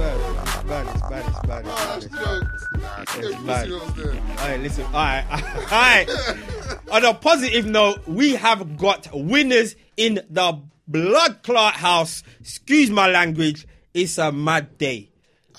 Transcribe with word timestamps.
Bad, 0.00 0.66
bad, 0.66 0.86
it's 0.86 1.00
bad, 1.02 1.24
it's 1.26 1.40
bad, 1.40 1.66
it's 1.66 1.72
Oh, 1.72 2.00
bad, 2.10 2.42
that's 2.52 2.59
it's 2.74 2.82
bad. 2.82 3.06
jokes. 3.06 3.16
Nah, 3.18 3.30
still 3.30 3.46
bad. 3.46 3.68
pussy 3.68 3.72
was 3.72 3.94
there. 3.94 4.12
Alright, 4.12 4.60
listen. 4.60 4.84
Alright, 4.86 5.26
alright. 5.72 6.10
On 6.90 7.04
a 7.04 7.14
positive 7.14 7.66
note, 7.66 8.06
we 8.06 8.34
have 8.34 8.76
got 8.76 9.08
winners 9.12 9.76
in 9.96 10.20
the 10.30 10.60
blood 10.86 11.42
clot 11.42 11.74
house. 11.74 12.22
Excuse 12.40 12.90
my 12.90 13.08
language. 13.08 13.66
It's 13.94 14.18
a 14.18 14.30
mad 14.32 14.78
day. 14.78 15.09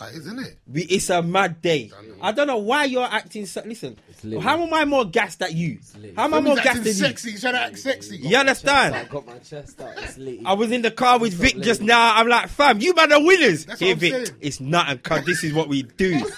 Ah, 0.03 0.09
isn't 0.15 0.39
it? 0.39 0.57
We, 0.65 0.81
it's 0.81 1.11
a 1.11 1.21
mad 1.21 1.61
day. 1.61 1.91
I 2.23 2.31
don't 2.31 2.47
know 2.47 2.57
why 2.57 2.85
you're 2.85 3.03
acting 3.05 3.45
so. 3.45 3.61
Listen, 3.63 3.97
how 4.41 4.59
am 4.59 4.73
I 4.73 4.83
more 4.83 5.05
gassed 5.05 5.37
than 5.39 5.55
you? 5.55 5.77
How 6.15 6.23
am 6.23 6.33
I 6.33 6.39
more 6.39 6.55
He's 6.55 6.63
gassed 6.63 6.77
acting 6.79 6.83
than 6.83 6.93
you? 6.93 6.99
sexy. 6.99 7.37
Trying 7.37 7.53
to 7.53 7.61
act 7.61 7.77
sexy. 7.77 8.17
You 8.17 8.35
understand? 8.37 8.95
I 8.95 9.03
got 9.03 9.27
my 9.27 9.37
chest 9.37 9.79
out. 9.79 9.93
It's 9.97 10.17
lit. 10.17 10.39
I 10.43 10.53
was 10.53 10.71
in 10.71 10.81
the 10.81 10.89
car 10.89 11.19
with 11.19 11.33
Vic 11.33 11.61
just 11.61 11.81
now. 11.81 12.15
I'm 12.15 12.27
like, 12.27 12.49
fam, 12.49 12.81
you 12.81 12.95
man 12.95 13.13
are 13.13 13.23
winners. 13.23 13.65
That's 13.67 13.79
Here, 13.79 13.89
what 13.89 13.93
I'm 13.93 13.99
Vic, 13.99 14.25
saying. 14.25 14.37
it's 14.41 14.59
nothing, 14.59 14.97
cuz 14.97 15.25
this 15.25 15.43
is 15.43 15.53
what 15.53 15.67
we 15.67 15.83
do. 15.83 16.15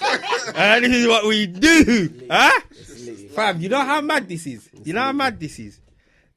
uh, 0.54 0.80
this 0.80 0.92
is 0.92 1.08
what 1.08 1.26
we 1.26 1.46
do. 1.46 2.10
Huh? 2.30 2.60
Fam, 3.34 3.60
you 3.62 3.70
know 3.70 3.80
how 3.80 4.02
mad 4.02 4.28
this 4.28 4.46
is? 4.46 4.68
You 4.84 4.92
know 4.92 5.00
how 5.00 5.12
mad 5.12 5.40
this 5.40 5.58
is? 5.58 5.80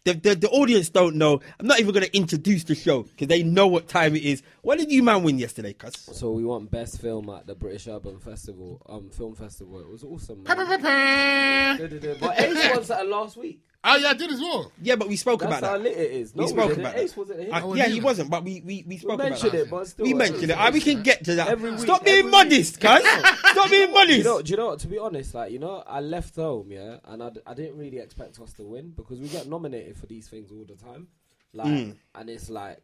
The, 0.05 0.13
the, 0.13 0.35
the 0.35 0.49
audience 0.49 0.87
don't 0.89 1.15
know. 1.17 1.41
I'm 1.59 1.67
not 1.67 1.81
even 1.81 1.91
going 1.93 2.05
to 2.05 2.15
introduce 2.17 2.63
the 2.63 2.75
show 2.75 3.03
because 3.03 3.27
they 3.27 3.43
know 3.43 3.67
what 3.67 3.89
time 3.89 4.15
it 4.15 4.23
is. 4.23 4.41
What 4.61 4.79
did 4.79 4.91
you 4.91 5.01
man 5.03 5.23
win 5.23 5.37
yesterday, 5.37 5.73
cuz? 5.73 5.95
So 5.95 6.31
we 6.31 6.43
won 6.43 6.65
best 6.65 6.99
film 6.99 7.29
at 7.29 7.47
the 7.47 7.55
British 7.55 7.87
Urban 7.87 8.19
Festival, 8.19 8.81
um, 8.89 9.09
film 9.09 9.35
festival. 9.35 9.79
It 9.79 9.87
was 9.89 10.03
awesome. 10.03 10.43
Pa, 10.43 10.55
pa, 10.55 10.77
Man. 10.77 11.77
But 12.19 12.39
Ace 12.39 12.69
won 12.75 12.83
that 12.83 13.07
last 13.07 13.37
week. 13.37 13.61
Oh, 13.83 13.95
yeah, 13.95 14.09
I 14.09 14.13
did 14.15 14.31
as 14.31 14.39
well. 14.41 14.71
Yeah, 14.81 14.95
but 14.97 15.07
we 15.07 15.15
spoke 15.15 15.39
That's 15.39 15.59
about 15.59 15.63
how 15.69 15.77
that. 15.77 15.83
lit 15.83 15.95
it 15.97 16.11
is. 16.11 16.35
No, 16.35 16.43
we 16.43 16.49
spoke 16.49 16.69
didn't. 16.69 16.79
about 16.85 16.97
Ace 16.97 17.11
that. 17.11 17.17
wasn't 17.19 17.39
here. 17.41 17.53
Uh, 17.53 17.73
yeah, 17.75 17.87
he 17.87 18.01
wasn't, 18.01 18.29
but 18.29 18.43
we 18.43 18.61
we, 18.65 18.83
we 18.85 18.97
spoke 18.97 19.13
about 19.13 19.29
mentioned 19.29 19.51
that. 19.53 19.61
it, 19.61 19.69
but 19.69 19.87
still, 19.87 20.03
we 20.05 20.13
mentioned 20.13 20.49
it. 20.51 20.57
Ah, 20.57 20.69
we 20.73 20.81
can 20.81 21.03
get 21.03 21.23
to 21.23 21.35
that. 21.35 21.47
Every 21.47 21.71
week, 21.71 21.79
Stop 21.79 22.03
being 22.03 22.17
every 22.19 22.31
modest, 22.31 22.81
cuz. 22.81 22.99
Stop 23.51 23.69
being 23.69 23.87
Do 23.87 23.93
modest. 23.93 24.17
you 24.17 24.23
know? 24.25 24.41
Do 24.41 24.51
you 24.51 24.57
know? 24.57 24.75
To 24.75 24.87
be 24.87 24.97
honest, 24.97 25.33
like 25.35 25.51
you 25.53 25.59
know, 25.59 25.83
I 25.87 26.01
left 26.01 26.35
home, 26.35 26.71
yeah, 26.71 26.97
and 27.05 27.23
I, 27.23 27.29
d- 27.29 27.39
I 27.45 27.53
didn't 27.53 27.77
really 27.77 27.99
expect 27.99 28.39
us 28.41 28.51
to 28.53 28.63
win 28.63 28.91
because 28.95 29.19
we 29.21 29.27
get 29.29 29.47
nominated 29.47 29.95
for 29.95 30.07
these 30.07 30.27
things 30.27 30.51
all 30.51 30.65
the 30.67 30.75
time, 30.75 31.07
like, 31.53 31.67
Mm. 31.67 31.95
and 32.15 32.29
it's 32.29 32.49
like, 32.49 32.81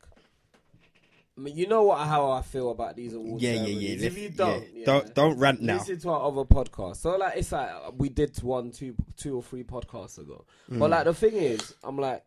I 1.37 1.41
mean, 1.41 1.55
you 1.57 1.67
know 1.67 1.83
what? 1.83 1.99
How 2.07 2.31
I 2.31 2.41
feel 2.43 2.69
about 2.69 2.95
these 2.95 3.13
awards. 3.13 3.41
Yeah, 3.43 3.51
yeah, 3.53 3.57
ceremonies. 3.63 4.01
yeah. 4.01 4.07
If 4.07 4.17
you 4.19 4.29
don't, 4.29 4.65
yeah. 4.73 4.85
Don't- 4.85 5.15
don't 5.15 5.39
rant 5.39 5.61
now. 5.61 5.77
Listen 5.77 5.99
to 5.99 6.09
our 6.11 6.27
other 6.27 6.43
podcast. 6.43 6.97
So 6.97 7.15
like, 7.17 7.37
it's 7.37 7.51
like 7.51 7.71
we 7.97 8.09
did 8.09 8.37
one, 8.43 8.69
two, 8.71 8.93
two 9.17 9.35
or 9.37 9.43
three 9.43 9.63
podcasts 9.63 10.19
ago. 10.19 10.45
Mm. 10.71 10.79
But 10.79 10.89
like 10.91 11.05
the 11.05 11.13
thing 11.13 11.33
is, 11.35 11.75
I'm 11.83 11.97
like. 11.97 12.23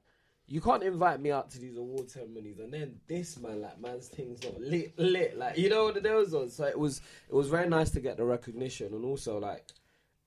You 0.49 0.61
can't 0.61 0.85
invite 0.85 1.21
me 1.21 1.33
out 1.33 1.51
to 1.51 1.59
these 1.59 1.77
award 1.77 2.09
ceremonies, 2.09 2.61
and 2.61 2.73
then 2.73 3.01
this 3.09 3.37
man, 3.41 3.63
like 3.63 3.81
man's 3.81 4.07
thing's 4.07 4.45
not 4.45 4.61
lit, 4.61 4.97
lit. 4.97 5.37
Like 5.37 5.59
you 5.59 5.69
know 5.69 5.87
what 5.87 5.97
it 5.97 6.05
was. 6.05 6.55
So 6.55 6.63
it 6.67 6.79
was, 6.79 7.01
it 7.29 7.35
was 7.35 7.49
very 7.49 7.69
nice 7.69 7.91
to 7.91 8.01
get 8.01 8.17
the 8.17 8.25
recognition, 8.25 8.95
and 8.95 9.05
also 9.05 9.41
like, 9.41 9.65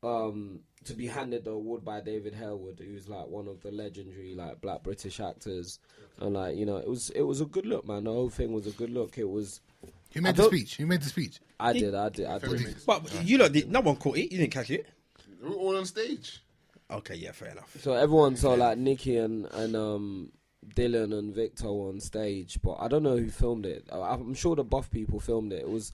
um, 0.03 0.59
to 0.85 0.93
be 0.93 1.07
handed 1.07 1.43
the 1.45 1.51
award 1.51 1.83
by 1.83 2.01
David 2.01 2.33
Harewood, 2.33 2.79
who's 2.79 3.07
like 3.09 3.27
one 3.27 3.47
of 3.47 3.61
the 3.61 3.71
legendary 3.71 4.33
like 4.35 4.61
black 4.61 4.83
British 4.83 5.19
actors, 5.19 5.79
and 6.19 6.33
like 6.33 6.55
you 6.55 6.65
know, 6.65 6.77
it 6.77 6.87
was, 6.87 7.09
it 7.11 7.21
was 7.23 7.41
a 7.41 7.45
good 7.45 7.65
look, 7.65 7.85
man. 7.87 8.05
The 8.05 8.11
whole 8.13 8.29
thing 8.29 8.53
was 8.53 8.67
a 8.67 8.71
good 8.71 8.89
look. 8.89 9.17
It 9.17 9.27
was, 9.29 9.61
You 10.13 10.21
I 10.21 10.21
made 10.21 10.35
the 10.35 10.45
speech. 10.45 10.79
You 10.79 10.87
made 10.87 11.01
the 11.01 11.09
speech. 11.09 11.39
I 11.59 11.73
did, 11.73 11.93
I 11.93 12.09
did, 12.09 12.25
I 12.27 12.39
Fair 12.39 12.49
did. 12.51 12.59
dues. 12.59 12.83
But 12.85 13.25
you 13.25 13.37
lot 13.37 13.51
did. 13.51 13.69
No 13.71 13.81
one 13.81 13.97
caught 13.97 14.17
it. 14.17 14.31
You 14.31 14.37
didn't 14.39 14.51
catch 14.53 14.71
it. 14.71 14.85
We're 15.41 15.53
all 15.55 15.77
on 15.77 15.85
stage. 15.85 16.41
Okay, 16.91 17.15
yeah, 17.15 17.31
fair 17.33 17.49
enough. 17.49 17.75
So 17.81 17.93
everyone 17.93 18.35
saw 18.35 18.53
like 18.53 18.77
Nikki 18.77 19.17
and 19.17 19.45
and 19.51 19.75
um 19.75 20.31
Dylan 20.75 21.17
and 21.17 21.33
Victor 21.35 21.67
on 21.67 21.99
stage, 21.99 22.59
but 22.63 22.77
I 22.79 22.87
don't 22.87 23.03
know 23.03 23.17
who 23.17 23.29
filmed 23.29 23.65
it. 23.65 23.85
I- 23.91 24.13
I'm 24.13 24.33
sure 24.33 24.55
the 24.55 24.63
buff 24.63 24.89
people 24.91 25.19
filmed 25.19 25.51
it. 25.53 25.61
It 25.61 25.69
was, 25.69 25.93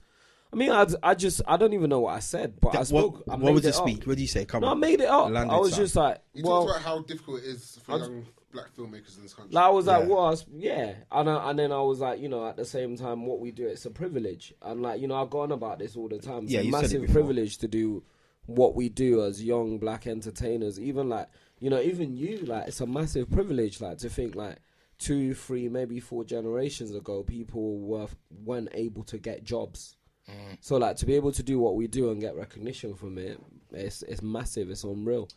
I 0.52 0.56
mean, 0.56 0.70
I, 0.70 0.86
I 1.02 1.14
just 1.14 1.42
I 1.46 1.56
don't 1.56 1.72
even 1.74 1.90
know 1.90 2.00
what 2.00 2.14
I 2.14 2.20
said, 2.20 2.60
but 2.60 2.74
I 2.76 2.82
spoke. 2.84 3.26
what 3.26 3.34
I 3.34 3.36
what 3.36 3.44
made 3.46 3.52
was 3.54 3.62
the 3.64 3.68
it 3.70 3.76
up. 3.76 3.88
speech? 3.88 4.06
What 4.06 4.16
did 4.16 4.22
you 4.22 4.28
say? 4.28 4.44
Come 4.44 4.62
No, 4.62 4.68
I 4.68 4.74
made 4.74 5.00
it 5.00 5.08
up. 5.08 5.30
Landed 5.30 5.52
I 5.54 5.58
was 5.58 5.70
something. 5.70 5.84
just 5.84 5.96
like, 5.96 6.18
You 6.34 6.44
well, 6.44 6.66
talked 6.66 6.70
about 6.80 6.82
how 6.88 7.02
difficult 7.02 7.40
it 7.42 7.46
is 7.46 7.78
for 7.84 7.92
I 7.92 7.94
was- 7.96 8.08
young 8.08 8.26
black 8.52 8.74
filmmakers 8.74 9.16
in 9.16 9.22
this 9.24 9.34
country. 9.34 9.52
Like 9.54 9.64
I 9.64 9.68
was 9.70 9.86
like, 9.86 10.02
Yeah. 10.04 10.08
well, 10.08 10.24
I 10.24 10.30
was- 10.30 10.46
yeah, 10.54 10.94
and 11.12 11.28
I, 11.28 11.50
and 11.50 11.58
then 11.58 11.72
I 11.72 11.80
was 11.82 12.00
like, 12.00 12.20
you 12.20 12.28
know, 12.28 12.46
at 12.48 12.56
the 12.56 12.64
same 12.64 12.96
time, 12.96 13.26
what 13.26 13.38
we 13.40 13.50
do, 13.50 13.66
it's 13.66 13.84
a 13.84 13.90
privilege, 13.90 14.54
and 14.62 14.80
like, 14.80 15.00
you 15.00 15.08
know, 15.08 15.16
I've 15.20 15.30
gone 15.30 15.52
about 15.52 15.78
this 15.80 15.96
all 15.96 16.08
the 16.08 16.18
time. 16.18 16.44
It's 16.44 16.52
Yeah, 16.52 16.60
a 16.60 16.62
you 16.62 16.72
said 16.72 16.84
it 16.84 17.00
massive 17.00 17.10
privilege 17.12 17.58
to 17.58 17.68
do 17.68 18.02
what 18.46 18.74
we 18.74 18.88
do 18.88 19.24
as 19.24 19.42
young 19.44 19.78
black 19.78 20.06
entertainers. 20.06 20.80
Even 20.80 21.08
like, 21.10 21.28
you 21.58 21.68
know, 21.68 21.80
even 21.80 22.16
you, 22.16 22.38
like, 22.46 22.68
it's 22.68 22.80
a 22.80 22.86
massive 22.86 23.28
privilege, 23.30 23.80
like, 23.80 23.98
to 23.98 24.08
think 24.08 24.34
like 24.36 24.56
two, 24.98 25.34
three, 25.34 25.68
maybe 25.68 26.00
four 26.00 26.24
generations 26.24 26.94
ago, 26.94 27.22
people 27.24 27.78
were 27.80 28.06
weren't 28.44 28.68
able 28.72 29.02
to 29.04 29.18
get 29.18 29.42
jobs. 29.44 29.95
Mm. 30.30 30.58
So 30.60 30.76
like 30.76 30.96
to 30.96 31.06
be 31.06 31.14
able 31.14 31.32
to 31.32 31.42
do 31.42 31.58
what 31.58 31.76
we 31.76 31.86
do 31.86 32.10
and 32.10 32.20
get 32.20 32.36
recognition 32.36 32.94
from 32.94 33.18
it, 33.18 33.40
it's 33.72 34.02
it's 34.02 34.22
massive. 34.22 34.70
It's 34.70 34.84
unreal. 34.84 35.28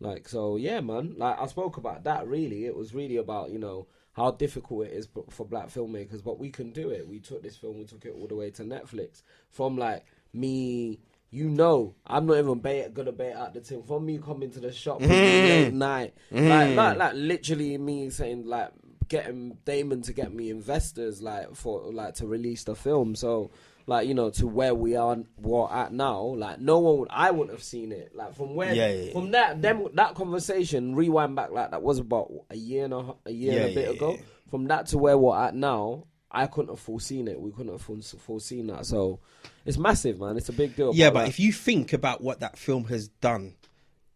Like 0.00 0.28
so, 0.28 0.56
yeah, 0.56 0.80
man. 0.80 1.14
Like 1.16 1.40
I 1.40 1.46
spoke 1.46 1.76
about 1.76 2.04
that. 2.04 2.26
Really, 2.26 2.66
it 2.66 2.76
was 2.76 2.94
really 2.94 3.16
about 3.16 3.50
you 3.50 3.58
know 3.58 3.86
how 4.12 4.30
difficult 4.30 4.86
it 4.86 4.92
is 4.92 5.08
for 5.30 5.44
black 5.44 5.68
filmmakers, 5.68 6.24
but 6.24 6.38
we 6.38 6.50
can 6.50 6.72
do 6.72 6.88
it. 6.90 7.06
We 7.06 7.20
took 7.20 7.42
this 7.42 7.56
film, 7.56 7.78
we 7.78 7.84
took 7.84 8.06
it 8.06 8.14
all 8.18 8.26
the 8.26 8.34
way 8.34 8.50
to 8.52 8.62
Netflix. 8.62 9.22
From 9.50 9.76
like 9.76 10.06
me, 10.32 11.00
you 11.30 11.50
know, 11.50 11.94
I'm 12.06 12.26
not 12.26 12.38
even 12.38 12.60
bait, 12.60 12.94
gonna 12.94 13.12
bait 13.12 13.34
out 13.34 13.52
the 13.52 13.60
thing. 13.60 13.82
From 13.82 14.06
me 14.06 14.18
coming 14.18 14.50
to 14.52 14.60
the 14.60 14.72
shop 14.72 15.00
mm. 15.00 15.08
late 15.08 15.72
night, 15.72 16.14
like, 16.30 16.42
mm. 16.42 16.74
like 16.74 16.96
like 16.96 17.12
literally 17.14 17.76
me 17.78 18.10
saying 18.10 18.46
like 18.46 18.70
getting 19.08 19.56
Damon 19.64 20.02
to 20.02 20.12
get 20.12 20.32
me 20.32 20.50
investors 20.50 21.22
like 21.22 21.54
for 21.54 21.92
like 21.92 22.14
to 22.14 22.26
release 22.26 22.64
the 22.64 22.74
film. 22.74 23.14
So 23.14 23.50
like 23.86 24.08
you 24.08 24.14
know 24.14 24.30
to 24.30 24.46
where 24.46 24.74
we 24.74 24.96
are 24.96 25.16
we're 25.38 25.70
at 25.70 25.92
now, 25.92 26.20
like 26.20 26.60
no 26.60 26.78
one 26.78 26.98
would 26.98 27.08
I 27.10 27.30
wouldn't 27.30 27.56
have 27.56 27.62
seen 27.62 27.92
it. 27.92 28.14
Like 28.14 28.34
from 28.34 28.54
where 28.54 28.74
Yeah, 28.74 28.88
yeah, 28.88 29.02
yeah. 29.04 29.12
from 29.12 29.30
that 29.30 29.62
them 29.62 29.86
that 29.94 30.14
conversation 30.14 30.94
rewind 30.94 31.36
back 31.36 31.50
like 31.50 31.70
that 31.70 31.82
was 31.82 31.98
about 31.98 32.32
a 32.50 32.56
year 32.56 32.84
and 32.84 32.94
a 32.94 33.32
year 33.32 33.62
and 33.62 33.70
a 33.70 33.74
bit 33.74 33.96
ago. 33.96 34.18
From 34.50 34.66
that 34.68 34.86
to 34.88 34.98
where 34.98 35.16
we're 35.16 35.36
at 35.36 35.54
now. 35.54 36.06
I 36.28 36.46
couldn't 36.48 36.70
have 36.70 36.80
foreseen 36.80 37.28
it. 37.28 37.40
We 37.40 37.50
couldn't 37.50 37.72
have 37.72 37.80
foreseen 38.20 38.66
that. 38.66 38.84
So 38.84 39.20
it's 39.64 39.78
massive, 39.78 40.20
man. 40.20 40.36
It's 40.36 40.48
a 40.50 40.52
big 40.52 40.76
deal. 40.76 40.92
Yeah, 40.94 41.08
but 41.08 41.20
like, 41.20 41.28
if 41.28 41.40
you 41.40 41.50
think 41.52 41.94
about 41.94 42.20
what 42.20 42.40
that 42.40 42.58
film 42.58 42.84
has 42.86 43.08
done 43.08 43.54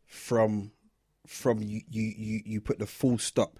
from 0.06 0.72
from 1.26 1.62
you 1.62 1.80
you 1.88 2.02
you, 2.02 2.42
you 2.44 2.60
put 2.60 2.78
the 2.78 2.86
full 2.86 3.16
stop 3.16 3.58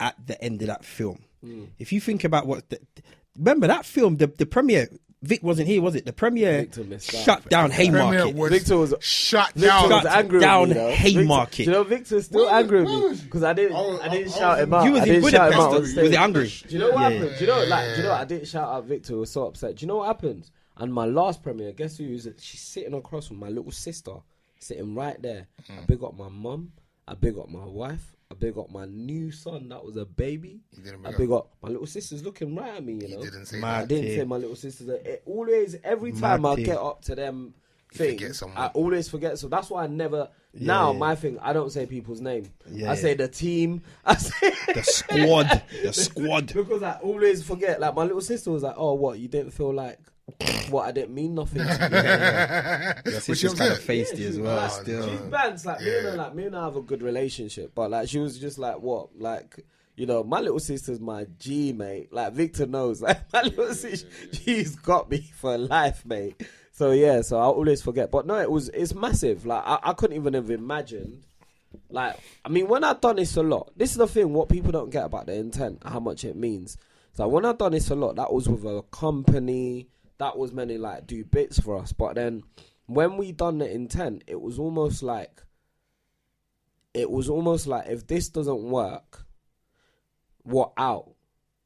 at 0.00 0.16
the 0.26 0.42
end 0.42 0.62
of 0.62 0.68
that 0.68 0.84
film. 0.84 1.22
Hmm. 1.44 1.66
If 1.78 1.92
you 1.92 2.00
think 2.00 2.24
about 2.24 2.46
what 2.46 2.68
the, 2.70 2.80
remember 3.36 3.66
that 3.66 3.84
film 3.84 4.16
the 4.16 4.26
the 4.26 4.46
premiere 4.46 4.88
Vic 5.22 5.42
wasn't 5.42 5.68
here, 5.68 5.82
was 5.82 5.94
it? 5.94 6.06
The 6.06 6.14
premiere 6.14 6.60
Victor 6.62 6.84
missed 6.84 7.14
out. 7.14 7.20
shut 7.24 7.48
down 7.50 7.70
Premier 7.70 8.00
Haymarket. 8.00 8.34
was 8.34 8.50
Victor 8.50 8.76
was- 8.78 8.94
shut 9.00 9.52
Victor 9.52 9.66
down. 9.68 9.90
was 9.90 10.02
Shut 10.02 10.06
angry 10.16 10.40
down 10.40 10.68
me, 10.68 10.74
though. 10.74 10.90
Haymarket. 10.92 11.56
Victor, 11.56 11.62
you 11.70 11.70
know 11.76 11.84
Victor's 11.84 12.24
still 12.24 12.46
Where- 12.46 12.54
angry 12.54 12.84
with 12.84 12.88
me 13.18 13.24
because 13.24 13.42
I 13.42 13.52
didn't 13.52 13.76
I 13.76 13.80
was- 13.82 14.00
I 14.00 14.08
didn't 14.08 14.32
I 14.32 14.38
shout 14.38 14.58
in- 14.58 14.64
him 14.64 14.74
out. 14.74 14.84
You 14.84 14.90
was 14.92 15.00
I 15.00 15.04
in 15.04 15.08
didn't 15.12 15.30
shout 15.30 15.52
him 15.52 15.58
out 15.58 15.60
on 15.60 15.68
Budapest. 15.72 15.92
stage. 15.92 16.02
Was 16.02 16.10
he 16.10 16.16
angry? 16.16 16.48
Do 16.48 16.68
you 16.74 16.78
know 16.78 16.86
what 16.90 16.94
Yeah, 16.94 17.08
happened? 17.18 17.34
Do 17.38 17.44
you 17.44 17.46
know 17.50 17.64
like 17.64 17.94
do 17.94 18.00
you 18.00 18.06
know 18.08 18.12
I 18.14 18.24
didn't 18.24 18.48
shout 18.48 18.68
out 18.68 18.84
Victor. 18.86 19.16
Was 19.18 19.30
so 19.30 19.46
upset. 19.46 19.76
Do 19.76 19.82
you 19.82 19.88
know 19.88 19.96
what 19.96 20.06
happened? 20.06 20.50
And 20.78 20.94
my 20.94 21.04
last 21.04 21.42
premiere, 21.42 21.72
guess 21.72 21.98
who 21.98 22.04
is 22.04 22.24
it? 22.24 22.40
She's 22.40 22.60
sitting 22.62 22.94
across 22.94 23.28
from 23.28 23.38
my 23.38 23.50
little 23.50 23.72
sister, 23.72 24.14
sitting 24.58 24.94
right 24.94 25.20
there. 25.20 25.48
I 25.68 25.72
mm. 25.82 25.86
big 25.86 26.02
up 26.02 26.16
my 26.16 26.28
mum. 26.30 26.72
I 27.06 27.12
big 27.12 27.36
up 27.36 27.50
my 27.50 27.66
wife. 27.66 28.16
I 28.30 28.34
big 28.36 28.56
up 28.56 28.70
my 28.70 28.84
new 28.86 29.32
son 29.32 29.68
that 29.70 29.84
was 29.84 29.96
a 29.96 30.04
baby. 30.04 30.60
didn't 30.74 31.04
I 31.04 31.10
big 31.10 31.18
big 31.18 31.30
up 31.32 31.50
my 31.62 31.68
little 31.68 31.86
sister's 31.86 32.22
looking 32.22 32.54
right 32.54 32.76
at 32.76 32.84
me. 32.84 32.94
You 32.94 33.16
know, 33.16 33.22
didn't 33.22 33.46
say 33.46 33.58
Mad 33.58 33.82
I 33.82 33.86
didn't 33.86 34.16
say 34.16 34.24
my 34.24 34.36
little 34.36 34.56
sister's. 34.56 34.88
It 34.88 35.22
always 35.26 35.76
every 35.82 36.12
time 36.12 36.42
Mad 36.42 36.58
I 36.58 36.62
get 36.62 36.78
up 36.78 37.02
to 37.02 37.16
them 37.16 37.54
forget 37.92 38.18
things. 38.18 38.42
I 38.56 38.66
always 38.68 39.08
forget. 39.08 39.38
So 39.38 39.48
that's 39.48 39.70
why 39.70 39.84
I 39.84 39.86
never. 39.88 40.28
now 40.54 40.92
yeah. 40.92 40.98
my 40.98 41.14
thing, 41.14 41.38
I 41.40 41.52
don't 41.52 41.70
say 41.70 41.86
people's 41.86 42.20
name. 42.20 42.50
Yeah, 42.70 42.92
I 42.92 42.94
say 42.94 43.10
yeah. 43.10 43.14
the 43.16 43.28
team. 43.28 43.82
I 44.04 44.14
say 44.14 44.52
The 44.74 44.82
squad. 44.82 45.62
the 45.82 45.92
squad. 45.92 46.52
because 46.52 46.82
I 46.82 46.98
always 47.02 47.42
forget. 47.42 47.80
Like 47.80 47.94
my 47.94 48.04
little 48.04 48.20
sister 48.20 48.50
was 48.50 48.62
like, 48.62 48.74
"Oh, 48.76 48.94
what? 48.94 49.18
You 49.18 49.28
didn't 49.28 49.52
feel 49.52 49.72
like 49.72 49.98
what? 50.70 50.88
I 50.88 50.92
didn't 50.92 51.14
mean 51.14 51.34
nothing." 51.34 51.62
to 51.62 53.02
you. 53.04 53.10
Your 53.12 53.20
sister's 53.20 53.54
kind 53.54 53.72
of 53.72 53.78
upset? 53.78 53.96
feisty 53.96 54.26
as 54.28 54.38
well. 54.38 54.56
Like, 54.56 54.70
Still. 54.70 55.08
she's 55.08 55.20
bands 55.22 55.66
like 55.66 55.80
me 55.80 55.96
and 55.98 56.06
her. 56.06 56.16
Like 56.16 56.34
me 56.34 56.44
and 56.44 56.54
her 56.54 56.60
have 56.62 56.76
a 56.76 56.82
good 56.82 57.02
relationship, 57.02 57.72
but 57.74 57.90
like 57.90 58.08
she 58.08 58.18
was 58.18 58.38
just 58.38 58.58
like, 58.58 58.80
"What? 58.80 59.08
Like." 59.18 59.64
You 59.96 60.06
know, 60.06 60.24
my 60.24 60.40
little 60.40 60.60
sister's 60.60 60.98
my 60.98 61.26
G, 61.38 61.74
mate. 61.74 62.10
Like 62.10 62.32
Victor 62.32 62.64
knows, 62.64 63.02
like 63.02 63.20
my 63.34 63.42
little 63.42 63.74
sister, 63.74 64.08
she's 64.32 64.74
got 64.74 65.10
me 65.10 65.30
for 65.34 65.58
life, 65.58 66.06
mate. 66.06 66.42
so 66.72 66.92
yeah, 66.92 67.20
so 67.20 67.38
I 67.38 67.42
always 67.42 67.82
forget. 67.82 68.10
But 68.10 68.24
no, 68.26 68.36
it 68.38 68.50
was 68.50 68.70
it's 68.70 68.94
massive. 68.94 69.44
Like 69.44 69.62
I, 69.66 69.78
I 69.82 69.92
couldn't 69.92 70.16
even 70.16 70.32
have 70.32 70.50
imagined. 70.50 71.24
Like 71.90 72.16
I 72.46 72.48
mean, 72.48 72.66
when 72.68 72.82
I've 72.82 73.02
done 73.02 73.16
this 73.16 73.36
a 73.36 73.42
lot, 73.42 73.72
this 73.76 73.90
is 73.90 73.98
the 73.98 74.06
thing. 74.06 74.32
What 74.32 74.48
people 74.48 74.72
don't 74.72 74.88
get 74.88 75.04
about 75.04 75.26
the 75.26 75.34
intent, 75.34 75.82
how 75.84 76.00
much 76.00 76.24
it 76.24 76.34
means. 76.36 76.78
So 77.12 77.28
when 77.28 77.44
I've 77.44 77.58
done 77.58 77.72
this 77.72 77.90
a 77.90 77.94
lot, 77.94 78.16
that 78.16 78.32
was 78.32 78.48
with 78.48 78.64
a 78.64 78.82
company. 78.90 79.88
That 80.20 80.36
was 80.36 80.52
mainly 80.52 80.76
like 80.76 81.06
do 81.06 81.24
bits 81.24 81.58
for 81.58 81.78
us. 81.78 81.92
But 81.94 82.14
then 82.14 82.42
when 82.86 83.16
we 83.16 83.32
done 83.32 83.58
the 83.58 83.70
intent, 83.70 84.22
it 84.26 84.40
was 84.40 84.58
almost 84.58 85.02
like. 85.02 85.42
It 86.92 87.10
was 87.10 87.28
almost 87.28 87.66
like 87.66 87.86
if 87.88 88.06
this 88.06 88.28
doesn't 88.28 88.62
work, 88.62 89.24
what 90.42 90.72
out? 90.76 91.14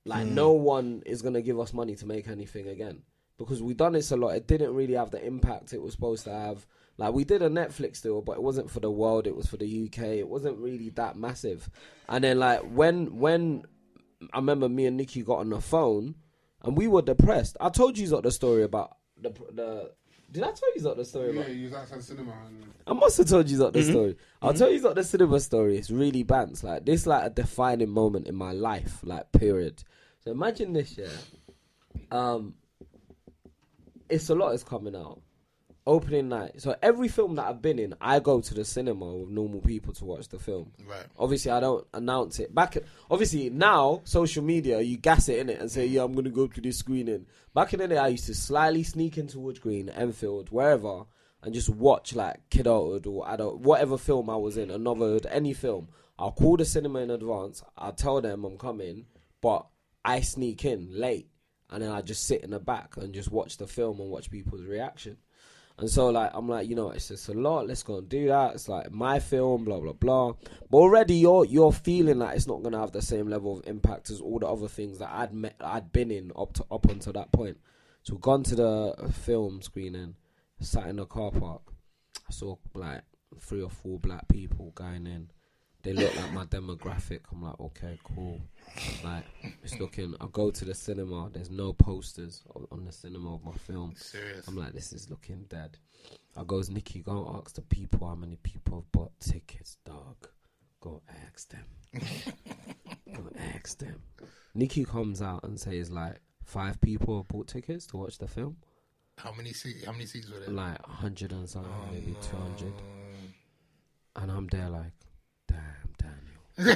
Like 0.05 0.27
mm. 0.27 0.33
no 0.33 0.53
one 0.53 1.03
is 1.05 1.23
gonna 1.23 1.43
give 1.43 1.59
us 1.59 1.73
money 1.73 1.97
to 1.97 2.07
make 2.07 2.29
anything 2.29 2.69
again 2.69 3.03
because 3.39 3.61
we 3.63 3.75
done 3.75 3.95
this 3.95 4.13
a 4.13 4.17
lot. 4.17 4.37
It 4.37 4.47
didn't 4.47 4.75
really 4.75 4.95
have 4.95 5.11
the 5.11 5.25
impact 5.25 5.73
it 5.73 5.83
was 5.83 5.93
supposed 5.93 6.25
to 6.25 6.33
have. 6.33 6.67
Like 6.97 7.13
we 7.13 7.25
did 7.25 7.43
a 7.43 7.49
Netflix 7.49 8.03
deal, 8.03 8.23
but 8.23 8.37
it 8.37 8.43
wasn't 8.43 8.71
for 8.71 8.81
the 8.81 8.91
world. 8.91 9.27
It 9.27 9.35
was 9.35 9.49
for 9.49 9.57
the 9.57 9.87
UK. 9.87 10.03
It 10.03 10.29
wasn't 10.29 10.59
really 10.59 10.91
that 10.91 11.17
massive. 11.17 11.69
And 12.09 12.23
then 12.23 12.39
like 12.39 12.61
when 12.61 13.19
when 13.19 13.65
I 14.33 14.37
remember 14.37 14.69
me 14.69 14.87
and 14.87 14.97
Nikki 14.97 15.23
got 15.23 15.39
on 15.39 15.51
the 15.51 15.61
phone 15.61 16.15
and 16.65 16.77
we 16.77 16.89
were 16.89 17.03
depressed. 17.03 17.57
I 17.61 17.69
told 17.69 17.97
you 17.99 18.07
the 18.25 18.33
story 18.33 18.63
about 18.63 18.97
the 19.21 19.31
the. 19.53 19.91
Did 20.33 20.43
I 20.43 20.51
tell 20.51 20.75
you 20.75 20.81
the 20.97 21.05
story 21.05 21.33
Yeah, 21.33 21.43
about? 21.43 21.55
you 21.55 21.65
was 21.67 21.75
outside 21.75 21.99
the 22.01 22.03
cinema 22.03 22.33
and 22.47 22.65
I 22.89 22.93
must 22.93 23.19
have 23.19 23.29
told 23.29 23.49
you 23.49 23.59
that 23.59 23.73
the 23.73 23.85
story. 23.85 24.17
I'll 24.43 24.53
tell 24.55 24.71
you 24.71 24.81
that 24.81 24.97
the 24.97 25.05
cinema 25.05 25.39
story. 25.39 25.77
It's 25.77 25.91
really 25.93 26.25
bants. 26.25 26.65
Like 26.65 26.85
this, 26.85 27.07
like 27.07 27.25
a 27.25 27.31
defining 27.31 27.91
moment 27.91 28.27
in 28.27 28.35
my 28.35 28.51
life. 28.51 28.99
Like 29.05 29.31
period. 29.31 29.85
So 30.25 30.33
imagine 30.33 30.73
this, 30.73 30.99
yeah. 30.99 31.07
Um, 32.11 32.55
it's 34.09 34.29
a 34.29 34.35
lot 34.35 34.55
is 34.55 34.65
coming 34.65 34.97
out. 34.97 35.21
Opening 35.87 36.31
night. 36.31 36.63
So 36.63 36.75
every 36.83 37.09
film 37.09 37.35
that 37.35 37.47
I've 37.47 37.61
been 37.61 37.79
in, 37.79 37.95
I 38.01 38.19
go 38.19 38.41
to 38.41 38.55
the 38.55 38.65
cinema 38.65 39.05
with 39.15 39.29
normal 39.29 39.61
people 39.61 39.93
to 39.95 40.07
watch 40.07 40.29
the 40.29 40.39
film. 40.39 40.73
right. 40.89 41.05
Obviously, 41.19 41.51
I 41.51 41.61
don't 41.61 41.87
announce 41.93 42.41
it. 42.41 42.55
Back, 42.55 42.77
at, 42.77 42.85
obviously 43.11 43.51
now 43.51 44.01
social 44.05 44.43
media, 44.43 44.81
you 44.81 44.97
gas 44.97 45.29
it 45.29 45.41
in 45.41 45.51
it 45.51 45.61
and 45.61 45.71
say, 45.71 45.85
"Yeah, 45.85 46.05
I'm 46.05 46.15
gonna 46.15 46.31
go 46.31 46.47
to 46.47 46.61
this 46.61 46.79
screening." 46.79 47.27
Back 47.55 47.75
in 47.75 47.81
the 47.81 47.89
day, 47.89 47.99
I 47.99 48.09
used 48.09 48.25
to 48.27 48.35
slyly 48.35 48.83
sneak 48.83 49.19
into 49.19 49.39
Wood 49.39 49.61
Green, 49.61 49.91
Enfield, 49.91 50.49
wherever, 50.51 51.05
and 51.43 51.53
just 51.53 51.69
watch 51.69 52.15
like 52.15 52.49
kidulthood 52.49 53.07
or 53.07 53.29
adult, 53.29 53.61
whatever 53.61 53.99
film 53.99 54.31
I 54.31 54.37
was 54.37 54.57
in, 54.57 54.71
Anuvahood, 54.71 55.27
any 55.31 55.53
film. 55.53 55.89
I'll 56.19 56.33
call 56.33 56.57
the 56.57 56.65
cinema 56.65 57.01
in 57.01 57.11
advance. 57.11 57.63
I'll 57.77 57.93
tell 57.93 58.23
them 58.23 58.45
I'm 58.45 58.57
coming, 58.57 59.05
but 59.43 59.67
I 60.03 60.23
sneak 60.23 60.65
in 60.65 60.89
late, 60.99 61.29
and 61.69 61.83
then 61.83 61.91
I 61.91 62.01
just 62.01 62.25
sit 62.25 62.43
in 62.43 62.53
the 62.53 62.59
back 62.59 62.97
and 62.97 63.13
just 63.13 63.31
watch 63.31 63.59
the 63.59 63.67
film 63.67 64.01
and 64.01 64.09
watch 64.09 64.31
people's 64.31 64.65
reaction. 64.65 65.19
And 65.79 65.91
so 65.91 66.09
like 66.09 66.31
I'm 66.35 66.49
like, 66.49 66.69
you 66.69 66.77
know, 66.77 66.91
it's 66.91 67.09
just 67.09 67.29
a 67.29 67.35
lot. 67.35 67.67
Let's 67.67 67.83
go 67.83 67.99
and 67.99 68.09
do 68.09 68.29
that. 68.29 68.55
It's 68.55 68.69
like 68.69 68.93
my 68.93 69.19
film, 69.19 69.65
blah 69.65 69.81
blah 69.81 69.93
blah. 69.93 70.33
But 70.71 70.79
already 70.79 71.15
you're 71.17 71.45
you're 71.45 71.73
feeling 71.73 72.21
like 72.21 72.37
it's 72.37 72.47
not 72.47 72.63
gonna 72.63 72.79
have 72.79 72.93
the 72.93 73.03
same 73.03 73.29
level 73.29 73.59
of 73.59 73.67
impact 73.67 74.11
as 74.11 74.21
all 74.21 74.39
the 74.39 74.47
other 74.47 74.69
things 74.69 74.99
that 74.99 75.11
I'd 75.11 75.33
met, 75.33 75.57
I'd 75.61 75.93
been 75.93 76.13
in 76.13 76.31
up 76.37 76.53
to 76.55 76.65
up 76.71 76.85
until 76.87 77.13
that 77.15 77.33
point. 77.33 77.59
So 78.03 78.17
gone 78.17 78.45
to 78.45 78.55
the 78.55 79.13
film 79.25 79.63
screening, 79.63 80.15
sat 80.61 80.87
in 80.87 80.97
the 80.97 81.07
car 81.07 81.33
park. 81.33 81.63
I 82.29 82.33
saw 82.33 82.57
like 82.75 83.03
three 83.41 83.63
or 83.63 83.71
four 83.71 83.99
black 83.99 84.29
people 84.29 84.71
going 84.77 85.07
in. 85.07 85.31
They 85.85 85.93
look 85.93 86.17
like 86.17 86.33
my 86.33 86.45
demographic. 86.47 87.21
I'm 87.31 87.43
like, 87.43 87.61
okay, 87.61 87.99
cool. 88.05 88.41
Like 89.05 89.25
it's 89.63 89.79
looking. 89.79 90.15
I 90.21 90.27
go 90.33 90.51
to 90.51 90.65
the 90.65 90.75
cinema. 90.75 91.29
There's 91.33 91.51
no 91.51 91.73
posters 91.75 92.43
on- 92.71 92.85
the 92.87 92.93
cinema 92.93 93.35
of 93.35 93.45
my 93.45 93.53
film. 93.53 93.95
Serious. 93.97 94.49
I'm 94.49 94.57
like, 94.57 94.73
this 94.73 94.93
is 94.93 95.11
looking 95.11 95.45
dead. 95.49 95.77
I 96.37 96.45
goes, 96.45 96.69
Nikki, 96.71 97.01
go 97.01 97.27
and 97.27 97.37
ask 97.37 97.55
the 97.55 97.63
people 97.63 98.09
how 98.09 98.15
many 98.15 98.37
people 98.37 98.79
have 98.79 98.93
bought 98.93 99.13
tickets, 99.21 99.77
dog. 99.85 100.17
Go 100.81 101.03
ask 101.33 101.49
them. 101.51 101.65
go 103.15 103.29
ask 103.55 103.79
them. 103.79 104.03
Nikki 104.55 104.85
comes 104.85 105.21
out 105.23 105.45
and 105.45 105.59
says 105.61 105.91
like 105.91 106.21
five 106.45 106.81
people 106.81 107.19
have 107.19 107.29
bought 107.29 107.47
tickets 107.49 107.87
to 107.89 107.97
watch 107.99 108.19
the 108.19 108.27
film. 108.29 108.57
How 109.19 109.33
many 109.33 109.53
seats? 109.53 109.85
How 109.85 109.93
many 109.93 110.07
seats 110.07 110.31
were 110.31 110.41
there? 110.41 110.49
Like 110.49 110.83
hundred 110.85 111.33
and 111.33 111.49
something, 111.49 111.71
Oh, 111.73 111.93
maybe 111.93 112.17
two 112.23 112.37
hundred. 112.37 112.73
And 114.17 114.31
I'm 114.31 114.47
there 114.49 114.69
like, 114.69 114.93
damn, 114.93 114.93
Daniel. 114.93 115.01
Do 115.01 115.04
you 116.57 116.67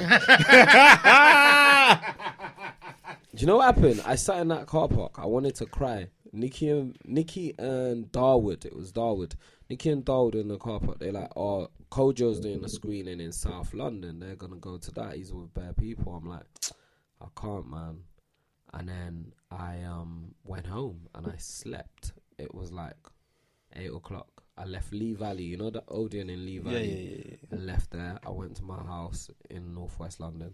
know 3.47 3.57
what 3.57 3.75
happened? 3.75 4.01
I 4.05 4.15
sat 4.15 4.39
in 4.39 4.49
that 4.49 4.67
car 4.67 4.89
park. 4.89 5.17
I 5.17 5.25
wanted 5.25 5.55
to 5.55 5.65
cry. 5.65 6.07
Nikki 6.33 6.69
and 6.69 6.97
Nikki 7.05 7.53
and 7.57 8.11
Darwood. 8.11 8.65
It 8.65 8.75
was 8.75 8.91
Darwood. 8.91 9.35
Nikki 9.69 9.89
and 9.89 10.03
Darwood 10.03 10.35
in 10.35 10.49
the 10.49 10.57
car 10.57 10.81
park. 10.81 10.99
They're 10.99 11.13
like, 11.13 11.31
"Oh, 11.37 11.69
Kojo's 11.91 12.41
doing 12.41 12.63
a 12.65 12.69
screening 12.69 13.21
in 13.21 13.31
South 13.31 13.73
London. 13.73 14.19
They're 14.19 14.35
gonna 14.35 14.57
go 14.57 14.77
to 14.77 14.91
that. 14.91 15.15
He's 15.15 15.31
with 15.31 15.53
bare 15.53 15.73
people." 15.73 16.13
I'm 16.13 16.27
like, 16.27 16.45
"I 17.21 17.27
can't, 17.39 17.69
man." 17.69 18.03
And 18.73 18.89
then 18.89 19.33
I 19.49 19.83
um 19.83 20.35
went 20.43 20.67
home 20.67 21.07
and 21.15 21.25
I 21.27 21.37
slept. 21.37 22.11
It 22.37 22.53
was 22.53 22.71
like 22.73 22.97
eight 23.75 23.91
o'clock. 23.93 24.38
I 24.59 24.65
left 24.65 24.91
Lee 24.91 25.13
Valley. 25.13 25.43
You 25.43 25.57
know 25.57 25.69
the 25.69 25.83
Odeon 25.87 26.29
in 26.29 26.45
Lee 26.45 26.59
Valley. 26.59 26.87
yeah, 26.87 27.15
yeah. 27.15 27.37
yeah. 27.51 27.57
I 27.57 27.61
left 27.61 27.91
there. 27.91 28.19
I 28.25 28.29
went 28.29 28.55
to 28.57 28.63
my 28.63 28.83
house 28.83 29.29
in 29.49 29.73
northwest 29.73 30.19
London, 30.19 30.53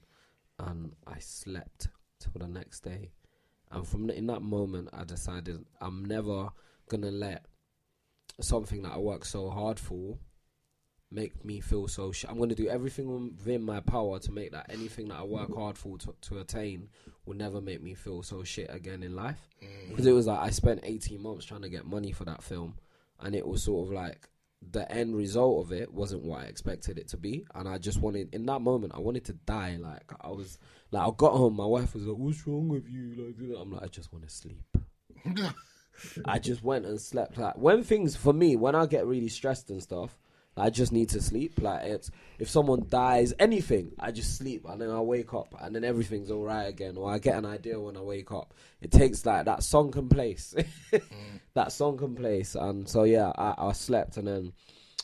and 0.60 0.94
I 1.08 1.20
slept 1.20 1.88
till 2.20 2.34
the 2.36 2.48
next 2.48 2.82
day. 2.82 3.12
And 3.72 3.88
from 3.88 4.10
in 4.10 4.28
that 4.28 4.42
moment, 4.42 4.90
I 4.94 5.04
decided 5.04 5.66
I'm 5.82 6.06
never 6.06 6.50
gonna 6.88 7.12
let 7.12 7.46
something 8.42 8.84
that 8.84 8.94
I 8.94 8.98
work 8.98 9.26
so 9.26 9.50
hard 9.50 9.80
for 9.80 10.18
make 11.12 11.44
me 11.44 11.60
feel 11.60 11.88
so. 11.88 12.12
Sh- 12.12 12.26
I'm 12.28 12.38
gonna 12.38 12.56
do 12.56 12.68
everything 12.68 13.36
within 13.38 13.64
my 13.64 13.80
power 13.80 14.20
to 14.20 14.32
make 14.32 14.52
that 14.52 14.68
anything 14.70 15.08
that 15.10 15.20
I 15.20 15.24
work 15.24 15.54
hard 15.56 15.78
for 15.78 15.98
to, 16.00 16.14
to 16.22 16.40
attain 16.40 16.90
will 17.26 17.36
never 17.36 17.62
make 17.62 17.82
me 17.82 17.94
feel 17.96 18.22
so 18.24 18.44
shit 18.44 18.68
again 18.70 19.04
in 19.04 19.16
life. 19.16 19.48
Mm. 19.64 19.90
Because 19.90 20.06
it 20.06 20.12
was 20.12 20.28
like 20.28 20.40
I 20.40 20.50
spent 20.52 20.82
18 20.84 21.22
months 21.22 21.46
trying 21.46 21.62
to 21.62 21.70
get 21.70 21.86
money 21.86 22.12
for 22.12 22.26
that 22.26 22.44
film, 22.44 22.76
and 23.20 23.36
it 23.36 23.48
was 23.48 23.64
sort 23.64 23.88
of 23.88 23.94
like 23.94 24.30
the 24.72 24.90
end 24.92 25.16
result 25.16 25.66
of 25.66 25.72
it 25.72 25.94
wasn't 25.94 26.24
what 26.24 26.42
I 26.42 26.46
expected 26.46 26.98
it 26.98 27.08
to 27.10 27.18
be, 27.18 27.46
and 27.54 27.68
I 27.68 27.78
just 27.78 28.02
wanted 28.02 28.34
in 28.34 28.46
that 28.48 28.62
moment 28.62 28.94
I 28.96 29.00
wanted 29.00 29.26
to 29.26 29.34
die. 29.34 29.78
Like 29.80 30.12
I 30.22 30.30
was 30.30 30.58
like 30.92 31.08
I 31.08 31.12
got 31.16 31.34
home, 31.34 31.56
my 31.56 31.66
wife 31.66 31.94
was 31.94 32.06
like, 32.06 32.18
"What's 32.18 32.46
wrong 32.48 32.68
with 32.68 32.88
you?" 32.88 33.14
Like 33.18 33.60
I'm 33.60 33.72
like, 33.72 33.84
I 33.84 33.88
just 33.88 34.12
want 34.12 34.28
to 34.28 34.34
sleep. 34.34 34.78
I 36.26 36.40
just 36.40 36.64
went 36.64 36.86
and 36.86 37.00
slept. 37.00 37.38
Like 37.38 37.58
when 37.58 37.84
things 37.84 38.16
for 38.16 38.34
me, 38.34 38.56
when 38.56 38.76
I 38.76 38.86
get 38.86 39.06
really 39.06 39.30
stressed 39.30 39.70
and 39.70 39.82
stuff, 39.82 40.18
I 40.58 40.70
just 40.70 40.92
need 40.92 41.10
to 41.10 41.22
sleep. 41.22 41.62
Like 41.62 41.84
it's 41.84 42.12
if 42.40 42.50
someone 42.50 42.86
dies, 42.90 43.34
anything, 43.40 43.92
I 44.00 44.12
just 44.12 44.38
sleep 44.38 44.66
and 44.68 44.82
then 44.82 44.90
I 44.90 45.02
wake 45.02 45.34
up 45.34 45.54
and 45.60 45.76
then 45.76 45.84
everything's 45.84 46.32
all 46.32 46.44
right 46.44 46.66
again. 46.68 46.98
Or 46.98 47.12
I 47.12 47.20
get 47.20 47.36
an 47.36 47.46
idea 47.46 47.80
when 47.80 47.98
I 47.98 48.02
wake 48.02 48.32
up. 48.32 48.54
It 48.82 48.92
takes 48.92 49.26
like 49.26 49.46
that 49.46 49.64
sunken 49.64 50.08
place, 50.08 50.56
that 51.54 51.72
sunken 51.72 52.16
place. 52.16 52.56
And 52.56 52.88
so 52.88 53.04
yeah, 53.04 53.32
I, 53.36 53.56
I 53.58 53.72
slept 53.74 54.18
and 54.18 54.28
then 54.28 54.54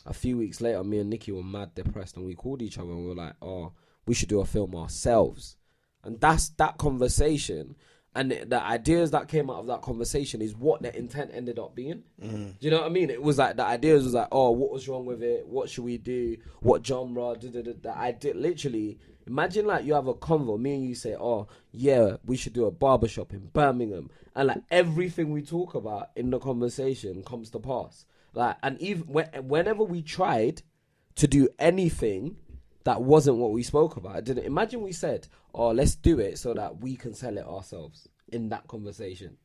a 0.05 0.13
few 0.13 0.37
weeks 0.37 0.61
later, 0.61 0.83
me 0.83 0.99
and 0.99 1.09
Nikki 1.09 1.31
were 1.31 1.43
mad 1.43 1.75
depressed 1.75 2.17
and 2.17 2.25
we 2.25 2.35
called 2.35 2.61
each 2.61 2.77
other 2.77 2.89
and 2.89 3.01
we 3.01 3.07
were 3.07 3.15
like, 3.15 3.35
oh, 3.41 3.73
we 4.05 4.13
should 4.13 4.29
do 4.29 4.41
a 4.41 4.45
film 4.45 4.75
ourselves. 4.75 5.57
And 6.03 6.19
that's 6.19 6.49
that 6.49 6.77
conversation. 6.77 7.75
And 8.13 8.31
the- 8.31 8.61
ideas 8.61 9.11
that 9.11 9.27
came 9.29 9.49
out 9.49 9.59
of 9.59 9.67
that 9.67 9.81
conversation 9.81 10.41
is 10.41 10.53
what 10.55 10.81
the 10.81 10.95
intent 10.97 11.31
ended 11.33 11.57
up 11.57 11.75
being. 11.75 12.03
Mm. 12.21 12.59
Do 12.59 12.65
you 12.65 12.71
know 12.71 12.79
what 12.79 12.87
I 12.87 12.89
mean? 12.89 13.09
It 13.09 13.23
was 13.23 13.37
like 13.37 13.55
the 13.55 13.63
ideas 13.63 14.03
was 14.03 14.13
like, 14.13 14.27
oh, 14.31 14.51
what 14.51 14.71
was 14.71 14.87
wrong 14.87 15.05
with 15.05 15.23
it? 15.23 15.47
What 15.47 15.69
should 15.69 15.85
we 15.85 15.97
do? 15.97 16.37
What 16.59 16.85
genre? 16.85 17.35
I 17.95 18.11
did 18.11 18.35
literally 18.35 18.99
imagine 19.27 19.65
like 19.65 19.85
you 19.85 19.93
have 19.93 20.07
a 20.07 20.13
convo. 20.13 20.59
Me 20.59 20.75
and 20.75 20.85
you 20.85 20.95
say, 20.95 21.15
oh 21.15 21.47
yeah, 21.71 22.17
we 22.25 22.35
should 22.35 22.53
do 22.53 22.65
a 22.65 22.71
barbershop 22.71 23.33
in 23.33 23.47
Birmingham, 23.47 24.09
and 24.35 24.47
like 24.49 24.61
everything 24.69 25.31
we 25.31 25.41
talk 25.41 25.75
about 25.75 26.09
in 26.15 26.29
the 26.29 26.39
conversation 26.39 27.23
comes 27.23 27.49
to 27.51 27.59
pass. 27.59 28.05
Like, 28.33 28.57
and 28.63 28.79
even 28.81 29.03
when, 29.03 29.27
whenever 29.47 29.83
we 29.83 30.01
tried 30.01 30.61
to 31.15 31.27
do 31.27 31.49
anything 31.59 32.37
that 32.83 33.01
wasn't 33.01 33.37
what 33.37 33.51
we 33.51 33.63
spoke 33.63 33.95
about. 33.97 34.15
I 34.15 34.21
didn't 34.21 34.45
imagine 34.45 34.81
we 34.81 34.91
said, 34.91 35.27
"Oh, 35.53 35.71
let's 35.71 35.95
do 35.95 36.19
it 36.19 36.37
so 36.39 36.53
that 36.53 36.81
we 36.81 36.95
can 36.95 37.13
sell 37.13 37.37
it 37.37 37.45
ourselves." 37.45 38.07
In 38.31 38.47
that 38.49 38.67
conversation, 38.67 39.37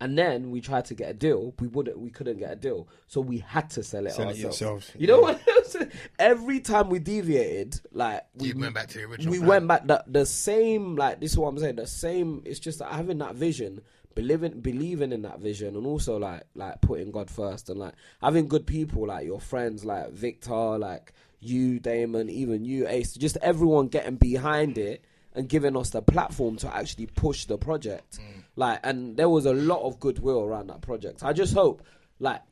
and 0.00 0.16
then 0.16 0.50
we 0.50 0.60
tried 0.60 0.84
to 0.86 0.94
get 0.94 1.10
a 1.10 1.14
deal. 1.14 1.54
We 1.58 1.66
wouldn't. 1.68 1.98
We 1.98 2.10
couldn't 2.10 2.38
get 2.38 2.52
a 2.52 2.56
deal, 2.56 2.86
so 3.06 3.20
we 3.20 3.38
had 3.38 3.70
to 3.70 3.82
sell 3.82 4.06
it 4.06 4.12
Sell 4.12 4.26
it 4.26 4.32
ourselves. 4.36 4.60
yourselves. 4.60 4.92
You 4.98 5.06
know 5.08 5.20
what? 5.20 5.40
I'm? 5.46 5.90
Every 6.18 6.60
time 6.60 6.88
we 6.90 6.98
deviated, 6.98 7.80
like 7.92 8.22
we 8.34 8.48
You 8.48 8.58
went 8.58 8.74
back 8.74 8.88
to 8.88 8.98
the 8.98 9.04
original. 9.04 9.32
we 9.32 9.38
plan. 9.38 9.48
went 9.48 9.68
back 9.68 9.86
the 9.86 10.04
the 10.06 10.26
same 10.26 10.96
like 10.96 11.18
this 11.20 11.32
is 11.32 11.38
what 11.38 11.48
I'm 11.48 11.58
saying. 11.58 11.76
The 11.76 11.86
same. 11.86 12.42
It's 12.44 12.60
just 12.60 12.78
that 12.80 12.92
having 12.92 13.18
that 13.18 13.34
vision, 13.34 13.80
believing 14.14 14.60
believing 14.60 15.12
in 15.12 15.22
that 15.22 15.40
vision, 15.40 15.76
and 15.76 15.86
also 15.86 16.18
like 16.18 16.42
like 16.54 16.80
putting 16.82 17.10
God 17.10 17.30
first, 17.30 17.68
and 17.70 17.80
like 17.80 17.94
having 18.20 18.48
good 18.48 18.66
people 18.66 19.06
like 19.06 19.24
your 19.26 19.40
friends, 19.40 19.84
like 19.84 20.12
Victor, 20.12 20.78
like 20.78 21.12
you, 21.40 21.78
Damon, 21.80 22.28
even 22.30 22.64
you, 22.64 22.86
Ace, 22.88 23.14
just 23.14 23.36
everyone 23.42 23.88
getting 23.88 24.16
behind 24.16 24.78
it 24.78 25.04
and 25.34 25.48
giving 25.48 25.76
us 25.76 25.90
the 25.90 26.02
platform 26.02 26.56
to 26.56 26.74
actually 26.74 27.06
push 27.06 27.44
the 27.44 27.58
project. 27.58 28.18
Mm. 28.18 28.42
Like, 28.56 28.80
and 28.82 29.16
there 29.16 29.28
was 29.28 29.46
a 29.46 29.52
lot 29.52 29.82
of 29.82 30.00
goodwill 30.00 30.40
around 30.40 30.68
that 30.68 30.80
project. 30.80 31.22
I 31.22 31.32
just 31.32 31.54
hope. 31.54 31.82
like 32.18 32.42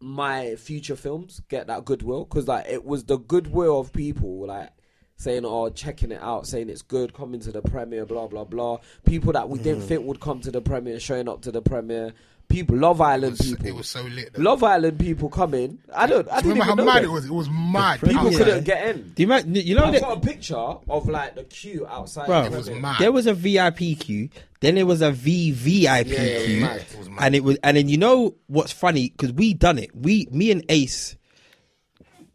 my 0.00 0.54
future 0.56 0.96
films 0.96 1.42
get 1.48 1.66
that 1.66 1.84
goodwill 1.84 2.24
because 2.24 2.46
like 2.46 2.66
it 2.68 2.84
was 2.84 3.04
the 3.04 3.16
goodwill 3.18 3.80
of 3.80 3.92
people 3.92 4.46
like 4.46 4.70
saying 5.16 5.44
oh 5.44 5.68
checking 5.68 6.12
it 6.12 6.22
out 6.22 6.46
saying 6.46 6.68
it's 6.68 6.82
good 6.82 7.12
coming 7.12 7.40
to 7.40 7.50
the 7.50 7.60
premiere 7.62 8.06
blah 8.06 8.28
blah 8.28 8.44
blah 8.44 8.78
people 9.04 9.32
that 9.32 9.48
we 9.48 9.58
didn't 9.58 9.80
mm-hmm. 9.80 9.88
think 9.88 10.04
would 10.04 10.20
come 10.20 10.40
to 10.40 10.52
the 10.52 10.60
premiere 10.60 11.00
showing 11.00 11.28
up 11.28 11.42
to 11.42 11.50
the 11.50 11.60
premiere 11.60 12.12
people 12.48 12.76
love 12.78 13.00
island 13.00 13.34
It 13.34 13.38
was, 13.40 13.50
people 13.50 13.66
it 13.66 13.74
was 13.74 13.88
so 13.88 14.02
lit. 14.02 14.32
though. 14.32 14.42
love 14.42 14.64
island 14.64 14.98
people 14.98 15.28
coming 15.28 15.78
i 15.94 16.06
don't 16.06 16.26
i 16.30 16.40
Do 16.40 16.48
didn't 16.48 16.60
remember 16.60 16.64
how 16.64 16.74
know 16.74 16.84
mad 16.84 16.96
them. 17.02 17.10
it 17.10 17.12
was? 17.12 17.24
It 17.26 17.32
was 17.32 17.50
mad. 17.50 18.00
people 18.00 18.30
Yeah. 18.32 18.38
couldn't 18.38 18.64
get 18.64 18.86
in 18.96 19.12
Do 19.14 19.22
you, 19.22 19.26
ma- 19.26 19.40
you 19.46 19.74
know 19.74 19.84
I've 19.84 19.92
that 19.92 20.00
got 20.02 20.16
a 20.16 20.20
picture 20.20 20.56
of 20.56 21.08
like 21.08 21.34
the 21.34 21.44
queue 21.44 21.86
outside 21.86 22.26
Bro, 22.26 22.44
It 22.44 22.52
was 22.52 22.70
mad. 22.70 22.96
there 23.00 23.12
was 23.12 23.26
a 23.26 23.34
VIP 23.34 23.98
queue, 23.98 24.30
then 24.60 24.74
there 24.76 24.86
was 24.86 25.02
a 25.02 25.12
VVIP 25.12 25.82
Yeah, 25.82 26.00
yeah, 26.02 26.44
queue, 26.44 26.60
mad. 26.62 26.80
It 26.92 26.98
was 26.98 27.08
mad. 27.10 27.18
and 27.26 27.34
it 27.34 27.44
was, 27.44 27.58
and 27.62 27.76
then 27.76 27.88
you 27.88 27.98
know 27.98 28.34
what's 28.46 28.72
funny 28.72 29.10
because 29.10 29.32
we 29.32 29.54
done 29.54 29.78
it. 29.78 29.94
We, 29.94 30.26
me 30.30 30.50
and 30.50 30.64
Ace, 30.68 31.16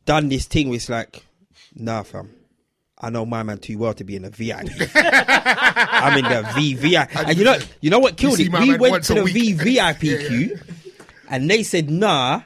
done 0.05 0.29
this 0.29 0.45
thing. 0.45 0.69
Where 0.69 0.75
it's 0.77 0.89
like, 0.89 1.25
nah, 1.75 2.03
fam. 2.03 2.29
I 3.03 3.09
know 3.09 3.25
my 3.25 3.43
man 3.43 3.57
too 3.57 3.77
well 3.77 3.93
to 3.95 4.03
be 4.05 4.15
in 4.15 4.23
a 4.23 4.29
VIP. 4.29 4.61
I'm 4.95 6.17
in 6.17 6.23
the 6.23 6.43
VVIP, 6.55 7.27
and 7.27 7.37
you 7.37 7.43
know, 7.43 7.57
you 7.81 7.89
know 7.89 7.99
what 7.99 8.15
killed 8.15 8.37
see 8.37 8.45
it? 8.45 8.53
We 8.53 8.77
went 8.77 9.03
to 9.05 9.15
the 9.15 9.23
week. 9.25 9.57
VVIP 9.57 10.03
Yeah, 10.03 10.17
yeah. 10.17 10.27
queue, 10.27 10.59
and 11.29 11.49
they 11.49 11.63
said, 11.63 11.89
nah, 11.89 12.43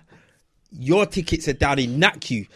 your 0.72 1.06
tickets 1.06 1.48
are 1.48 1.54
down 1.54 1.78
in 1.78 2.00
that 2.00 2.22
queue. 2.22 2.48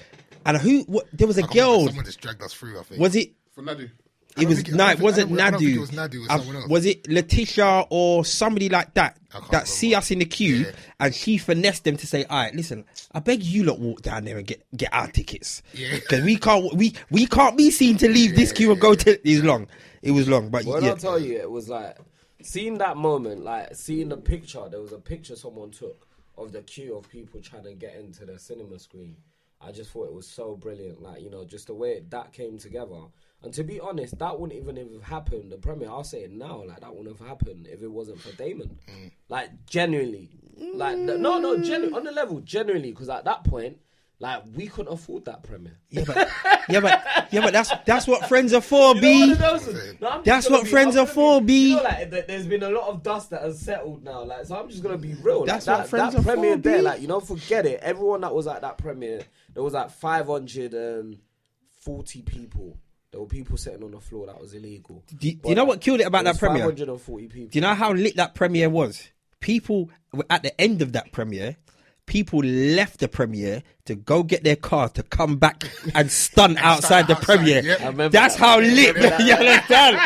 And 0.48 0.58
who? 0.58 0.82
What, 0.84 1.08
there 1.14 1.28
was 1.28 1.38
a 1.38 1.42
can't 1.42 1.54
remember, 1.54 1.76
girl. 1.78 1.86
Someone 1.88 2.06
just 2.06 2.22
dragged 2.22 2.42
us 2.42 2.54
through. 2.54 2.80
I 2.80 2.84
think. 2.84 3.00
Was 3.00 3.16
it? 3.16 3.34
For 3.52 3.62
Nadu. 3.62 3.86
I 3.86 4.01
It 4.38 4.48
was 4.48 4.58
think 4.58 4.70
it- 4.70 4.76
no, 4.76 4.88
don't 4.88 5.00
it 5.00 5.00
wasn't 5.04 5.32
I 5.32 5.36
don't- 5.36 5.40
I 5.42 5.50
don't 5.52 5.60
think 5.60 5.72
Nadu. 5.72 5.76
it 5.76 5.80
was 5.80 5.92
Nadu, 5.92 6.14
it 6.16 6.20
was 6.20 6.28
someone 6.28 6.56
else. 6.56 6.68
was 6.70 6.86
it 6.86 7.10
Letitia 7.10 7.86
or 7.90 8.26
somebody 8.26 8.70
like 8.70 8.94
that 8.94 9.18
can't 9.32 9.52
that 9.52 9.68
see 9.68 9.94
us 9.96 10.12
in 10.12 10.20
the 10.20 10.26
queue 10.26 10.58
Yeah. 10.66 10.72
and 11.00 11.16
she 11.16 11.38
finessed 11.38 11.84
them 11.84 11.98
to 11.98 12.08
say, 12.08 12.24
"All 12.26 12.38
right, 12.38 12.54
listen, 12.56 12.86
I 13.14 13.20
beg 13.20 13.44
you 13.44 13.64
lot 13.64 13.80
walk 13.80 14.02
down 14.02 14.26
there 14.26 14.38
and 14.38 14.46
get 14.48 14.64
get 14.76 14.90
our 14.94 15.08
tickets 15.08 15.62
Yeah. 15.74 15.90
because 15.96 16.24
we 16.24 16.36
can't 16.38 16.74
we 16.76 16.94
we 17.10 17.26
can't 17.28 17.58
be 17.58 17.72
seen 17.72 17.98
to 17.98 18.10
leave 18.10 18.36
this 18.36 18.52
queue 18.52 18.72
and 18.72 18.80
go 18.80 18.96
to 18.96 19.30
it's 19.30 19.44
long. 19.44 19.68
It 20.02 20.12
was 20.12 20.28
long, 20.28 20.50
but 20.50 20.66
When 20.66 20.84
yeah, 20.84 20.94
I 20.94 20.96
tell 20.96 21.20
you, 21.20 21.38
it 21.38 21.50
was 21.52 21.70
like 21.70 21.98
seeing 22.42 22.78
that 22.80 22.98
moment, 22.98 23.44
like 23.44 23.76
seeing 23.76 24.10
the 24.10 24.18
picture. 24.18 24.68
There 24.70 24.82
was 24.82 24.92
a 24.94 24.98
picture 24.98 25.36
someone 25.36 25.70
took 25.72 26.08
of 26.38 26.52
the 26.54 26.62
queue 26.64 26.96
of 26.96 27.08
people 27.10 27.40
trying 27.42 27.64
to 27.66 27.74
get 27.74 27.96
into 27.96 28.26
the 28.26 28.40
cinema 28.40 28.80
screen. 28.80 29.16
I 29.64 29.72
just 29.72 29.92
thought 29.92 30.06
it 30.08 30.14
was 30.14 30.26
so 30.28 30.56
brilliant, 30.56 31.04
like 31.04 31.22
you 31.22 31.30
know, 31.30 31.46
just 31.46 31.68
the 31.68 31.76
way 31.76 32.02
that 32.10 32.34
came 32.34 32.58
together. 32.58 33.02
And 33.44 33.52
to 33.56 33.64
be 33.64 33.80
honest, 33.80 34.20
that 34.20 34.40
wouldn't 34.40 34.60
even 34.60 34.76
have 34.76 35.02
happened. 35.04 35.52
The 35.52 35.58
premiere, 35.58 35.90
I'll 35.90 36.04
say 36.04 36.22
it 36.24 36.32
now, 36.32 36.64
like 36.64 36.82
that 36.82 36.96
wouldn't 36.96 37.18
have 37.18 37.28
happened 37.28 37.68
if 37.72 37.82
it 37.82 37.92
wasn't 37.92 38.20
for 38.22 38.32
Damon. 38.36 38.78
Mm. 38.88 39.12
Like 39.30 39.66
genuinely, 39.66 40.30
like 40.76 40.96
no, 40.98 41.16
no, 41.18 41.58
genuinely 41.58 41.98
on 41.98 42.04
the 42.04 42.12
level, 42.12 42.40
genuinely, 42.42 42.92
because 42.92 43.10
at 43.10 43.26
that 43.26 43.44
point, 43.44 43.78
like 44.20 44.44
we 44.56 44.68
couldn't 44.68 44.94
afford 44.94 45.26
that 45.26 45.42
premiere. 45.42 45.80
yeah, 45.90 46.04
but 46.06 46.30
yeah, 46.70 46.80
but 46.80 47.04
yeah, 47.32 47.42
but 47.42 47.52
that's 47.52 47.72
that's 47.88 48.06
what 48.08 48.28
friends 48.30 48.54
are 48.54 48.62
for, 48.62 48.94
You 48.96 49.02
B. 49.02 49.34
what? 49.34 49.68
No, 50.00 50.22
That's 50.24 50.48
what 50.48 50.68
friends 50.68 50.96
I'm 50.96 51.06
are 51.06 51.08
for, 51.08 51.42
B. 51.42 51.72
You 51.72 51.78
know, 51.78 51.84
like, 51.84 52.12
there's 52.28 52.46
been 52.46 52.62
a 52.62 52.70
lot 52.70 52.90
of 52.90 53.02
dust 53.02 53.32
that 53.32 53.42
has 53.42 53.60
settled 53.60 54.04
now. 54.04 54.24
Like, 54.24 54.46
so 54.46 54.56
I'm 54.60 54.70
just 54.70 54.84
gonna 54.84 55.00
be 55.00 55.16
real. 55.16 55.46
That's 55.46 55.66
like, 55.66 55.78
what 55.78 55.84
that, 55.86 55.90
friends 55.90 56.14
that 56.14 56.20
are 56.22 56.24
premiere 56.24 56.58
for, 56.58 56.62
there, 56.62 56.78
B. 56.78 56.84
like, 56.84 57.02
you 57.02 57.08
know, 57.08 57.20
forget 57.20 57.66
it. 57.66 57.80
Everyone 57.82 58.22
that 58.22 58.36
was 58.36 58.46
at 58.46 58.62
that 58.62 58.78
premiere, 58.78 59.24
there 59.56 59.64
was 59.64 59.74
like 59.74 59.90
540 59.90 62.22
people. 62.22 62.78
There 63.12 63.20
were 63.20 63.28
people 63.28 63.58
sitting 63.58 63.84
on 63.84 63.92
the 63.92 64.00
floor. 64.00 64.28
That 64.28 64.40
was 64.40 64.54
illegal. 64.54 65.04
Do, 65.18 65.28
you- 65.28 65.36
do 65.36 65.50
you 65.50 65.56
know 65.56 65.66
what 65.66 65.82
killed 65.82 66.00
it 66.00 66.04
about 66.08 66.24
There 66.24 66.32
that 66.34 66.40
premiere? 66.40 66.64
540 66.64 67.28
people. 67.28 67.50
Do 67.50 67.58
you 67.58 67.62
know 67.62 67.74
how 67.76 67.92
lit 67.92 68.16
that 68.16 68.36
premiere 68.36 68.70
was? 68.70 69.10
People 69.42 69.90
were 70.14 70.26
at 70.30 70.44
the 70.44 70.60
end 70.62 70.82
of 70.82 70.94
that 70.94 71.12
premiere. 71.12 71.58
People 72.06 72.40
left 72.40 73.00
the 73.02 73.10
premiere 73.10 73.64
to 73.86 73.96
go 73.96 74.24
get 74.24 74.46
their 74.46 74.56
car 74.56 74.88
to 74.90 75.04
come 75.04 75.36
back 75.38 75.64
and 75.96 76.10
stunt 76.10 76.58
outside 76.64 77.08
the 77.08 77.16
premiere. 77.16 77.62
yeah. 77.64 77.74
I 77.82 77.88
remember 77.88 78.10
That's 78.10 78.36
that. 78.36 78.40
how 78.40 78.60
I 78.60 78.62
lit. 78.62 78.96
remember 78.96 79.18
that. 79.18 79.20
you 79.28 79.34
understand? 79.34 79.98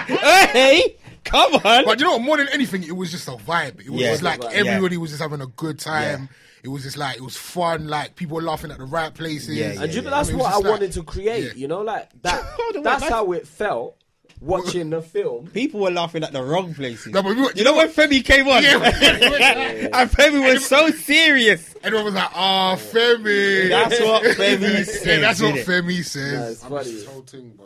hey, 0.50 0.98
come 1.24 1.54
on. 1.56 1.86
But 1.86 2.00
you 2.00 2.06
know 2.08 2.14
what? 2.14 2.22
More 2.24 2.38
than 2.38 2.48
anything, 2.50 2.82
it 2.84 2.96
was 2.96 3.12
just 3.12 3.28
a 3.28 3.32
vibe. 3.34 3.82
It 3.82 3.90
was 3.92 4.02
Yeah. 4.02 4.12
just 4.14 4.24
like 4.24 4.42
Yeah. 4.42 4.50
everybody 4.54 4.98
was 4.98 5.12
just 5.12 5.22
having 5.22 5.42
a 5.42 5.48
good 5.48 5.78
time. 5.78 6.30
It 6.66 6.70
was 6.70 6.84
just 6.84 6.98
like 6.98 7.16
it 7.18 7.22
was 7.22 7.38
fun. 7.38 7.88
Like 7.88 8.16
people 8.16 8.36
were 8.36 8.42
laughing 8.42 8.72
at 8.72 8.80
the 8.80 8.86
right 8.86 9.14
places. 9.14 9.56
Yeah, 9.56 9.72
yeah, 9.74 9.84
And 9.84 9.94
you 9.94 10.02
know, 10.02 10.08
I 10.10 10.12
that's 10.18 10.30
mean, 10.30 10.40
it 10.40 10.44
was 10.44 10.46
what 10.48 10.54
I 10.54 10.58
like- 10.58 10.72
wanted 10.72 10.92
to 10.94 11.04
create. 11.04 11.44
Yeah. 11.46 11.54
You 11.56 11.68
know, 11.68 11.82
like 11.82 12.10
that. 12.24 12.44
That's 12.84 13.04
wait, 13.04 13.12
how 13.12 13.32
it 13.34 13.48
felt 13.48 13.98
watching 14.42 14.90
the 14.90 15.02
film. 15.02 15.48
People 15.48 15.80
were 15.80 15.92
laughing 15.92 16.24
at 16.24 16.34
the 16.34 16.44
wrong 16.44 16.74
places. 16.74 17.14
No, 17.14 17.22
we 17.22 17.36
were- 17.36 17.54
you 17.56 17.64
know 17.64 17.76
when 17.78 17.88
Femi 17.90 18.26
came 18.26 18.48
on? 18.48 18.64
Yeah. 18.64 18.80
and 19.94 20.10
Femi 20.12 20.54
was 20.54 20.66
so 20.66 20.90
serious. 20.90 21.74
Everyone 21.84 22.06
was 22.06 22.14
like, 22.16 22.32
"Oh, 22.34 22.76
Femi." 22.78 23.70
That's 23.70 24.00
what 24.02 24.24
Femi 24.38 24.86
said. 24.86 25.06
yeah, 25.08 25.20
that's 25.22 25.42
what? 25.42 25.56
Femi 25.56 26.04
says. 26.04 26.52
it's 26.54 26.64
I 26.66 26.70
funny. 26.70 26.80
missed 26.80 26.92
this 26.94 27.06
whole 27.06 27.22
thing, 27.22 27.50
bro. 27.56 27.66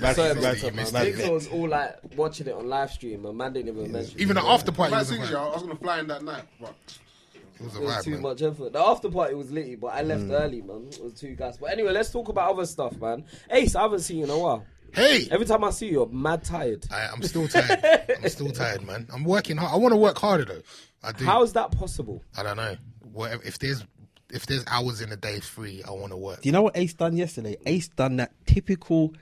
That's- 0.00 0.16
Sorry, 0.16 0.34
that's- 0.34 0.62
man. 0.62 0.70
You 0.72 0.76
missed 0.76 0.92
that's- 0.92 1.18
it. 1.18 1.24
Niggas 1.24 1.32
was 1.32 1.48
all 1.48 1.68
like 1.68 1.96
watching 2.16 2.46
it 2.46 2.54
on 2.54 2.68
live 2.68 2.90
stream, 2.90 3.24
and 3.26 3.36
man 3.38 3.52
didn't 3.52 3.76
even 3.76 3.92
mention. 3.92 4.20
Even 4.20 4.36
it. 4.36 4.40
the 4.40 4.46
after 4.48 4.72
party 4.72 4.92
Like, 4.92 5.00
was 5.00 5.12
a. 5.12 5.38
I 5.38 5.48
was 5.52 5.62
gonna 5.62 5.76
fly 5.76 6.00
in 6.00 6.06
that 6.08 6.22
night, 6.24 6.44
but 6.60 6.74
It 7.60 7.64
was 7.64 7.74
a 7.74 7.78
It 7.78 7.84
was 7.84 7.94
vibe, 7.94 8.04
too 8.04 8.10
man. 8.12 8.22
much 8.22 8.42
effort. 8.42 8.72
The 8.72 8.80
after 8.80 9.10
party 9.10 9.34
was 9.34 9.50
litty, 9.50 9.76
but 9.76 9.88
I 9.88 10.02
left 10.02 10.22
mm. 10.22 10.40
early, 10.40 10.62
man. 10.62 10.88
It 10.90 11.02
was 11.02 11.14
too 11.14 11.34
gas. 11.34 11.56
But 11.56 11.72
anyway, 11.72 11.92
let's 11.92 12.10
talk 12.10 12.28
about 12.28 12.50
other 12.52 12.66
stuff, 12.66 12.96
man. 13.00 13.24
Ace, 13.50 13.74
I 13.74 13.82
haven't 13.82 14.00
seen 14.00 14.18
you 14.18 14.24
in 14.24 14.30
a 14.30 14.38
while. 14.38 14.64
Hey, 14.94 15.28
Every 15.30 15.46
time 15.46 15.64
I 15.64 15.70
see 15.70 15.88
you, 15.90 16.02
I'm 16.02 16.22
mad 16.22 16.44
tired. 16.44 16.86
I, 16.90 17.08
I'm 17.12 17.22
still 17.22 17.46
tired. 17.46 18.08
I'm 18.22 18.28
still 18.30 18.50
tired, 18.50 18.86
man. 18.86 19.06
I'm 19.12 19.24
working 19.24 19.56
hard. 19.56 19.72
I 19.72 19.76
want 19.76 19.92
to 19.92 19.96
work 19.96 20.18
harder 20.18 20.44
though. 20.44 20.62
I 21.02 21.12
do. 21.12 21.24
How 21.24 21.42
is 21.42 21.52
that 21.52 21.72
possible? 21.72 22.22
I 22.36 22.42
don't 22.42 22.56
know. 22.56 22.76
Whatever. 23.12 23.42
If 23.44 23.58
there's 23.58 23.84
if 24.30 24.46
there's 24.46 24.64
hours 24.66 25.00
in 25.00 25.10
the 25.10 25.16
day 25.16 25.40
free, 25.40 25.82
I 25.86 25.90
want 25.90 26.12
to 26.12 26.16
work. 26.16 26.42
Do 26.42 26.48
you 26.48 26.52
know 26.52 26.62
what 26.62 26.76
Ace 26.76 26.94
done 26.94 27.16
yesterday? 27.16 27.56
Ace 27.66 27.88
done 27.88 28.16
that 28.16 28.32
typical 28.46 29.14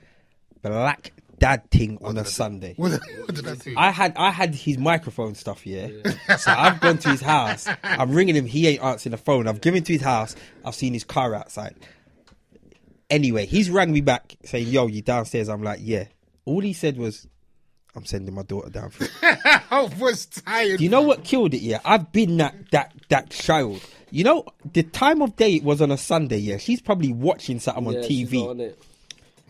black 0.63 1.13
dad 1.39 1.71
thing 1.71 1.99
on 2.03 2.17
a 2.19 2.25
Sunday. 2.25 2.75
What, 2.77 2.93
what 2.93 3.35
did 3.35 3.47
I 3.47 3.55
do? 3.55 3.75
I 3.77 3.91
had 3.91 4.17
I 4.17 4.31
had 4.31 4.55
his 4.55 4.79
microphone 4.79 5.35
stuff, 5.35 5.67
yeah. 5.67 5.89
so 6.37 6.51
I've 6.51 6.81
gone 6.81 6.99
to 6.99 7.11
his 7.11 7.21
house. 7.21 7.69
I'm 7.83 8.13
ringing 8.13 8.35
him. 8.35 8.47
He 8.47 8.67
ain't 8.69 8.83
answering 8.83 9.13
the 9.13 9.19
phone. 9.19 9.47
I've 9.47 9.61
given 9.61 9.83
to 9.85 9.93
his 9.93 10.03
house. 10.03 10.35
I've 10.65 10.75
seen 10.75 10.93
his 10.93 11.05
car 11.05 11.35
outside. 11.35 11.77
Anyway, 13.09 13.47
he's 13.47 13.71
rang 13.71 13.93
me 13.93 14.01
back 14.01 14.37
saying, 14.45 14.69
"Yo, 14.69 14.87
you 14.87 15.03
downstairs?" 15.03 15.49
I'm 15.49 15.63
like, 15.63 15.81
"Yeah." 15.83 16.05
All 16.45 16.61
he 16.61 16.73
said 16.73 16.97
was, 16.97 17.27
"I'm 17.95 18.05
sending 18.05 18.35
my 18.35 18.43
daughter 18.43 18.71
down." 18.71 18.91
For 18.91 19.05
it." 19.05 19.11
I 19.71 19.89
was 19.99 20.27
tired. 20.27 20.79
Do 20.79 20.85
you 20.85 20.91
know 20.91 21.03
what 21.03 21.25
killed 21.25 21.55
it? 21.55 21.61
Yeah, 21.61 21.81
I've 21.85 22.11
been 22.13 22.39
that 22.39 22.71
that 22.73 22.93
that 23.09 23.31
child. 23.31 23.81
You 24.11 24.25
know, 24.25 24.45
the 24.73 24.83
time 24.83 25.21
of 25.21 25.37
day 25.37 25.57
it 25.57 25.65
was 25.65 25.83
on 25.83 25.91
a 25.91 25.99
Sunday. 25.99 26.39
Yeah, 26.39 26.59
she's 26.59 26.81
probably 26.81 27.13
watching 27.13 27.61
something 27.61 27.87
on 27.87 27.95
Yeah, 27.95 28.03
she's 28.03 28.29
TV 28.29 28.41
not 28.41 28.51
on 28.51 28.61
it. 28.61 28.79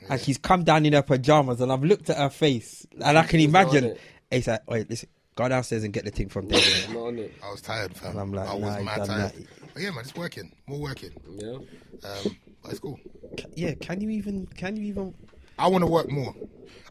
And 0.08 0.20
she's 0.20 0.38
come 0.38 0.64
down 0.64 0.86
in 0.86 0.92
her 0.92 1.02
pajamas, 1.02 1.60
and 1.60 1.72
I've 1.72 1.84
looked 1.84 2.10
at 2.10 2.16
her 2.16 2.30
face, 2.30 2.86
and 2.92 3.18
I 3.18 3.24
can 3.24 3.40
She's 3.40 3.50
not 3.50 3.66
on 3.68 3.76
imagine. 3.76 3.90
it. 3.92 4.00
Ace, 4.32 4.46
like, 4.48 4.70
wait, 4.70 4.90
listen, 4.90 5.08
go 5.34 5.48
downstairs 5.48 5.84
and 5.84 5.92
get 5.92 6.04
the 6.04 6.10
thing 6.10 6.28
from 6.28 6.48
there. 6.48 6.60
I'm 6.88 6.94
not 6.94 7.00
on 7.00 7.18
it. 7.18 7.32
I 7.44 7.50
was 7.50 7.60
tired, 7.60 7.94
fam. 7.96 8.12
And 8.12 8.20
I'm 8.20 8.32
like, 8.32 8.48
I 8.48 8.54
was 8.54 8.76
nah, 8.76 8.82
mad 8.82 9.04
tired. 9.04 9.08
that. 9.08 9.34
But 9.72 9.82
yeah, 9.82 9.90
man, 9.90 10.00
it's 10.00 10.14
working. 10.14 10.52
More 10.66 10.80
working. 10.80 11.10
Yeah. 11.36 11.50
Um, 11.52 12.36
but 12.62 12.70
it's 12.70 12.80
cool. 12.80 12.98
yeah, 13.54 13.74
can 13.74 14.00
you 14.00 14.10
even? 14.10 14.46
Can 14.46 14.76
you 14.76 14.84
even? 14.84 15.14
I 15.58 15.68
want 15.68 15.82
to 15.82 15.90
work 15.90 16.10
more. 16.10 16.34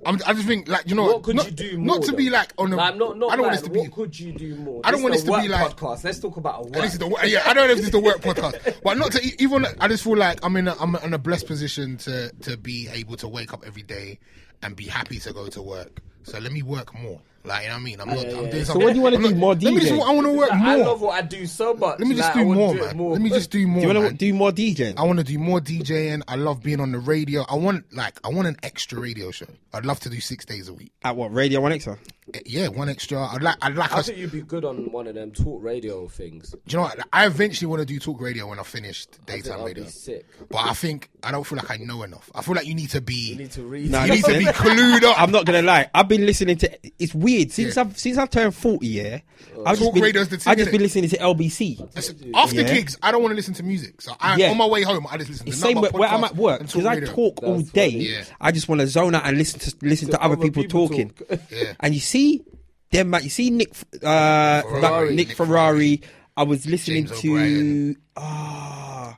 I'm, 0.06 0.20
I 0.26 0.34
just 0.34 0.46
think, 0.46 0.68
like, 0.68 0.88
you 0.88 0.94
know, 0.96 1.06
What 1.06 1.24
could 1.24 1.36
not, 1.36 1.46
you 1.46 1.52
do 1.52 1.78
more? 1.78 1.98
Not 1.98 2.04
to 2.06 2.14
be 2.14 2.30
like 2.30 2.54
on 2.58 2.72
a. 2.74 2.76
Like, 2.76 2.96
not, 2.96 3.18
not 3.18 3.32
I 3.32 3.36
don't 3.36 3.46
want 3.46 3.54
this 3.56 3.64
to 3.64 3.70
be. 3.72 3.80
What 3.80 3.92
could 3.92 4.20
you 4.20 4.34
do 4.34 4.56
more? 4.56 4.82
I 4.84 4.92
don't 4.92 5.00
This 5.00 5.04
want 5.04 5.14
this 5.14 5.24
to 5.24 5.42
be 5.42 5.48
like- 5.48 5.76
podcast. 5.78 6.04
Let's 6.04 6.20
talk 6.20 6.38
about 6.38 6.60
a 6.60 6.64
work. 6.64 6.74
This 6.74 6.94
is 6.94 7.00
the, 7.00 7.08
yeah, 7.26 7.42
I 7.46 7.54
don't 7.54 7.68
know 7.68 7.72
if 7.72 7.78
this 7.78 7.86
is 7.88 7.92
the 7.92 8.00
work 8.00 8.18
podcast, 8.22 8.82
but 8.84 8.98
not 8.98 9.12
to 9.14 9.42
even. 9.42 9.66
I 9.80 9.88
just 9.88 10.04
feel 10.04 10.18
like 10.18 10.44
I'm 10.44 10.56
in 10.58 10.68
a, 10.68 10.76
I'm 10.80 10.96
in 10.96 11.14
a 11.14 11.18
blessed 11.18 11.48
position 11.48 11.98
to 12.00 12.32
to 12.42 12.58
be 12.58 12.88
able 12.92 13.16
to 13.18 13.28
wake 13.28 13.54
up 13.54 13.64
every 13.66 13.84
day 13.84 14.20
and 14.62 14.76
be 14.76 14.86
happy 14.86 15.20
to 15.20 15.34
go 15.34 15.48
to 15.48 15.62
work. 15.62 16.02
So 16.24 16.38
let 16.40 16.52
me 16.52 16.62
work 16.62 16.94
more. 17.00 17.22
Like 17.46 17.64
you 17.64 17.70
know 17.70 17.76
what 17.76 17.80
I 17.80 17.84
mean? 17.84 18.02
I'm 18.02 18.08
not. 18.10 18.18
Yeah, 18.28 18.38
I'm 18.38 18.44
yeah. 18.46 18.52
doing 18.52 18.66
So 18.66 18.74
what 18.80 18.90
do 18.90 18.96
you 18.96 19.02
wanna 19.02 19.18
do 19.18 19.24
not- 19.24 19.36
more 19.38 19.54
Let 19.56 19.74
me 19.74 19.80
just. 19.80 19.92
I 19.94 20.12
want 20.12 20.26
to 20.28 20.34
work 20.34 20.50
Like, 20.50 20.60
more. 20.60 20.68
I 20.70 20.76
love 20.76 21.02
what 21.02 21.16
I 21.16 21.22
do 21.22 21.46
so 21.46 21.74
much. 21.74 22.00
Let 22.00 22.08
me 22.08 22.16
just 22.16 22.36
like, 22.36 22.46
do 22.46 22.54
more, 22.54 22.74
do 22.74 22.80
man. 22.82 22.98
more. 22.98 23.12
Let 23.14 23.22
me 23.22 23.30
just 23.30 23.52
do 23.52 23.68
more. 23.68 23.82
Do 23.82 23.88
you 23.88 23.94
want 23.94 24.10
to 24.10 24.16
do 24.16 24.34
more 24.34 24.52
DJing? 24.52 24.94
I 24.98 25.04
want 25.04 25.20
to 25.20 25.26
do 25.26 25.38
more 25.40 25.60
DJing. 25.60 26.22
I 26.28 26.36
love 26.36 26.64
being 26.64 26.80
on 26.80 26.92
the 26.92 27.00
radio. 27.00 27.44
I 27.48 27.56
want 27.56 27.86
like 27.94 28.20
I 28.24 28.30
want 28.30 28.48
an 28.48 28.58
extra 28.64 29.00
radio 29.00 29.32
show. 29.32 29.48
I'd 29.74 29.86
love 29.86 30.00
to 30.02 30.10
do 30.10 30.20
six 30.20 30.46
days 30.46 30.70
a 30.70 30.74
week. 30.74 30.92
At 31.04 31.16
what 31.16 31.34
Radio 31.34 31.62
One 31.62 31.72
Extra? 31.72 31.98
Eh, 32.34 32.40
Yeah, 32.46 32.68
one 32.70 32.90
extra. 32.90 33.20
I'd 33.28 33.44
like. 33.44 33.58
I'd 33.62 33.76
like 33.76 33.92
I 33.94 33.98
us. 34.00 34.08
think 34.08 34.18
you'd 34.18 34.32
be 34.32 34.42
good 34.42 34.66
on 34.66 34.92
one 34.92 35.06
of 35.08 35.14
them 35.16 35.32
talk 35.32 35.62
radio 35.64 36.08
things. 36.08 36.50
Do 36.52 36.58
you 36.68 36.78
know 36.78 36.84
what? 36.84 37.00
I 37.14 37.26
eventually 37.28 37.68
want 37.68 37.82
to 37.82 37.86
do 37.86 38.00
talk 38.00 38.20
radio 38.20 38.48
when 38.48 38.58
I 38.58 38.64
finished 38.64 39.10
I 39.28 39.32
think 39.32 39.44
daytime 39.44 39.60
that'd 39.60 39.66
radio. 39.78 39.84
be 39.84 39.90
sick. 39.92 40.26
But 40.50 40.58
I 40.66 40.74
think 40.74 41.10
I 41.24 41.32
don't 41.32 41.46
feel 41.46 41.58
like 41.58 41.70
I 41.70 41.78
know 41.78 42.02
enough. 42.04 42.32
I 42.34 42.42
feel 42.42 42.56
like 42.56 42.66
you 42.66 42.74
need 42.74 42.90
to 42.92 43.02
be. 43.02 43.14
You 43.32 43.36
need 43.36 43.52
to 43.52 43.62
read. 43.64 43.92
Nah, 43.92 44.06
you 44.06 44.14
need 44.14 44.24
to 44.26 44.38
be 44.40 44.46
clued 44.46 45.04
up. 45.04 45.22
I'm 45.22 45.32
not 45.32 45.46
gonna 45.46 45.62
lie. 45.62 45.90
I've 45.94 46.08
been 46.08 46.26
listening 46.26 46.58
to. 46.58 46.72
It's 46.98 47.14
weird 47.14 47.35
since 47.50 47.76
Yeah. 47.76 47.82
I've 47.84 47.98
since 47.98 48.18
I've 48.18 48.30
turned 48.30 48.56
forty. 48.56 48.88
Yeah, 48.88 49.20
I've 49.66 49.78
Talk 49.78 49.78
just 49.78 49.94
been, 49.94 50.04
radio's 50.04 50.30
the 50.30 50.38
thing, 50.38 50.52
I've 50.52 50.58
just 50.58 50.70
innit? 50.70 50.72
been 50.74 50.82
listening 50.82 51.10
to 51.10 51.18
LBC. 51.18 52.34
After 52.36 52.62
Yeah. 52.62 52.74
gigs, 52.74 52.98
I 53.02 53.12
don't 53.12 53.22
want 53.22 53.32
to 53.32 53.36
listen 53.36 53.54
to 53.56 53.64
music. 53.64 54.02
So 54.02 54.14
I, 54.20 54.38
Yeah. 54.38 54.52
on 54.52 54.58
my 54.58 54.66
way 54.66 54.84
home, 54.84 55.06
I 55.10 55.18
just 55.18 55.30
listen 55.30 55.46
to 55.46 55.52
It's 55.52 55.60
nothing 55.62 55.76
same 55.76 55.82
where, 55.82 55.92
but 55.92 56.00
where 56.00 56.10
I'm 56.10 56.24
at 56.24 56.36
work 56.36 56.62
because 56.62 56.86
I 56.86 56.94
radio. 56.96 57.12
talk 57.14 57.44
all 57.44 57.62
day. 57.62 57.90
Yeah. 57.90 58.24
I 58.42 58.52
just 58.52 58.68
want 58.70 58.82
to 58.82 58.88
zone 58.88 59.16
out 59.16 59.26
and 59.26 59.38
listen 59.38 59.60
to 59.62 59.74
listen 59.82 60.10
to, 60.12 60.22
other 60.24 60.38
people, 60.38 60.64
talking. 60.66 61.10
talk. 61.12 61.40
Yeah. 61.52 61.74
And 61.80 61.94
you 61.94 62.00
see 62.02 62.44
them, 62.92 63.14
you 63.22 63.30
see 63.30 63.50
Nick, 63.50 63.74
uh, 64.04 64.62
Ferrari. 64.62 65.16
Nick 65.16 65.28
Nick 65.30 65.38
Ferrari, 65.38 66.02
I 66.38 66.44
was 66.44 66.66
listening 66.66 67.06
James 67.08 67.22
to 67.22 67.30
O'Brien. 67.32 67.98
ah. 68.16 69.18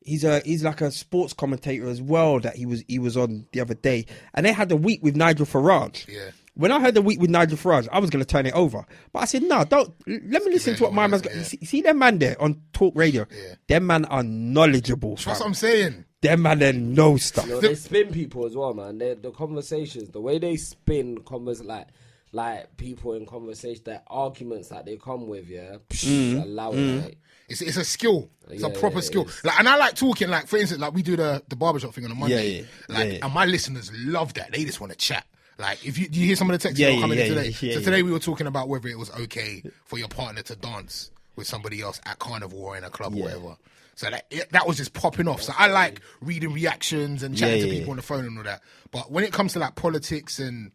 He's 0.00 0.22
a 0.22 0.38
he's 0.44 0.62
like 0.62 0.80
a 0.82 0.92
sports 0.92 1.32
commentator 1.32 1.88
as 1.88 2.00
well 2.00 2.38
that 2.40 2.54
he 2.54 2.64
was 2.64 2.84
he 2.86 3.00
was 3.00 3.16
on 3.16 3.46
the 3.52 3.60
other 3.60 3.74
day, 3.74 4.06
and 4.34 4.46
they 4.46 4.52
had 4.52 4.70
a 4.70 4.76
week 4.76 5.02
with 5.02 5.16
Nigel 5.16 5.46
Farage. 5.46 6.06
Yeah. 6.06 6.30
When 6.56 6.72
I 6.72 6.80
heard 6.80 6.94
the 6.94 7.02
week 7.02 7.20
with 7.20 7.28
Nigel 7.30 7.58
Farage, 7.58 7.86
I 7.92 7.98
was 7.98 8.08
going 8.10 8.24
to 8.24 8.26
turn 8.26 8.46
it 8.46 8.54
over, 8.54 8.84
but 9.12 9.18
I 9.20 9.24
said 9.26 9.42
no, 9.42 9.64
don't. 9.64 9.92
Let 10.06 10.42
me 10.44 10.52
listen 10.52 10.72
it 10.74 10.78
to 10.78 10.84
what 10.84 10.92
my 10.94 11.06
man's 11.06 11.22
got. 11.22 11.34
yeah. 11.36 11.42
See, 11.42 11.58
you 11.60 11.66
see 11.66 11.82
them 11.82 11.98
man 11.98 12.18
there 12.18 12.40
on 12.42 12.62
talk 12.72 12.94
radio. 12.96 13.26
Yeah. 13.30 13.54
Them 13.68 13.86
man 13.86 14.04
are 14.06 14.22
knowledgeable. 14.22 15.10
That's 15.16 15.24
fam. 15.24 15.34
what 15.34 15.46
I'm 15.46 15.54
saying. 15.54 16.04
Them 16.22 16.42
man 16.42 16.58
they 16.60 16.72
know 16.72 17.18
stuff. 17.18 17.46
You 17.46 17.52
know, 17.52 17.60
they 17.60 17.74
spin 17.74 18.10
people 18.10 18.46
as 18.46 18.56
well, 18.56 18.72
man. 18.74 18.98
They, 18.98 19.14
the 19.14 19.30
conversations, 19.32 20.08
the 20.08 20.20
way 20.20 20.38
they 20.38 20.56
spin 20.56 21.18
convers 21.26 21.62
like 21.62 21.88
like 22.32 22.76
people 22.76 23.12
in 23.14 23.24
conversation, 23.26 23.82
their 23.84 24.02
arguments 24.08 24.68
that 24.68 24.84
they 24.84 24.96
come 24.96 25.26
with, 25.28 25.48
yeah, 25.48 25.76
psh, 25.88 26.06
Mm. 26.08 26.42
allow 26.42 26.72
it. 26.72 27.02
Like, 27.04 27.18
It's 27.48 27.60
it's 27.60 27.76
a 27.76 27.84
skill. 27.84 28.30
It's 28.50 28.62
Yeah, 28.62 28.68
a 28.68 28.70
proper 28.70 28.96
yeah, 28.96 29.00
skill. 29.02 29.28
Like, 29.44 29.58
and 29.60 29.68
I 29.68 29.76
like 29.76 29.94
talking. 29.94 30.28
Like 30.28 30.46
for 30.48 30.56
instance, 30.56 30.80
like 30.80 30.94
we 30.94 31.02
do 31.02 31.16
the 31.16 31.42
the 31.48 31.56
barbershop 31.56 31.94
thing 31.94 32.04
on 32.06 32.10
a 32.10 32.14
Monday. 32.14 32.60
yeah. 32.60 32.64
Like, 32.88 33.06
Yeah, 33.06 33.12
yeah. 33.18 33.24
and 33.26 33.34
my 33.34 33.44
listeners 33.44 33.90
love 33.94 34.32
that. 34.34 34.52
They 34.52 34.64
just 34.64 34.80
want 34.80 34.92
to 34.92 34.98
chat. 34.98 35.26
Like, 35.58 35.84
if 35.86 35.98
you 35.98 36.08
you 36.10 36.26
hear 36.26 36.36
some 36.36 36.50
of 36.50 36.54
the 36.54 36.62
texts 36.62 36.78
Yeah, 36.78 36.88
yeah, 36.88 37.00
coming 37.00 37.18
yeah, 37.18 37.24
in 37.24 37.34
today? 37.34 37.52
so 37.52 37.80
today 37.80 38.02
we 38.02 38.12
were 38.12 38.18
talking 38.18 38.46
about 38.46 38.68
whether 38.68 38.88
it 38.88 38.98
was 38.98 39.10
okay 39.12 39.62
for 39.84 39.98
your 39.98 40.08
partner 40.08 40.42
to 40.42 40.56
dance 40.56 41.10
with 41.34 41.46
somebody 41.46 41.80
else 41.80 42.00
at 42.04 42.18
carnival 42.18 42.62
or 42.62 42.76
in 42.76 42.84
a 42.84 42.90
club 42.90 43.14
or 43.14 43.22
whatever. 43.22 43.56
So 43.94 44.10
that 44.10 44.26
it, 44.30 44.50
that 44.52 44.66
was 44.66 44.76
just 44.76 44.92
popping 44.92 45.26
off. 45.28 45.42
So 45.42 45.54
I 45.56 45.68
like 45.68 46.02
reading 46.20 46.52
reactions 46.52 47.22
and 47.22 47.36
chatting 47.36 47.62
to 47.62 47.68
people 47.70 47.90
on 47.90 47.96
the 47.96 48.02
phone 48.02 48.26
and 48.26 48.36
all 48.36 48.44
that. 48.44 48.60
But 48.90 49.10
when 49.10 49.24
it 49.24 49.32
comes 49.32 49.54
to 49.54 49.58
like 49.58 49.74
politics 49.74 50.38
and 50.38 50.72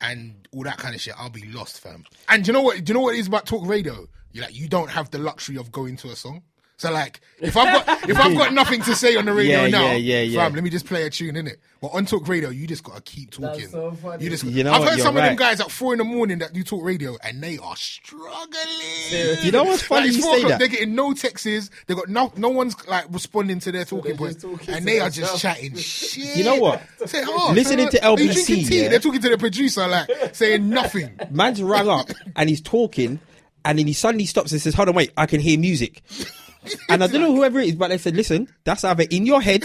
and 0.00 0.48
all 0.52 0.62
that 0.64 0.78
kind 0.78 0.94
of 0.94 1.00
shit, 1.00 1.14
I'll 1.18 1.30
be 1.30 1.44
lost, 1.46 1.80
fam. 1.80 2.04
And 2.28 2.44
do 2.44 2.48
you 2.48 2.52
know 2.54 2.62
what? 2.62 2.82
Do 2.82 2.90
you 2.90 2.94
know 2.94 3.00
what 3.00 3.14
it 3.14 3.18
is 3.18 3.26
about 3.26 3.44
talk 3.46 3.66
radio? 3.66 4.06
You 4.32 4.40
like 4.40 4.58
you 4.58 4.68
don't 4.68 4.90
have 4.90 5.10
the 5.10 5.18
luxury 5.18 5.56
of 5.58 5.70
going 5.70 5.96
to 5.98 6.08
a 6.08 6.16
song. 6.16 6.42
So 6.76 6.90
like, 6.90 7.20
if 7.40 7.56
I've 7.56 7.86
got 7.86 8.10
if 8.10 8.18
I've 8.18 8.36
got 8.36 8.52
nothing 8.60 8.82
to 8.82 8.96
say 8.96 9.14
on 9.16 9.26
the 9.26 9.32
radio 9.32 9.62
Yeah, 9.62 9.68
now, 9.68 9.86
yeah, 9.92 9.94
yeah, 9.94 10.20
yeah. 10.22 10.40
fam, 10.44 10.54
let 10.54 10.64
me 10.64 10.70
just 10.70 10.86
play 10.86 11.04
a 11.06 11.10
tune 11.10 11.36
in 11.36 11.46
it. 11.46 11.58
But 11.80 11.88
on 11.88 12.04
talk 12.04 12.26
radio, 12.26 12.48
you 12.50 12.66
just 12.66 12.82
gotta 12.82 13.00
keep 13.02 13.30
talking. 13.30 13.68
so 13.68 13.92
funny. 13.92 14.24
You 14.24 14.30
just, 14.30 14.42
You 14.42 14.64
know 14.64 14.72
I've 14.72 14.80
what, 14.80 14.88
heard 14.90 14.96
you're 14.98 15.06
some 15.06 15.16
of 15.16 15.22
them 15.22 15.36
guys 15.36 15.60
at 15.60 15.70
four 15.70 15.92
in 15.94 15.98
the 15.98 16.04
morning 16.04 16.38
that 16.38 16.52
do 16.52 16.64
talk 16.64 16.82
radio, 16.82 17.16
and 17.22 17.40
they 17.40 17.58
are 17.58 17.76
struggling. 17.76 19.44
You 19.44 19.52
know 19.52 19.64
what's 19.64 19.82
funny 19.82 20.08
Like, 20.08 20.16
you 20.16 20.22
say 20.22 20.42
that? 20.48 20.58
They're 20.58 20.68
getting 20.68 20.94
no 20.96 21.12
texts. 21.14 21.70
They 21.86 21.94
got 21.94 22.08
no 22.08 22.32
no 22.36 22.48
one's 22.48 22.74
like 22.88 23.04
responding 23.10 23.60
to 23.60 23.72
their 23.72 23.84
talking 23.84 24.10
they're 24.10 24.18
points, 24.18 24.42
talking 24.42 24.74
and 24.74 24.84
they 24.84 24.98
are 25.00 25.10
just 25.10 25.40
chatting 25.40 25.74
shit. 25.76 26.36
You 26.36 26.44
know 26.44 26.56
what? 26.56 26.82
Say, 27.06 27.22
oh, 27.24 27.52
Listening 27.54 27.88
to 27.90 27.98
LBC, 27.98 28.16
they 28.16 28.26
drinking 28.32 28.64
tea. 28.66 28.82
yeah. 28.82 28.88
They're 28.88 28.98
talking 28.98 29.20
to 29.22 29.28
the 29.30 29.38
producer, 29.38 29.86
like 29.86 30.10
saying 30.34 30.68
nothing. 30.68 31.18
Man's 31.30 31.62
rang 31.62 31.88
up 31.88 32.08
and 32.34 32.48
he's 32.48 32.60
talking, 32.60 33.20
and 33.64 33.78
then 33.78 33.86
he 33.86 33.92
suddenly 33.92 34.26
stops 34.26 34.50
and 34.52 34.60
says, 34.60 34.74
"Hold 34.74 34.88
on, 34.88 34.94
wait, 34.96 35.12
I 35.16 35.26
can 35.26 35.40
hear 35.40 35.56
music." 35.58 36.02
And 36.88 37.02
I 37.02 37.06
don't 37.06 37.20
know 37.20 37.34
whoever 37.34 37.60
it 37.60 37.68
is, 37.68 37.74
but 37.76 37.88
they 37.88 37.98
said, 37.98 38.16
"Listen, 38.16 38.48
that's 38.64 38.84
either 38.84 39.04
in 39.10 39.26
your 39.26 39.40
head 39.42 39.64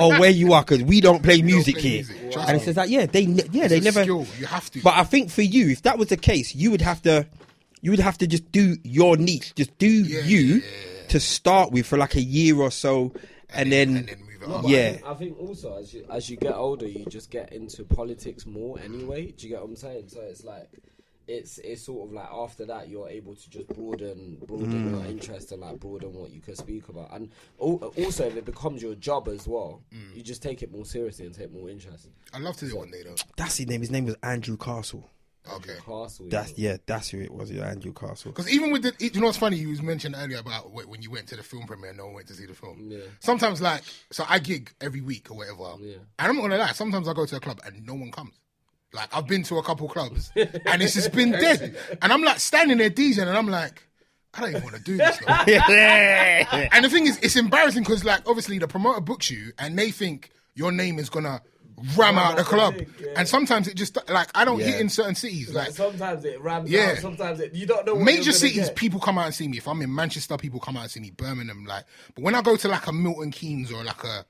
or 0.00 0.18
where 0.18 0.30
you 0.30 0.52
are, 0.52 0.62
because 0.62 0.82
we 0.82 1.00
don't 1.00 1.22
play 1.22 1.42
music 1.42 1.74
play 1.76 1.82
here." 1.82 2.04
music. 2.04 2.32
Trust 2.32 2.48
And 2.48 2.56
me. 2.56 2.60
he 2.60 2.64
says, 2.64 2.76
"Like, 2.76 2.90
yeah, 2.90 3.06
they, 3.06 3.26
ne- 3.26 3.48
yeah, 3.52 3.68
they 3.68 3.78
It's 3.78 3.86
a 3.86 3.88
never." 3.90 4.02
skill. 4.02 4.26
You 4.38 4.46
have 4.46 4.70
to. 4.70 4.82
But 4.82 4.94
I 4.94 5.04
think 5.04 5.30
for 5.30 5.42
you, 5.42 5.68
if 5.70 5.82
that 5.82 5.98
was 5.98 6.08
the 6.08 6.16
case, 6.16 6.54
you 6.54 6.70
would 6.70 6.80
have 6.82 7.02
to, 7.02 7.26
you 7.80 7.90
would 7.90 8.00
have 8.00 8.18
to 8.18 8.26
just 8.26 8.50
do 8.52 8.76
your 8.84 9.16
niche, 9.16 9.54
just 9.54 9.76
do 9.78 9.86
you 9.88 10.56
yeah, 10.56 10.60
yeah, 10.62 11.06
to 11.08 11.20
start 11.20 11.72
with 11.72 11.86
for 11.86 11.98
like 11.98 12.14
a 12.14 12.22
year 12.22 12.56
or 12.60 12.70
so, 12.70 13.12
and, 13.54 13.72
then, 13.72 13.96
and 13.96 14.08
then 14.08 14.18
No, 14.46 14.62
Yeah. 14.66 14.78
I 14.78 14.90
think, 14.92 15.06
I 15.06 15.14
think 15.14 15.40
also 15.40 15.76
as 15.78 15.92
you 15.94 16.04
as 16.10 16.28
you 16.30 16.36
get 16.36 16.54
older, 16.54 16.86
you 16.88 17.04
just 17.06 17.30
get 17.30 17.52
into 17.52 17.84
politics 17.84 18.44
more 18.46 18.78
anyway. 18.80 19.32
Do 19.36 19.46
you 19.46 19.52
get 19.54 19.60
what 19.62 19.68
I'm 19.70 19.76
saying? 19.76 20.08
So 20.08 20.20
it's 20.22 20.42
like 20.44 20.68
it's 21.28 21.58
it's 21.58 21.82
sort 21.82 22.08
of 22.08 22.12
like 22.12 22.28
after 22.32 22.66
that 22.66 22.88
you're 22.88 23.08
able 23.08 23.34
to 23.34 23.50
just 23.50 23.68
broaden 23.68 24.36
broaden 24.46 24.72
Mm. 24.72 24.90
your 24.90 25.06
interest 25.06 25.52
and 25.52 25.60
like 25.62 25.78
broaden 25.80 26.12
what 26.14 26.30
you 26.32 26.40
can 26.40 26.56
speak 26.56 26.88
about. 26.88 27.12
And 27.14 27.30
also 27.58 28.26
if 28.26 28.36
it 28.36 28.44
becomes 28.44 28.82
your 28.82 28.94
job 28.94 29.28
as 29.28 29.46
well, 29.46 29.82
Mm. 29.94 30.16
you 30.16 30.22
just 30.22 30.42
take 30.42 30.62
it 30.62 30.72
more 30.72 30.84
seriously 30.84 31.26
and 31.26 31.34
take 31.34 31.52
more 31.52 31.68
interest. 31.70 32.08
I'd 32.32 32.42
love 32.42 32.56
to 32.58 32.66
do 32.66 32.72
it 32.74 32.78
one 32.78 32.90
day 32.90 33.02
though. 33.04 33.14
that's 33.36 33.56
his 33.58 33.66
name. 33.66 33.80
His 33.80 33.90
name 33.90 34.04
was 34.06 34.16
Andrew 34.22 34.56
Castle. 34.56 35.08
Okay. 35.56 35.74
Castle. 35.84 36.26
That's 36.28 36.56
yeah, 36.56 36.76
that's 36.86 37.08
who 37.08 37.18
it 37.20 37.32
was. 37.32 37.50
Yeah, 37.50 37.68
Andrew 37.68 37.92
Castle. 37.92 38.30
Because 38.30 38.48
even 38.48 38.70
with 38.70 38.82
the, 38.84 38.94
you 39.00 39.18
know 39.20 39.26
what's 39.26 39.38
funny? 39.38 39.56
You 39.56 39.70
was 39.70 39.82
mentioned 39.82 40.14
earlier 40.16 40.38
about 40.38 40.70
when 40.72 41.02
you 41.02 41.10
went 41.10 41.26
to 41.28 41.36
the 41.36 41.42
film 41.42 41.66
premiere, 41.66 41.92
no 41.94 42.04
one 42.04 42.14
went 42.14 42.28
to 42.28 42.34
see 42.34 42.46
the 42.46 42.54
film. 42.54 42.86
Yeah. 42.88 43.00
Sometimes, 43.18 43.60
like, 43.60 43.82
so 44.12 44.24
I 44.28 44.38
gig 44.38 44.72
every 44.80 45.00
week 45.00 45.32
or 45.32 45.36
whatever, 45.38 45.74
Yeah. 45.80 45.94
and 46.20 46.28
I'm 46.28 46.36
not 46.36 46.42
gonna 46.42 46.58
lie. 46.58 46.70
Sometimes 46.72 47.08
I 47.08 47.12
go 47.12 47.26
to 47.26 47.36
a 47.36 47.40
club 47.40 47.60
and 47.66 47.84
no 47.84 47.94
one 47.94 48.12
comes. 48.12 48.34
Like 48.94 49.16
I've 49.16 49.26
been 49.26 49.42
to 49.44 49.56
a 49.58 49.62
couple 49.62 49.88
clubs 49.88 50.30
and 50.36 50.82
it's 50.82 50.94
just 50.94 51.12
been 51.12 51.32
dead, 51.32 51.76
and 52.02 52.12
I'm 52.12 52.22
like 52.22 52.40
standing 52.40 52.78
there 52.78 52.90
DJing, 52.90 53.26
and 53.26 53.30
I'm 53.36 53.48
like, 53.48 53.82
I 54.34 54.40
don't 54.40 54.50
even 54.50 54.62
want 54.62 54.76
to 54.76 54.82
do 54.82 54.96
this. 54.96 55.18
And 56.72 56.84
the 56.84 56.90
thing 56.90 57.06
is, 57.06 57.18
it's 57.22 57.36
embarrassing 57.36 57.82
because, 57.82 58.04
like, 58.04 58.28
obviously 58.28 58.58
the 58.58 58.68
promoter 58.68 59.00
books 59.00 59.30
you, 59.30 59.52
and 59.58 59.78
they 59.78 59.90
think 59.90 60.30
your 60.54 60.72
name 60.72 60.98
is 60.98 61.08
gonna 61.08 61.40
ram 61.96 62.16
out 62.18 62.36
the 62.36 62.44
club, 62.44 62.74
yeah. 63.00 63.08
and 63.16 63.26
sometimes 63.26 63.66
it 63.66 63.74
just 63.74 63.96
like 64.10 64.28
I 64.34 64.44
don't 64.44 64.60
hit 64.60 64.80
in 64.80 64.88
certain 64.88 65.14
cities, 65.14 65.52
Like 65.52 65.68
like. 65.68 65.74
sometimes 65.76 66.24
it 66.24 66.40
rams 66.40 66.70
Yeah. 66.70 66.92
out, 66.92 66.98
sometimes 66.98 67.40
it, 67.40 67.54
you 67.54 67.66
don't 67.66 67.84
know. 67.86 67.94
What 67.94 68.04
Major 68.04 68.16
you're 68.18 68.24
gonna 68.26 68.32
cities, 68.34 68.66
get. 68.68 68.76
people 68.76 69.00
come 69.00 69.18
out 69.18 69.26
and 69.26 69.34
see 69.34 69.48
me. 69.48 69.56
If 69.58 69.66
I'm 69.66 69.80
in 69.82 69.92
Manchester, 69.92 70.36
people 70.36 70.60
come 70.60 70.76
out 70.76 70.82
and 70.82 70.90
see 70.90 71.00
me. 71.00 71.10
Birmingham, 71.10 71.64
like, 71.64 71.84
but 72.14 72.22
when 72.22 72.34
I 72.34 72.42
go 72.42 72.56
to 72.56 72.68
like 72.68 72.86
a 72.86 72.92
Milton 72.92 73.30
Keynes 73.32 73.72
or 73.72 73.82
like 73.82 74.04
a 74.04 74.24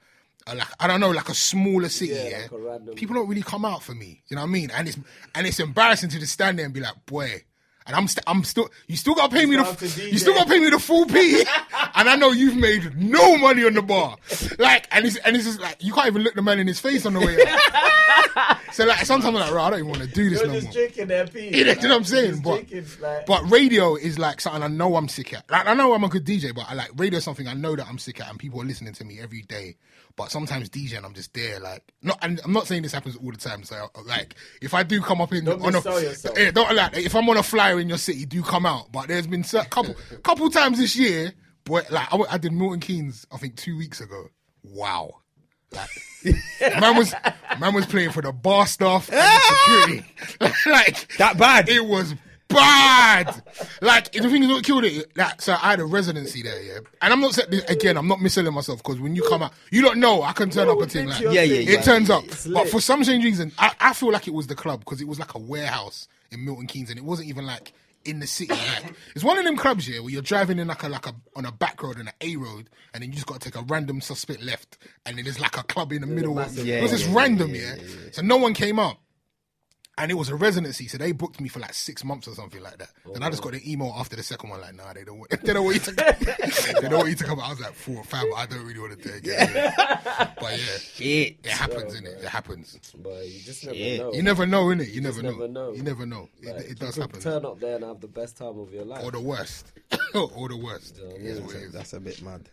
like 0.46 0.68
I 0.80 0.86
don't 0.86 1.00
know, 1.00 1.10
like 1.10 1.28
a 1.28 1.34
smaller 1.34 1.88
city, 1.88 2.12
Yeah, 2.14 2.46
yeah, 2.52 2.58
like 2.86 2.96
people 2.96 3.14
don't 3.14 3.28
really 3.28 3.42
come 3.42 3.64
out 3.64 3.82
for 3.82 3.94
me. 3.94 4.22
You 4.28 4.36
know 4.36 4.42
what 4.42 4.48
I 4.48 4.52
mean? 4.52 4.70
And 4.72 4.88
it's 4.88 4.98
and 5.34 5.46
it's 5.46 5.60
embarrassing 5.60 6.10
to 6.10 6.18
just 6.18 6.32
stand 6.32 6.58
there 6.58 6.64
and 6.66 6.74
be 6.74 6.80
like, 6.80 7.06
boy. 7.06 7.42
And 7.84 7.96
I'm 7.96 8.06
st- 8.06 8.22
I'm 8.28 8.44
still 8.44 8.70
you 8.86 8.96
still 8.96 9.16
gotta 9.16 9.34
pay 9.34 9.44
me 9.44 9.56
the 9.56 10.08
you 10.12 10.16
still 10.18 10.34
gotta 10.34 10.48
pay 10.48 10.60
me 10.60 10.70
the 10.70 10.78
full 10.78 11.04
P, 11.04 11.40
and 11.96 12.08
I 12.08 12.14
know 12.14 12.30
you've 12.30 12.54
made 12.56 12.96
no 12.96 13.36
money 13.38 13.64
on 13.64 13.74
the 13.74 13.82
bar, 13.82 14.16
like 14.60 14.86
and 14.92 15.04
it's 15.04 15.16
and 15.16 15.34
it's 15.34 15.44
just 15.46 15.60
like 15.60 15.82
you 15.82 15.92
can't 15.92 16.06
even 16.06 16.22
look 16.22 16.34
the 16.36 16.42
man 16.42 16.60
in 16.60 16.68
his 16.68 16.78
face 16.78 17.04
on 17.06 17.14
the 17.14 17.18
way. 17.18 17.36
so 18.72 18.84
like 18.84 19.04
sometimes 19.04 19.24
I'm 19.26 19.34
like, 19.34 19.50
bro, 19.50 19.62
I 19.64 19.70
don't 19.70 19.78
even 19.80 19.90
want 19.90 20.02
to 20.02 20.06
do 20.08 20.30
this 20.30 20.38
You're 20.38 20.48
no 20.48 20.54
just 20.54 20.66
more. 20.66 20.72
drinking 20.74 21.06
their 21.08 21.26
pee. 21.26 21.56
You 21.58 21.64
know 21.64 21.72
what 21.74 21.90
I'm 21.90 22.04
saying? 22.04 22.40
But, 22.42 22.68
drinking, 22.68 22.86
like- 23.00 23.26
but 23.26 23.50
radio 23.50 23.96
is 23.96 24.16
like 24.16 24.40
something 24.40 24.62
I 24.62 24.68
know 24.68 24.94
I'm 24.94 25.08
sick 25.08 25.32
at. 25.34 25.50
Like 25.50 25.66
I 25.66 25.74
know 25.74 25.92
I'm 25.92 26.04
a 26.04 26.08
good 26.08 26.24
DJ, 26.24 26.54
but 26.54 26.66
I 26.68 26.74
like 26.74 26.90
radio 26.96 27.18
is 27.18 27.24
something 27.24 27.48
I 27.48 27.54
know 27.54 27.74
that 27.74 27.88
I'm 27.88 27.98
sick 27.98 28.20
at, 28.20 28.30
and 28.30 28.38
people 28.38 28.62
are 28.62 28.64
listening 28.64 28.92
to 28.94 29.04
me 29.04 29.18
every 29.20 29.42
day. 29.42 29.74
But 30.16 30.30
sometimes 30.30 30.68
DJing, 30.68 31.04
I'm 31.04 31.14
just 31.14 31.32
there, 31.34 31.58
like 31.60 31.92
not. 32.02 32.18
And 32.22 32.40
I'm 32.44 32.52
not 32.52 32.66
saying 32.66 32.82
this 32.82 32.92
happens 32.92 33.16
all 33.16 33.30
the 33.30 33.38
time. 33.38 33.64
So 33.64 33.88
uh, 33.94 34.02
like, 34.06 34.34
if 34.60 34.74
I 34.74 34.82
do 34.82 35.00
come 35.00 35.20
up 35.20 35.32
in 35.32 35.44
Don't 35.44 35.62
on 35.62 35.74
a, 35.74 36.00
yourself. 36.00 36.38
Yeah, 36.38 36.50
don't 36.50 36.74
like 36.74 36.96
if 36.96 37.14
I'm 37.14 37.28
on 37.28 37.36
a 37.36 37.42
flyer 37.42 37.80
in 37.80 37.88
your 37.88 37.98
city, 37.98 38.26
do 38.26 38.42
come 38.42 38.66
out. 38.66 38.92
But 38.92 39.08
there's 39.08 39.26
been 39.26 39.44
a 39.54 39.64
couple 39.66 39.94
couple 40.22 40.50
times 40.50 40.78
this 40.78 40.96
year, 40.96 41.32
boy, 41.64 41.82
like 41.90 42.12
I, 42.12 42.18
I 42.30 42.38
did 42.38 42.52
Milton 42.52 42.80
Keynes, 42.80 43.26
I 43.32 43.38
think 43.38 43.56
two 43.56 43.76
weeks 43.76 44.00
ago. 44.00 44.26
Wow. 44.62 45.22
Like, 45.72 45.88
man 46.80 46.96
was 46.96 47.14
man 47.58 47.74
was 47.74 47.86
playing 47.86 48.10
for 48.10 48.22
the 48.22 48.32
bar 48.32 48.66
staff 48.66 49.10
and 49.10 49.18
the 49.18 49.40
security. 49.40 50.60
like 50.70 51.16
That 51.16 51.38
bad? 51.38 51.68
It 51.68 51.84
was 51.84 52.14
bad. 52.52 53.42
Like 53.80 54.12
the 54.12 54.28
thing 54.28 54.42
is 54.42 54.48
what 54.48 54.64
killed 54.64 54.84
it. 54.84 55.16
Like 55.16 55.40
so, 55.42 55.52
I 55.54 55.70
had 55.70 55.80
a 55.80 55.84
residency 55.84 56.42
there, 56.42 56.62
yeah. 56.62 56.78
And 57.00 57.12
I'm 57.12 57.20
not 57.20 57.34
saying 57.34 57.62
again. 57.68 57.96
I'm 57.96 58.08
not 58.08 58.18
misselling 58.18 58.52
myself 58.52 58.78
because 58.82 59.00
when 59.00 59.16
you 59.16 59.22
come 59.28 59.42
out, 59.42 59.52
you 59.70 59.82
don't 59.82 59.98
know. 59.98 60.22
I 60.22 60.32
can 60.32 60.50
turn 60.50 60.68
up 60.68 60.80
a 60.80 60.86
thing 60.86 61.08
like 61.08 61.20
Yeah, 61.20 61.30
yeah, 61.30 61.42
it 61.42 61.68
yeah. 61.68 61.80
turns 61.82 62.10
up. 62.10 62.24
But 62.52 62.68
for 62.68 62.80
some 62.80 63.02
strange 63.04 63.24
reason, 63.24 63.52
I, 63.58 63.72
I 63.80 63.92
feel 63.94 64.12
like 64.12 64.26
it 64.28 64.34
was 64.34 64.46
the 64.46 64.54
club 64.54 64.80
because 64.80 65.00
it 65.00 65.08
was 65.08 65.18
like 65.18 65.34
a 65.34 65.38
warehouse 65.38 66.08
in 66.30 66.44
Milton 66.44 66.66
Keynes, 66.66 66.90
and 66.90 66.98
it 66.98 67.04
wasn't 67.04 67.28
even 67.28 67.46
like 67.46 67.72
in 68.04 68.18
the 68.18 68.26
city. 68.26 68.52
Like 68.54 68.94
it's 69.14 69.24
one 69.24 69.38
of 69.38 69.44
them 69.44 69.56
clubs 69.56 69.86
here 69.86 70.02
where 70.02 70.10
you're 70.10 70.22
driving 70.22 70.58
in 70.58 70.66
like 70.68 70.82
a 70.82 70.88
like 70.88 71.06
a 71.06 71.14
on 71.36 71.44
a 71.44 71.52
back 71.52 71.82
road 71.82 71.98
and 71.98 72.08
an 72.08 72.14
A 72.20 72.36
road, 72.36 72.68
and 72.92 73.02
then 73.02 73.10
you 73.10 73.14
just 73.14 73.26
got 73.26 73.40
to 73.40 73.50
take 73.50 73.60
a 73.60 73.64
random 73.64 74.00
suspect 74.00 74.42
left, 74.42 74.78
and 75.06 75.16
then 75.16 75.24
there's 75.24 75.38
like 75.40 75.56
a 75.56 75.62
club 75.62 75.92
in 75.92 76.00
the 76.00 76.06
middle. 76.06 76.34
massive 76.34 76.66
it 76.66 76.82
was 76.82 76.90
club. 76.90 77.00
just 77.00 77.10
Yeah, 77.10 77.16
random, 77.18 77.54
yeah, 77.54 77.74
So 78.12 78.22
no 78.22 78.36
one 78.38 78.54
came 78.54 78.78
up. 78.78 78.98
And 79.98 80.10
it 80.10 80.14
was 80.14 80.30
a 80.30 80.34
residency, 80.34 80.88
so 80.88 80.96
they 80.96 81.12
booked 81.12 81.38
me 81.38 81.50
for 81.50 81.60
like 81.60 81.74
six 81.74 82.02
months 82.02 82.26
or 82.26 82.34
something 82.34 82.62
like 82.62 82.78
that. 82.78 82.88
and 83.14 83.22
I 83.22 83.28
just 83.28 83.42
got 83.42 83.52
an 83.52 83.60
email 83.66 83.94
after 83.94 84.16
the 84.16 84.22
second 84.22 84.48
one, 84.48 84.58
like, 84.62 84.74
nah, 84.74 84.90
they 84.94 85.04
don't, 85.04 85.18
want, 85.18 85.30
they 85.42 85.52
don't 85.52 85.64
want 85.66 85.74
you 85.76 85.80
to, 85.82 85.92
they 86.80 86.88
don't 86.88 86.98
want 87.00 87.10
you 87.10 87.14
to 87.16 87.24
come. 87.24 87.38
I 87.38 87.50
was 87.50 87.60
like, 87.60 87.74
four 87.74 87.96
or 87.98 88.04
five, 88.04 88.24
I 88.34 88.46
don't 88.46 88.64
really 88.64 88.80
want 88.80 88.98
to 88.98 89.08
do 89.08 89.14
it 89.14 89.18
again. 89.18 89.72
But 90.42 90.52
yeah, 90.58 90.78
Shit. 90.80 91.36
it 91.44 91.46
happens, 91.46 91.94
innit? 91.94 92.18
It 92.22 92.24
happens. 92.24 92.78
But 93.00 93.28
you 93.28 93.40
just 93.40 93.64
never 93.66 93.76
Yeah. 93.76 93.98
know. 93.98 94.12
You 94.14 94.22
never 94.22 94.46
know, 94.46 94.64
innit? 94.66 94.92
You 94.92 95.00
never, 95.02 95.22
never 95.22 95.46
know. 95.46 95.68
know. 95.68 95.72
You 95.72 95.82
never 95.82 96.06
know. 96.06 96.28
It, 96.40 96.56
Like, 96.56 96.64
it 96.70 96.78
does 96.80 96.96
you 96.96 97.02
could 97.06 97.10
happen. 97.16 97.20
Turn 97.20 97.44
up 97.44 97.60
there 97.60 97.76
and 97.76 97.84
have 97.84 98.00
the 98.00 98.08
best 98.08 98.36
time 98.38 98.58
of 98.58 98.72
your 98.72 98.84
life. 98.86 99.04
Or 99.04 99.10
the 99.12 99.20
worst. 99.20 99.72
or 100.14 100.48
the 100.48 100.56
worst. 100.56 100.98
It 100.98 101.20
is 101.22 101.40
what 101.40 101.54
it 101.54 101.62
is. 101.64 101.72
That's 101.74 101.92
a 101.92 102.00
bit 102.00 102.20
mad. 102.22 102.48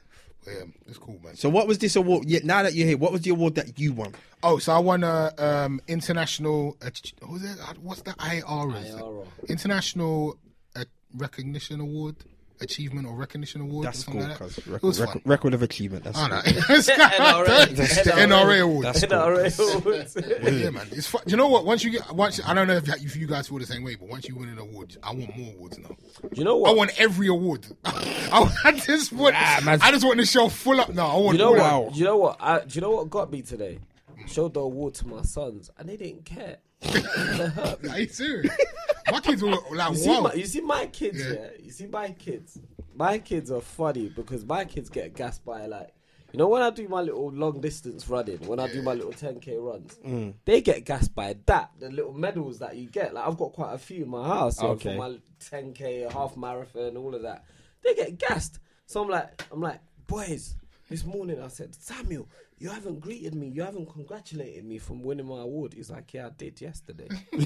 But 0.45 0.53
yeah, 0.53 0.63
it's 0.87 0.97
cool, 0.97 1.19
man. 1.23 1.35
So 1.35 1.49
what 1.49 1.67
was 1.67 1.79
this 1.79 1.95
award? 1.95 2.25
Yeah, 2.27 2.39
now 2.43 2.63
that 2.63 2.73
you're 2.73 2.87
here, 2.87 2.97
what 2.97 3.11
was 3.11 3.21
the 3.21 3.31
award 3.31 3.55
that 3.55 3.77
you 3.77 3.93
won? 3.93 4.13
Oh, 4.41 4.57
so 4.57 4.73
I 4.73 4.79
won 4.79 5.03
a 5.03 5.33
um, 5.37 5.81
international. 5.87 6.77
Uh, 6.81 6.89
what 7.19 7.31
was 7.31 7.43
it? 7.43 7.59
What's 7.81 8.01
the 8.01 8.15
IR? 8.19 8.77
is? 8.77 8.95
IRA. 8.95 9.25
International 9.49 10.37
uh, 10.75 10.85
Recognition 11.15 11.81
Award. 11.81 12.15
Achievement 12.61 13.07
or 13.07 13.15
Recognition 13.15 13.61
Award. 13.61 13.85
That's 13.87 13.99
or 13.99 14.03
something 14.03 14.21
cool, 14.21 14.29
like 14.29 14.37
that. 14.39 14.43
cuz. 14.45 14.57
It 14.57 14.67
Record, 14.67 14.87
was 14.87 14.99
record, 15.01 15.13
fun. 15.13 15.21
record 15.25 15.53
of 15.53 15.61
achievement. 15.63 16.03
That's 16.03 16.17
I 16.17 16.27
cool. 16.27 16.37
know. 16.37 16.41
the 16.43 18.11
NRA 18.15 18.61
Award. 18.61 18.85
That's 18.85 18.99
cool. 19.05 19.09
NRA 19.09 19.81
awards. 19.81 20.17
yeah, 20.63 20.69
man. 20.69 20.87
It's 20.91 21.07
fun. 21.07 21.21
Do 21.25 21.31
you 21.31 21.37
know 21.37 21.47
what? 21.47 21.65
Once 21.65 21.83
you 21.83 21.91
get, 21.91 22.11
once 22.13 22.39
I 22.45 22.53
don't 22.53 22.67
know 22.67 22.75
if, 22.75 22.87
if 22.89 23.15
you 23.15 23.27
guys 23.27 23.47
feel 23.47 23.59
the 23.59 23.65
same 23.65 23.83
way, 23.83 23.95
but 23.95 24.09
once 24.09 24.27
you 24.27 24.35
win 24.35 24.49
an 24.49 24.57
award, 24.59 24.97
I 25.03 25.11
want 25.13 25.35
more 25.37 25.53
awards 25.53 25.77
now. 25.79 25.95
you 26.33 26.43
know 26.43 26.57
what? 26.57 26.71
I 26.71 26.73
want 26.73 26.99
every 26.99 27.27
award. 27.27 27.65
I, 27.85 28.53
I 28.65 28.71
just 28.73 29.11
want. 29.13 29.35
Ah, 29.37 29.61
man. 29.63 29.79
I 29.81 29.91
just 29.91 30.05
want 30.05 30.17
the 30.17 30.25
show 30.25 30.49
full 30.49 30.79
up. 30.79 30.89
now. 30.93 31.07
I 31.07 31.17
want. 31.17 31.37
You 31.37 31.43
know 31.45 31.59
all 31.59 31.85
what? 31.85 31.95
You 31.95 32.03
know 32.05 32.17
what? 32.17 32.37
I, 32.39 32.59
do 32.59 32.65
you 32.75 32.81
know 32.81 32.91
what 32.91 33.09
got 33.09 33.31
me 33.31 33.41
today? 33.41 33.79
Showed 34.27 34.53
the 34.53 34.59
award 34.59 34.93
to 34.95 35.07
my 35.07 35.21
sons, 35.21 35.71
and 35.77 35.87
they 35.87 35.95
didn't 35.97 36.25
care. 36.25 36.57
They 36.81 36.99
hurt 37.01 37.83
me. 37.83 37.89
Are 37.89 37.99
you 37.99 38.07
serious? 38.07 38.53
My 39.11 39.19
kids 39.19 39.41
were 39.41 39.49
like, 39.71 39.89
You 39.91 39.95
see, 39.95 40.09
wow. 40.09 40.21
my, 40.21 40.33
you 40.33 40.45
see 40.45 40.61
my 40.61 40.85
kids, 40.85 41.19
Yeah. 41.19 41.33
yeah. 41.33 41.47
You 41.63 41.71
see 41.71 41.87
my 41.87 42.09
kids. 42.11 42.59
My 42.95 43.17
kids 43.17 43.49
are 43.51 43.61
funny 43.61 44.09
because 44.09 44.45
my 44.45 44.65
kids 44.65 44.89
get 44.89 45.15
gassed 45.15 45.43
by 45.43 45.65
like, 45.65 45.89
you 46.31 46.37
know, 46.37 46.47
when 46.47 46.61
I 46.61 46.69
do 46.69 46.87
my 46.87 47.01
little 47.01 47.31
long 47.31 47.59
distance 47.59 48.07
running, 48.07 48.37
when 48.45 48.59
I 48.59 48.71
do 48.71 48.83
my 48.83 48.93
little 48.93 49.11
10k 49.13 49.57
runs, 49.59 49.97
Mm. 50.05 50.35
they 50.45 50.61
get 50.61 50.85
gassed 50.85 51.15
by 51.15 51.35
that. 51.47 51.71
The 51.79 51.89
little 51.89 52.13
medals 52.13 52.59
that 52.59 52.75
you 52.75 52.87
get, 52.87 53.15
like 53.15 53.25
I've 53.27 53.37
got 53.37 53.53
quite 53.53 53.73
a 53.73 53.79
few 53.79 54.03
in 54.03 54.09
my 54.09 54.27
house. 54.27 54.61
Yeah, 54.61 54.69
Okay. 54.69 54.95
For 54.95 55.09
my 55.09 55.17
10k, 55.39 56.11
half 56.13 56.37
marathon, 56.37 56.95
all 56.97 57.15
of 57.15 57.23
that. 57.23 57.45
They 57.83 57.95
get 57.95 58.19
gassed. 58.19 58.59
So 58.85 59.01
I'm 59.01 59.09
like, 59.09 59.43
I'm 59.51 59.61
like, 59.61 59.79
boys. 60.05 60.55
This 60.87 61.03
morning 61.05 61.39
I 61.41 61.47
said, 61.49 61.73
Samuel, 61.75 62.27
you 62.59 62.69
haven't 62.69 62.99
greeted 62.99 63.33
me. 63.35 63.47
You 63.47 63.63
haven't 63.63 63.89
congratulated 63.89 64.65
me 64.65 64.77
from 64.79 65.01
winning 65.01 65.27
my 65.27 65.39
award. 65.41 65.73
He's 65.73 65.89
like, 65.89 66.13
yeah, 66.13 66.27
I 66.27 66.31
did 66.31 66.59
yesterday. 66.59 67.07
In 67.31 67.41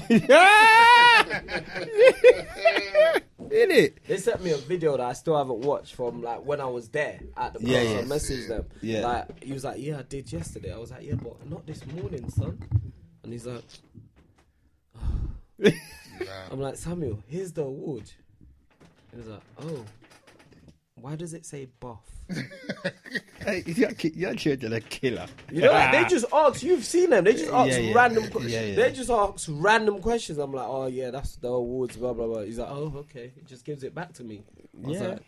it. 3.70 4.00
They 4.08 4.16
sent 4.16 4.42
me 4.42 4.50
a 4.50 4.56
video 4.56 4.96
that 4.96 5.06
I 5.06 5.12
still 5.12 5.36
haven't 5.36 5.60
watched 5.60 5.94
from 5.94 6.20
like 6.22 6.44
when 6.44 6.60
I 6.60 6.66
was 6.66 6.88
there 6.88 7.20
at 7.36 7.54
the 7.54 7.60
Yeah. 7.60 8.00
I 8.00 8.02
messaged 8.02 8.48
them. 8.48 8.66
Yeah. 8.80 9.06
Like 9.06 9.44
he 9.44 9.52
was 9.52 9.62
like, 9.62 9.78
Yeah, 9.78 10.00
I 10.00 10.02
did 10.02 10.32
yesterday. 10.32 10.72
I 10.72 10.78
was 10.78 10.90
like, 10.90 11.04
Yeah, 11.04 11.14
but 11.14 11.48
not 11.48 11.64
this 11.64 11.86
morning, 11.86 12.28
son. 12.30 12.58
And 13.22 13.32
he's 13.32 13.46
like 13.46 13.62
I'm 16.50 16.60
like, 16.60 16.74
Samuel, 16.76 17.22
here's 17.28 17.52
the 17.52 17.62
award. 17.62 18.10
And 19.12 19.22
he's 19.22 19.30
like, 19.30 19.42
Oh, 19.62 19.84
why 21.04 21.16
does 21.16 21.34
it 21.34 21.44
say 21.44 21.68
buff? 21.80 22.00
Hey, 23.40 23.62
your, 23.66 23.90
ki- 23.92 24.14
your 24.16 24.34
children 24.34 24.72
are 24.72 24.80
killer. 24.80 25.26
You 25.52 25.60
know, 25.60 25.72
like, 25.72 25.92
they 25.92 26.04
ah. 26.04 26.08
just 26.08 26.24
ask. 26.32 26.62
You've 26.62 26.82
seen 26.82 27.10
them. 27.10 27.24
They 27.24 27.34
just 27.34 27.52
ask 27.52 27.72
Yeah, 27.72 27.76
yeah. 27.76 27.94
random. 27.94 28.30
que- 28.30 28.48
Yeah, 28.48 28.62
yeah. 28.62 28.74
They 28.74 28.92
just 28.92 29.10
ask 29.10 29.48
random 29.52 30.00
questions. 30.00 30.38
I'm 30.38 30.50
like, 30.50 30.66
oh 30.66 30.86
yeah, 30.86 31.10
that's 31.10 31.36
the 31.36 31.48
awards. 31.48 31.98
Blah 31.98 32.14
blah 32.14 32.26
blah. 32.26 32.40
He's 32.40 32.58
like, 32.58 32.70
oh 32.70 32.90
okay. 33.00 33.32
He 33.34 33.42
just 33.42 33.66
gives 33.66 33.84
it 33.84 33.94
back 33.94 34.14
to 34.14 34.24
me. 34.24 34.42
I 34.82 34.88
was 34.88 34.98
Yeah. 34.98 35.08
like, 35.08 35.22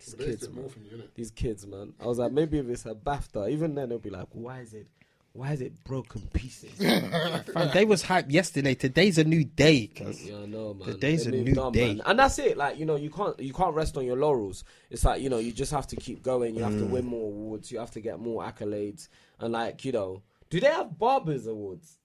these 0.00 0.14
kids, 0.14 0.48
man. 0.48 0.56
more 0.56 0.70
you. 0.90 1.02
These 1.14 1.30
kids, 1.30 1.66
man. 1.68 1.94
I 2.00 2.06
was 2.06 2.18
like, 2.18 2.32
maybe 2.32 2.58
if 2.58 2.68
it's 2.68 2.84
a 2.86 2.94
BAFTA, 2.96 3.48
even 3.52 3.76
then 3.76 3.90
they'll 3.90 4.00
be 4.00 4.10
like, 4.10 4.26
why 4.32 4.58
is 4.58 4.74
it, 4.74 4.88
why 5.34 5.52
is 5.52 5.62
it 5.62 5.82
broken 5.84 6.20
pieces? 6.34 6.70
yeah, 6.78 7.42
they 7.72 7.84
was 7.86 8.02
hyped 8.04 8.30
yesterday. 8.30 8.74
Today's 8.74 9.16
a 9.16 9.24
new 9.24 9.44
day, 9.44 9.86
cuz. 9.86 10.28
I 10.30 10.44
know, 10.46 10.74
man. 10.74 10.86
The 10.88 10.94
day's 10.94 11.24
They 11.24 11.38
a 11.38 11.42
new 11.42 11.60
on, 11.60 11.72
day. 11.72 11.94
man. 11.94 12.02
and 12.04 12.18
that's 12.18 12.38
it. 12.38 12.56
Like 12.58 12.78
you 12.78 12.84
know, 12.84 12.96
you 12.96 13.08
can't 13.10 13.38
you 13.40 13.52
can't 13.54 13.74
rest 13.74 13.96
on 13.96 14.04
your 14.04 14.16
laurels. 14.16 14.64
It's 14.90 15.04
like 15.04 15.22
you 15.22 15.30
know, 15.30 15.38
you 15.38 15.50
just 15.52 15.72
have 15.72 15.86
to 15.88 15.96
keep 15.96 16.22
going. 16.22 16.54
You 16.54 16.62
have 16.64 16.74
Mm. 16.74 16.80
to 16.80 16.84
win 16.86 17.06
more 17.06 17.28
awards. 17.28 17.72
You 17.72 17.78
have 17.78 17.90
to 17.92 18.00
get 18.00 18.18
more 18.20 18.42
accolades. 18.44 19.08
And 19.40 19.52
like 19.54 19.84
you 19.86 19.92
know, 19.92 20.22
do 20.50 20.60
they 20.60 20.66
have 20.68 20.98
barbers 20.98 21.46
awards? 21.46 21.98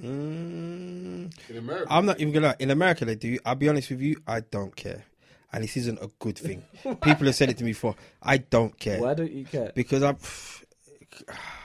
Mm, 0.00 1.32
In 1.50 1.56
America, 1.56 1.86
I'm 1.90 2.06
not 2.06 2.20
even 2.20 2.32
gonna. 2.32 2.54
In 2.60 2.70
America, 2.70 3.04
they 3.04 3.16
do. 3.16 3.38
I'll 3.44 3.56
be 3.56 3.68
honest 3.68 3.90
with 3.90 4.00
you. 4.00 4.22
I 4.28 4.38
don't 4.40 4.74
care, 4.76 5.02
and 5.52 5.64
this 5.64 5.76
isn't 5.76 5.98
a 6.00 6.08
good 6.20 6.38
thing. 6.38 6.62
People 7.02 7.26
have 7.26 7.34
said 7.34 7.50
it 7.50 7.58
to 7.58 7.64
me 7.64 7.70
before. 7.72 7.96
I 8.22 8.36
don't 8.38 8.78
care 8.78 9.00
Why 9.00 9.14
don't 9.14 9.32
you 9.32 9.44
care? 9.44 9.72
because 9.74 10.04
I'm. 10.04 10.16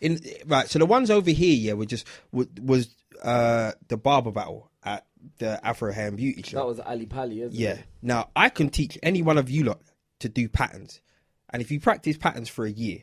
In 0.00 0.20
right, 0.46 0.68
so 0.68 0.78
the 0.78 0.86
ones 0.86 1.10
over 1.10 1.30
here, 1.30 1.54
yeah, 1.54 1.72
were 1.74 1.86
just 1.86 2.06
was, 2.32 2.46
was 2.60 2.94
uh 3.22 3.72
the 3.88 3.96
barber 3.96 4.30
battle 4.32 4.70
at 4.84 5.06
the 5.38 5.64
Afro 5.66 5.92
Hair 5.92 6.08
and 6.08 6.16
Beauty 6.16 6.42
show. 6.42 6.58
That 6.58 6.66
was 6.66 6.80
Ali 6.80 7.06
Pali, 7.06 7.40
isn't 7.42 7.58
Yeah. 7.58 7.70
it? 7.70 7.76
Yeah. 7.78 7.82
Now 8.02 8.28
I 8.36 8.48
can 8.48 8.68
teach 8.68 8.98
any 9.02 9.22
one 9.22 9.38
of 9.38 9.48
you 9.50 9.64
lot 9.64 9.80
to 10.20 10.28
do 10.28 10.48
patterns, 10.48 11.00
and 11.50 11.62
if 11.62 11.70
you 11.70 11.80
practice 11.80 12.16
patterns 12.16 12.48
for 12.48 12.64
a 12.66 12.70
year, 12.70 12.98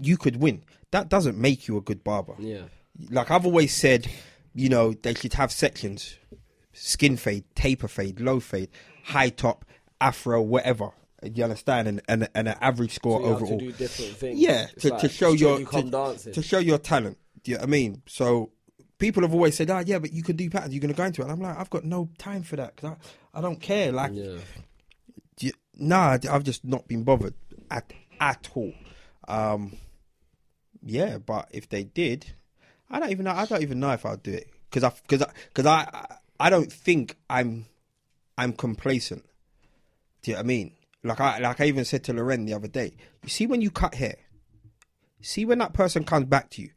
you 0.00 0.16
could 0.16 0.36
win. 0.36 0.62
That 0.92 1.08
doesn't 1.08 1.38
make 1.38 1.68
you 1.68 1.76
a 1.76 1.80
good 1.80 2.04
barber. 2.04 2.34
Yeah. 2.38 2.62
Like 3.10 3.30
I've 3.30 3.46
always 3.46 3.74
said, 3.74 4.08
you 4.54 4.68
know, 4.68 4.92
they 4.92 5.14
should 5.14 5.34
have 5.34 5.50
sections: 5.52 6.16
skin 6.72 7.16
fade, 7.16 7.44
taper 7.54 7.88
fade, 7.88 8.20
low 8.20 8.40
fade, 8.40 8.68
high 9.04 9.30
top, 9.30 9.64
afro, 10.00 10.40
whatever. 10.42 10.90
You 11.22 11.44
understand? 11.44 11.88
And 11.88 12.02
and, 12.08 12.28
and 12.34 12.48
an 12.48 12.56
average 12.60 12.94
score 12.94 13.20
So 13.20 13.26
overall. 13.26 13.58
to 13.58 13.64
do 13.66 13.72
different 13.72 14.12
things. 14.16 14.38
Yeah, 14.40 14.66
It's 14.72 14.82
to, 14.82 14.88
like 14.90 15.00
to 15.02 15.08
show 15.08 15.32
your 15.32 15.60
you 15.60 15.66
to, 15.66 16.32
to 16.32 16.42
show 16.42 16.58
your 16.58 16.78
talent. 16.78 17.18
Do 17.42 17.50
you 17.50 17.56
know 17.56 17.62
what 17.62 17.68
I 17.68 17.70
mean? 17.70 18.02
So 18.06 18.52
people 18.98 19.22
have 19.22 19.32
always 19.34 19.56
said, 19.56 19.70
"Oh, 19.70 19.78
yeah, 19.80 19.98
but 19.98 20.12
you 20.12 20.22
can 20.22 20.36
do 20.36 20.48
patterns. 20.50 20.74
You're 20.74 20.80
going 20.80 20.92
to 20.92 20.96
go 20.96 21.04
into 21.04 21.22
it." 21.22 21.24
And 21.24 21.32
I'm 21.32 21.40
like, 21.40 21.58
I've 21.58 21.70
got 21.70 21.84
no 21.84 22.08
time 22.18 22.42
for 22.42 22.56
that 22.56 22.76
because 22.76 22.90
I, 23.34 23.38
I 23.38 23.40
don't 23.40 23.60
care. 23.60 23.92
Like, 23.92 24.12
yeah. 24.14 24.38
you- 25.40 25.52
nah, 25.76 26.18
I've 26.30 26.44
just 26.44 26.64
not 26.64 26.86
been 26.88 27.04
bothered 27.04 27.34
at 27.70 27.92
at 28.20 28.48
all. 28.54 28.72
Um, 29.28 29.76
yeah, 30.82 31.18
but 31.18 31.48
if 31.52 31.68
they 31.68 31.84
did, 31.84 32.32
I 32.90 33.00
don't 33.00 33.10
even 33.10 33.24
know. 33.24 33.32
I 33.32 33.46
don't 33.46 33.62
even 33.62 33.80
know 33.80 33.90
if 33.92 34.04
I'll 34.06 34.16
do 34.16 34.32
it 34.32 34.48
because 34.70 34.84
I 34.84 34.92
because 35.02 35.22
I 35.22 35.30
because 35.48 35.66
I, 35.66 35.88
I 35.92 36.16
I 36.46 36.50
don't 36.50 36.72
think 36.72 37.16
I'm 37.28 37.66
I'm 38.38 38.52
complacent. 38.52 39.24
Do 40.22 40.30
you 40.30 40.34
know 40.34 40.40
what 40.40 40.44
I 40.44 40.46
mean? 40.48 40.72
Like 41.02 41.20
I 41.20 41.38
like 41.38 41.60
I 41.60 41.64
even 41.66 41.84
said 41.84 42.04
to 42.04 42.12
Loren 42.12 42.44
the 42.44 42.54
other 42.54 42.68
day. 42.68 42.96
You 43.22 43.28
see 43.28 43.46
when 43.46 43.60
you 43.60 43.70
cut 43.70 43.94
hair, 43.94 44.16
see 45.20 45.44
when 45.44 45.58
that 45.58 45.72
person 45.72 46.04
comes 46.04 46.26
back 46.26 46.50
to 46.50 46.62
you. 46.62 46.70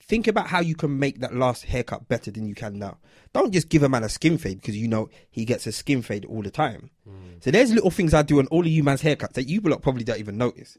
Think 0.00 0.28
about 0.28 0.46
how 0.46 0.60
you 0.60 0.76
can 0.76 1.00
make 1.00 1.20
that 1.20 1.34
last 1.34 1.64
haircut 1.64 2.08
better 2.08 2.30
than 2.30 2.46
you 2.46 2.54
can 2.54 2.78
now. 2.78 2.98
Don't 3.32 3.52
just 3.52 3.68
give 3.68 3.82
a 3.82 3.88
man 3.88 4.04
a 4.04 4.08
skin 4.08 4.38
fade 4.38 4.60
because 4.60 4.76
you 4.76 4.86
know 4.86 5.08
he 5.30 5.44
gets 5.44 5.66
a 5.66 5.72
skin 5.72 6.00
fade 6.00 6.24
all 6.24 6.42
the 6.42 6.50
time. 6.50 6.90
Hmm. 7.04 7.38
So 7.40 7.50
there's 7.50 7.72
little 7.72 7.90
things 7.90 8.14
I 8.14 8.22
do 8.22 8.38
on 8.38 8.46
all 8.46 8.60
of 8.60 8.68
you 8.68 8.84
man's 8.84 9.02
haircuts 9.02 9.32
that 9.32 9.48
you 9.48 9.60
lot 9.60 9.82
probably 9.82 10.04
don't 10.04 10.20
even 10.20 10.38
notice. 10.38 10.78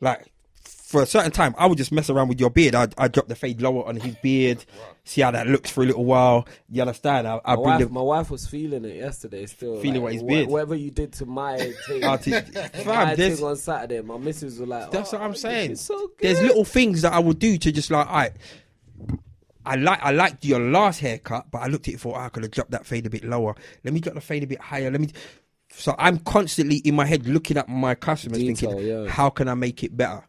Like 0.00 0.32
for 0.88 1.02
a 1.02 1.06
certain 1.06 1.30
time, 1.30 1.54
I 1.58 1.66
would 1.66 1.76
just 1.76 1.92
mess 1.92 2.08
around 2.08 2.28
with 2.28 2.40
your 2.40 2.48
beard. 2.48 2.74
I'd, 2.74 2.94
I'd 2.96 3.12
drop 3.12 3.28
the 3.28 3.34
fade 3.34 3.60
lower 3.60 3.86
on 3.86 3.96
his 3.96 4.16
beard, 4.22 4.64
see 5.04 5.20
how 5.20 5.30
that 5.32 5.46
looks 5.46 5.70
for 5.70 5.82
a 5.82 5.86
little 5.86 6.06
while. 6.06 6.48
You 6.70 6.80
understand? 6.80 7.28
I, 7.28 7.38
I 7.44 7.50
My 7.50 7.54
bring 7.56 7.66
wife, 7.66 7.78
the 7.80 7.88
my 7.90 8.00
wife 8.00 8.30
was 8.30 8.46
feeling 8.46 8.86
it 8.86 8.96
yesterday. 8.96 9.44
Still 9.44 9.82
Feeling 9.82 9.96
like, 9.96 10.02
what 10.04 10.12
his 10.14 10.22
wha- 10.22 10.28
beard. 10.28 10.48
Whatever 10.48 10.74
you 10.76 10.90
did 10.90 11.12
to 11.12 11.26
my 11.26 11.58
thing, 11.86 12.04
Oh, 12.04 12.18
my 12.86 13.14
thing 13.16 13.44
on 13.44 13.56
Saturday, 13.56 14.00
my 14.00 14.16
missus 14.16 14.58
was 14.58 14.66
like, 14.66 14.90
That's 14.90 15.12
"Oh, 15.12 15.18
what 15.18 15.24
I'm 15.26 15.32
oh, 15.32 15.34
saying. 15.34 15.76
So 15.76 15.94
good. 15.94 16.14
There's 16.20 16.40
little 16.40 16.64
things 16.64 17.02
that 17.02 17.12
I 17.12 17.18
would 17.18 17.38
do 17.38 17.58
to 17.58 17.70
just 17.70 17.90
like, 17.90 18.06
all 18.06 18.14
right, 18.14 18.32
I 19.66 19.74
like 19.76 20.02
I 20.02 20.12
liked 20.12 20.46
your 20.46 20.60
last 20.60 21.00
haircut, 21.00 21.50
but 21.50 21.58
I 21.58 21.66
looked 21.66 21.88
at 21.88 21.94
it 21.94 22.00
for 22.00 22.16
oh, 22.16 22.18
ah, 22.18 22.24
I 22.24 22.28
could 22.30 22.44
have 22.44 22.52
dropped 22.52 22.70
that 22.70 22.86
fade 22.86 23.04
a 23.04 23.10
bit 23.10 23.24
lower. 23.24 23.54
Let 23.84 23.92
me 23.92 24.00
drop 24.00 24.14
the 24.14 24.22
fade 24.22 24.42
a 24.42 24.46
bit 24.46 24.60
higher. 24.60 24.90
Let 24.90 25.02
me. 25.02 25.10
So 25.70 25.94
I'm 25.98 26.16
constantly 26.20 26.76
in 26.76 26.94
my 26.94 27.04
head 27.04 27.26
looking 27.26 27.58
at 27.58 27.68
my 27.68 27.94
customers, 27.94 28.38
Detail, 28.38 28.70
thinking, 28.70 28.88
yeah. 28.88 29.06
how 29.06 29.28
can 29.28 29.48
I 29.48 29.54
make 29.54 29.84
it 29.84 29.94
better? 29.94 30.24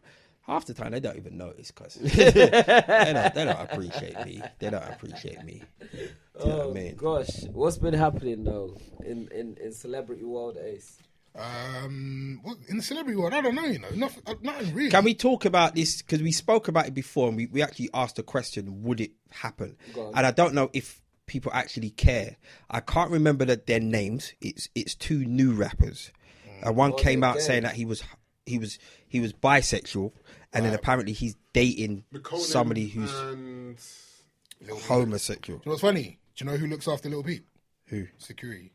Half 0.50 0.66
the 0.66 0.74
time 0.74 0.90
they 0.92 1.00
don't 1.00 1.16
even 1.16 1.36
notice 1.38 1.70
because 1.70 1.94
they, 2.00 2.32
don't, 2.32 3.34
they 3.34 3.44
don't 3.44 3.60
appreciate 3.60 4.26
me. 4.26 4.42
They 4.58 4.70
don't 4.70 4.82
appreciate 4.82 5.44
me. 5.44 5.62
Do 5.80 5.98
you 5.98 6.46
know 6.46 6.56
what 6.56 6.66
Oh 6.66 6.70
I 6.70 6.74
mean? 6.74 6.96
gosh, 6.96 7.44
what's 7.52 7.78
been 7.78 7.94
happening 7.94 8.44
though 8.44 8.76
in 9.04 9.28
in 9.28 9.56
in 9.62 9.72
celebrity 9.72 10.24
world, 10.24 10.56
Ace? 10.58 10.98
Um, 11.38 12.40
what, 12.42 12.56
in 12.68 12.76
the 12.78 12.82
celebrity 12.82 13.16
world, 13.16 13.32
I 13.32 13.40
don't 13.40 13.54
know. 13.54 13.64
You 13.64 13.78
know, 13.78 13.90
nothing, 13.94 14.22
uh, 14.26 14.34
nothing 14.42 14.74
really. 14.74 14.90
Can 14.90 15.04
we 15.04 15.14
talk 15.14 15.44
about 15.44 15.74
this? 15.76 16.02
Because 16.02 16.20
we 16.22 16.32
spoke 16.32 16.66
about 16.68 16.86
it 16.88 16.94
before 16.94 17.28
and 17.28 17.36
we, 17.36 17.46
we 17.46 17.62
actually 17.62 17.88
asked 17.94 18.16
the 18.16 18.22
question, 18.24 18.82
would 18.82 19.00
it 19.00 19.12
happen? 19.30 19.76
And 20.14 20.26
I 20.26 20.32
don't 20.32 20.54
know 20.54 20.70
if 20.72 21.00
people 21.26 21.52
actually 21.54 21.90
care. 21.90 22.36
I 22.68 22.80
can't 22.80 23.10
remember 23.12 23.44
that 23.44 23.66
their 23.68 23.78
names. 23.80 24.34
It's 24.40 24.68
it's 24.74 24.94
two 24.96 25.24
new 25.24 25.52
rappers. 25.52 26.10
Uh, 26.66 26.72
one 26.72 26.92
Oh, 26.92 26.96
came 26.96 27.22
out 27.22 27.36
gay. 27.36 27.40
saying 27.40 27.62
that 27.62 27.74
he 27.74 27.84
was 27.84 28.02
he 28.44 28.58
was 28.58 28.78
he 29.08 29.20
was 29.20 29.32
bisexual, 29.32 30.12
and 30.52 30.64
then 30.64 30.74
apparently 30.74 31.12
he's 31.12 31.36
dating 31.52 32.04
Makonnen 32.12 32.38
somebody 32.40 32.88
who's 32.88 33.12
and 33.12 33.78
homosexual. 34.68 35.58
Do 35.58 35.62
you 35.64 35.68
know 35.70 35.72
what's 35.72 35.82
funny? 35.82 36.18
Do 36.36 36.44
you 36.44 36.50
know 36.50 36.56
who 36.56 36.66
looks 36.66 36.88
after 36.88 37.08
Little 37.08 37.24
Peep? 37.24 37.46
Who 37.86 38.06
Security. 38.18 38.72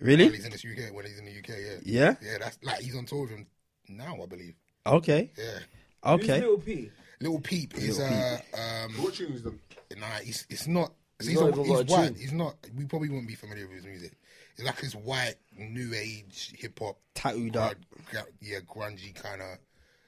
really? 0.00 0.24
When 0.24 0.34
he's 0.34 0.44
in 0.44 0.50
the 0.52 0.86
UK, 0.86 0.94
when 0.94 1.06
he's 1.06 1.18
in 1.18 1.24
the 1.24 1.38
UK, 1.38 1.48
yeah. 1.48 1.76
Yeah? 1.84 2.14
Yeah, 2.22 2.38
that's 2.40 2.58
like 2.62 2.80
he's 2.80 2.96
on 2.96 3.04
tour 3.06 3.22
with 3.22 3.30
him 3.30 3.46
now, 3.88 4.16
I 4.22 4.26
believe. 4.26 4.54
Okay, 4.86 5.30
Yeah. 5.36 5.44
Who's 6.04 6.24
okay. 6.24 6.40
Lil 6.40 6.58
Peep? 6.58 6.92
Little 7.20 7.40
Peep 7.40 7.76
is 7.76 8.00
uh 8.00 8.38
um 8.54 8.92
what 9.02 9.14
tunes 9.14 9.42
them? 9.42 9.60
nah, 9.98 10.06
he's 10.24 10.46
it's 10.48 10.66
not 10.66 10.92
He's 11.18 11.28
he's, 11.28 11.40
not 11.40 11.46
a, 11.46 11.52
even 11.52 11.64
he's 11.64 11.72
got 11.72 11.80
a 11.80 11.92
white. 11.92 12.16
He's 12.16 12.32
not 12.32 12.56
we 12.74 12.86
probably 12.86 13.10
wouldn't 13.10 13.28
be 13.28 13.34
familiar 13.34 13.66
with 13.66 13.76
his 13.76 13.84
music. 13.84 14.12
It's 14.56 14.64
like 14.64 14.78
his 14.80 14.96
white 14.96 15.34
new 15.56 15.92
age 15.94 16.54
hip 16.58 16.78
hop 16.78 16.98
Tattooed 17.14 17.56
up. 17.56 17.74
grunge- 18.10 18.24
yeah, 18.40 18.58
grungy 18.60 19.14
kind 19.14 19.42
of 19.42 19.58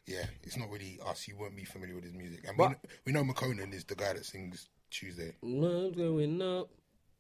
yeah, 0.07 0.25
it's 0.43 0.57
not 0.57 0.71
really 0.71 0.99
us. 1.07 1.29
You 1.29 1.37
won't 1.39 1.57
be 1.57 1.65
familiar 1.65 1.95
with 1.95 2.05
his 2.05 2.15
music. 2.15 2.45
And 2.47 2.57
But- 2.57 2.79
we, 2.83 2.89
we 3.07 3.13
know 3.13 3.25
Makonnen 3.25 3.73
is 3.75 3.85
the 3.85 3.95
guy 3.95 4.13
that 4.15 4.25
sings 4.25 4.69
Tuesday. 4.91 5.35
No, 5.43 5.91
going 5.91 6.41
up. 6.43 6.69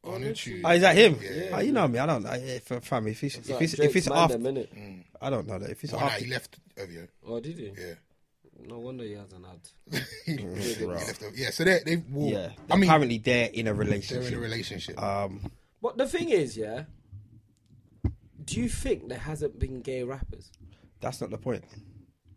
On 0.04 0.20
a 0.24 0.32
Tuesday. 0.32 0.62
Oh, 0.64 0.70
is 0.72 0.80
that 0.80 0.96
him? 0.96 1.16
Yeah. 1.22 1.50
Oh, 1.56 1.60
you 1.60 1.70
know 1.70 1.86
me. 1.86 2.00
I 2.00 2.06
don't 2.06 2.24
know. 2.24 2.58
For 2.64 2.80
fam, 2.80 3.06
if 3.06 3.22
it's 3.22 3.36
if 3.36 3.48
like 3.48 3.62
it's 3.62 3.74
if 3.74 3.78
Drake's 3.78 3.94
it's 3.94 4.10
after, 4.10 4.36
them, 4.36 4.56
innit? 4.56 5.04
I 5.20 5.30
don't 5.30 5.46
know 5.46 5.60
that. 5.60 5.70
If 5.70 5.84
it's 5.84 5.94
Oh, 5.94 5.98
nah, 5.98 6.06
after, 6.06 6.24
he 6.24 6.30
left 6.30 6.58
OVO. 6.76 7.06
Oh, 7.24 7.38
did 7.40 7.56
he? 7.56 7.66
Yeah. 7.78 7.94
No 8.66 8.80
wonder 8.80 9.04
he 9.04 9.12
hasn't 9.12 9.44
had. 9.46 10.02
he 10.26 10.38
left 10.38 11.22
OVO. 11.22 11.30
Yeah, 11.36 11.50
so 11.50 11.62
they, 11.62 11.80
they 11.86 12.02
well, 12.10 12.28
yeah. 12.28 12.48
I 12.68 12.74
mean, 12.74 12.90
apparently 12.90 13.18
they're 13.18 13.50
in 13.52 13.68
a 13.68 13.74
relationship. 13.74 14.22
they're 14.24 14.32
in 14.32 14.38
a 14.38 14.40
relationship. 14.42 15.00
Um, 15.00 15.52
But 15.80 15.98
the 15.98 16.08
thing 16.08 16.30
is, 16.30 16.56
yeah. 16.56 16.82
Do 18.44 18.60
you 18.60 18.68
think 18.68 19.08
there 19.08 19.18
hasn't 19.18 19.58
been 19.60 19.82
gay 19.82 20.02
rappers? 20.02 20.50
that's 21.00 21.20
not 21.20 21.30
the 21.30 21.38
point. 21.38 21.62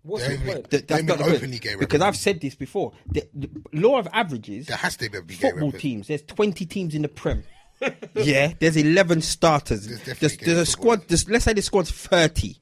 What's 0.05 0.27
the 0.27 0.33
even- 0.33 0.45
point? 0.47 0.69
Th- 0.69 0.85
They're 0.87 0.97
that's 1.01 1.03
not 1.07 1.17
the 1.17 1.35
openly 1.35 1.59
gay 1.59 1.75
because. 1.75 2.01
I've 2.01 2.15
said 2.15 2.39
this 2.39 2.55
before. 2.55 2.93
The, 3.07 3.27
the 3.33 3.49
law 3.73 3.97
of 3.99 4.07
averages. 4.13 4.67
there 4.67 4.77
has 4.77 4.95
to 4.97 5.09
be 5.09 5.19
gay 5.35 5.35
football 5.49 5.67
rappers. 5.69 5.81
teams. 5.81 6.07
There's 6.07 6.21
20 6.23 6.65
teams 6.65 6.93
in 6.95 7.01
the 7.01 7.07
Prem. 7.07 7.43
yeah, 8.15 8.53
there's 8.59 8.77
11 8.77 9.21
starters. 9.21 9.85
There's 9.87 10.01
There's, 10.03 10.19
definitely 10.19 10.45
there's 10.45 10.59
a 10.59 10.71
squad. 10.71 11.07
There's, 11.07 11.27
let's 11.29 11.43
say 11.43 11.53
the 11.53 11.61
squad's 11.61 11.91
30. 11.91 12.55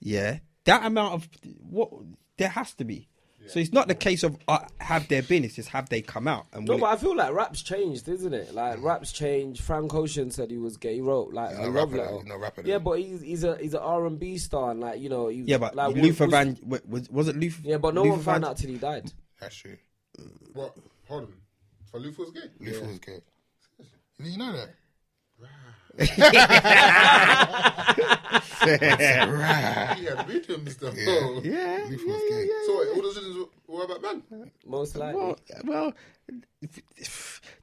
Yeah, 0.00 0.38
that 0.64 0.84
amount 0.86 1.14
of 1.14 1.28
what 1.68 1.90
there 2.38 2.48
has 2.48 2.72
to 2.74 2.84
be. 2.84 3.08
So 3.48 3.60
it's 3.60 3.72
not 3.72 3.88
the 3.88 3.94
case 3.94 4.22
of 4.22 4.36
uh, 4.48 4.58
have 4.80 5.06
there 5.08 5.22
been. 5.22 5.44
It's 5.44 5.54
just 5.54 5.68
have 5.70 5.88
they 5.88 6.02
come 6.02 6.26
out 6.28 6.46
and 6.52 6.66
No, 6.66 6.78
but 6.78 6.86
it- 6.86 6.92
I 6.92 6.96
feel 6.96 7.16
like 7.16 7.32
rap's 7.32 7.62
changed, 7.62 8.08
isn't 8.08 8.34
it? 8.34 8.54
Like 8.54 8.82
rap's 8.82 9.12
changed. 9.12 9.62
Frank 9.62 9.94
Ocean 9.94 10.30
said 10.30 10.50
he 10.50 10.58
was 10.58 10.76
gay. 10.76 10.94
He 10.96 11.00
wrote 11.00 11.32
like 11.32 11.50
He's 11.50 11.58
a 11.58 11.62
not 11.62 11.72
love 11.72 11.92
rapper, 11.92 12.02
letter. 12.04 12.16
he's 12.18 12.26
not 12.26 12.40
rapper, 12.40 12.62
yeah, 12.64 12.78
but 12.78 12.98
he's 12.98 13.20
he's 13.20 13.44
a 13.44 13.56
he's 13.58 13.74
an 13.74 13.80
R 13.80 14.06
and 14.06 14.18
B 14.18 14.38
star, 14.38 14.70
and 14.72 14.80
like 14.80 15.00
you 15.00 15.08
know, 15.08 15.28
he, 15.28 15.42
yeah, 15.42 15.58
but 15.58 15.74
like, 15.76 15.94
Luther 15.94 16.24
was, 16.24 16.30
Van 16.32 16.58
was, 16.66 17.08
was 17.10 17.28
it 17.28 17.36
Luther? 17.36 17.62
Yeah, 17.64 17.78
but 17.78 17.94
no 17.94 18.02
Luther 18.02 18.10
one 18.16 18.22
found 18.24 18.42
Van- 18.42 18.50
out 18.50 18.56
till 18.56 18.70
he 18.70 18.76
died. 18.78 19.12
That's 19.40 19.54
true. 19.54 19.76
What? 20.54 20.74
Hold 21.08 21.24
on. 21.24 21.32
So 21.92 21.98
Luther 21.98 22.22
was 22.22 22.30
gay? 22.32 22.40
Luther 22.60 22.86
was 22.86 22.98
gay. 22.98 23.20
Did 24.18 24.26
you 24.32 24.38
know 24.38 24.52
that? 24.52 24.70
He 25.96 26.04
had 30.04 30.28
rhythms 30.28 30.76
though. 30.76 30.92
Yeah. 30.94 31.40
Yeah, 31.42 31.86
Luther 31.88 32.04
yeah, 32.06 32.12
was 32.12 32.22
yeah, 32.24 32.36
gay. 32.36 32.46
yeah. 32.48 32.66
So 32.66 32.72
all 32.94 33.02
those 33.02 33.16
rhythms 33.16 33.46
were 33.68 33.84
about 33.84 34.02
man? 34.02 34.22
Most 34.66 34.96
likely. 34.96 35.20
Well, 35.20 35.38
well, 35.64 35.92
do 36.62 36.68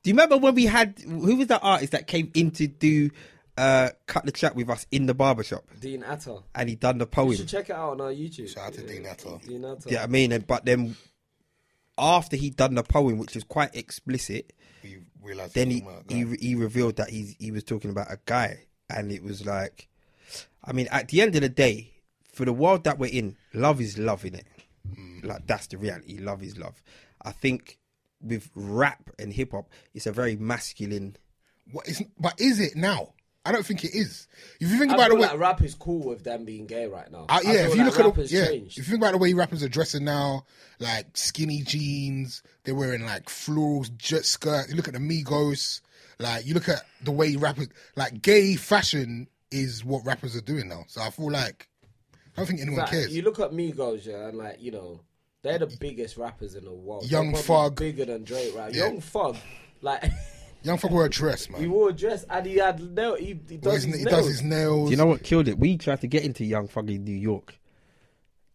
you 0.05 0.13
remember 0.13 0.37
when 0.37 0.55
we 0.55 0.65
had 0.65 0.97
who 1.05 1.35
was 1.35 1.47
that 1.47 1.61
artist 1.63 1.91
that 1.91 2.07
came 2.07 2.31
in 2.33 2.51
to 2.51 2.67
do 2.67 3.09
uh, 3.57 3.89
cut 4.07 4.25
the 4.25 4.31
chat 4.31 4.55
with 4.55 4.69
us 4.69 4.85
in 4.91 5.05
the 5.05 5.13
barbershop 5.13 5.63
Dean 5.79 6.03
Atta. 6.03 6.39
and 6.55 6.69
he 6.69 6.75
done 6.75 6.97
the 6.97 7.05
You 7.05 7.11
poem? 7.11 7.35
should 7.35 7.47
check 7.49 7.69
it 7.69 7.75
out 7.75 7.91
on 7.91 8.01
our 8.01 8.11
YouTube. 8.11 8.49
Shout 8.49 8.67
out 8.67 8.73
to 8.73 8.81
Dean 8.87 9.05
Atta. 9.05 9.39
Dean 9.47 9.63
Atta. 9.65 9.89
Yeah, 9.91 10.03
I 10.03 10.07
mean, 10.07 10.31
and- 10.31 10.47
but 10.47 10.65
then 10.65 10.95
after 11.97 12.35
he 12.35 12.49
done 12.49 12.73
the 12.73 12.81
poem, 12.83 13.19
which 13.19 13.35
was 13.35 13.43
quite 13.43 13.75
explicit, 13.75 14.51
We 14.57 14.62
realized 15.23 15.55
then 15.55 15.69
he 15.69 15.85
he 16.09 16.35
he, 16.39 16.55
revealed 16.55 16.97
that 16.97 17.09
he's 17.09 17.35
he 17.39 17.51
was 17.51 17.63
talking 17.63 17.89
about 17.89 18.11
a 18.11 18.19
guy, 18.25 18.65
and 18.89 19.11
it 19.11 19.23
was 19.23 19.45
like, 19.45 19.87
I 20.63 20.73
mean, 20.73 20.87
at 20.91 21.07
the 21.07 21.21
end 21.21 21.35
of 21.35 21.41
the 21.41 21.49
day, 21.49 21.93
for 22.31 22.45
the 22.45 22.53
world 22.53 22.83
that 22.83 22.99
we're 22.99 23.11
in, 23.11 23.37
love 23.53 23.79
is 23.81 23.97
love 23.97 24.25
in 24.25 24.35
it. 24.35 24.45
Mm. 24.89 25.25
Like 25.25 25.47
that's 25.47 25.67
the 25.67 25.77
reality. 25.77 26.17
Love 26.17 26.43
is 26.43 26.57
love. 26.57 26.81
I 27.21 27.31
think 27.31 27.79
with 28.21 28.49
rap 28.55 29.09
and 29.19 29.33
hip 29.33 29.51
hop, 29.51 29.69
it's 29.93 30.07
a 30.07 30.11
very 30.11 30.35
masculine. 30.35 31.17
What 31.71 31.87
is, 31.87 32.03
but 32.19 32.39
is 32.39 32.59
it 32.59 32.75
now? 32.75 33.13
I 33.45 33.51
don't 33.51 33.65
think 33.65 33.83
it 33.83 33.93
is. 33.93 34.27
If 34.61 34.71
you 34.71 34.77
think 34.77 34.91
I 34.91 34.95
about 34.95 35.09
the 35.09 35.15
way, 35.15 35.21
like 35.27 35.37
rap 35.37 35.61
is 35.61 35.75
cool 35.75 36.07
with 36.07 36.23
them 36.23 36.45
being 36.45 36.65
gay 36.65 36.87
right 36.87 37.11
now. 37.11 37.25
Uh, 37.27 37.39
yeah, 37.43 37.51
if 37.67 37.75
you 37.75 37.83
like 37.83 37.97
look 37.97 38.17
at 38.17 38.27
the, 38.27 38.35
yeah, 38.35 38.47
changed. 38.47 38.79
if 38.79 38.87
you 38.87 38.91
think 38.91 39.03
about 39.03 39.11
the 39.11 39.17
way 39.17 39.33
rappers 39.33 39.61
are 39.63 39.69
dressing 39.69 40.05
now, 40.05 40.45
like 40.79 41.07
skinny 41.17 41.61
jeans, 41.61 42.41
they're 42.63 42.75
wearing 42.75 43.05
like 43.05 43.29
floral 43.29 43.85
jet 43.97 44.25
skirts. 44.25 44.69
You 44.69 44.75
look 44.75 44.87
at 44.87 44.93
the 44.93 44.99
Migos, 44.99 45.81
like 46.19 46.45
you 46.45 46.53
look 46.53 46.69
at 46.69 46.83
the 47.03 47.11
way 47.11 47.35
rappers, 47.35 47.67
like 47.97 48.21
gay 48.21 48.55
fashion 48.55 49.27
is 49.51 49.83
what 49.83 50.05
rappers 50.05 50.35
are 50.37 50.41
doing 50.41 50.69
now. 50.69 50.85
So 50.87 51.01
I 51.01 51.09
feel 51.09 51.29
like 51.29 51.67
I 52.35 52.37
don't 52.37 52.47
think 52.47 52.61
anyone 52.61 52.79
Like, 52.79 52.91
cares. 52.91 53.13
You 53.15 53.23
look 53.23 53.39
at 53.41 53.51
Migos, 53.51 54.05
yeah, 54.05 54.29
and 54.29 54.37
like 54.37 54.61
you 54.61 54.71
know, 54.71 55.01
they're 55.41 55.59
the 55.59 55.75
biggest 55.81 56.15
rappers 56.15 56.55
in 56.55 56.63
the 56.63 56.73
world. 56.73 57.11
Young 57.11 57.35
Thug. 57.35 57.75
bigger 57.75 58.05
than 58.05 58.23
Drake, 58.23 58.55
right? 58.55 58.73
Yeah. 58.73 58.85
Young 58.85 59.01
Thug, 59.01 59.35
like 59.81 60.01
Young 60.63 60.77
Thug 60.77 60.91
wear 60.91 61.05
a 61.05 61.09
dress, 61.09 61.49
man. 61.49 61.61
he 61.61 61.67
wore 61.67 61.89
a 61.89 61.93
dress 61.93 62.25
and 62.29 62.45
he 62.45 62.55
had 62.57 62.79
nail. 62.95 63.15
He, 63.15 63.39
he 63.49 63.57
does 63.57 63.83
his- 63.83 63.85
his 63.85 63.95
he 63.97 64.03
nails. 64.05 64.17
does 64.17 64.27
his 64.27 64.41
nails. 64.43 64.87
Do 64.89 64.91
you 64.91 64.97
know 64.97 65.05
what 65.05 65.23
killed 65.23 65.47
it? 65.47 65.59
We 65.59 65.77
tried 65.77 66.01
to 66.01 66.07
get 66.07 66.23
into 66.23 66.45
Young 66.45 66.67
Thug 66.67 66.89
in 66.89 67.03
New 67.03 67.11
York, 67.15 67.55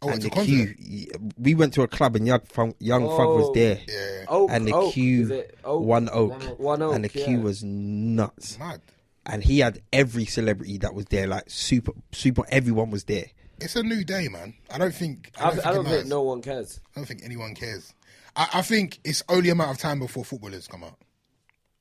oh, 0.02 0.08
and 0.08 0.22
the 0.22 0.28
a 0.28 0.30
concert. 0.30 0.76
queue. 0.78 1.08
We 1.38 1.54
went 1.54 1.74
to 1.74 1.82
a 1.82 1.88
club 1.88 2.16
and 2.16 2.26
Young 2.26 2.40
Thug, 2.40 2.74
Young 2.78 3.02
Thug 3.02 3.18
was 3.36 3.46
Oh. 3.48 3.52
there, 3.54 3.78
Yeah, 3.86 4.24
Oak, 4.28 4.50
and 4.52 4.66
the 4.66 4.72
Oak, 4.74 4.94
queue 4.94 5.44
Oak? 5.64 5.82
one 5.84 6.08
oak, 6.12 6.58
One 6.58 6.82
Oak, 6.82 6.94
and 6.94 7.04
the 7.04 7.10
yeah. 7.18 7.24
queue 7.26 7.40
was 7.40 7.62
nuts. 7.62 8.58
mad. 8.58 8.80
and 9.26 9.44
he 9.44 9.58
had 9.58 9.82
every 9.92 10.24
celebrity 10.24 10.78
that 10.78 10.94
was 10.94 11.04
there, 11.06 11.26
like 11.26 11.44
super, 11.50 11.92
super. 12.12 12.44
Everyone 12.48 12.90
was 12.90 13.04
there. 13.04 13.26
It's 13.60 13.76
a 13.76 13.82
new 13.82 14.02
day, 14.04 14.28
man. 14.28 14.54
I 14.70 14.78
don't 14.78 14.94
think. 14.94 15.32
I 15.38 15.42
I, 15.42 15.46
don't, 15.48 15.54
think, 15.56 15.66
I 15.66 15.72
don't 15.74 15.84
think 15.84 16.06
no 16.06 16.22
one 16.22 16.40
cares. 16.40 16.80
I 16.96 17.00
don't 17.00 17.06
think 17.06 17.20
anyone 17.24 17.54
cares. 17.54 17.92
I, 18.36 18.48
I 18.54 18.62
think 18.62 19.00
it's 19.04 19.22
only 19.28 19.50
a 19.50 19.54
matter 19.54 19.72
of 19.72 19.78
time 19.78 19.98
before 19.98 20.24
footballers 20.24 20.66
come 20.68 20.84
out. 20.84 20.94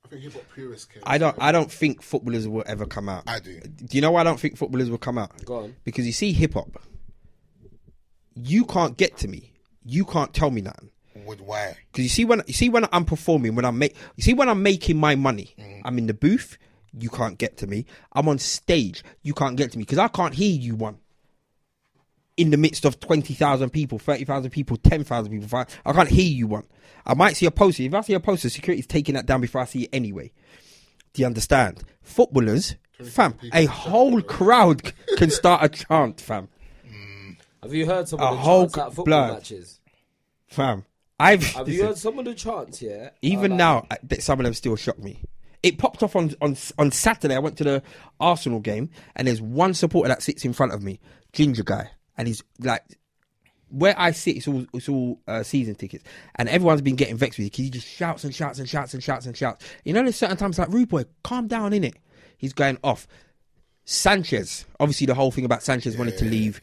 I 0.07 0.09
think 0.09 0.21
hip 0.23 0.33
hop 0.33 0.43
purists 0.55 0.85
care. 0.85 1.01
I 1.05 1.17
don't. 1.17 1.35
I 1.39 1.51
don't 1.51 1.69
think 1.71 2.01
footballers 2.01 2.47
will 2.47 2.63
ever 2.65 2.85
come 2.85 3.09
out. 3.09 3.23
I 3.27 3.39
do. 3.39 3.59
Do 3.59 3.97
you 3.97 4.01
know 4.01 4.11
why 4.11 4.21
I 4.21 4.23
don't 4.23 4.39
think 4.39 4.57
footballers 4.57 4.89
will 4.89 4.97
come 4.97 5.17
out? 5.17 5.43
Go 5.43 5.63
on. 5.65 5.75
Because 5.83 6.05
you 6.05 6.13
see, 6.13 6.31
hip 6.31 6.53
hop. 6.53 6.81
You 8.35 8.65
can't 8.65 8.95
get 8.97 9.17
to 9.17 9.27
me. 9.27 9.51
You 9.83 10.05
can't 10.05 10.33
tell 10.33 10.49
me 10.51 10.61
nothing. 10.61 10.91
With 11.25 11.41
why? 11.41 11.75
Because 11.91 12.03
you 12.03 12.09
see 12.09 12.23
when 12.25 12.41
you 12.47 12.53
see 12.53 12.69
when 12.69 12.85
I'm 12.93 13.03
performing, 13.03 13.55
when 13.55 13.65
I'm 13.65 13.77
make, 13.77 13.95
you 14.15 14.23
see 14.23 14.33
when 14.33 14.47
I'm 14.47 14.63
making 14.63 14.97
my 14.97 15.15
money, 15.15 15.53
Mm. 15.57 15.81
I'm 15.83 15.97
in 15.97 16.07
the 16.07 16.13
booth. 16.13 16.57
You 16.97 17.09
can't 17.09 17.37
get 17.37 17.57
to 17.57 17.67
me. 17.67 17.85
I'm 18.13 18.29
on 18.29 18.39
stage. 18.39 19.03
You 19.21 19.33
can't 19.33 19.57
get 19.57 19.71
to 19.71 19.77
me 19.77 19.83
because 19.83 19.97
I 19.97 20.07
can't 20.07 20.33
hear 20.33 20.51
you 20.57 20.75
one. 20.75 20.97
In 22.37 22.51
the 22.51 22.57
midst 22.57 22.85
of 22.85 22.99
twenty 22.99 23.33
thousand 23.33 23.71
people, 23.71 23.97
thirty 23.97 24.23
thousand 24.23 24.51
people, 24.51 24.77
ten 24.77 25.03
thousand 25.03 25.31
people, 25.31 25.47
five, 25.47 25.67
I 25.85 25.91
can't 25.91 26.07
hear 26.09 26.29
you 26.31 26.45
one. 26.47 26.65
I 27.05 27.15
might 27.15 27.35
see 27.35 27.47
a 27.47 27.51
poster. 27.51 27.83
If 27.83 27.93
I 27.95 28.01
see 28.01 28.13
a 28.13 28.19
poster, 28.19 28.49
security's 28.49 28.85
taking 28.85 29.15
that 29.15 29.25
down 29.25 29.41
before 29.41 29.61
I 29.61 29.65
see 29.65 29.83
it 29.83 29.89
anyway. 29.91 30.31
Do 31.13 31.21
you 31.21 31.25
understand? 31.25 31.83
Footballers, 32.03 32.75
fam, 33.03 33.33
a 33.53 33.65
whole 33.65 34.21
crowd 34.21 34.93
can 35.17 35.31
start 35.31 35.63
a 35.63 35.69
chant, 35.69 36.21
fam, 36.21 36.47
mm. 36.87 37.37
Have 37.63 37.73
you 37.73 37.85
heard 37.87 38.07
some 38.07 38.19
of 38.19 38.29
the 38.31 38.37
whole 38.37 38.61
chants 38.65 38.77
at 38.77 38.85
football 38.89 39.05
blood. 39.05 39.33
matches? 39.33 39.79
fam. 40.47 40.85
I've 41.19 41.43
Have 41.43 41.67
you 41.67 41.73
listen, 41.77 41.87
heard 41.87 41.97
some 41.97 42.19
of 42.19 42.25
the 42.25 42.35
chants? 42.35 42.81
Yeah. 42.83 43.09
even 43.23 43.53
Are 43.53 43.55
like- 43.55 43.57
now, 43.57 43.87
I- 44.11 44.17
some 44.19 44.39
of 44.39 44.43
them 44.43 44.53
still 44.53 44.75
shock 44.75 44.99
me. 44.99 45.19
It 45.63 45.79
popped 45.79 46.03
off 46.03 46.15
on 46.15 46.35
on 46.39 46.55
on 46.77 46.91
Saturday. 46.91 47.35
I 47.35 47.39
went 47.39 47.57
to 47.57 47.63
the 47.63 47.83
Arsenal 48.19 48.59
game, 48.59 48.91
and 49.15 49.27
there's 49.27 49.41
one 49.41 49.73
supporter 49.73 50.09
that 50.09 50.21
sits 50.21 50.45
in 50.45 50.53
front 50.53 50.71
of 50.73 50.83
me, 50.83 50.99
ginger 51.33 51.63
guy, 51.63 51.89
and 52.17 52.27
he's 52.27 52.43
like, 52.59 52.83
where 53.69 53.95
I 53.97 54.11
sit, 54.11 54.37
it's 54.37 54.47
all 54.47 54.65
it's 54.73 54.89
all 54.89 55.19
uh, 55.27 55.43
season 55.43 55.75
tickets, 55.75 56.03
and 56.35 56.47
everyone's 56.49 56.81
been 56.81 56.95
getting 56.95 57.17
vexed 57.17 57.37
with 57.37 57.45
you 57.45 57.51
because 57.51 57.65
he 57.65 57.69
just 57.69 57.87
shouts 57.87 58.23
and 58.23 58.33
shouts 58.33 58.59
and 58.59 58.69
shouts 58.69 58.93
and 58.93 59.03
shouts 59.03 59.25
and 59.25 59.35
shouts. 59.35 59.65
You 59.83 59.93
know, 59.93 60.03
there's 60.03 60.15
certain 60.15 60.37
times 60.37 60.57
like, 60.57 60.69
rude 60.69 60.89
boy, 60.89 61.05
calm 61.23 61.47
down, 61.47 61.73
in 61.73 61.83
it. 61.83 61.95
He's 62.37 62.53
going 62.53 62.77
off. 62.83 63.07
Sanchez, 63.83 64.65
obviously, 64.79 65.07
the 65.07 65.15
whole 65.15 65.31
thing 65.31 65.45
about 65.45 65.63
Sanchez 65.63 65.97
wanted 65.97 66.17
to 66.17 66.25
leave. 66.25 66.61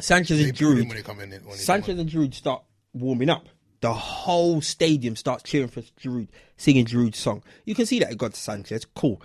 Sanchez 0.00 0.38
They 0.38 0.48
and 0.50 0.58
boo 0.58 0.70
him 0.70 0.76
Giroud 0.76 0.88
when 0.88 0.96
they 0.96 1.02
come 1.02 1.20
in. 1.20 1.30
When 1.30 1.40
they 1.42 1.46
come 1.48 1.56
Sanchez 1.56 1.98
and 1.98 2.08
Giroud 2.08 2.34
start 2.34 2.62
warming 2.92 3.30
up. 3.30 3.48
The 3.80 3.92
whole 3.92 4.60
stadium 4.60 5.16
starts 5.16 5.42
cheering 5.42 5.68
for 5.68 5.82
Giroud, 6.00 6.28
singing 6.56 6.86
Giroud's 6.86 7.18
song. 7.18 7.42
You 7.64 7.74
can 7.74 7.86
see 7.86 7.98
that 7.98 8.10
it 8.10 8.18
got 8.18 8.34
to 8.34 8.40
Sanchez. 8.40 8.84
Cool. 8.84 9.20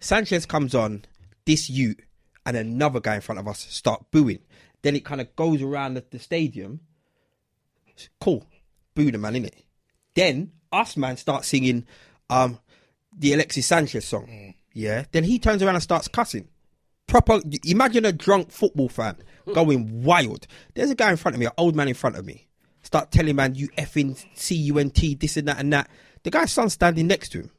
Sanchez 0.00 0.46
comes 0.46 0.74
on, 0.74 1.04
this 1.46 1.68
Ute, 1.68 2.00
and 2.46 2.56
another 2.56 3.00
guy 3.00 3.16
in 3.16 3.20
front 3.20 3.38
of 3.38 3.48
us 3.48 3.60
start 3.60 4.04
booing. 4.10 4.40
Then 4.82 4.96
it 4.96 5.04
kind 5.04 5.20
of 5.20 5.34
goes 5.36 5.62
around 5.62 5.94
the, 5.94 6.04
the 6.10 6.18
stadium. 6.18 6.80
Cool. 8.20 8.46
Boo 8.94 9.10
the 9.10 9.18
man, 9.18 9.36
in 9.36 9.46
it. 9.46 9.64
Then 10.14 10.52
us 10.72 10.96
man 10.96 11.16
start 11.16 11.44
singing 11.44 11.86
um 12.30 12.58
the 13.16 13.32
Alexis 13.32 13.66
Sanchez 13.66 14.04
song. 14.04 14.54
Yeah. 14.72 15.04
Then 15.12 15.24
he 15.24 15.38
turns 15.38 15.62
around 15.62 15.76
and 15.76 15.82
starts 15.82 16.08
cussing 16.08 16.48
proper 17.06 17.40
imagine 17.64 18.04
a 18.04 18.12
drunk 18.12 18.50
football 18.50 18.88
fan 18.88 19.16
going 19.52 20.02
wild 20.02 20.46
there's 20.74 20.90
a 20.90 20.94
guy 20.94 21.10
in 21.10 21.16
front 21.16 21.34
of 21.34 21.40
me 21.40 21.46
an 21.46 21.52
old 21.58 21.76
man 21.76 21.88
in 21.88 21.94
front 21.94 22.16
of 22.16 22.24
me 22.24 22.46
start 22.82 23.10
telling 23.10 23.36
man 23.36 23.54
you 23.54 23.68
effing 23.78 24.18
c-u-n-t 24.34 25.14
this 25.16 25.36
and 25.36 25.48
that 25.48 25.58
and 25.58 25.72
that 25.72 25.88
the 26.22 26.30
guy's 26.30 26.50
son 26.50 26.68
standing 26.70 27.06
next 27.06 27.28
to 27.28 27.40
him 27.40 27.50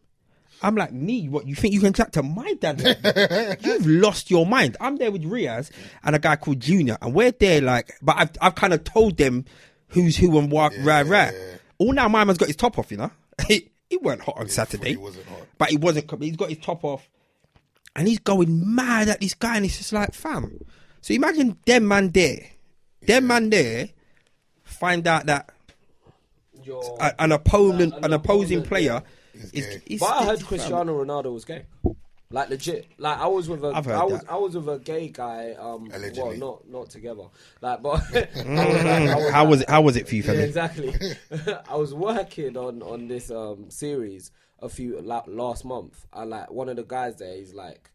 i'm 0.65 0.75
like 0.75 0.91
me 0.91 1.29
what 1.29 1.47
you 1.47 1.55
think 1.55 1.73
you 1.73 1.79
can 1.79 1.93
chat 1.93 2.11
to 2.13 2.23
my 2.23 2.53
dad? 2.55 2.81
You've 3.61 3.85
lost 3.87 4.29
your 4.31 4.45
mind. 4.45 4.75
I'm 4.81 4.97
there 4.97 5.11
with 5.11 5.23
riaz 5.23 5.71
and 6.03 6.15
a 6.15 6.19
guy 6.19 6.35
called 6.35 6.59
junior 6.59 6.97
and 7.01 7.13
we're 7.13 7.31
there 7.31 7.61
like 7.61 7.93
but 8.01 8.15
i've, 8.17 8.31
I've 8.41 8.55
kind 8.55 8.73
of 8.73 8.83
told 8.83 9.17
them 9.17 9.45
who's 9.89 10.17
who 10.17 10.37
and 10.37 10.51
what 10.51 10.73
rah 10.81 11.03
rah. 11.05 11.31
All 11.77 11.93
now 11.93 12.07
my 12.07 12.23
man's 12.23 12.37
got 12.37 12.47
his 12.47 12.55
top 12.57 12.77
off 12.79 12.91
you 12.91 12.97
know? 12.97 13.11
He, 13.47 13.69
he 13.89 13.97
weren't 13.97 14.21
hot 14.21 14.37
on 14.37 14.49
saturday 14.49 14.89
He 14.91 14.97
wasn't 14.97 15.27
hot. 15.27 15.41
but 15.57 15.69
he 15.69 15.77
wasn't 15.77 16.11
he's 16.23 16.35
got 16.35 16.49
his 16.49 16.57
top 16.59 16.83
off 16.83 17.07
and 17.95 18.07
he's 18.07 18.19
going 18.19 18.75
mad 18.75 19.07
at 19.07 19.21
this 19.21 19.33
guy, 19.33 19.55
and 19.55 19.65
it's 19.65 19.77
just 19.77 19.93
like, 19.93 20.13
fam. 20.13 20.59
So 20.99 21.13
imagine 21.13 21.57
them 21.65 21.87
man 21.87 22.09
there, 22.11 22.39
them 23.01 23.27
man 23.27 23.49
there, 23.49 23.89
find 24.63 25.07
out 25.07 25.27
that 25.27 25.49
Your- 26.63 26.97
an 27.19 27.31
opponent, 27.31 27.93
An 27.95 28.05
an 28.05 28.13
opposing 28.13 28.59
opponent, 28.59 28.67
player 28.67 29.03
It's, 29.53 29.67
gay. 29.67 29.81
it's, 29.85 29.99
But 29.99 30.09
I 30.11 30.23
heard 30.25 30.33
it's- 30.35 30.43
Cristiano 30.47 31.03
Ronaldo 31.03 31.33
was 31.33 31.45
gay. 31.45 31.65
Like 32.31 32.49
legit. 32.49 32.87
Like 32.97 33.19
I 33.19 33.27
was 33.27 33.47
with 33.47 33.63
a 33.63 33.67
I've 33.69 33.85
heard 33.85 33.93
I 33.95 34.03
was 34.03 34.21
that. 34.21 34.31
I 34.31 34.35
was 34.37 34.55
with 34.55 34.67
a 34.67 34.79
gay 34.79 35.09
guy. 35.09 35.53
Um, 35.59 35.89
Allegedly. 35.93 36.39
well, 36.39 36.59
not 36.65 36.69
not 36.69 36.89
together. 36.89 37.23
Like, 37.61 37.81
but 37.83 38.01
I 38.15 38.19
was 38.25 38.35
like- 38.35 38.85
I 38.85 39.15
was 39.15 39.29
How 39.31 39.41
like- 39.43 39.49
was 39.51 39.61
it? 39.61 39.69
How 39.69 39.81
was 39.81 39.95
it 39.95 40.07
for 40.09 40.15
you, 40.15 40.23
Yeah, 40.23 40.31
Femi? 40.33 40.43
exactly. 40.43 40.93
I 41.69 41.75
was 41.75 41.93
working 41.93 42.57
on 42.57 42.81
on 42.81 43.07
this 43.07 43.29
um 43.29 43.69
series 43.69 44.31
a 44.59 44.69
few 44.69 44.99
la- 45.01 45.23
last 45.27 45.65
month, 45.65 46.05
and 46.13 46.31
like 46.31 46.49
one 46.51 46.67
of 46.67 46.77
the 46.77 46.83
guys 46.83 47.17
there, 47.17 47.35
he's 47.35 47.53
like, 47.53 47.91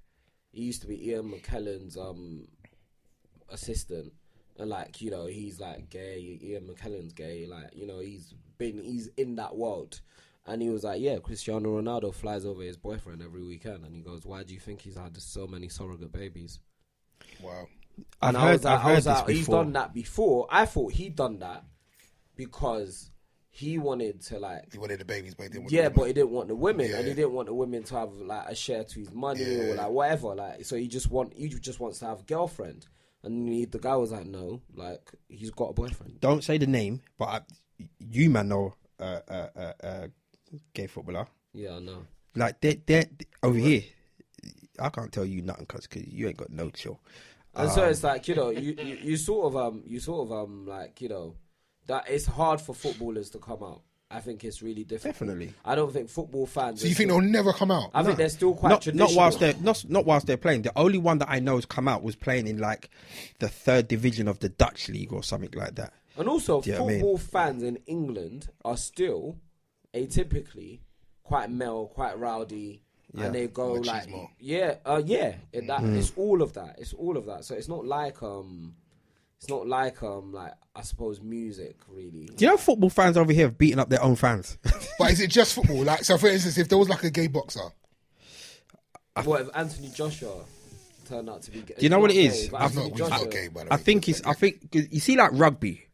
he 0.53 0.63
used 0.63 0.83
to 0.83 0.87
be 0.89 1.09
Ian 1.11 1.33
McKellen's 1.33 1.97
um 1.97 2.47
assistant, 3.51 4.13
and 4.59 4.71
like 4.71 5.01
you 5.01 5.11
know 5.11 5.27
he's 5.27 5.61
like 5.61 5.91
gay. 5.91 6.39
Ian 6.43 6.69
McKellen's 6.69 7.13
gay. 7.13 7.47
Like 7.47 7.75
you 7.75 7.87
know 7.87 7.99
he's 7.99 8.33
been 8.59 8.83
he's 8.83 9.09
in 9.17 9.37
that 9.37 9.57
world. 9.57 10.01
And 10.47 10.63
he 10.63 10.71
was 10.71 10.85
like, 10.85 11.01
"Yeah, 11.01 11.19
Cristiano 11.19 11.81
Ronaldo 11.81 12.15
flies 12.15 12.45
over 12.45 12.63
his 12.63 12.77
boyfriend 12.77 13.23
every 13.23 13.43
weekend." 13.43 13.85
And 13.85 13.95
he 13.95 14.03
goes, 14.03 14.25
"Why 14.25 14.43
do 14.43 14.55
you 14.55 14.61
think 14.61 14.81
he's 14.81 14.97
had 14.97 15.17
so 15.21 15.47
many 15.47 15.69
surrogate 15.69 16.13
babies?" 16.13 16.59
Wow. 17.43 17.69
I've 18.23 18.29
and 18.29 18.37
I 18.37 18.41
heard, 18.47 18.53
was 18.53 18.65
like, 18.65 18.73
I've 18.75 18.81
I 18.81 18.83
heard 18.89 18.97
was 18.97 19.07
like, 19.07 19.29
he's 19.29 19.49
done 19.49 19.73
that 19.75 19.93
before. 19.93 20.47
I 20.51 20.65
thought 20.65 20.93
he'd 20.93 21.17
done 21.17 21.39
that 21.41 21.65
because 22.37 23.11
he 23.51 23.79
wanted 23.79 24.21
to 24.23 24.39
like 24.39 24.73
He 24.73 24.79
wanted 24.79 25.01
the 25.01 25.05
babies, 25.05 25.35
but 25.35 25.45
he 25.45 25.49
didn't 25.51 25.65
want 25.65 25.73
yeah, 25.73 25.89
the 25.89 25.95
but 25.95 26.05
he 26.05 26.13
didn't 26.13 26.31
want 26.31 26.49
the 26.49 26.55
women, 26.55 26.87
and 26.87 27.03
Yeah. 27.05 27.09
he 27.09 27.15
didn't 27.15 27.33
want 27.33 27.49
the 27.49 27.55
women 27.55 27.83
to 27.85 27.95
have 27.97 28.13
like 28.15 28.49
a 28.49 28.55
share 28.55 28.85
to 28.85 28.99
his 28.99 29.13
money 29.13 29.45
or 29.45 29.75
like 29.75 29.91
whatever. 29.91 30.35
Like, 30.35 30.65
so 30.65 30.77
he 30.77 30.89
just 30.89 31.11
want 31.11 31.35
he 31.37 31.49
just 31.49 31.81
wants 31.81 31.99
to 31.99 32.07
have 32.07 32.21
a 32.21 32.25
girlfriend, 32.25 32.87
and 33.23 33.49
he, 33.49 33.65
the 33.67 33.79
guy 33.79 33.97
was 33.97 34.13
like, 34.13 34.27
no, 34.27 34.63
like 34.75 35.11
he's 35.29 35.51
got 35.51 35.71
a 35.71 35.73
boyfriend. 35.75 36.21
Don't 36.21 36.45
say 36.45 36.57
the 36.59 36.67
name, 36.67 37.03
but 37.19 37.29
I, 37.29 37.41
you 37.99 38.31
man 38.31 38.49
know 38.49 38.75
uh, 39.01 39.21
uh, 39.29 39.49
uh, 39.57 39.73
gay 40.75 40.87
footballer. 40.87 41.27
Yeah, 41.53 41.77
I 41.77 41.79
know. 41.81 42.07
Like 42.35 42.61
they 42.61 42.75
they 42.87 43.07
over 43.43 43.59
here. 43.59 43.83
I 44.79 44.89
can't 44.89 45.13
tell 45.13 45.25
you 45.27 45.43
nothing 45.43 45.67
because 45.69 45.87
you 45.95 46.29
ain't 46.29 46.37
got 46.39 46.51
no 46.51 46.71
chill. 46.71 47.01
And 47.55 47.69
Um, 47.69 47.75
so 47.75 47.85
it's 47.85 48.03
like 48.03 48.29
you 48.29 48.35
know, 48.35 48.51
you, 48.51 48.75
you 48.83 48.99
you 49.03 49.17
sort 49.17 49.47
of 49.47 49.57
um 49.57 49.83
you 49.85 50.01
sort 50.01 50.29
of 50.29 50.33
um 50.33 50.67
like 50.67 51.01
you 51.01 51.09
know 51.09 51.35
that 51.87 52.09
it's 52.09 52.27
hard 52.27 52.61
for 52.61 52.75
footballers 52.75 53.31
to 53.31 53.39
come 53.39 53.63
out. 53.63 53.83
I 54.13 54.19
think 54.21 54.43
it's 54.43 54.61
really 54.61 54.83
difficult. 54.83 55.15
Definitely. 55.15 55.55
I 55.65 55.75
don't 55.77 55.93
think 55.93 56.09
football 56.09 56.45
fans. 56.47 56.81
So 56.81 56.89
you 56.89 56.95
think 56.95 57.11
still- 57.11 57.21
they'll 57.21 57.31
never 57.31 57.53
come 57.53 57.71
out? 57.71 57.91
I 57.95 58.03
think 58.03 58.17
they're 58.17 58.29
still 58.29 58.55
quite 58.55 58.71
Not, 58.71 58.83
traditional. 58.83 59.09
not 59.11 59.17
whilst 59.17 59.39
they're 59.41 59.55
not, 59.61 59.85
not 59.89 60.05
whilst 60.05 60.27
they're 60.27 60.37
playing. 60.37 60.63
The 60.63 60.77
only 60.77 60.99
one 60.99 61.19
that 61.19 61.29
I 61.31 61.39
know 61.39 61.55
has 61.57 61.65
come 61.67 61.87
out 61.87 62.03
was 62.03 62.17
playing 62.17 62.49
in 62.49 62.59
like 62.59 62.91
the 63.39 63.49
third 63.49 63.87
division 63.87 64.27
of 64.27 64.39
the 64.41 64.49
Dutch 64.49 64.89
league 64.89 65.13
or 65.13 65.23
something 65.23 65.51
like 65.55 65.77
that. 65.77 65.93
And 66.17 66.29
also, 66.29 66.61
Do 66.61 66.71
you 66.71 66.77
I 66.77 66.79
mean? 66.81 66.89
football 67.01 67.19
fans 67.19 67.63
in 67.63 67.77
England 67.87 68.49
are 68.65 68.77
still 68.77 69.37
atypically 69.95 70.81
quite 71.23 71.51
male, 71.51 71.87
quite 71.87 72.19
rowdy, 72.19 72.83
Yeah. 73.15 73.25
and 73.27 73.35
they 73.35 73.47
go 73.49 73.73
like, 73.75 74.09
yeah, 74.39 74.77
uh, 74.85 75.03
yeah, 75.05 75.35
it, 75.53 75.67
that 75.69 75.81
Mm. 75.81 75.97
it's 75.97 76.13
all 76.17 76.43
of 76.43 76.53
that. 76.55 76.77
It's 76.79 76.93
all 76.93 77.17
of 77.17 77.27
that. 77.27 77.45
So 77.45 77.55
it's 77.55 77.69
not 77.69 77.85
like 77.87 78.23
um, 78.23 78.75
it's 79.39 79.49
not 79.49 79.67
like 79.67 80.03
um, 80.03 80.33
like 80.33 80.53
I 80.77 80.83
suppose 80.83 81.21
music 81.21 81.77
really. 81.89 82.27
Do 82.37 82.45
you 82.45 82.51
know 82.51 82.57
football 82.57 82.91
fans 82.91 83.17
over 83.17 83.33
here 83.33 83.47
have 83.47 83.59
beaten 83.59 83.79
up 83.79 83.89
their 83.89 84.03
own 84.03 84.17
fans? 84.17 84.59
But 84.99 85.13
is 85.13 85.21
it 85.21 85.31
just 85.31 85.55
football? 85.55 85.83
Like, 85.85 86.05
so 86.05 86.19
for 86.19 86.27
instance, 86.29 86.59
if 86.59 86.69
there 86.69 86.77
was 86.77 86.91
like 86.91 87.03
a 87.05 87.11
gay 87.11 87.27
boxer, 87.27 87.61
What 89.25 89.41
if 89.43 89.49
Anthony 89.55 89.89
Joshua 89.89 90.45
turned 91.09 91.29
out 91.31 91.43
to 91.43 91.51
be 91.51 91.61
gay? 91.63 91.75
Do 91.79 91.83
you 91.87 91.89
know 91.89 91.99
what 91.99 92.11
it 92.11 92.17
is? 92.19 92.49
gay, 92.51 92.57
I've 92.57 92.71
he's 92.71 92.77
not, 92.77 92.85
Anthony 92.85 93.01
not 93.01 93.11
Joshua- 93.13 93.29
gay, 93.31 93.49
by 93.49 93.61
the 93.65 93.71
way. 93.71 93.75
I 93.75 93.77
think 93.79 94.09
it's. 94.09 94.23
I 94.27 94.35
think 94.35 94.71
'cause 94.71 94.87
you 94.91 95.01
see 95.01 95.17
like 95.17 95.31
rugby. 95.33 95.87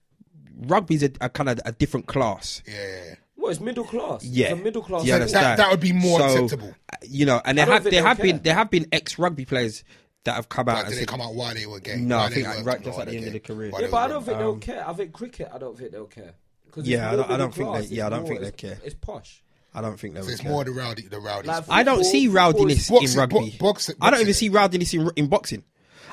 Rugby's 0.59 1.03
a, 1.03 1.11
a 1.21 1.29
kind 1.29 1.49
of 1.51 1.61
a 1.65 1.73
different 1.73 2.07
class. 2.07 2.63
Yeah. 2.67 3.15
Well, 3.47 3.53
it's 3.53 3.61
middle 3.61 3.85
class. 3.85 4.25
Yeah, 4.25 4.47
it's 4.51 4.61
a 4.61 4.65
middle 4.65 4.83
class. 4.83 5.03
Do 5.03 5.07
you 5.07 5.13
sport. 5.13 5.21
understand? 5.23 5.45
That- 5.47 5.57
that 5.59 5.71
would 5.71 5.81
be 5.81 5.93
more 5.93 6.19
So, 6.21 6.27
acceptable. 6.45 6.75
uh, 6.93 6.97
You 7.03 7.27
know, 7.27 7.41
and 7.45 7.57
there 7.57 7.67
have 7.67 7.85
there 7.85 7.93
they'll 7.93 8.05
have 8.05 8.19
been 8.19 8.41
there 8.43 8.55
have 8.55 8.71
been 8.71 8.87
ex 8.93 9.19
rugby 9.19 9.45
players 9.45 9.85
that 10.25 10.35
have 10.35 10.49
come 10.49 10.69
out 10.69 10.75
Like, 10.75 10.85
and 10.87 10.89
did 10.91 10.97
they 10.97 11.01
said, 11.03 11.09
come 11.09 11.21
out 11.21 11.35
why 11.35 11.55
they 11.55 11.67
were 11.67 11.79
gay? 11.81 11.97
No, 11.97 12.19
I 12.19 12.29
think 12.29 12.47
weren't 12.47 12.67
right 12.67 12.77
coming 12.79 12.85
just 12.85 12.99
at 12.99 13.07
the 13.07 13.13
why 13.13 13.17
end 13.19 13.27
of 13.29 13.33
the 13.33 13.39
career. 13.41 13.71
Why 13.71 13.81
Yeah, 13.83 13.89
but 13.91 13.97
I 13.99 14.09
don't 14.09 14.25
think 14.27 14.39
they'll 14.39 14.57
care. 14.59 14.89
I 14.89 14.93
think 14.95 15.13
cricket. 15.13 15.49
I 15.55 15.59
don't 15.59 15.79
think 15.79 15.93
they'll 15.93 16.07
care. 16.07 16.35
Yeah, 16.83 17.11
I 17.13 17.17
don't- 17.17 17.31
I 17.31 17.37
don't 17.37 17.55
think 17.55 17.73
they- 17.89 17.95
yeah, 17.97 18.07
I 18.07 18.11
don't 18.11 18.21
more- 18.23 18.29
think 18.29 18.41
they 18.41 18.51
care. 18.51 18.79
It's 18.85 18.95
posh. 19.01 19.43
I 19.73 19.81
don't 19.81 19.99
think 20.01 20.15
they 20.15 20.23
So 20.23 20.29
it's 20.29 20.41
care. 20.41 20.51
more 20.51 20.65
the 20.65 20.73
rowdy, 20.73 21.03
the 21.03 21.21
rowdy. 21.21 21.47
Like, 21.49 21.57
stuff. 21.65 21.67
I 21.71 21.83
don't 21.85 22.03
see 22.05 22.29
rowdiness 22.29 22.81
football 22.89 22.99
in 22.99 23.05
is- 23.05 23.17
rugby. 23.17 23.57
bo- 23.59 23.67
box- 23.67 23.91
I 24.01 24.11
don't 24.11 24.21
even 24.21 24.35
see 24.35 24.49
rowdiness 24.49 24.93
in, 24.95 25.11
in 25.17 25.27
boxing. 25.29 25.63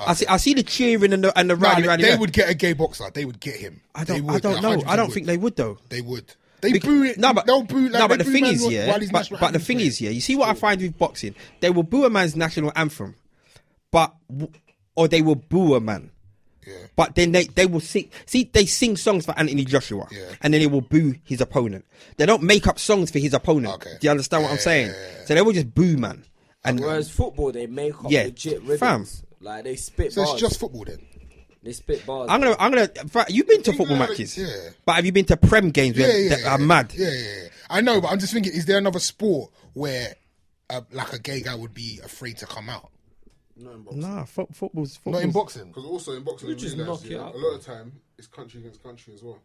I 0.06 0.14
see 0.16 0.26
I 0.28 0.38
see 0.38 0.54
the 0.54 0.64
cheering 0.64 1.14
and 1.14 1.24
the 1.24 1.38
and 1.38 1.50
the 1.50 1.56
Nah, 1.56 1.70
rowdy 1.70 1.82
they, 1.84 1.88
rowdy. 1.88 2.04
they 2.04 2.10
rowdy. 2.10 2.20
would 2.20 2.34
get 2.34 2.50
a 2.50 2.54
gay 2.56 2.74
boxer. 2.74 3.06
They 3.14 3.26
would 3.26 3.40
get 3.40 3.56
him. 3.56 3.82
I 3.96 4.04
don't 4.04 4.30
I 4.30 4.40
don't 4.40 4.62
know. 4.62 4.84
I 4.88 4.96
don't 4.96 5.12
think 5.14 5.28
they 5.28 5.38
would 5.38 5.56
though. 5.56 5.78
They 5.90 6.02
would. 6.02 6.34
They 6.64 6.72
Bec- 6.74 6.82
boo 6.82 7.04
it. 7.04 7.18
No, 7.20 7.34
but 7.34 7.46
they'll 7.46 7.62
boo. 7.64 7.90
Like, 7.90 8.00
no, 8.00 8.08
but 8.08 8.18
they 8.18 8.24
the 8.24 8.32
boo 8.32 8.32
thing 8.32 8.46
is, 8.46 8.68
yeah. 8.72 8.98
But, 9.12 9.30
but 9.40 9.54
the 9.54 9.60
thing 9.60 9.80
is, 9.80 10.02
yeah. 10.02 10.10
You 10.10 10.22
see 10.22 10.36
what 10.36 10.50
I 10.50 10.54
find 10.56 10.82
with 10.82 10.98
boxing? 10.98 11.36
They 11.60 11.70
will 11.70 11.84
boo 11.84 12.06
a 12.06 12.10
man's 12.10 12.36
national 12.36 12.72
anthem, 12.76 13.16
but 13.92 14.14
or 14.96 15.08
they 15.08 15.22
will 15.22 15.36
boo 15.36 15.76
a 15.76 15.80
man. 15.80 16.10
Yeah. 16.66 16.74
But 16.96 17.16
then 17.16 17.34
they, 17.34 17.44
they 17.44 17.66
will 17.66 17.82
sing. 17.82 18.10
See, 18.26 18.50
they 18.52 18.66
sing 18.66 18.96
songs 18.96 19.26
for 19.26 19.38
Anthony 19.38 19.66
Joshua, 19.66 20.08
Yeah. 20.12 20.30
and 20.42 20.54
then 20.54 20.62
they 20.62 20.68
will 20.68 20.80
boo 20.82 21.16
his 21.26 21.42
opponent. 21.42 21.86
They 22.18 22.26
don't 22.26 22.42
make 22.44 22.66
up 22.68 22.80
songs 22.80 23.12
for 23.12 23.20
his 23.20 23.34
opponent. 23.34 23.74
Okay. 23.76 23.92
Do 24.00 24.08
you 24.08 24.12
understand 24.12 24.44
what 24.44 24.52
I'm 24.54 24.58
saying? 24.60 24.94
So 25.26 25.36
they 25.36 25.42
will 25.42 25.52
just 25.52 25.74
boo 25.76 25.98
man. 25.98 26.24
And 26.64 26.80
Whereas 26.80 27.10
football, 27.10 27.52
they 27.52 27.68
make 27.68 27.94
up 28.02 28.10
Yeah, 28.10 28.24
legit 28.24 28.60
fam. 28.62 28.68
rhythms. 29.02 29.24
Like 29.42 29.66
they 29.66 29.76
spit 29.76 30.14
So 30.14 30.22
bars. 30.24 30.32
it's 30.34 30.42
just 30.42 30.60
football 30.62 30.86
then. 30.86 31.00
They 31.64 31.72
spit 31.72 32.06
bars. 32.06 32.30
I'm 32.30 32.42
gonna, 32.42 32.56
I'm 32.60 32.72
gonna. 32.72 32.90
in 33.02 33.08
fact, 33.08 33.32
You've 33.32 33.48
been 33.48 33.64
to 33.64 33.72
football 33.74 33.98
Yeah, 33.98 34.08
matches, 34.08 34.38
yeah. 34.38 34.70
but 34.86 34.96
have 34.96 35.06
you 35.06 35.12
been 35.12 35.26
to 35.26 35.38
prem 35.38 35.70
games 35.72 35.98
Yeah, 35.98 36.08
where 36.08 36.20
yeah, 36.20 36.30
that 36.30 36.40
yeah, 36.42 36.54
are 36.54 36.60
yeah. 36.60 36.66
mad? 36.66 36.94
Yeah, 36.96 37.10
yeah, 37.10 37.34
yeah. 37.44 37.48
I 37.70 37.82
know, 37.82 38.02
but 38.02 38.10
I'm 38.10 38.20
just 38.20 38.34
thinking: 38.34 38.52
is 38.54 38.66
there 38.66 38.78
another 38.78 39.00
sport 39.00 39.52
where, 39.74 40.14
uh, 40.70 40.82
like, 40.92 41.14
a 41.14 41.20
gay 41.20 41.42
guy 41.42 41.56
would 41.56 41.74
be 41.74 42.00
afraid 42.04 42.38
to 42.40 42.46
come 42.46 42.70
out? 42.70 42.90
Not 43.56 43.74
in 43.76 43.82
boxing. 43.84 44.02
Nah, 44.02 44.26
fo- 44.26 44.50
football's, 44.52 44.98
football's 44.98 45.14
Not 45.22 45.24
in 45.24 45.32
boxing. 45.32 45.68
Because 45.68 45.86
also 45.86 46.12
in 46.14 46.24
boxing, 46.24 46.50
You 46.50 46.56
you 46.56 46.60
just 46.60 46.76
realise, 46.78 47.02
knock 47.04 47.12
it 47.12 47.20
out. 47.20 47.34
a 47.36 47.38
lot 47.38 47.56
of 47.56 47.64
time 47.66 47.94
it's 48.18 48.28
country 48.28 48.60
against 48.60 48.82
country 48.84 49.14
as 49.14 49.24
well. 49.24 49.40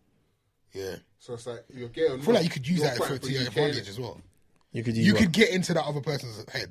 Yeah. 0.72 0.96
So 1.18 1.34
it's 1.34 1.46
like 1.46 1.64
you're 1.72 1.88
gay 1.88 2.06
or 2.08 2.16
I 2.16 2.20
feel 2.20 2.34
like 2.34 2.44
you 2.44 2.50
could 2.50 2.66
use 2.68 2.80
that 2.82 2.96
for, 2.96 3.04
fighting 3.04 3.20
to 3.20 3.32
your 3.32 3.42
advantage 3.42 3.88
as 3.88 3.98
well. 4.00 4.20
You 4.72 4.82
could, 4.82 4.96
use 4.96 5.06
You 5.06 5.12
what? 5.14 5.22
could 5.22 5.32
get 5.32 5.50
into 5.50 5.72
that 5.74 5.84
other 5.84 6.00
person's 6.00 6.44
head 6.50 6.70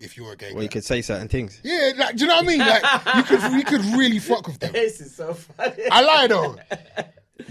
if 0.00 0.16
you're 0.16 0.32
a 0.32 0.36
gay 0.36 0.46
Well, 0.48 0.56
guy. 0.56 0.62
you 0.62 0.68
could 0.68 0.84
say 0.84 1.02
certain 1.02 1.28
things. 1.28 1.60
Yeah, 1.62 1.92
like, 1.96 2.16
do 2.16 2.22
you 2.24 2.28
know 2.28 2.36
what 2.36 2.44
I 2.44 2.48
mean? 2.48 2.58
Like, 2.58 2.82
you 3.16 3.22
could, 3.24 3.52
you 3.52 3.64
could 3.64 3.84
really 3.98 4.18
fuck 4.18 4.46
with 4.46 4.58
them. 4.58 4.72
this 4.72 5.00
is 5.00 5.14
so 5.14 5.34
funny. 5.34 5.82
I 5.90 6.02
lie 6.02 6.26
though. 6.26 6.56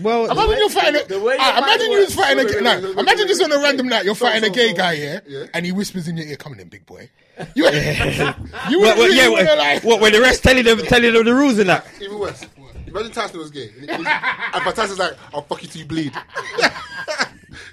Well, 0.02 0.32
Imagine 0.32 0.58
you're 0.60 0.70
fighting. 0.70 1.02
A, 1.12 1.20
way 1.20 1.34
your 1.34 1.42
Ah, 1.42 1.58
imagine 1.64 1.92
you 1.92 2.00
was 2.00 2.14
fighting. 2.16 2.38
Wait, 2.46 2.52
A, 2.54 2.58
wait, 2.58 2.64
no, 2.64 2.76
wait, 2.76 2.84
wait, 2.84 2.92
imagine 3.00 3.20
wait, 3.22 3.28
just 3.28 3.42
on 3.42 3.52
a 3.52 3.58
random 3.58 3.88
night 3.88 4.06
you're 4.06 4.14
fighting 4.16 4.50
a 4.50 4.54
gay 4.54 4.72
guy, 4.72 4.94
yeah, 4.94 5.20
yeah. 5.28 5.46
and 5.54 5.66
he 5.66 5.72
whispers 5.72 6.08
in 6.08 6.16
your 6.16 6.28
ear, 6.28 6.36
"Coming 6.36 6.60
in, 6.60 6.70
big 6.70 6.86
boy." 6.86 7.10
You, 7.56 7.64
you 7.66 7.72
well, 7.72 8.36
would 8.70 8.82
well, 8.82 8.96
really 8.98 9.16
yeah, 9.18 9.30
wanna 9.30 9.56
like. 9.56 9.84
what, 9.84 10.00
when 10.02 10.12
the 10.12 10.20
rest 10.22 10.44
telling 10.44 10.64
them, 10.64 10.78
telling 10.80 11.14
them 11.14 11.24
the 11.26 11.34
rules 11.34 11.58
and 11.58 11.70
that. 11.70 11.88
Even 12.02 12.20
worse. 12.20 12.46
Imagine 12.86 13.12
Tyson 13.12 13.40
was 13.40 13.50
gay. 13.50 13.72
And, 13.80 13.90
and, 13.90 14.08
and 14.08 14.64
but 14.66 14.76
Tyson's 14.76 15.00
like, 15.00 15.14
I'll 15.34 15.44
fuck 15.44 15.62
you 15.64 15.70
till 15.70 15.82
you 15.82 15.88
bleed. 15.88 16.14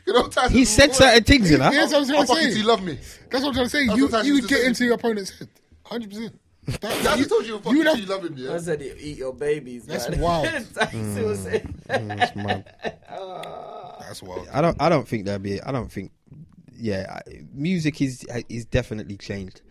you 0.07 0.13
know, 0.13 0.29
Tyson. 0.29 0.53
He 0.57 0.65
said 0.65 0.95
certain 0.95 1.25
things, 1.25 1.51
you 1.51 1.59
know. 1.59 1.71
Yes, 1.71 1.93
I 1.93 1.99
was 1.99 2.11
I'll 2.11 2.17
gonna 2.17 2.27
fuck 2.27 2.37
you 2.39 2.43
till 2.45 2.53
say. 2.53 2.59
you 2.61 2.67
love 2.67 2.83
me. 2.83 2.99
That's 3.31 3.43
what 3.43 3.49
I'm 3.49 3.53
trying 3.55 3.67
to 3.67 3.71
say. 3.71 3.87
That's 3.87 3.99
You 3.99 4.09
what 4.09 4.25
you 4.25 4.33
used 4.35 4.43
would 4.45 4.49
to 4.49 4.55
get 4.55 4.61
say. 4.63 4.67
into 4.69 4.85
your 4.85 4.95
opponent's 4.95 5.39
head, 5.39 5.49
hundred 5.85 6.11
percent. 6.11 6.41
Tyson 6.81 7.29
told 7.29 7.47
you, 7.47 7.55
I'll 7.57 7.61
fuck 7.63 7.73
you 7.75 7.83
till 7.85 7.97
you 7.99 8.07
love 8.07 8.25
him, 8.25 8.35
I 8.37 8.41
yeah? 8.41 8.59
said, 8.59 8.83
eat 8.83 9.19
your 9.19 9.33
babies. 9.33 9.87
That's 9.87 10.09
man. 10.11 10.21
wild. 10.21 10.45
Tyson 10.75 11.25
was 11.25 11.39
mm, 11.39 11.45
saying- 11.45 11.75
mm, 11.89 12.17
That's 12.19 12.37
mad. 12.37 12.75
Ah. 13.09 13.97
That's 14.01 14.23
wild. 14.23 14.49
I 14.53 14.61
don't. 14.61 14.81
I 14.81 14.89
don't 14.89 15.07
think 15.09 15.27
that'd 15.27 15.43
be. 15.43 15.61
I 15.63 15.73
don't 15.73 15.91
think. 15.91 16.13
Yeah, 16.77 17.21
I- 17.27 17.43
music 17.55 18.01
is 18.03 18.27
is 18.49 18.65
definitely 18.67 19.17
changed. 19.17 19.63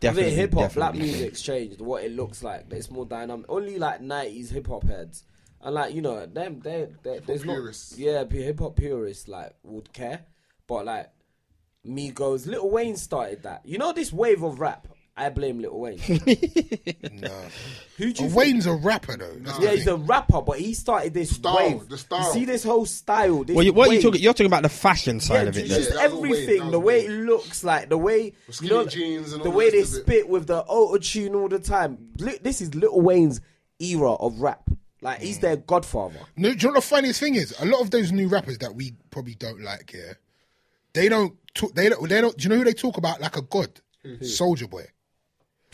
Definitely, 0.00 0.32
hip 0.34 0.52
hop, 0.54 0.74
black 0.74 0.92
definitely 0.94 1.12
music's 1.14 1.42
changed. 1.42 1.80
What 1.80 2.02
it 2.02 2.12
looks 2.12 2.42
like, 2.42 2.68
but 2.68 2.78
it's 2.78 2.90
more 2.90 3.06
dynamic. 3.06 3.46
Only 3.48 3.78
like 3.78 4.00
nineties 4.00 4.50
hip 4.50 4.66
hop 4.66 4.84
heads, 4.84 5.24
and 5.62 5.74
like 5.74 5.94
you 5.94 6.02
know, 6.02 6.26
them 6.26 6.60
they, 6.60 6.88
they 7.02 7.20
there's 7.20 7.44
not 7.44 7.54
purists. 7.54 7.98
yeah, 7.98 8.24
hip 8.28 8.58
hop 8.60 8.76
purists 8.76 9.28
like 9.28 9.54
would 9.62 9.92
care, 9.92 10.20
but 10.66 10.84
like 10.86 11.10
Migos, 11.86 12.46
Lil 12.46 12.70
Wayne 12.70 12.96
started 12.96 13.42
that. 13.42 13.62
You 13.64 13.78
know 13.78 13.92
this 13.92 14.12
wave 14.12 14.42
of 14.42 14.60
rap. 14.60 14.88
I 15.14 15.28
blame 15.28 15.58
Lil 15.60 15.78
Wayne. 15.78 15.98
No, 17.12 17.28
Who 17.98 18.12
do 18.12 18.24
you 18.24 18.30
think? 18.30 18.34
Wayne's 18.34 18.66
a 18.66 18.72
rapper 18.72 19.16
though. 19.16 19.34
That's 19.40 19.60
Yeah, 19.60 19.72
he's 19.72 19.86
a 19.86 19.96
rapper, 19.96 20.40
but 20.40 20.58
he 20.58 20.72
started 20.74 21.12
this 21.14 21.30
Style, 21.36 21.54
wave. 21.56 21.88
the 21.88 21.98
style. 21.98 22.26
You 22.26 22.32
see 22.32 22.44
this 22.46 22.64
whole 22.64 22.86
style. 22.86 23.44
This 23.44 23.54
Well, 23.54 23.64
you, 23.64 23.72
what 23.74 23.90
are 23.90 23.94
you 23.94 24.00
talking? 24.02 24.20
You're 24.22 24.32
talking 24.32 24.46
about 24.46 24.62
the 24.62 24.68
fashion 24.70 25.20
side 25.20 25.42
Yeah, 25.42 25.48
of 25.50 25.58
it. 25.58 25.66
just 25.66 25.90
Yeah, 25.90 25.96
that 26.08 26.12
Wayne, 26.16 26.32
everything, 26.32 26.70
the 26.70 26.80
way 26.80 27.06
Wayne. 27.06 27.10
it 27.10 27.24
looks 27.24 27.62
like, 27.62 27.88
the 27.90 27.98
way 27.98 28.32
you 28.60 28.70
know, 28.70 28.86
jeans 28.86 29.32
and 29.34 29.44
the 29.44 29.50
way 29.50 29.70
they 29.70 29.80
rest 29.80 29.92
of 29.92 29.98
it. 29.98 30.02
spit 30.06 30.28
with 30.28 30.46
the 30.46 30.62
auto 30.64 30.96
tune 30.98 31.34
all 31.34 31.48
the 31.48 31.58
time. 31.60 31.98
This 32.16 32.60
is 32.62 32.74
Lil 32.74 33.00
Wayne's 33.00 33.40
era 33.78 34.12
of 34.14 34.40
rap. 34.40 34.62
Like 35.02 35.20
he's 35.20 35.38
mm. 35.38 35.42
their 35.42 35.56
godfather. 35.56 36.20
No, 36.36 36.50
do 36.50 36.54
you 36.54 36.62
know 36.62 36.68
what 36.68 36.74
the 36.76 36.86
funniest 36.86 37.20
thing 37.20 37.34
is? 37.34 37.54
A 37.60 37.66
lot 37.66 37.80
of 37.80 37.90
those 37.90 38.12
new 38.12 38.28
rappers 38.28 38.58
that 38.58 38.74
we 38.74 38.94
probably 39.10 39.34
don't 39.34 39.60
like, 39.60 39.92
yeah, 39.92 40.14
they 40.94 41.08
don't 41.08 41.36
talk. 41.54 41.74
They 41.74 41.88
don't. 41.88 42.08
They 42.08 42.20
don't. 42.20 42.36
Do 42.36 42.44
you 42.44 42.48
know 42.48 42.56
who 42.56 42.64
they 42.64 42.72
talk 42.72 42.96
about 42.96 43.20
like 43.20 43.36
a 43.36 43.42
god? 43.42 43.80
Soulja 44.04 44.68
Boy. 44.68 44.86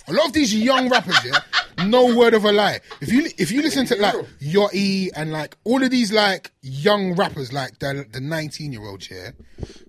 A 0.06 0.12
lot 0.12 0.26
of 0.26 0.32
these 0.32 0.54
young 0.54 0.88
rappers, 0.88 1.18
yeah, 1.24 1.40
no 1.84 2.16
word 2.16 2.32
of 2.32 2.44
a 2.44 2.52
lie. 2.52 2.80
If 3.00 3.12
you 3.12 3.28
if 3.36 3.50
you 3.50 3.60
listen 3.62 3.84
to 3.86 3.96
like 3.96 4.14
Yachty 4.40 5.10
and 5.14 5.32
like 5.32 5.56
all 5.64 5.82
of 5.82 5.90
these 5.90 6.12
like 6.12 6.52
young 6.62 7.14
rappers, 7.14 7.52
like 7.52 7.78
the 7.78 8.06
the 8.10 8.20
nineteen 8.20 8.72
year 8.72 8.84
olds 8.86 9.06
here, 9.06 9.34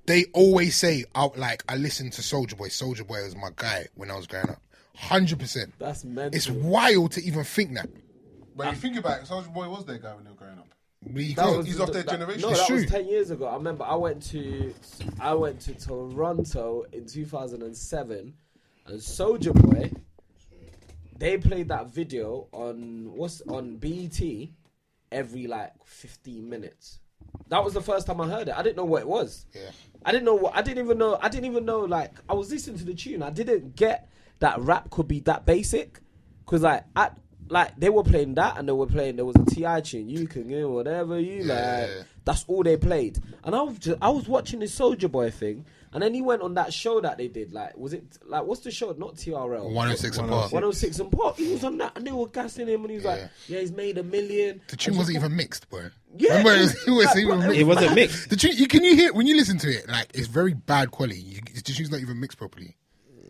they 0.06 0.26
always 0.34 0.76
say, 0.76 1.06
"I 1.16 1.30
like 1.36 1.64
I 1.70 1.78
listened 1.78 2.14
to 2.14 2.22
Soulja 2.22 2.58
Boy. 2.58 2.68
Soulja 2.68 3.08
Boy 3.08 3.24
was 3.24 3.36
my 3.36 3.50
guy 3.56 3.88
when 3.96 4.12
I 4.12 4.16
was 4.16 4.28
growing 4.28 4.50
up." 4.50 4.62
Hundred 4.96 5.40
percent. 5.40 5.74
That's 5.80 6.04
mental. 6.04 6.36
It's 6.36 6.50
wild 6.50 7.14
to 7.14 7.24
even 7.24 7.44
think 7.46 7.76
that. 7.76 7.90
But 8.60 8.68
um, 8.68 8.74
you 8.76 8.80
think 8.82 8.98
about 8.98 9.22
it, 9.22 9.26
Soulja 9.26 9.54
Boy 9.54 9.70
was 9.70 9.86
their 9.86 10.00
guy 10.00 10.14
when 10.16 10.26
they 10.26 10.32
were 10.32 10.36
growing 10.36 10.60
up. 10.60 10.68
We 11.14 11.34
That 11.34 11.58
was- 11.58 11.66
he's 11.66 11.80
off 11.80 11.94
their 11.94 12.04
that- 12.04 12.12
generation. 12.12 12.42
No, 12.42 12.50
It's 12.50 12.60
that 12.60 12.68
true. 12.68 12.76
was 12.76 12.86
ten 12.88 13.08
years 13.08 13.32
ago. 13.32 13.48
I 13.48 13.54
remember 13.56 13.86
I 13.86 13.96
went 13.96 14.22
to 14.32 14.74
I 15.18 15.34
went 15.34 15.62
to 15.62 15.74
Toronto 15.76 16.84
in 16.92 17.06
2007, 17.06 18.34
and 18.86 19.00
Soulja 19.00 19.54
Boy. 19.54 19.92
They 21.18 21.38
played 21.38 21.70
that 21.70 21.88
video 21.90 22.48
on 22.52 23.14
what's 23.14 23.40
on 23.42 23.78
BET 23.78 24.20
every 25.12 25.48
like 25.48 25.72
15 25.86 26.50
minutes. 26.50 27.00
That 27.48 27.64
was 27.64 27.74
the 27.74 27.82
first 27.82 28.08
time 28.08 28.20
I 28.20 28.28
heard 28.28 28.50
it. 28.50 28.58
I 28.58 28.62
didn't 28.62 28.76
know 28.78 28.86
what 28.86 29.02
it 29.02 29.08
was. 29.08 29.46
Yeah. 29.54 29.72
I 30.06 30.12
didn't 30.12 30.26
know 30.26 30.36
what. 30.36 30.56
I 30.56 30.62
didn't 30.62 30.84
even 30.84 30.98
know. 30.98 31.18
I 31.22 31.30
didn't 31.30 31.46
even 31.46 31.64
know. 31.64 31.80
Like 31.82 32.14
I 32.30 32.34
was 32.34 32.52
listening 32.52 32.78
to 32.80 32.84
the 32.86 32.94
tune. 32.94 33.24
I 33.24 33.30
didn't 33.30 33.78
get 33.78 34.10
that 34.40 34.60
rap 34.60 34.90
could 34.90 35.08
be 35.08 35.22
that 35.22 35.46
basic. 35.46 36.02
Cause 36.46 36.62
like 36.64 36.84
at 36.96 37.18
like 37.50 37.78
they 37.80 37.90
were 37.90 38.04
playing 38.04 38.36
that 38.36 38.58
and 38.58 38.68
they 38.68 38.72
were 38.74 38.86
playing. 38.88 39.16
There 39.18 39.26
was 39.26 39.36
a 39.36 39.46
T.I. 39.46 39.82
tune. 39.82 40.08
You 40.10 40.28
can 40.28 40.48
get 40.48 40.68
whatever 40.70 41.20
you 41.20 41.44
Yeah. 41.44 41.88
like. 41.98 42.06
That's 42.26 42.46
all 42.48 42.62
they 42.64 42.78
played. 42.78 43.18
And 43.44 43.56
I 43.56 43.62
was 43.64 43.80
just, 43.80 43.98
I 44.02 44.10
was 44.10 44.28
watching 44.28 44.60
this 44.60 44.78
Soulja 44.78 45.10
Boy 45.12 45.32
thing, 45.32 45.66
and 45.92 46.04
then 46.04 46.14
he 46.14 46.22
went 46.22 46.44
on 46.44 46.54
that 46.54 46.72
show 46.72 47.02
that 47.02 47.18
they 47.18 47.28
did. 47.28 47.52
Like 47.52 47.76
was 47.76 47.94
it 47.94 48.04
like 48.28 48.44
what's 48.44 48.62
the 48.62 48.70
show? 48.72 48.92
Not 48.92 49.16
TRL. 49.16 49.64
106 49.64 50.18
and 50.20 50.30
Park. 50.30 50.52
106 50.52 51.00
and 51.00 51.12
Pop. 51.12 51.38
He 51.38 51.52
was 51.52 51.64
on 51.64 51.78
that, 51.80 51.94
and 51.98 52.06
they 52.06 52.12
were 52.12 52.28
gassing 52.28 52.68
him, 52.68 52.82
and 52.82 52.90
he 52.92 52.96
was 52.98 53.06
Yeah. 53.06 53.12
like, 53.12 53.30
"Yeah, 53.48 53.60
he's 53.62 53.72
made 53.72 53.98
a 53.98 54.04
million. 54.04 54.62
The 54.68 54.76
tune 54.78 54.96
wasn't 54.98 55.18
even 55.18 55.36
mixed, 55.36 55.68
bro. 55.70 55.90
Yeah, 56.18 56.38
Remember, 56.38 56.52
it 56.52 56.58
it 56.58 56.62
was- 56.62 56.74
was, 56.74 56.88
it 56.88 56.92
was, 56.92 57.16
it 57.18 57.26
was 57.26 57.40
mixed. 57.46 57.60
It 57.60 57.64
wasn't 57.64 57.96
mixed. 57.96 58.30
The 58.30 58.36
tune, 58.36 58.52
you, 58.58 58.68
can 58.68 58.84
you 58.84 58.96
hear 58.96 59.14
when 59.14 59.26
you 59.26 59.36
listen 59.36 59.58
to 59.60 59.70
it? 59.70 59.88
Like 59.90 60.12
it's 60.14 60.28
very 60.28 60.54
bad 60.54 60.92
quality. 60.92 61.20
You, 61.22 61.42
the 61.56 61.62
tune's 61.62 61.90
not 61.90 62.00
even 62.02 62.20
mixed 62.20 62.38
properly. 62.38 62.76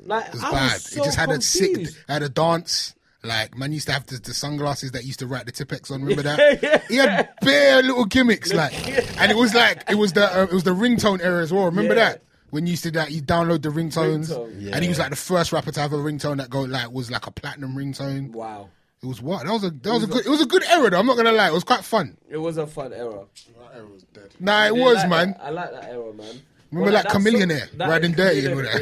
Like 0.06 0.28
It 0.28 0.34
was 0.34 0.44
I 0.44 0.52
bad. 0.52 0.74
was 0.74 0.84
so 0.84 1.02
it 1.02 1.06
just 1.06 1.18
had 1.18 1.30
a 1.30 1.42
sick, 1.42 1.88
had 2.10 2.24
a 2.24 2.30
dance. 2.30 2.96
Like 3.24 3.58
man 3.58 3.74
used 3.74 3.88
to 3.88 3.94
have 3.94 4.06
the, 4.06 4.18
the 4.18 4.34
sunglasses 4.34 4.92
that 4.92 5.04
used 5.04 5.20
to 5.20 5.28
write 5.28 5.46
the 5.46 5.52
Tipp-Ex 5.52 5.92
on. 5.92 6.02
Remember 6.04 6.24
that? 6.24 6.86
He 6.90 6.96
had 6.96 7.30
bare 7.42 7.82
little 7.84 8.06
gimmicks, 8.06 8.54
like, 8.62 8.74
and 9.20 9.30
it 9.32 9.36
was 9.36 9.54
like 9.54 9.84
it 9.90 9.96
was 9.96 10.14
the 10.14 10.26
uh, 10.40 10.44
it 10.44 10.54
was 10.54 10.64
the 10.64 10.74
ringtone 10.74 11.22
era 11.22 11.42
as 11.44 11.52
well. 11.52 11.66
Remember 11.66 11.96
Yeah. 11.96 12.12
that? 12.12 12.24
When 12.52 12.66
you 12.66 12.72
used 12.72 12.84
to 12.84 12.92
that, 12.92 13.12
you 13.12 13.22
download 13.22 13.62
the 13.62 13.70
ringtones, 13.70 14.30
Ringtone. 14.32 14.72
and 14.74 14.82
he 14.84 14.90
was 14.90 14.98
like 14.98 15.12
the 15.12 15.16
first 15.16 15.52
rapper 15.52 15.72
to 15.72 15.80
have 15.80 15.94
a 15.94 15.98
ringtone 15.98 16.38
that 16.38 16.50
go 16.50 16.62
like 16.62 16.92
was 16.92 17.12
like 17.12 17.28
a 17.28 17.32
platinum 17.32 17.76
ringtone. 17.76 18.32
Wow. 18.32 18.70
It 19.04 19.06
was 19.06 19.22
what? 19.22 19.46
That 19.46 19.52
was 19.54 19.64
a 19.66 19.70
that 19.70 19.94
was 19.94 20.04
a 20.04 20.08
good 20.08 20.26
it 20.26 20.30
was 20.30 20.42
a 20.42 20.46
good 20.48 20.64
era 20.64 20.90
though. 20.90 21.00
I'm 21.00 21.06
not 21.06 21.16
gonna 21.18 21.32
lie, 21.34 21.48
it 21.50 21.54
was 21.54 21.64
quite 21.64 21.84
fun. 21.84 22.18
It 22.30 22.38
was 22.38 22.58
a 22.58 22.66
fun 22.68 22.92
era. 22.94 23.26
That 23.60 23.76
era 23.76 23.86
was 23.88 24.04
dead. 24.14 24.30
Nah, 24.40 24.64
it 24.64 24.68
I 24.68 24.72
was 24.72 24.96
like 24.96 25.10
man. 25.10 25.32
that- 25.32 25.42
I 25.44 25.50
like 25.52 25.72
that 25.74 25.84
era, 25.90 26.14
man. 26.14 26.42
Remember 26.72 26.92
Well, 26.92 27.04
that 27.04 27.12
that's 27.12 27.26
Chamillionaire, 27.26 27.72
that- 27.78 27.90
riding 27.90 28.12
dirty 28.12 28.46
and 28.46 28.54
all 28.56 28.62
that? 28.62 28.74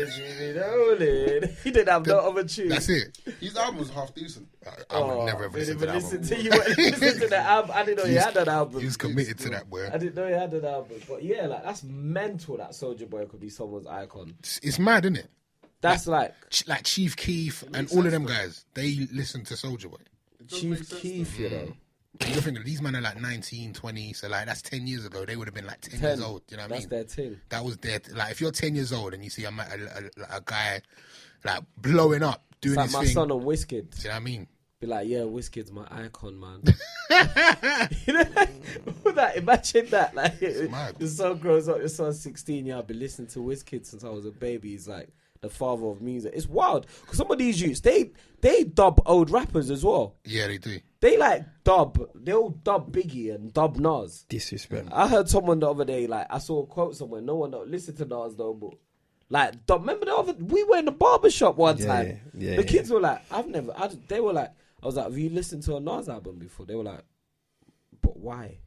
that. 0.99 1.57
He 1.63 1.71
didn't 1.71 1.87
have 1.89 2.05
no 2.05 2.19
other 2.19 2.43
tune. 2.43 2.69
That's 2.69 2.89
it. 2.89 3.17
His 3.39 3.55
album 3.55 3.79
was 3.79 3.89
half 3.89 4.13
decent. 4.13 4.47
I, 4.65 4.69
I 4.95 4.99
would 4.99 5.09
Oh, 5.13 5.25
never 5.25 5.45
ever 5.45 5.57
didn't 5.59 5.79
listen 5.79 5.79
to 5.79 5.85
that. 5.85 5.95
listen 5.95 6.17
album. 6.17 6.27
to 6.27 6.43
you. 6.43 6.49
went- 6.49 6.77
Listen 7.01 7.19
to 7.21 7.27
the 7.27 7.37
album. 7.37 7.71
I 7.73 7.83
didn't 7.85 7.97
know 7.99 8.05
he 8.09 8.15
had 8.15 8.33
that 8.33 8.47
album. 8.47 8.79
He 8.79 8.85
was 8.85 8.97
committed 8.97 9.37
to 9.39 9.49
that, 9.49 9.69
boy. 9.69 9.87
I 9.91 9.97
didn't 9.97 10.15
know 10.15 10.27
he 10.27 10.33
had 10.33 10.51
that 10.51 10.63
album. 10.65 10.97
But 11.07 11.23
yeah, 11.23 11.47
like 11.47 11.63
that's 11.63 11.83
mental. 11.83 12.57
That 12.57 12.71
Soulja 12.71 13.09
Boy 13.09 13.25
could 13.25 13.39
be 13.39 13.49
someone's 13.49 13.87
icon. 13.87 14.35
It's, 14.39 14.59
it's 14.63 14.79
mad, 14.79 15.05
isn't 15.05 15.17
it? 15.17 15.29
That's 15.79 16.07
like 16.07 16.33
Ch- 16.49 16.67
Like 16.67 16.83
Chief 16.83 17.15
Keef 17.15 17.63
and 17.73 17.89
all 17.91 18.05
of 18.05 18.11
them 18.11 18.25
guys, 18.25 18.65
they 18.73 19.07
listen 19.13 19.43
to 19.45 19.53
Soulja 19.53 19.89
Boy. 19.89 19.97
It 20.39 20.47
does 20.49 20.63
make 20.63 20.79
Chief 20.79 20.87
sense, 20.89 21.01
Keef, 21.01 21.39
you 21.39 21.49
know. 21.49 21.55
Mm. 21.57 21.73
You're 22.25 22.41
thinking 22.41 22.63
these 22.63 22.81
men 22.81 22.95
are 22.95 23.01
like 23.01 23.19
19, 23.21 23.73
20, 23.73 24.13
so 24.13 24.27
like 24.27 24.45
that's 24.45 24.61
10 24.61 24.87
years 24.87 25.05
ago. 25.05 25.25
They 25.25 25.35
would 25.35 25.47
have 25.47 25.55
been 25.55 25.67
like 25.67 25.81
10, 25.81 25.99
10. 25.99 26.09
years 26.09 26.21
old. 26.21 26.41
You 26.49 26.57
know 26.57 26.63
what 26.63 26.71
I 26.71 26.79
mean? 26.79 26.89
That's 26.89 27.15
their 27.15 27.25
thing. 27.25 27.41
That 27.49 27.63
was 27.63 27.77
their 27.77 27.99
like 28.13 28.31
if 28.31 28.41
you're 28.41 28.51
10 28.51 28.75
years 28.75 28.91
old 28.93 29.13
and 29.13 29.23
you 29.23 29.29
see 29.29 29.43
a, 29.43 29.49
a, 29.49 29.51
a, 29.51 30.37
a 30.37 30.41
guy 30.43 30.81
like 31.43 31.63
blowing 31.77 32.23
up 32.23 32.43
doing 32.61 32.73
It's 32.73 32.77
like 32.77 32.85
his 32.85 32.93
my 32.93 33.03
thing. 33.03 33.13
son 33.13 33.31
on. 33.31 33.39
Do 33.39 33.45
you 33.45 33.81
know 33.81 33.87
what 34.03 34.15
I 34.15 34.19
mean? 34.19 34.47
Be 34.79 34.85
like, 34.85 35.07
yeah, 35.07 35.19
Wizkid's 35.19 35.71
my 35.71 35.87
icon, 35.89 36.39
man. 36.39 36.61
you 38.05 38.13
know, 38.13 38.23
that, 39.15 39.33
imagine 39.35 39.87
that. 39.89 40.13
Like, 40.13 40.39
your 40.39 41.09
son 41.09 41.39
grows 41.39 41.67
up, 41.67 41.79
your 41.79 41.87
son's 41.87 42.19
16, 42.21 42.63
yeah, 42.63 42.77
I've 42.77 42.85
been 42.85 42.99
listening 42.99 43.27
to 43.29 43.39
Wizkid 43.39 43.87
since 43.87 44.03
I 44.03 44.09
was 44.09 44.27
a 44.27 44.31
baby. 44.31 44.69
He's 44.69 44.87
like 44.87 45.09
the 45.41 45.49
father 45.49 45.87
of 45.87 45.99
music. 45.99 46.33
It's 46.35 46.47
wild. 46.47 46.85
Because 47.01 47.17
some 47.17 47.31
of 47.31 47.39
these 47.39 47.59
youths, 47.59 47.79
they, 47.79 48.11
they 48.41 48.65
dub 48.65 49.01
old 49.07 49.31
rappers 49.31 49.71
as 49.71 49.83
well. 49.83 50.13
Yeah, 50.25 50.45
they 50.45 50.59
do. 50.59 50.77
They 50.99 51.17
like 51.17 51.45
dub, 51.63 51.99
They 52.15 52.33
all 52.33 52.49
dub 52.49 52.91
Biggie 52.91 53.33
and 53.33 53.53
dub 53.53 53.77
Nas. 53.77 54.25
Disrespect. 54.29 54.89
I 54.91 55.07
heard 55.07 55.29
someone 55.29 55.59
the 55.59 55.69
other 55.69 55.85
day, 55.85 56.07
like, 56.07 56.25
I 56.29 56.39
saw 56.39 56.63
a 56.63 56.65
quote 56.65 56.95
somewhere, 56.95 57.21
no 57.21 57.35
one 57.35 57.51
don't 57.51 57.69
listen 57.69 57.95
to 57.97 58.05
Nas 58.05 58.37
no 58.37 58.53
but. 58.53 58.73
Like, 59.29 59.65
dub, 59.65 59.81
remember 59.81 60.05
the 60.05 60.15
other, 60.15 60.33
we 60.33 60.63
were 60.63 60.77
in 60.77 60.85
the 60.85 60.91
barber 60.91 61.29
shop 61.29 61.57
one 61.57 61.77
Yeah, 61.77 61.85
time. 61.85 62.21
yeah, 62.33 62.55
the 62.55 62.61
yeah. 62.63 62.67
kids 62.67 62.89
were 62.89 63.01
like, 63.01 63.21
I've 63.29 63.47
never, 63.47 63.73
I, 63.77 63.89
they 64.07 64.19
were 64.21 64.33
like, 64.33 64.51
I 64.81 64.85
was 64.85 64.95
like, 64.95 65.05
have 65.05 65.17
you 65.17 65.29
listened 65.29 65.63
to 65.63 65.75
a 65.75 65.79
Nas 65.79 66.07
album 66.09 66.37
before? 66.39 66.65
They 66.65 66.75
were 66.75 66.83
like, 66.83 67.03
but 68.01 68.17
why? 68.17 68.59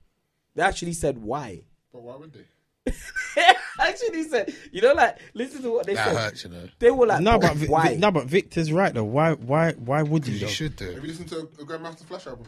They 0.54 0.62
actually 0.62 0.92
said 0.92 1.18
why. 1.18 1.62
But 1.92 2.02
why 2.02 2.16
would 2.16 2.32
they? 2.32 2.92
actually 3.88 4.22
said, 4.24 4.54
you 4.72 4.80
know, 4.82 4.92
like, 4.92 5.18
listen 5.34 5.62
to 5.62 5.70
what 5.70 5.86
they 5.86 5.94
That 5.94 6.08
said. 6.08 6.16
hurts, 6.16 6.44
you 6.44 6.50
know. 6.50 6.68
They 6.78 6.90
were 6.90 7.06
like, 7.06 7.20
No, 7.20 7.38
but 7.38 7.48
but 7.48 7.56
Vi- 7.56 7.66
why? 7.68 7.88
Vi- 7.90 7.96
no, 7.96 8.10
but 8.10 8.26
Victor's 8.26 8.70
right 8.72 8.92
though. 8.94 9.04
Why, 9.04 9.32
why, 9.34 9.72
why 9.72 10.02
would 10.02 10.26
you? 10.26 10.34
You 10.34 10.40
Though? 10.40 10.46
should 10.46 10.76
do. 10.76 10.86
Have 10.92 11.02
you 11.02 11.08
listened 11.08 11.28
to 11.30 11.38
a 11.38 11.64
Grandmaster 11.64 12.04
Flash 12.04 12.26
album? 12.26 12.46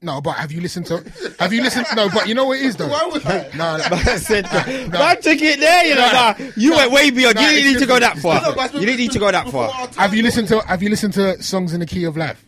No, 0.00 0.20
but 0.20 0.32
have 0.32 0.50
you 0.52 0.60
listened 0.60 0.86
to? 0.86 1.02
Have 1.38 1.52
you 1.52 1.62
listened? 1.62 1.86
To, 1.86 1.94
No, 1.94 2.08
but 2.10 2.26
you 2.28 2.34
know 2.34 2.46
what 2.46 2.58
it 2.58 2.64
is 2.66 2.76
though. 2.76 2.88
Why 2.88 3.06
would 3.10 3.24
I? 3.26 3.50
No, 3.54 3.76
no. 3.76 3.84
I 3.90 4.16
said, 4.16 4.44
man 4.90 5.16
took 5.22 5.40
it 5.40 5.60
there, 5.60 5.86
you 5.86 5.94
know. 5.94 6.10
Nah, 6.12 6.34
you 6.56 6.72
went 6.72 6.90
way 6.92 7.10
beyond. 7.10 7.36
Nah, 7.36 7.42
you 7.48 7.56
didn't 7.56 7.72
need 7.74 7.78
to 7.80 7.86
go 7.86 7.98
that 8.00 8.18
far. 8.18 8.40
No, 8.42 8.54
but 8.54 8.72
You 8.74 8.80
didn't 8.80 8.96
need 8.98 9.12
to 9.12 9.18
go 9.18 9.30
that 9.30 9.48
far. 9.48 9.70
Have 9.96 10.14
you 10.14 10.22
listened 10.22 10.48
to? 10.48 10.60
Have 10.66 10.82
you 10.82 10.90
listened 10.90 11.14
to 11.14 11.42
songs 11.42 11.72
in 11.74 11.80
the 11.80 11.86
key 11.86 12.04
of 12.04 12.16
life? 12.16 12.44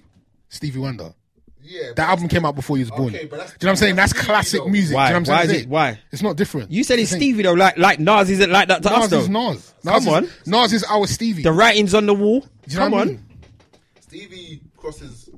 Stevie 0.48 0.78
Wonder. 0.80 1.12
Yeah, 1.68 1.92
That 1.96 2.08
album 2.10 2.28
came 2.28 2.44
out 2.44 2.54
before 2.54 2.76
he 2.76 2.82
was 2.84 2.90
born. 2.90 3.14
Okay, 3.14 3.26
but 3.26 3.38
that's- 3.38 3.52
Do 3.58 3.64
you 3.64 3.66
know 3.66 3.70
what 3.70 3.72
I'm 3.72 3.76
saying? 3.76 3.96
That's 3.96 4.12
that's 4.12 4.24
classic 4.26 4.60
Stevie, 4.60 4.70
music. 4.70 4.94
Why? 4.94 5.08
Do 5.08 5.14
you 5.14 5.20
know 5.20 5.20
what 5.20 5.28
I'm 5.30 5.36
Why 5.36 5.42
is 5.54 5.62
it- 5.62 5.68
why? 5.68 5.98
It's 6.12 6.22
not 6.22 6.36
different. 6.36 6.70
You 6.70 6.84
said 6.84 6.98
it's 7.00 7.10
Stevie 7.10 7.42
though. 7.42 7.54
Like, 7.54 7.76
like 7.76 7.98
Nas 7.98 8.30
isn't 8.30 8.50
like 8.50 8.68
that 8.68 8.82
to 8.84 8.92
us 8.92 9.00
Nas 9.02 9.10
though. 9.10 9.18
is 9.20 9.28
Nas. 9.28 9.74
Nas 9.84 9.94
Come 9.94 10.02
is, 10.02 10.08
on. 10.08 10.28
Nas 10.62 10.72
is 10.72 10.84
our 10.84 11.06
Stevie. 11.06 11.42
The 11.42 11.52
writings 11.52 11.94
on 11.94 12.06
the 12.06 12.14
wall. 12.14 12.40
Do 12.40 12.46
you 12.68 12.76
know 12.78 12.82
Come 12.84 12.92
what 12.92 12.98
I 12.98 13.00
on. 13.02 13.08
mean? 13.08 13.22
Stevie 14.00 14.60
crosses 14.76 15.28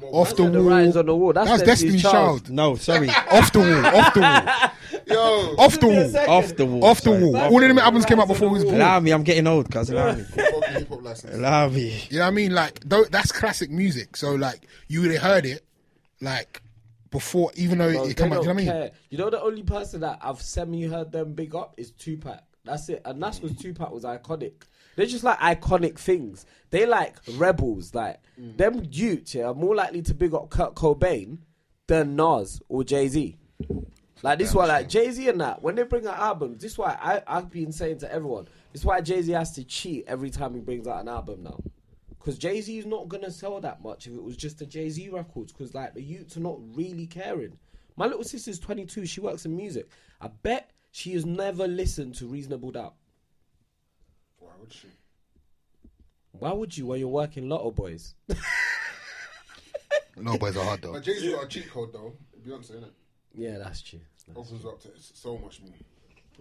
more. 0.00 0.10
Off 0.14 0.36
the 0.36 0.44
Yeah, 0.44 0.50
the 0.50 0.60
wall. 0.62 0.70
writings 0.70 0.96
on 0.96 1.06
the 1.06 1.14
wall. 1.16 1.32
That's 1.32 1.48
That's 1.50 1.62
Destiny's 1.62 2.02
Destiny's 2.02 2.12
Child. 2.12 2.44
Child. 2.44 2.50
No, 2.50 2.74
sorry. 2.76 3.08
Off 3.30 3.52
the 3.52 3.58
wall. 3.60 3.86
Off 3.96 4.14
the 4.14 4.20
wall. 4.20 4.70
Yo, 5.06 5.54
Off 5.58 5.74
the 5.74 5.86
Give 5.86 5.90
me 5.90 5.96
a 5.96 6.26
wall. 6.26 6.30
Off 6.38 6.56
the 6.56 6.66
wall. 6.66 6.84
Off 6.84 6.98
the 7.00 7.10
sorry. 7.10 7.24
wall. 7.24 7.36
All 7.36 7.62
of 7.62 7.68
them 7.68 7.78
albums 7.78 8.04
came 8.06 8.20
out 8.20 8.28
before 8.28 8.48
he 8.48 8.54
was 8.54 8.64
born. 8.64 8.76
Allow 8.76 9.00
me. 9.00 9.10
I'm 9.10 9.22
getting 9.24 9.46
old, 9.46 9.70
cuz. 9.70 9.90
Allow 9.90 10.14
me. 10.14 10.22
fucking 10.24 10.62
hip 10.74 10.88
hop 10.88 11.02
license. 11.02 11.34
Allow 11.34 11.68
me. 11.68 12.02
You 12.10 12.18
know 12.18 12.24
what 12.24 12.28
I 12.28 12.30
mean? 12.30 12.52
Like 12.54 12.80
that's 12.86 13.32
classic 13.32 13.70
music. 13.70 14.16
So 14.16 14.34
like 14.34 14.66
you 14.88 15.00
would 15.02 15.10
have 15.12 15.22
heard 15.22 15.46
it 15.46 15.64
like 16.20 16.62
before, 17.10 17.50
even 17.56 17.78
though 17.78 17.92
Bro, 17.92 18.04
it 18.04 18.10
out. 18.10 18.16
Do 18.16 18.24
you 18.24 18.30
know 18.30 18.38
what 18.38 18.48
I 18.48 18.52
mean? 18.52 18.90
You 19.10 19.18
know 19.18 19.30
the 19.30 19.40
only 19.40 19.62
person 19.62 20.00
that 20.00 20.18
I've 20.22 20.40
semi 20.40 20.84
heard 20.86 21.12
them 21.12 21.34
big 21.34 21.54
up 21.54 21.74
is 21.76 21.90
Tupac. 21.92 22.42
That's 22.64 22.88
it, 22.88 23.02
and 23.04 23.22
that's 23.22 23.38
because 23.38 23.56
Tupac 23.56 23.90
was 23.90 24.04
iconic. 24.04 24.52
They're 24.96 25.06
just 25.06 25.24
like 25.24 25.38
iconic 25.38 25.98
things. 25.98 26.44
They 26.70 26.86
like 26.86 27.16
rebels. 27.36 27.94
Like 27.94 28.20
mm. 28.38 28.56
them 28.56 28.86
youths 28.90 29.34
yeah, 29.34 29.46
are 29.46 29.54
more 29.54 29.74
likely 29.74 30.02
to 30.02 30.14
big 30.14 30.34
up 30.34 30.50
Kurt 30.50 30.74
Cobain 30.74 31.38
than 31.86 32.16
Nas 32.16 32.60
or 32.68 32.84
Jay 32.84 33.08
Z. 33.08 33.36
Like 34.22 34.38
this 34.38 34.50
is 34.50 34.54
why 34.54 34.66
like 34.66 34.88
Jay 34.88 35.10
Z 35.10 35.28
and 35.28 35.40
that 35.40 35.62
when 35.62 35.74
they 35.74 35.84
bring 35.84 36.06
out 36.06 36.18
albums, 36.18 36.62
this 36.62 36.72
is 36.72 36.78
why 36.78 36.96
I 37.00 37.22
I've 37.26 37.50
been 37.50 37.72
saying 37.72 37.98
to 37.98 38.12
everyone, 38.12 38.46
this 38.72 38.82
is 38.82 38.84
why 38.84 39.00
Jay 39.00 39.22
Z 39.22 39.32
has 39.32 39.52
to 39.52 39.64
cheat 39.64 40.04
every 40.06 40.30
time 40.30 40.54
he 40.54 40.60
brings 40.60 40.86
out 40.86 41.00
an 41.00 41.08
album 41.08 41.42
now. 41.44 41.60
Because 42.20 42.38
Jay 42.38 42.60
Z 42.60 42.78
is 42.78 42.86
not 42.86 43.08
gonna 43.08 43.30
sell 43.30 43.60
that 43.60 43.82
much 43.82 44.06
if 44.06 44.12
it 44.12 44.22
was 44.22 44.36
just 44.36 44.58
the 44.58 44.66
Jay 44.66 44.88
Z 44.90 45.08
records. 45.08 45.52
Because 45.52 45.74
like 45.74 45.94
the 45.94 46.02
youths 46.02 46.36
are 46.36 46.40
not 46.40 46.58
really 46.76 47.06
caring. 47.06 47.58
My 47.96 48.06
little 48.06 48.22
sister's 48.24 48.58
22. 48.60 49.06
She 49.06 49.20
works 49.20 49.44
in 49.46 49.56
music. 49.56 49.88
I 50.20 50.28
bet 50.28 50.70
she 50.92 51.12
has 51.14 51.26
never 51.26 51.66
listened 51.66 52.14
to 52.16 52.26
Reasonable 52.26 52.70
Doubt. 52.70 52.94
Why 54.38 54.52
would 54.60 54.72
she? 54.72 54.88
Why 56.32 56.52
would 56.52 56.76
you 56.76 56.86
when 56.86 57.00
you're 57.00 57.08
working 57.08 57.48
Lotto 57.48 57.72
Boyzz? 57.72 58.14
No 60.16 60.36
boys 60.36 60.56
are 60.56 60.64
hard 60.64 60.82
though. 60.82 60.92
But 60.92 61.02
Jay 61.02 61.18
Z 61.18 61.32
got 61.32 61.44
a 61.44 61.48
cheat 61.48 61.70
code 61.70 61.92
though. 61.92 62.12
Beyonce, 62.44 62.72
innit? 62.72 62.90
yeah, 63.34 63.58
that's 63.58 63.82
true. 63.82 64.00
That's, 64.26 64.38
Opens 64.38 64.66
up 64.66 64.80
to 64.82 64.88
so 64.96 65.38
much 65.38 65.60
more. 65.62 65.72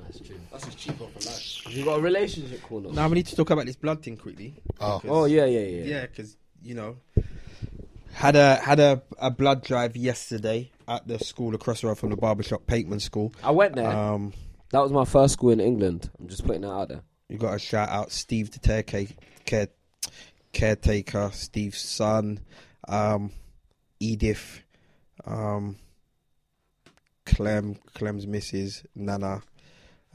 That's 0.04 0.20
true. 0.20 0.36
That's 0.52 0.66
his 0.66 0.76
cheat 0.76 0.97
code 0.97 1.10
for 1.14 1.30
life. 1.30 1.62
Have 1.66 1.74
you 1.74 1.86
got 1.86 2.00
a 2.00 2.02
relationship 2.02 2.62
corner? 2.64 2.91
Now 2.91 3.08
we 3.08 3.16
need 3.16 3.28
to 3.28 3.36
talk 3.36 3.50
about 3.52 3.66
this 3.66 3.76
blood 3.76 4.02
thing 4.04 4.18
quickly. 4.18 4.56
Oh. 4.80 5.00
Because- 5.00 5.16
Oh 5.18 5.26
yeah, 5.26 5.45
yeah, 5.45 5.60
yeah. 5.60 5.84
Yeah, 5.84 6.02
because 6.08 6.36
you 6.64 6.76
know, 6.76 6.97
had 8.14 8.36
a 8.36 8.56
had 8.56 8.80
a, 8.80 9.02
a 9.18 9.30
blood 9.32 9.64
drive 9.64 9.95
yesterday 9.95 10.72
at 10.88 11.08
the 11.08 11.20
school 11.20 11.54
across 11.56 11.82
the 11.82 11.88
road 11.88 11.97
from 12.00 12.10
the 12.10 12.18
barbershop, 12.18 12.66
Pakeman 12.68 13.00
School. 13.00 13.34
I 13.43 13.52
went 13.52 13.76
there. 13.76 13.88
Um, 13.89 14.34
that 14.72 14.80
was 14.80 14.91
my 14.91 15.06
first 15.06 15.34
school 15.34 15.52
in 15.52 15.60
England. 15.60 16.10
I'm 16.20 16.28
just 16.28 16.45
putting 16.45 16.62
that 16.62 16.72
out 16.72 16.89
there. 16.89 17.02
you 17.28 17.38
got 17.38 17.52
to 17.54 17.60
shout 17.60 17.89
out 17.89 18.12
Steve 18.12 18.52
the 18.52 18.60
care, 18.60 19.08
care, 19.45 19.68
caretaker, 20.54 21.30
Steve's 21.34 21.80
son. 21.80 22.39
um, 22.88 23.32
Edith, 24.00 24.62
um, 25.26 25.76
Clem, 27.26 27.76
Clem's 27.93 28.26
missus, 28.26 28.84
Nana. 28.95 29.41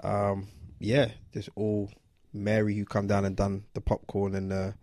Um, 0.03 0.49
yeah, 0.79 1.13
just 1.33 1.49
all 1.55 1.91
Mary 2.33 2.77
who 2.77 2.85
come 2.85 3.07
down 3.07 3.25
and 3.25 3.37
done 3.37 3.65
the 3.75 3.81
popcorn 3.81 4.35
and 4.35 4.51
the 4.51 4.75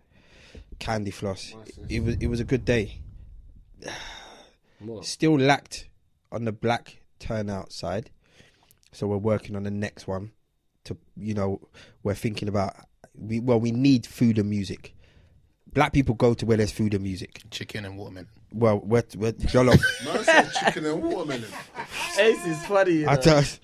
candy 0.79 1.11
floss. 1.11 1.53
It 1.89 2.03
was 2.03 2.15
it 2.15 2.27
was 2.27 2.39
a 2.39 2.45
good 2.45 2.65
day. 2.65 3.01
What? 4.79 5.05
Still 5.05 5.37
lacked 5.37 5.89
on 6.31 6.45
the 6.45 6.51
black 6.51 7.01
turnout 7.19 7.71
side, 7.71 8.09
so 8.91 9.07
we're 9.07 9.17
working 9.17 9.55
on 9.55 9.63
the 9.63 9.71
next 9.71 10.07
one. 10.07 10.31
To 10.85 10.97
you 11.15 11.33
know, 11.33 11.61
we're 12.03 12.15
thinking 12.15 12.47
about 12.47 12.75
we 13.13 13.39
well 13.39 13.59
we 13.59 13.71
need 13.71 14.07
food 14.07 14.39
and 14.39 14.49
music. 14.49 14.95
Black 15.71 15.93
people 15.93 16.15
go 16.15 16.33
to 16.33 16.45
where 16.45 16.57
there's 16.57 16.71
food 16.71 16.93
and 16.93 17.03
music. 17.03 17.43
Chicken 17.51 17.85
and 17.85 17.97
watermelon. 17.97 18.29
Well, 18.53 18.79
we're, 18.79 19.03
we're 19.17 19.31
Jollof. 19.33 19.81
Man 20.05 20.23
said 20.23 20.49
chicken 20.59 20.85
and 20.85 21.01
watermelon. 21.01 21.45
Ace 22.19 22.45
is 22.45 22.65
funny. 22.65 22.91
You 22.91 23.05
know. 23.05 23.11
I 23.11 23.15
don't, 23.15 23.59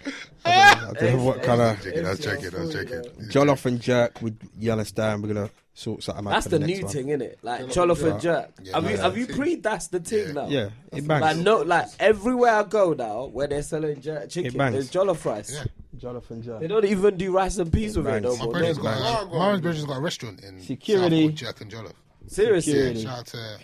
I 0.45 0.75
don't 0.75 0.97
I 0.97 0.99
don't 0.99 1.17
know 1.17 1.23
what 1.23 1.43
kind 1.43 1.61
I 1.61 1.71
of 1.71 1.77
was 1.77 1.85
joking. 1.85 2.05
I 2.05 2.09
was 2.09 2.19
joking. 2.19 2.55
I 2.55 2.59
was 2.61 2.73
joking. 2.73 3.03
Jollof 3.29 3.65
and 3.65 3.81
jerk. 3.81 4.21
We, 4.21 4.33
you 4.57 4.71
understand? 4.71 5.23
We're 5.23 5.33
gonna 5.33 5.49
sort 5.73 6.03
something 6.03 6.25
out. 6.27 6.29
That's 6.31 6.45
for 6.45 6.51
the, 6.51 6.59
the, 6.59 6.67
next 6.67 6.77
new 6.79 6.85
one. 6.85 6.93
thing, 6.93 7.07
innit? 7.07 7.35
Like 7.41 7.61
Jollof 7.65 7.71
jollof 7.71 8.03
and 8.03 8.11
and 8.13 8.21
jerk. 8.21 8.49
Yeah, 8.63 8.73
have 8.81 8.91
you 8.91 8.97
have 8.97 9.17
you 9.17 9.27
pre? 9.27 9.55
That's 9.55 9.87
the 9.87 9.99
thing 9.99 10.33
now. 10.33 10.47
Yeah, 10.47 10.69
it 10.93 11.05
bangs. 11.07 11.21
Like 11.21 11.37
no, 11.37 11.61
like 11.63 11.87
everywhere 11.99 12.53
I 12.55 12.63
go 12.63 12.93
now, 12.93 13.25
where 13.25 13.47
they're 13.47 13.63
selling 13.63 13.99
jerk 13.99 14.29
chicken, 14.29 14.57
bangs. 14.57 14.73
there's 14.73 14.91
jollof 14.91 15.25
rice. 15.25 15.53
Yeah. 15.53 15.65
Jollof 15.97 16.29
and 16.29 16.43
jerk. 16.43 16.61
They 16.61 16.67
don't 16.67 16.85
even 16.85 17.17
do 17.17 17.31
rice 17.31 17.57
and 17.57 17.73
peas 17.73 17.97
with 17.97 18.07
it 18.07 18.09
bangs. 18.09 18.23
no 18.23 18.37
My 18.37 18.43
more. 18.45 18.53
brother's 18.53 18.77
No 18.77 18.83
got, 18.83 19.01
more. 19.01 19.31
Go 19.31 19.39
my 19.39 19.59
brother's 19.59 19.85
got 19.85 19.97
a 19.97 20.01
restaurant 20.01 20.43
in 20.43 20.61
Security. 20.61 21.27
Southport, 21.27 21.35
Jerk 21.35 21.61
and 21.61 21.71
Jollof. 21.71 21.93
Seriously. 22.27 22.73
Security. 22.73 23.03
Shout 23.03 23.19
out 23.19 23.25
to 23.27 23.57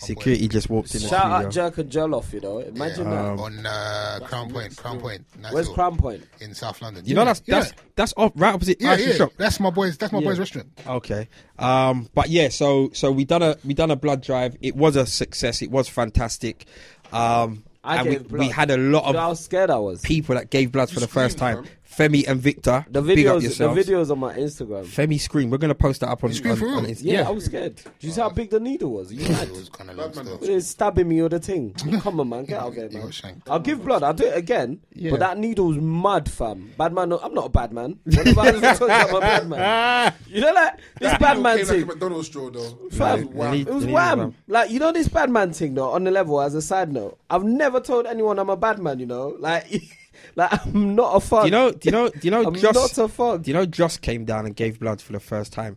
my 0.00 0.06
Security 0.06 0.46
just 0.48 0.70
walked 0.70 0.94
in 0.94 1.02
the 1.02 1.08
Shout 1.08 1.24
out 1.24 1.52
studio. 1.52 1.68
jerk 1.70 1.78
and 1.78 1.90
jollof, 1.90 2.32
you 2.32 2.40
know. 2.40 2.58
Imagine 2.60 3.04
boy. 3.04 3.10
that. 3.10 3.24
Um, 3.32 3.40
on 3.40 3.66
uh, 3.66 4.18
Crown 4.24 4.50
Point. 4.50 4.76
Crown 4.76 5.00
Point. 5.00 5.24
Nice 5.40 5.52
Where's 5.52 5.66
Hill, 5.66 5.74
Crown 5.74 5.96
Point? 5.96 6.24
in 6.40 6.54
South 6.54 6.80
London. 6.80 7.04
You 7.04 7.14
know 7.16 7.24
that's 7.24 7.42
yeah. 7.46 7.58
that's 7.60 7.72
that's 7.96 8.14
off 8.16 8.32
right 8.36 8.54
opposite 8.54 8.80
yeah, 8.80 8.96
yeah. 8.96 9.14
shop. 9.14 9.32
That's 9.36 9.58
my 9.58 9.70
boy's. 9.70 9.98
That's 9.98 10.12
my 10.12 10.20
Yeah. 10.20 10.28
boy's 10.28 10.38
restaurant. 10.38 10.68
Okay. 10.86 11.28
Um, 11.58 12.08
but 12.14 12.28
yeah, 12.30 12.48
so 12.48 12.90
so 12.92 13.10
we 13.10 13.24
done 13.24 13.42
a 13.42 13.56
we 13.64 13.74
done 13.74 13.90
a 13.90 13.96
blood 13.96 14.22
drive. 14.22 14.56
It 14.62 14.76
was 14.76 14.94
a 14.94 15.04
success. 15.04 15.62
It 15.62 15.70
was 15.72 15.88
fantastic. 15.88 16.64
Um, 17.12 17.64
I 17.82 17.96
and 17.96 18.08
we, 18.08 18.18
blood. 18.18 18.38
we 18.40 18.48
had 18.48 18.70
a 18.70 18.76
lot 18.76 19.06
You 19.06 19.12
know 19.14 19.18
of 19.18 19.24
how 19.24 19.34
scared 19.34 19.70
I 19.70 19.78
was. 19.78 20.00
people 20.02 20.34
that 20.34 20.50
gave 20.50 20.70
blood 20.72 20.90
for 20.90 21.00
the 21.00 21.08
first 21.08 21.38
screamed, 21.38 21.64
time. 21.64 21.74
Femi 21.98 22.28
and 22.28 22.40
Victor, 22.40 22.86
The 22.90 23.02
big 23.02 23.26
up 23.26 23.38
videos, 23.38 23.58
the 23.58 23.68
videos 23.92 24.10
on 24.10 24.20
my 24.20 24.34
Instagram. 24.34 24.84
Femi 24.86 25.18
scream. 25.18 25.50
We're 25.50 25.58
gonna 25.58 25.74
post 25.74 26.00
that 26.02 26.08
up 26.10 26.22
on, 26.22 26.30
You 26.30 26.36
screamed 26.36 26.52
on, 26.52 26.58
for 26.60 26.66
real? 26.66 26.76
on 26.76 26.86
Insta- 26.86 27.00
Yeah, 27.02 27.26
I 27.26 27.30
was 27.30 27.46
scared. 27.46 27.74
Do 27.76 28.06
you 28.06 28.12
see 28.12 28.20
how 28.20 28.30
big 28.30 28.50
the 28.50 28.60
needle 28.60 28.92
was? 28.92 29.12
You 29.12 29.28
mad? 29.28 29.48
It 29.48 29.50
was 29.50 29.68
kind 29.68 29.90
of 29.90 29.96
long 29.96 30.06
Bad 30.08 30.16
man, 30.16 30.24
still. 30.26 30.38
though. 30.38 30.46
They're 30.46 30.60
stabbing 30.60 31.08
me 31.08 31.22
with 31.22 31.32
the 31.32 31.40
thing. 31.40 31.72
Come 32.00 32.20
on, 32.20 32.28
man, 32.28 32.44
get 32.44 32.60
out 32.60 32.68
of 32.68 32.74
there, 32.76 32.88
You 32.90 32.98
man. 33.24 33.42
I'll 33.48 33.58
give 33.58 33.84
blood. 33.84 34.02
I'll 34.04 34.14
do 34.14 34.26
it 34.26 34.36
again. 34.36 34.80
Yeah. 34.94 35.10
But 35.10 35.20
that 35.20 35.38
needle's 35.38 35.76
mad, 35.78 36.30
fam. 36.30 36.72
Bad 36.78 36.92
man. 36.92 37.08
No, 37.08 37.18
I'm 37.18 37.34
not 37.34 37.46
a 37.46 37.50
bad 37.50 37.72
man. 37.72 37.98
Whenever 38.04 38.40
I 38.40 38.50
talk 38.74 38.82
about 38.82 39.08
I'm 39.10 39.14
a 39.16 39.20
bad 39.20 39.48
man. 39.48 40.14
You 40.28 40.42
know, 40.42 40.52
like 40.52 40.74
this 41.00 41.18
bad 41.18 41.40
man 41.40 41.56
came 41.58 41.66
like 41.66 41.76
a 41.76 41.78
thing. 41.78 41.86
McDonald's 41.86 42.26
straw 42.28 42.50
though. 42.50 42.78
Fam, 42.92 43.18
It 43.20 43.26
was 43.26 43.34
wham. 43.34 43.54
It 43.54 43.66
was 43.66 43.74
was 43.76 43.86
wham. 43.86 44.18
wham. 44.18 44.34
Like 44.46 44.70
you 44.70 44.78
know 44.78 44.92
this 44.92 45.08
bad 45.08 45.30
man 45.30 45.52
thing 45.52 45.74
though. 45.74 45.90
On 45.90 46.04
the 46.04 46.10
level, 46.10 46.40
as 46.40 46.54
a 46.54 46.62
side 46.62 46.92
note, 46.92 47.18
I've 47.30 47.44
never 47.44 47.80
told 47.80 48.06
anyone 48.06 48.38
I'm 48.38 48.50
a 48.50 48.56
bad 48.56 48.78
man. 48.78 48.98
You 49.00 49.06
know, 49.06 49.34
like, 49.38 49.66
like 50.36 50.66
I'm 50.66 50.94
not 50.94 51.16
a 51.16 51.20
fuck. 51.20 51.42
Do 51.42 51.46
you 51.46 51.50
know? 51.52 51.70
Do 51.72 51.78
you 51.82 51.92
know? 51.92 52.08
Do 52.08 52.18
you 52.22 52.30
know? 52.30 52.44
I'm 52.46 52.54
Joss, 52.54 52.96
not 52.96 53.04
a 53.04 53.08
fuck. 53.08 53.42
do 53.42 53.50
you 53.50 53.54
know? 53.54 53.66
Joss 53.66 53.96
came 53.96 54.24
down 54.24 54.46
and 54.46 54.54
gave 54.54 54.80
blood 54.80 55.00
for 55.00 55.12
the 55.12 55.20
first 55.20 55.52
time. 55.52 55.76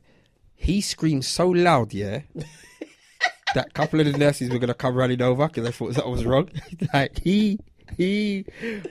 He 0.56 0.82
screamed 0.82 1.26
so 1.26 1.50
loud, 1.50 1.94
yeah, 1.94 2.22
that 3.56 3.74
couple 3.74 4.00
of 4.00 4.06
the 4.12 4.18
nurses 4.18 4.50
were 4.50 4.60
gonna 4.60 4.74
come 4.74 4.96
running 4.96 5.22
over 5.22 5.48
because 5.48 5.64
they 5.64 5.72
thought 5.72 5.96
that 5.96 6.08
was 6.08 6.26
wrong. 6.26 6.50
like 6.94 7.20
he. 7.20 7.60
He 7.98 8.46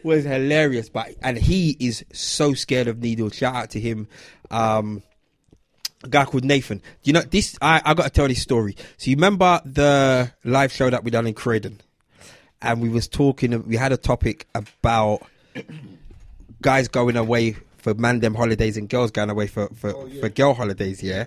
was 0.04 0.24
hilarious, 0.24 0.90
but 0.90 1.14
and 1.22 1.38
he 1.38 1.74
is 1.80 2.04
so 2.12 2.52
scared 2.52 2.86
of 2.86 2.98
needles. 2.98 3.34
Shout 3.34 3.54
out 3.54 3.70
to 3.70 3.80
him. 3.80 4.08
Um, 4.50 5.02
a 6.04 6.08
guy 6.08 6.24
called 6.26 6.44
Nathan. 6.44 6.82
You 7.02 7.14
know 7.14 7.22
this? 7.22 7.56
I 7.60 7.80
I 7.84 7.94
got 7.94 8.04
to 8.04 8.10
tell 8.10 8.28
this 8.28 8.42
story. 8.42 8.76
So 8.98 9.10
you 9.10 9.16
remember 9.16 9.60
the 9.64 10.30
live 10.44 10.70
show 10.70 10.90
that 10.90 11.02
we 11.02 11.10
done 11.10 11.26
in 11.26 11.32
Croydon, 11.34 11.80
and 12.62 12.80
we 12.80 12.88
was 12.88 13.08
talking. 13.08 13.66
We 13.66 13.76
had 13.76 13.92
a 13.92 13.96
topic 13.96 14.46
about 14.54 15.22
guys 16.62 16.88
going 16.88 17.16
away 17.16 17.56
for 17.78 17.94
man 17.94 18.20
them 18.20 18.34
holidays 18.34 18.76
and 18.76 18.88
girls 18.88 19.10
going 19.10 19.30
away 19.30 19.46
for 19.46 19.68
for, 19.68 19.94
oh, 19.94 20.08
for 20.20 20.28
girl 20.28 20.54
holidays. 20.54 21.02
Yeah. 21.02 21.24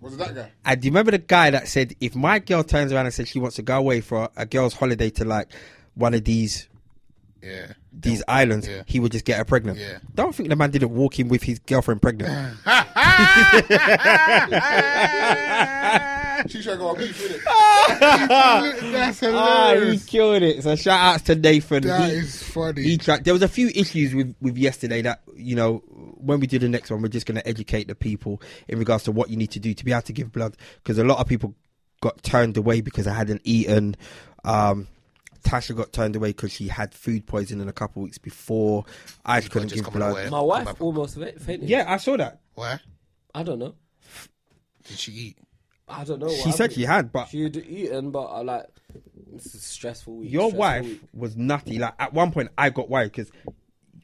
Was 0.00 0.16
that 0.18 0.34
guy? 0.34 0.50
And 0.64 0.80
do 0.80 0.86
you 0.86 0.90
remember 0.92 1.10
the 1.12 1.18
guy 1.18 1.50
that 1.50 1.66
said 1.68 1.94
if 2.00 2.14
my 2.14 2.38
girl 2.38 2.62
turns 2.62 2.92
around 2.92 3.06
and 3.06 3.14
says 3.14 3.28
she 3.28 3.38
wants 3.38 3.56
to 3.56 3.62
go 3.62 3.78
away 3.78 4.00
for 4.02 4.28
a 4.36 4.44
girl's 4.44 4.74
holiday 4.74 5.08
to 5.10 5.24
like 5.24 5.48
one 5.94 6.12
of 6.14 6.24
these 6.24 6.68
Yeah. 7.42 7.72
these 7.92 8.22
islands, 8.28 8.68
Yeah. 8.68 8.82
he 8.86 9.00
would 9.00 9.12
just 9.12 9.24
get 9.24 9.38
her 9.38 9.44
pregnant. 9.46 9.78
Yeah. 9.78 9.98
Don't 10.14 10.34
think 10.34 10.50
the 10.50 10.56
man 10.56 10.70
didn't 10.70 10.94
walk 10.94 11.18
in 11.18 11.28
with 11.28 11.42
his 11.42 11.58
girlfriend 11.60 12.02
pregnant. 12.02 12.30
She 16.48 16.62
tried 16.62 16.72
to 16.72 16.78
go 16.78 16.88
on 16.88 16.98
beef 16.98 17.20
with 17.22 17.32
it. 17.36 17.40
That's 18.00 19.22
Ah, 19.22 19.74
he 19.76 19.98
killed 19.98 20.42
it. 20.42 20.62
So 20.62 20.76
shout 20.76 21.00
outs 21.14 21.22
to 21.24 21.34
Nathan. 21.34 21.82
That 21.84 22.10
he, 22.10 22.16
is 22.16 22.42
funny. 22.42 22.82
he 22.82 22.98
tried. 22.98 23.24
There 23.24 23.34
was 23.34 23.42
a 23.42 23.48
few 23.48 23.68
issues 23.74 24.14
with 24.14 24.34
with 24.40 24.56
yesterday 24.56 25.02
that 25.02 25.22
you 25.36 25.56
know 25.56 25.78
when 25.86 26.40
we 26.40 26.46
do 26.46 26.58
the 26.58 26.68
next 26.68 26.90
one, 26.90 27.02
we're 27.02 27.08
just 27.08 27.26
going 27.26 27.36
to 27.36 27.46
educate 27.48 27.88
the 27.88 27.94
people 27.94 28.40
in 28.68 28.78
regards 28.78 29.04
to 29.04 29.12
what 29.12 29.30
you 29.30 29.36
need 29.36 29.50
to 29.52 29.60
do 29.60 29.74
to 29.74 29.84
be 29.84 29.92
able 29.92 30.02
to 30.02 30.12
give 30.12 30.32
blood 30.32 30.56
because 30.76 30.98
a 30.98 31.04
lot 31.04 31.18
of 31.18 31.26
people 31.26 31.54
got 32.00 32.22
turned 32.22 32.56
away 32.56 32.80
because 32.80 33.06
I 33.06 33.14
hadn't 33.14 33.40
eaten. 33.44 33.96
Um, 34.44 34.88
Tasha 35.44 35.76
got 35.76 35.92
turned 35.92 36.16
away 36.16 36.30
because 36.30 36.52
she 36.52 36.68
had 36.68 36.94
food 36.94 37.26
poisoning 37.26 37.68
a 37.68 37.72
couple 37.72 38.02
weeks 38.02 38.18
before. 38.18 38.84
I 39.24 39.40
got 39.40 39.50
couldn't 39.50 39.68
just 39.68 39.84
give 39.84 39.92
blood. 39.92 40.12
away. 40.12 40.30
My 40.30 40.40
wife 40.40 40.80
almost 40.80 41.16
fa- 41.18 41.38
fainted. 41.38 41.68
Yeah, 41.68 41.84
I 41.86 41.98
saw 41.98 42.16
that. 42.16 42.40
Why 42.54 42.80
I 43.34 43.42
don't 43.42 43.58
know. 43.58 43.74
did 44.86 44.98
she 44.98 45.12
eat? 45.12 45.38
I 45.88 46.04
don't 46.04 46.20
know. 46.20 46.28
She 46.28 46.50
said 46.52 46.52
happened. 46.52 46.72
she 46.72 46.82
had, 46.84 47.12
but 47.12 47.28
she 47.28 47.42
had 47.42 47.56
eaten, 47.56 48.10
but 48.10 48.24
I 48.24 48.40
like 48.42 48.66
it's 49.34 49.54
a 49.54 49.58
stressful 49.58 50.16
week. 50.16 50.32
your 50.32 50.50
stressful 50.50 50.58
wife 50.58 50.84
week. 50.84 51.00
was 51.12 51.36
nutty. 51.36 51.78
Like 51.78 51.94
at 51.98 52.12
one 52.14 52.30
point, 52.32 52.50
I 52.56 52.70
got 52.70 52.88
worried 52.88 53.12
because 53.12 53.30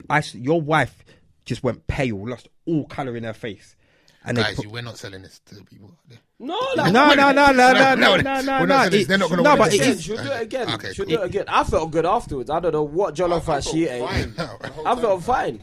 I 0.08 0.18
s- 0.18 0.34
your 0.34 0.60
wife 0.60 1.04
just 1.44 1.62
went 1.62 1.86
pale, 1.86 2.28
lost 2.28 2.48
all 2.66 2.84
color 2.86 3.16
in 3.16 3.24
her 3.24 3.32
face, 3.32 3.76
and 4.24 4.36
Guys, 4.36 4.56
put, 4.56 4.66
we're 4.66 4.82
not 4.82 4.98
selling 4.98 5.22
this 5.22 5.40
to 5.46 5.64
people. 5.64 5.88
out 5.88 5.96
there. 6.08 6.18
No, 6.38 6.58
like, 6.76 6.92
no, 6.92 7.14
no, 7.14 7.32
no, 7.32 7.52
no, 7.52 7.52
no, 7.52 7.72
no, 7.72 7.72
No, 7.72 7.94
no, 7.94 8.10
we're 8.12 8.16
no, 8.22 8.22
not 8.22 8.44
no, 8.44 8.64
no. 8.64 8.88
They're 8.88 9.18
not 9.18 9.30
gonna 9.30 9.42
No, 9.42 9.48
want 9.50 9.58
but 9.60 9.68
it. 9.72 9.76
it 9.76 9.80
again, 9.82 9.90
is. 9.92 10.02
she'll 10.02 10.16
do 10.16 10.30
it 10.30 10.42
again. 10.42 10.70
Okay, 10.74 10.92
she'll 10.92 11.04
cool. 11.06 11.16
do 11.16 11.22
it 11.22 11.26
again. 11.26 11.44
I 11.48 11.64
felt 11.64 11.90
good 11.90 12.06
afterwards. 12.06 12.50
I 12.50 12.60
don't 12.60 12.72
know 12.72 12.82
what 12.82 13.14
jollof 13.14 13.48
I 13.48 13.52
rice 13.54 13.68
she 13.70 13.86
ate. 13.88 14.00
fine. 14.02 14.34
the 14.34 14.46
whole 14.46 14.88
I 14.88 14.96
felt 15.00 15.22
fine. 15.22 15.62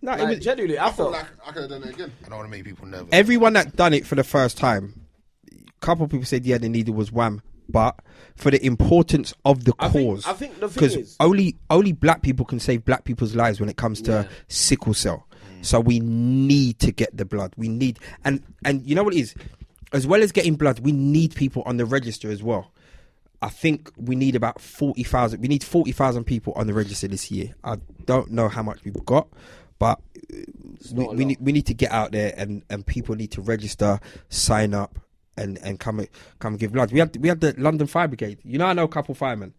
no, 0.00 0.12
it 0.12 0.26
was 0.28 0.38
genuinely, 0.38 0.78
I, 0.78 0.88
I 0.88 0.92
felt 0.92 0.96
felt. 0.96 1.12
like 1.12 1.26
I 1.46 1.52
could 1.52 1.62
have 1.62 1.70
done 1.70 1.82
it 1.88 1.94
again. 1.94 2.12
I 2.24 2.28
don't 2.28 2.38
want 2.38 2.50
to 2.50 2.56
make 2.56 2.64
people 2.64 2.86
nervous. 2.86 3.08
everyone 3.12 3.52
that 3.54 3.76
done 3.76 3.94
it 3.94 4.06
for 4.06 4.14
the 4.16 4.24
first 4.24 4.56
time. 4.58 4.94
Couple 5.82 6.04
of 6.04 6.10
people 6.10 6.24
said 6.24 6.46
yeah, 6.46 6.56
the 6.58 6.68
needle 6.70 6.94
was 6.94 7.12
wham, 7.12 7.42
but 7.68 7.98
for 8.36 8.50
the 8.50 8.64
importance 8.64 9.34
of 9.44 9.64
the 9.64 9.74
I 9.78 9.88
think- 9.90 10.08
cause, 10.16 10.26
I 10.26 10.32
think 10.32 10.58
the 10.60 10.68
thing 10.68 10.74
because 10.74 10.96
is- 10.96 11.16
only 11.20 11.56
only 11.68 11.92
black 11.92 12.22
people 12.22 12.46
can 12.46 12.58
save 12.60 12.84
black 12.84 13.04
people's 13.04 13.34
lives 13.34 13.60
when 13.60 13.68
it 13.68 13.76
comes 13.76 14.00
to 14.02 14.10
Yeah. 14.12 14.28
sickle 14.48 14.94
cell. 14.94 15.26
So 15.60 15.78
we 15.80 16.00
need 16.00 16.78
to 16.80 16.90
get 16.92 17.16
the 17.16 17.24
blood. 17.24 17.52
We 17.56 17.68
need 17.68 17.98
and 18.24 18.42
and 18.64 18.84
you 18.86 18.94
know 18.94 19.02
what 19.04 19.14
it 19.14 19.18
is, 19.20 19.34
as 19.92 20.06
well 20.06 20.22
as 20.22 20.32
getting 20.32 20.54
blood, 20.56 20.80
we 20.80 20.92
need 20.92 21.34
people 21.34 21.62
on 21.66 21.76
the 21.76 21.84
register 21.84 22.30
as 22.30 22.42
well. 22.42 22.72
I 23.40 23.48
think 23.48 23.90
we 23.96 24.14
need 24.16 24.36
about 24.36 24.60
forty 24.60 25.02
thousand. 25.02 25.40
We 25.40 25.48
need 25.48 25.62
forty 25.64 25.90
thousand 25.92 26.24
people 26.24 26.52
on 26.54 26.66
the 26.68 26.74
register 26.74 27.08
this 27.08 27.30
year. 27.30 27.54
I 27.64 27.76
don't 28.06 28.30
know 28.30 28.48
how 28.48 28.62
much 28.62 28.84
we've 28.84 29.04
got, 29.04 29.26
but 29.80 30.00
uh, 30.32 30.36
we, 30.92 31.04
not 31.04 31.12
a 31.12 31.16
we 31.16 31.24
lot. 31.24 31.26
need 31.26 31.38
we 31.40 31.52
need 31.52 31.66
to 31.66 31.74
get 31.74 31.90
out 31.90 32.12
there 32.12 32.32
and 32.36 32.62
and 32.70 32.86
people 32.86 33.14
need 33.16 33.32
to 33.32 33.40
register, 33.40 33.98
sign 34.28 34.74
up, 34.74 34.98
and 35.36 35.58
and 35.58 35.80
come 35.80 36.06
come 36.38 36.56
give 36.56 36.72
blood. 36.72 36.92
We 36.92 36.98
had 36.98 37.16
we 37.16 37.28
had 37.28 37.40
the 37.40 37.54
London 37.58 37.86
Fire 37.86 38.08
Brigade. 38.08 38.40
You 38.44 38.58
know, 38.58 38.66
I 38.66 38.72
know 38.72 38.84
a 38.84 38.88
couple 38.88 39.14
firemen. 39.14 39.54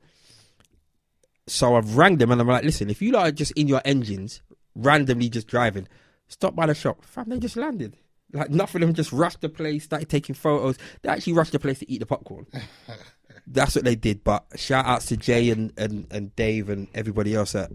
So 1.47 1.75
I've 1.75 1.97
rang 1.97 2.17
them 2.17 2.31
and 2.31 2.39
I'm 2.39 2.47
like, 2.47 2.63
listen, 2.63 2.89
if 2.89 3.01
you 3.01 3.11
lot 3.11 3.27
are 3.27 3.31
just 3.31 3.51
in 3.53 3.67
your 3.67 3.81
engines, 3.83 4.41
randomly 4.75 5.27
just 5.29 5.47
driving, 5.47 5.87
stop 6.27 6.55
by 6.55 6.65
the 6.65 6.73
shop. 6.73 7.03
Fam, 7.03 7.27
they 7.27 7.39
just 7.39 7.57
landed. 7.57 7.97
Like 8.31 8.49
enough 8.49 8.73
of 8.73 8.81
them 8.81 8.93
just 8.93 9.11
rushed 9.11 9.41
the 9.41 9.49
place, 9.49 9.83
started 9.83 10.09
taking 10.09 10.35
photos. 10.35 10.77
They 11.01 11.09
actually 11.09 11.33
rushed 11.33 11.51
the 11.51 11.59
place 11.59 11.79
to 11.79 11.91
eat 11.91 11.99
the 11.99 12.05
popcorn. 12.05 12.47
That's 13.47 13.75
what 13.75 13.83
they 13.83 13.95
did. 13.95 14.23
But 14.23 14.45
shout 14.55 14.85
outs 14.85 15.07
to 15.07 15.17
Jay 15.17 15.49
and, 15.49 15.73
and, 15.77 16.07
and 16.11 16.35
Dave 16.35 16.69
and 16.69 16.87
everybody 16.95 17.35
else 17.35 17.55
at 17.55 17.71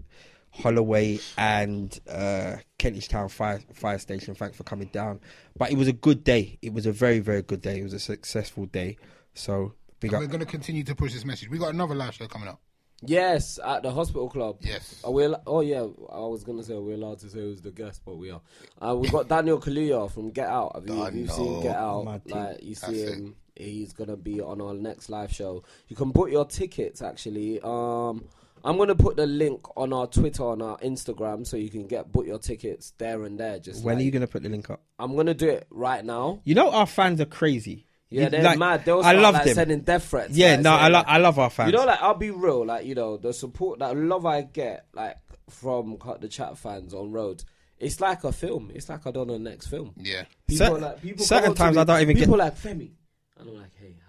Holloway 0.51 1.19
and 1.37 1.97
uh, 2.09 2.57
Kentish 2.77 3.07
Town 3.07 3.29
Fire 3.29 3.61
Fire 3.73 3.97
Station. 3.99 4.35
Thanks 4.35 4.57
for 4.57 4.63
coming 4.63 4.89
down. 4.91 5.19
But 5.57 5.71
it 5.71 5.77
was 5.77 5.87
a 5.87 5.93
good 5.93 6.23
day. 6.23 6.57
It 6.61 6.73
was 6.73 6.85
a 6.85 6.91
very 6.91 7.19
very 7.19 7.41
good 7.41 7.61
day. 7.61 7.79
It 7.79 7.83
was 7.83 7.93
a 7.93 7.99
successful 7.99 8.65
day. 8.65 8.97
So 9.33 9.73
big 9.99 10.11
And 10.13 10.15
up. 10.15 10.21
we're 10.21 10.27
going 10.31 10.39
to 10.39 10.45
continue 10.45 10.83
to 10.83 10.95
push 10.95 11.13
this 11.13 11.25
message. 11.25 11.49
We 11.49 11.57
got 11.57 11.73
another 11.73 11.95
live 11.95 12.13
show 12.15 12.27
coming 12.27 12.47
up. 12.49 12.59
Yes, 13.01 13.59
at 13.65 13.81
the 13.83 13.91
hospital 13.91 14.29
club. 14.29 14.57
Yes. 14.59 15.01
Are 15.05 15.11
we? 15.11 15.23
al- 15.23 15.41
Oh 15.47 15.61
yeah, 15.61 15.83
I 16.11 16.19
was 16.19 16.43
gonna 16.43 16.63
say 16.63 16.73
we're 16.75 16.95
allowed 16.95 17.19
to 17.19 17.29
say 17.29 17.39
who's 17.39 17.61
the 17.61 17.71
guest, 17.71 18.01
but 18.05 18.17
we 18.17 18.29
are. 18.29 18.41
Uh, 18.81 18.93
we 18.97 19.07
got 19.07 19.29
Daniel 19.29 19.57
Kaluuya 19.57 20.11
from 20.11 20.31
Get 20.31 20.49
Out. 20.49 20.73
Have 20.75 20.85
you, 20.85 21.01
have 21.05 21.15
you 21.15 21.27
seen 21.29 21.61
Get 21.61 21.77
Out? 21.77 22.03
Mad. 22.03 22.21
Like 22.25 22.61
you 22.61 22.75
see 22.75 23.03
That's 23.03 23.13
him, 23.15 23.35
he's 23.55 23.93
gonna 23.93 24.17
be 24.17 24.41
on 24.41 24.59
our 24.59 24.73
next 24.73 25.09
live 25.09 25.31
show. 25.31 25.63
You 25.87 25.95
can 25.95 26.11
book 26.11 26.29
your 26.29 26.43
tickets 26.43 27.01
actually. 27.01 27.61
Um, 27.63 28.25
I'm 28.63 28.77
gonna 28.77 28.95
put 28.95 29.15
the 29.15 29.25
link 29.25 29.61
on 29.77 29.93
our 29.93 30.07
Twitter, 30.07 30.43
on 30.43 30.61
our 30.61 30.77
Instagram, 30.79 31.45
so 31.47 31.57
you 31.57 31.69
can 31.69 31.87
get 31.87 32.11
book 32.11 32.25
your 32.25 32.39
tickets 32.39 32.93
there 32.97 33.23
and 33.23 33.39
there. 33.39 33.59
Just 33.59 33.83
When 33.83 33.95
like- 33.95 34.01
are 34.01 34.05
you 34.05 34.11
gonna 34.11 34.27
put 34.27 34.43
the 34.43 34.49
link 34.49 34.69
up? 34.69 34.81
I'm 34.97 35.15
gonna 35.15 35.33
do 35.33 35.49
it 35.49 35.67
right 35.69 36.03
now. 36.03 36.41
You 36.43 36.55
know 36.55 36.71
our 36.71 36.85
fans 36.87 37.21
are 37.21 37.25
crazy. 37.25 37.85
Yeah, 38.09 38.23
You- 38.23 38.29
they're 38.31 38.43
like, 38.43 38.57
mad. 38.59 38.85
They'll 38.85 39.01
I 39.01 39.11
love 39.13 39.35
like, 39.35 39.45
them. 39.45 39.53
sending 39.55 39.81
death 39.81 40.05
threats. 40.09 40.35
Yeah, 40.35 40.51
like, 40.53 40.61
no, 40.61 40.73
I 40.73 40.79
saying, 40.81 40.93
love 40.93 41.05
I 41.07 41.17
love 41.19 41.39
our 41.39 41.49
fans. 41.49 41.71
You 41.71 41.77
know, 41.77 41.85
like 41.85 42.01
I'll 42.01 42.15
be 42.15 42.31
real, 42.31 42.65
like 42.65 42.85
you 42.85 42.95
know, 42.95 43.17
the 43.17 43.33
support, 43.33 43.79
that 43.79 43.95
love 43.95 44.25
I 44.25 44.41
get, 44.41 44.85
like 44.93 45.17
from 45.49 45.97
cut 45.97 46.19
the 46.21 46.27
chat 46.27 46.57
fans 46.57 46.93
on 46.93 47.11
road. 47.11 47.43
It's 47.77 48.01
like 48.01 48.23
a 48.25 48.31
film. 48.31 48.71
It's 48.73 48.89
like 48.89 49.05
I 49.07 49.11
done 49.11 49.27
the 49.27 49.39
next 49.39 49.67
film. 49.67 49.93
Yeah. 49.95 50.23
People 50.47 50.65
Cer- 50.65 50.79
like 50.79 51.01
people. 51.01 51.25
certain 51.25 51.43
come 51.43 51.51
up 51.51 51.55
to 51.57 51.63
times 51.63 51.75
me, 51.75 51.81
I 51.81 51.85
don't 51.85 52.01
even 52.01 52.15
get- 52.17 52.23
People 52.23 52.37
like 52.39 52.57
Femi, 52.57 52.91
and 53.37 53.49
I'm 53.49 53.55
like, 53.55 53.71
hey, 53.79 53.95
how 54.05 54.08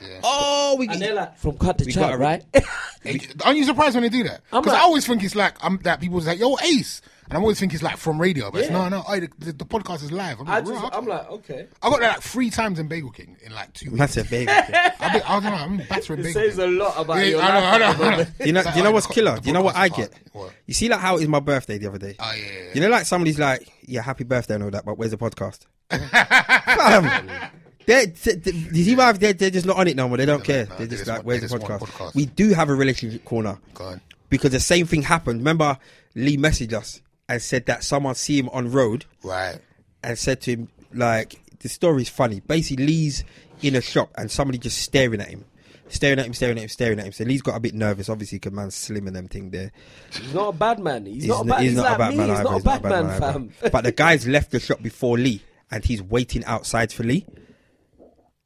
Yeah. 0.00 0.20
oh, 0.24 0.76
we 0.78 0.88
And 0.88 1.00
they're 1.00 1.14
like, 1.14 1.36
from 1.38 1.56
cut 1.58 1.78
the 1.78 1.84
We 1.86 1.92
chat, 1.92 2.02
gotta 2.02 2.18
re- 2.18 2.24
right? 2.24 2.44
Aren't 3.44 3.58
you 3.58 3.64
surprised 3.64 3.94
when 3.94 4.02
they 4.02 4.08
do 4.08 4.24
that? 4.24 4.42
Because 4.50 4.66
like- 4.66 4.76
I 4.76 4.80
always 4.84 5.06
think 5.06 5.22
it's 5.24 5.34
like 5.36 5.56
I'm 5.62 5.78
that 5.84 6.00
people 6.00 6.18
like, 6.20 6.38
"Yo, 6.38 6.56
Ace," 6.64 7.02
and 7.28 7.38
I 7.38 7.40
always 7.40 7.58
think 7.60 7.72
it's 7.72 7.82
like 7.82 7.96
from 7.96 8.20
radio, 8.20 8.50
but 8.50 8.62
it's 8.62 8.70
no, 8.70 8.88
no. 8.88 9.04
Oh, 9.08 9.20
the, 9.20 9.28
the, 9.38 9.52
the 9.52 9.64
podcast 9.64 10.02
is 10.02 10.10
live. 10.12 10.40
I'm 10.40 10.48
I 10.48 10.58
like, 10.58 10.66
just, 10.66 10.84
I'm 10.84 10.90
okay." 11.04 11.08
like, 11.10 11.30
okay. 11.30 11.66
I 11.82 11.90
got 11.90 12.00
that 12.00 12.08
like 12.14 12.22
three 12.22 12.50
times 12.50 12.78
in 12.80 12.88
Bagel 12.88 13.10
King 13.10 13.36
in 13.44 13.52
like 13.52 13.72
two 13.74 13.90
weeks. 13.90 13.98
massive 14.00 14.28
baby. 14.30 14.50
I've 14.50 14.66
been, 15.12 15.22
I 15.22 15.40
don't 15.40 15.44
know. 15.44 15.50
I'm 15.54 15.76
battering 15.88 16.20
It 16.20 16.22
Bagel 16.24 16.42
says 16.42 16.56
King. 16.56 16.64
a 16.64 16.68
lot 16.84 16.94
about 16.98 17.16
Yeah, 17.18 17.22
your 17.24 17.40
I 17.42 17.48
know, 17.60 17.66
I 17.66 17.78
know, 17.78 17.86
life. 17.86 18.00
I 18.00 18.16
know. 18.16 18.26
You 18.46 18.52
know? 18.52 18.60
It's 18.60 18.70
Do 18.72 18.78
you 18.78 18.84
know 18.84 18.90
what's 18.92 19.06
killer? 19.06 19.38
you 19.44 19.52
know 19.52 19.62
what 19.62 19.76
I 19.76 19.88
get? 19.88 20.12
What? 20.32 20.52
You 20.66 20.74
see, 20.74 20.88
like 20.88 21.00
how 21.00 21.14
it 21.16 21.20
was 21.20 21.28
my 21.28 21.40
birthday 21.40 21.78
the 21.78 21.86
other 21.88 21.98
day. 21.98 22.16
Oh 22.18 22.32
yeah, 22.36 22.42
yeah, 22.44 22.52
yeah. 22.64 22.70
You 22.74 22.80
know, 22.80 22.88
like 22.88 23.06
somebody's 23.06 23.38
like, 23.38 23.68
"Yeah, 23.82 24.02
happy 24.02 24.24
birthday" 24.24 24.54
and 24.54 24.64
all 24.64 24.70
that, 24.70 24.84
but 24.84 24.98
where's 24.98 25.12
the 25.12 25.16
podcast? 25.18 25.66
Fam, 27.86 28.12
they, 28.24 28.32
they, 28.34 28.34
they, 28.50 28.50
you 28.78 28.84
see 28.84 28.96
why 28.96 29.12
they're, 29.12 29.32
they're 29.32 29.50
just 29.50 29.66
not 29.66 29.76
on 29.76 29.88
it 29.88 29.96
no 29.96 30.08
more. 30.08 30.16
They 30.16 30.26
don't 30.26 30.40
Yeah, 30.40 30.64
care. 30.64 30.66
no, 30.66 30.76
they're 30.76 30.86
just 30.86 30.98
just 30.98 31.08
like, 31.08 31.16
want- 31.18 31.26
"Where's 31.26 31.40
they 31.42 31.46
the 31.46 31.58
podcast? 31.64 31.78
podcast. 31.80 32.14
We 32.14 32.26
do 32.26 32.50
have 32.54 32.68
a 32.68 32.74
relationship 32.74 33.24
corner 33.24 33.58
Go 33.74 33.84
on. 33.84 34.00
because 34.30 34.50
the 34.52 34.60
same 34.60 34.86
thing 34.86 35.02
happened. 35.02 35.40
Remember, 35.40 35.78
Lee 36.14 36.36
messaged 36.36 36.72
us 36.72 37.00
and 37.28 37.40
said 37.42 37.66
that 37.66 37.84
someone 37.84 38.14
see 38.14 38.38
him 38.38 38.48
on 38.50 38.70
road 38.70 39.04
Right. 39.22 39.58
and 40.02 40.18
said 40.18 40.40
to 40.42 40.52
him, 40.52 40.68
like, 40.94 41.40
the 41.60 41.68
story's 41.68 42.08
funny. 42.08 42.40
Basically, 42.40 42.86
Lee's 42.86 43.24
in 43.62 43.74
a 43.76 43.80
shop 43.80 44.10
and 44.16 44.30
somebody 44.30 44.58
just 44.58 44.78
staring 44.78 45.20
at 45.20 45.28
him. 45.28 45.44
Staring 45.88 46.18
at 46.18 46.26
him, 46.26 46.34
staring 46.34 46.56
at 46.58 46.62
him, 46.64 46.68
staring 46.68 46.98
at 46.98 47.06
him. 47.06 47.12
So 47.12 47.22
Lee's 47.24 47.42
got 47.42 47.56
a 47.56 47.60
bit 47.60 47.72
nervous, 47.74 48.08
obviously, 48.08 48.38
because 48.38 48.52
man's 48.52 48.74
slim 48.74 49.06
and 49.06 49.14
them 49.14 49.28
thing 49.28 49.50
there. 49.50 49.70
He's 50.12 50.34
not 50.34 50.48
a 50.48 50.52
bad 50.56 50.80
man. 50.80 51.06
He's, 51.06 51.22
He's, 51.22 51.28
not 51.28 51.36
a 51.38 51.40
n- 51.42 51.46
bad. 51.48 51.60
he's 51.62 51.70
He's, 51.70 51.76
not 51.76 51.84
like 51.84 51.94
a 51.94 51.98
bad 51.98 52.10
me. 52.10 52.16
man 52.16 52.28
He's 52.28 52.34
either. 52.34 52.42
not 52.44 52.50
a 52.50 52.54
He's 52.56 52.64
bad 52.64 52.82
man, 52.82 53.06
either. 53.06 53.20
fam. 53.32 53.50
But 53.72 53.84
the 53.84 53.92
guy's 54.04 54.26
left 54.26 54.50
the 54.50 54.58
shop 54.60 54.82
before 54.82 55.16
Lee 55.16 55.42
and 55.70 55.84
he's 55.84 56.02
waiting 56.02 56.44
outside 56.44 56.92
for 56.92 57.04
Lee. 57.04 57.24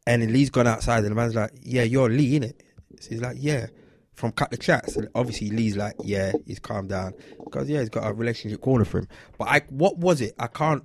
And 0.07 0.22
then 0.22 0.32
Lee's 0.32 0.51
gone 0.51 0.66
outside 0.66 0.98
and 1.05 1.11
the 1.12 1.14
man's 1.14 1.34
like, 1.34 1.53
Yeah, 1.62 1.82
you're 1.82 2.09
Lee, 2.09 2.38
innit? 2.40 2.55
So 3.01 3.11
he's 3.11 3.20
like, 3.20 3.36
Yeah. 3.38 3.66
From 4.14 4.32
Cut 4.32 4.51
the 4.51 4.57
Chat. 4.59 4.90
So 4.90 5.03
obviously 5.14 5.51
Lee's 5.51 5.76
like, 5.76 5.94
Yeah, 6.03 6.32
he's 6.46 6.59
calmed 6.59 6.88
down. 6.90 7.14
Because, 7.44 7.68
yeah, 7.68 7.80
he's 7.80 7.88
got 7.88 8.09
a 8.09 8.12
relationship 8.12 8.61
corner 8.61 8.84
for 8.84 8.98
him. 8.98 9.09
But 9.38 9.48
I, 9.48 9.61
what 9.68 9.98
was 9.98 10.20
it? 10.20 10.34
I 10.38 10.46
can't. 10.46 10.82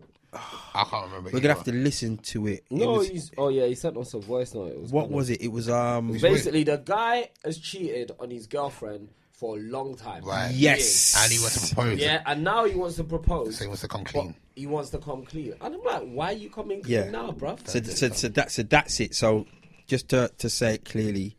I 0.74 0.84
can't 0.90 1.06
remember. 1.06 1.28
We're 1.30 1.40
going 1.40 1.44
to 1.44 1.54
have 1.56 1.64
to 1.64 1.72
listen 1.72 2.18
to 2.18 2.48
it. 2.48 2.66
It 2.70 2.72
No, 2.72 2.92
was- 2.94 3.08
he's. 3.08 3.32
Oh 3.38 3.48
yeah, 3.48 3.66
he 3.68 3.76
sent 3.76 3.96
us 3.98 4.14
a 4.14 4.20
voice 4.20 4.54
note. 4.54 4.74
It 4.74 4.82
was 4.82 4.92
what 4.92 5.04
kinda- 5.04 5.16
was 5.16 5.30
it? 5.30 5.42
It 5.42 5.48
was, 5.52 5.70
um. 5.70 6.12
Basically, 6.12 6.64
the 6.64 6.76
guy 6.78 7.30
has 7.46 7.58
cheated 7.58 8.12
on 8.20 8.32
his 8.32 8.46
girlfriend 8.48 9.10
for 9.38 9.58
a 9.58 9.60
long 9.62 9.96
time. 9.96 10.24
Right. 10.24 10.52
Yes. 10.54 11.16
And 11.22 11.32
he 11.32 11.40
wants 11.40 11.70
to 11.70 11.76
propose. 11.76 12.00
Yeah, 12.00 12.22
and 12.26 12.44
now 12.44 12.66
he 12.66 12.76
wants 12.76 12.96
to 12.98 13.04
propose. 13.04 13.58
So 13.58 13.66
he 13.66 13.68
wants 13.68 13.82
to 13.82 13.88
come 13.88 14.04
clean. 14.04 14.36
he 14.56 14.66
wants 14.66 14.90
to 14.92 14.98
come 15.00 15.26
clean. 15.26 15.54
And 15.62 15.76
I'm 15.76 15.84
like, 15.84 16.04
why 16.04 16.28
are 16.28 16.34
you 16.34 16.50
coming 16.50 16.82
clean 16.82 17.06
Yeah. 17.06 17.10
now, 17.10 17.32
bruv? 17.32 17.68
So, 17.68 17.82
so, 17.82 18.10
so, 18.10 18.30
that, 18.30 18.52
so 18.52 18.64
that's 18.64 19.00
it. 19.00 19.14
So 19.14 19.46
just 19.88 20.10
to, 20.10 20.32
to 20.38 20.50
say 20.50 20.76
it 20.76 20.86
clearly, 20.86 21.36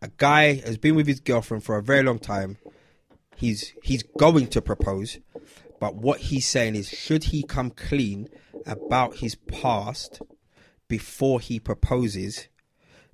a 0.00 0.08
guy 0.16 0.54
has 0.54 0.78
been 0.78 0.94
with 0.94 1.06
his 1.06 1.20
girlfriend 1.20 1.64
for 1.64 1.76
a 1.76 1.82
very 1.82 2.02
long 2.02 2.18
time. 2.18 2.58
He's 3.36 3.72
he's 3.82 4.02
going 4.18 4.48
to 4.48 4.60
propose, 4.60 5.18
but 5.80 5.94
what 5.94 6.20
he's 6.20 6.46
saying 6.46 6.74
is, 6.76 6.90
should 6.90 7.24
he 7.24 7.42
come 7.42 7.70
clean 7.70 8.28
about 8.66 9.16
his 9.16 9.34
past 9.34 10.20
before 10.88 11.40
he 11.40 11.58
proposes, 11.58 12.48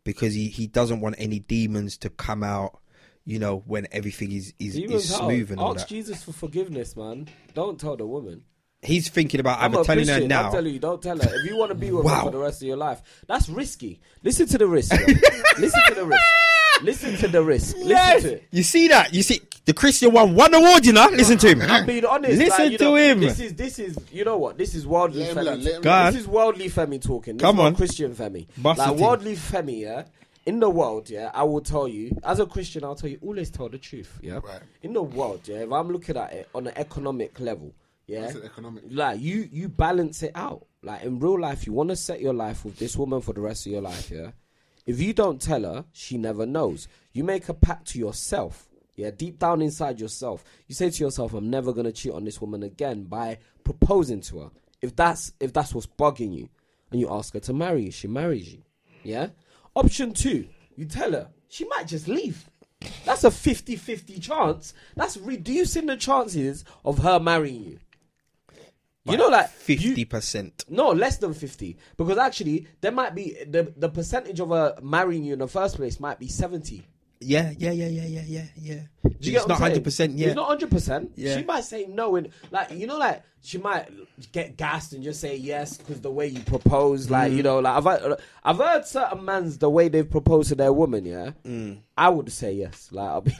because 0.03 0.35
he, 0.35 0.49
he 0.49 0.67
doesn't 0.67 1.01
want 1.01 1.15
any 1.19 1.39
demons 1.39 1.97
to 1.99 2.11
come 2.11 2.43
out, 2.43 2.81
you 3.27 3.39
know, 3.39 3.63
when 3.67 3.87
everything 3.93 4.33
is 4.33 4.55
is, 4.59 4.77
is 4.77 5.15
smooth 5.15 5.51
and 5.51 5.61
all 5.61 5.75
Ask 5.75 5.89
that. 5.89 5.95
Jesus 5.95 6.23
for 6.25 6.33
forgiveness, 6.33 6.97
man. 6.97 7.29
Don't 7.55 7.79
tell 7.79 7.97
the 7.97 8.07
woman. 8.07 8.45
He's 8.83 9.09
thinking 9.09 9.41
about 9.41 9.59
I'm 9.59 9.73
either 9.73 9.81
a 9.81 9.85
telling 9.85 10.07
her 10.07 10.13
Christian. 10.13 10.29
now. 10.29 10.47
I'm 10.47 10.53
telling 10.53 10.73
you, 10.73 10.79
don't 10.79 11.03
tell 11.03 11.19
her. 11.19 11.35
If 11.35 11.45
you 11.51 11.57
want 11.57 11.71
to 11.71 11.75
be 11.75 11.91
with 11.91 12.05
Wow. 12.05 12.17
her 12.17 12.23
for 12.25 12.31
the 12.31 12.39
rest 12.39 12.63
of 12.63 12.69
your 12.69 12.77
life, 12.77 13.03
that's 13.27 13.49
risky. 13.49 14.01
Listen 14.23 14.47
to 14.47 14.59
the 14.59 14.67
risk. 14.69 14.93
Listen 15.59 15.81
to 15.89 15.95
the 15.95 16.05
risk. 16.07 16.23
Listen 16.83 17.17
to 17.17 17.29
the 17.29 17.43
risk. 17.43 17.77
Listen 17.79 18.21
to 18.23 18.35
it. 18.37 18.45
You 18.53 18.63
see 18.63 18.89
that? 18.89 19.13
You 19.15 19.23
see 19.23 19.41
the 19.65 19.73
Christian 19.73 20.13
one 20.13 20.35
won 20.35 20.55
award, 20.55 20.85
you 20.87 20.93
know? 20.93 21.09
Listen 21.09 21.39
to 21.39 21.49
him. 21.49 21.63
I'm 21.63 21.87
being 21.87 22.05
honest. 22.05 22.39
Listen 22.39 22.69
like, 22.69 22.79
to 22.79 22.85
know, 22.85 22.95
him. 22.97 23.21
This 23.21 23.41
is 23.41 23.55
this 23.55 23.79
is 23.79 23.99
you 24.13 24.25
know 24.25 24.37
what? 24.39 24.59
This 24.59 24.75
is 24.75 24.87
worldly 24.87 25.21
Let 25.25 25.37
Femi. 25.39 25.45
let 25.65 25.75
him 25.77 25.83
Go 25.83 25.91
on. 25.91 26.13
This 26.13 26.21
is 26.23 26.29
worldly 26.29 26.69
Femi 26.69 27.03
talking. 27.03 27.39
This 27.39 27.43
Come 27.45 27.57
is 27.59 27.65
on. 27.65 27.75
Christian 27.77 28.15
Femi. 28.15 28.47
Bust 28.59 28.79
like 28.79 28.91
it 28.93 28.97
in. 28.99 29.03
worldly 29.05 29.35
Femi, 29.37 29.81
yeah. 29.81 30.05
In 30.47 30.61
the 30.61 30.71
world, 30.71 31.11
yeah, 31.11 31.33
I 31.35 31.43
will 31.43 31.61
tell 31.61 31.89
you, 31.89 32.17
as 32.23 32.39
a 32.39 32.47
Christian, 32.47 32.85
I'll 32.85 32.95
tell 32.95 33.11
you, 33.11 33.19
always 33.21 33.51
tell 33.51 33.69
the 33.69 33.79
truth, 33.79 34.21
yeah. 34.23 34.39
Right. 34.45 34.61
In 34.83 34.93
the 34.93 35.03
world, 35.03 35.41
yeah, 35.45 35.57
if 35.57 35.73
I'm 35.73 35.89
looking 35.91 36.17
at 36.17 36.33
it 36.33 36.49
on 36.55 36.69
an 36.69 36.73
economic 36.77 37.41
level, 37.41 37.75
yeah, 38.07 38.33
economic? 38.45 38.85
like 38.89 39.21
you 39.21 39.49
you 39.51 39.69
balance 39.69 40.23
it 40.23 40.31
out. 40.37 40.65
Like 40.83 41.03
in 41.03 41.19
real 41.19 41.41
life, 41.41 41.67
you 41.67 41.73
want 41.73 41.91
to 41.91 41.97
set 41.97 42.21
your 42.21 42.33
life 42.33 42.65
with 42.65 42.79
this 42.79 42.97
woman 42.97 43.21
for 43.21 43.33
the 43.33 43.41
rest 43.41 43.67
of 43.67 43.73
your 43.73 43.83
life, 43.83 44.09
yeah. 44.09 44.31
If 44.87 45.01
you 45.01 45.13
don't 45.13 45.41
tell 45.41 45.63
her, 45.63 45.85
she 45.93 46.17
never 46.17 46.47
knows. 46.47 46.87
You 47.13 47.25
make 47.25 47.49
a 47.49 47.55
pact 47.55 47.89
to 47.89 47.99
yourself, 47.99 48.69
yeah, 48.95 49.11
deep 49.11 49.41
down 49.41 49.63
inside 49.63 49.99
yourself. 49.99 50.45
You 50.69 50.77
say 50.77 50.91
to 50.91 51.05
yourself, 51.05 51.35
"I'm 51.35 51.51
never 51.51 51.73
gonna 51.73 51.91
cheat 51.91 52.13
on 52.13 52.25
this 52.25 52.41
woman 52.41 52.63
again." 52.63 53.03
By 53.03 53.39
proposing 53.65 54.21
to 54.21 54.43
her, 54.43 54.51
if 54.81 54.95
that's 54.95 55.33
if 55.41 55.53
that's 55.53 55.75
what's 55.75 55.89
bugging 55.89 56.33
you, 56.33 56.49
and 56.93 57.01
you 57.01 57.11
ask 57.11 57.35
her 57.35 57.41
to 57.41 57.53
marry 57.53 57.87
you, 57.87 57.91
she 57.91 58.07
marries 58.07 58.53
you, 58.53 58.63
yeah. 59.03 59.31
Option 59.77 60.13
two, 60.13 60.49
you 60.75 60.87
tell 60.87 61.13
her 61.13 61.29
she 61.49 61.67
might 61.67 61.87
just 61.87 62.09
leave. 62.09 62.51
That's 63.05 63.25
a 63.25 63.29
50-50 63.31 64.21
chance. 64.21 64.75
That's 64.97 65.17
reducing 65.17 65.87
the 65.87 65.97
chances 65.97 66.65
of 66.85 66.99
her 66.99 67.21
marrying 67.21 67.63
you. 67.63 67.79
You 69.05 69.17
know, 69.17 69.29
like 69.29 69.51
fifty 69.51 70.05
percent. 70.05 70.65
no, 70.69 70.89
less 70.89 71.19
than 71.19 71.33
50. 71.33 71.77
Because 71.97 72.19
actually, 72.19 72.67
there 72.81 72.91
might 72.91 73.15
be 73.15 73.37
the, 73.45 73.73
the 73.77 73.89
percentage 73.89 74.41
of 74.41 74.49
her 74.49 74.75
marrying 74.83 75.23
you 75.23 75.35
in 75.35 75.39
the 75.39 75.47
first 75.47 75.77
place 75.77 76.01
might 76.01 76.19
be 76.19 76.27
70. 76.27 76.85
Yeah, 77.21 77.53
yeah, 77.57 77.71
yeah, 77.71 77.87
yeah, 77.87 78.05
yeah, 78.07 78.23
yeah, 78.27 78.45
yeah. 78.57 78.75
Do 79.03 79.11
you 79.31 79.37
it's 79.37 79.45
get 79.45 79.49
not 79.49 79.59
hundred 79.59 79.83
percent. 79.85 80.13
Yeah, 80.19 80.27
It's 80.29 80.37
not 80.37 80.61
100%. 80.61 81.11
Yeah. 81.17 81.39
She 81.39 81.45
might 81.45 81.65
say 81.65 81.87
no. 81.87 82.17
And, 82.17 82.29
like, 82.51 82.71
you 82.73 82.87
know, 82.87 82.99
like, 82.99 83.23
she 83.43 83.57
might 83.59 83.89
get 84.33 84.57
gassed 84.59 84.93
and 84.93 85.03
just 85.03 85.21
say 85.21 85.35
yes 85.37 85.79
because 85.79 86.01
the 86.03 86.11
way 86.11 86.27
you 86.27 86.41
propose, 86.41 87.09
like, 87.11 87.33
Mm. 87.33 87.37
you 87.37 87.43
know, 87.43 87.61
like, 87.61 87.77
I've 87.77 87.85
heard, 87.85 88.21
I've 88.45 88.59
heard 88.59 88.85
certain 88.87 89.25
mans 89.25 89.57
the 89.59 89.71
way 89.71 89.89
they've 89.89 90.09
proposed 90.11 90.51
to 90.51 90.55
their 90.57 90.73
woman, 90.73 91.07
yeah. 91.07 91.31
Mm. 91.47 91.79
I 91.97 92.11
would 92.11 92.31
say 92.31 92.53
yes. 92.53 92.91
Like, 92.93 93.09
I'll 93.09 93.21
be, 93.23 93.33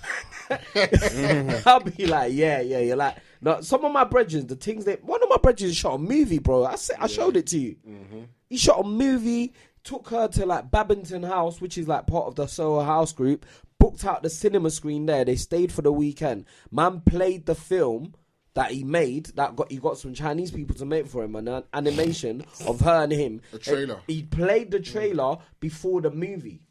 Mm-hmm. 0.49 1.51
I'll 1.69 1.81
be 1.81 2.07
like, 2.07 2.33
yeah, 2.33 2.61
yeah, 2.61 2.79
you're 2.79 2.97
like, 2.97 3.17
no, 3.41 3.61
some 3.61 3.85
of 3.85 3.93
my 3.93 4.05
brethren, 4.05 4.47
the 4.47 4.57
things 4.57 4.85
that, 4.87 5.05
one 5.05 5.23
of 5.23 5.29
my 5.29 5.37
brethren 5.39 5.73
shot 5.73 5.95
a 5.95 5.99
movie, 5.99 6.39
bro. 6.39 6.65
I 6.65 6.77
said, 6.77 6.97
I 7.01 7.07
showed 7.07 7.37
it 7.37 7.47
to 7.49 7.59
you. 7.59 7.77
Mm-hmm. 7.87 8.21
He 8.49 8.57
shot 8.57 8.81
a 8.81 8.85
movie, 8.89 9.53
took 9.85 10.09
her 10.09 10.29
to 10.29 10.47
like 10.47 10.71
Babington 10.71 11.23
House, 11.23 11.61
which 11.61 11.79
is 11.79 11.87
like 11.89 12.07
part 12.07 12.27
of 12.27 12.35
the 12.37 12.47
Soho 12.47 12.81
House 12.83 13.13
group, 13.13 13.45
booked 13.79 14.05
out 14.05 14.23
the 14.23 14.31
cinema 14.31 14.71
screen 14.71 15.07
there. 15.07 15.25
They 15.25 15.37
stayed 15.37 15.73
for 15.73 15.83
the 15.83 15.93
weekend. 15.93 16.47
Man 16.71 17.01
played 17.01 17.47
the 17.47 17.55
film 17.55 18.15
that 18.55 18.71
he 18.71 18.85
made 18.85 19.27
that 19.37 19.55
got 19.55 19.71
he 19.71 19.77
got 19.79 19.99
some 19.99 20.15
Chinese 20.15 20.51
people 20.51 20.75
to 20.77 20.85
make 20.85 21.07
for 21.07 21.23
him 21.23 21.37
an 21.37 21.63
animation 21.73 22.45
of 22.67 22.81
her 22.81 23.05
and 23.05 23.13
him. 23.13 23.41
A 23.53 23.59
trailer. 23.59 24.01
He 24.07 24.23
played 24.23 24.71
the 24.71 24.81
trailer 24.81 25.37
before 25.61 26.01
the 26.01 26.11
movie. 26.11 26.63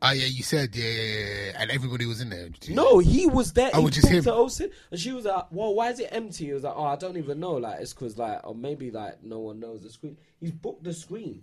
Oh 0.00 0.12
yeah, 0.12 0.26
you 0.26 0.44
said 0.44 0.76
yeah, 0.76 0.84
yeah, 0.84 1.02
yeah, 1.02 1.24
yeah, 1.46 1.52
and 1.58 1.70
everybody 1.72 2.06
was 2.06 2.20
in 2.20 2.30
there. 2.30 2.48
No, 2.68 3.00
he 3.00 3.26
was 3.26 3.52
there. 3.52 3.70
Oh, 3.74 3.86
he 3.86 3.90
just 3.90 4.06
him. 4.06 4.22
Osin, 4.22 4.70
and 4.92 5.00
she 5.00 5.10
was 5.10 5.24
like, 5.24 5.46
"Well, 5.50 5.74
why 5.74 5.90
is 5.90 5.98
it 5.98 6.08
empty?" 6.12 6.46
He 6.46 6.52
was 6.52 6.62
like, 6.62 6.74
"Oh, 6.76 6.84
I 6.84 6.94
don't 6.94 7.16
even 7.16 7.40
know. 7.40 7.54
Like, 7.54 7.80
it's 7.80 7.94
because 7.94 8.16
like, 8.16 8.46
or 8.46 8.54
maybe 8.54 8.92
like 8.92 9.24
no 9.24 9.40
one 9.40 9.58
knows 9.58 9.82
the 9.82 9.90
screen." 9.90 10.16
He's 10.38 10.52
booked 10.52 10.84
the 10.84 10.92
screen, 10.92 11.42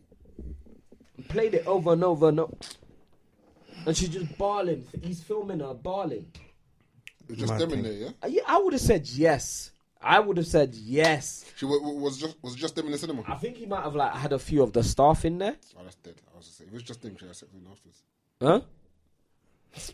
played 1.27 1.53
it 1.53 1.67
over 1.67 1.91
and 1.91 2.03
over 2.05 2.29
and 2.29 2.39
over, 2.39 2.53
and 3.85 3.95
she's 3.95 4.09
just 4.09 4.37
barling. 4.37 4.83
He's 5.03 5.21
filming 5.21 5.59
her 5.59 5.73
barling. 5.73 6.25
It's 7.29 7.39
just 7.39 7.53
Mad 7.53 7.61
them 7.61 7.73
in 7.73 7.83
there, 7.83 7.93
yeah. 7.93 8.09
Uh, 8.23 8.27
yeah, 8.27 8.41
I 8.47 8.57
would 8.59 8.73
have 8.73 8.81
said 8.81 9.07
yes. 9.07 9.71
I 10.01 10.19
would 10.19 10.37
have 10.37 10.45
said 10.45 10.75
yes. 10.75 11.43
She 11.55 11.65
wa- 11.65 11.79
wa- 11.81 11.89
was 11.93 12.17
just 12.19 12.35
was 12.43 12.53
just 12.55 12.75
them 12.75 12.85
in 12.85 12.91
the 12.91 12.97
cinema. 12.99 13.23
I 13.27 13.35
think 13.35 13.57
he 13.57 13.65
might 13.65 13.81
have 13.83 13.95
like 13.95 14.13
had 14.13 14.33
a 14.33 14.37
few 14.39 14.61
of 14.61 14.73
the 14.73 14.83
staff 14.83 15.25
in 15.25 15.39
there, 15.39 15.55
Oh, 15.77 15.81
that's 15.83 15.95
dead. 15.95 16.13
I 16.33 16.37
was 16.37 16.45
just 16.45 16.57
saying, 16.59 16.67
if 16.67 16.73
it 16.73 16.75
was 16.75 16.83
just 16.83 17.01
them, 17.01 17.15
she 17.19 17.25
accepted 17.25 17.55
him 17.57 17.67
afterwards. 17.71 18.03
huh? 18.41 18.61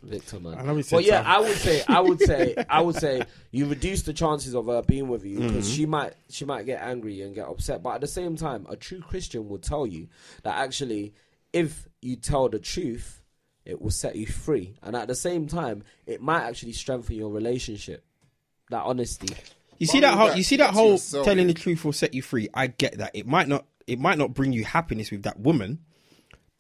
Victor, 0.03 0.39
man. 0.39 0.59
I 0.59 0.63
know 0.63 0.75
we 0.75 0.83
said 0.83 0.97
But 0.97 1.05
yeah, 1.05 1.23
something. 1.23 1.31
I 1.33 1.39
would 1.39 1.57
say, 1.57 1.83
I 1.87 1.99
would 2.01 2.19
say, 2.21 2.55
I 2.69 2.81
would 2.81 2.95
say, 2.97 3.23
you 3.51 3.65
reduce 3.65 4.03
the 4.03 4.13
chances 4.13 4.53
of 4.53 4.67
her 4.67 4.83
being 4.83 5.07
with 5.07 5.25
you 5.25 5.39
because 5.39 5.65
Mm-hmm. 5.67 5.75
she 5.75 5.85
might, 5.87 6.13
she 6.29 6.45
might 6.45 6.67
get 6.67 6.81
angry 6.83 7.21
and 7.21 7.33
get 7.33 7.47
upset. 7.47 7.81
But 7.81 7.95
at 7.95 8.01
the 8.01 8.07
same 8.07 8.35
time, 8.35 8.67
a 8.69 8.75
true 8.75 8.99
Christian 9.01 9.49
will 9.49 9.57
tell 9.57 9.87
you 9.87 10.07
that 10.43 10.55
actually, 10.55 11.15
if 11.51 11.87
you 12.01 12.15
tell 12.15 12.47
the 12.47 12.59
truth, 12.59 13.20
it 13.65 13.81
will 13.81 13.91
set 13.91 14.15
you 14.15 14.25
free, 14.25 14.75
and 14.81 14.95
at 14.95 15.07
the 15.07 15.15
same 15.15 15.47
time, 15.47 15.83
it 16.05 16.21
might 16.21 16.43
actually 16.43 16.73
strengthen 16.73 17.15
your 17.15 17.31
relationship. 17.31 18.03
That 18.69 18.83
honesty. 18.83 19.35
You 19.77 19.87
see 19.87 19.99
that 19.99 20.17
whole 20.17 20.33
you 20.33 20.43
see 20.43 20.57
that 20.57 20.73
whole 20.73 20.91
yourself. 20.91 21.25
telling 21.25 21.47
the 21.47 21.53
truth 21.53 21.83
will 21.83 21.93
set 21.93 22.13
you 22.13 22.21
free. 22.21 22.49
I 22.53 22.67
get 22.67 22.99
that. 22.99 23.11
It 23.13 23.27
might 23.27 23.47
not 23.47 23.65
it 23.87 23.99
might 23.99 24.17
not 24.17 24.33
bring 24.33 24.53
you 24.53 24.63
happiness 24.63 25.11
with 25.11 25.23
that 25.23 25.39
woman, 25.39 25.79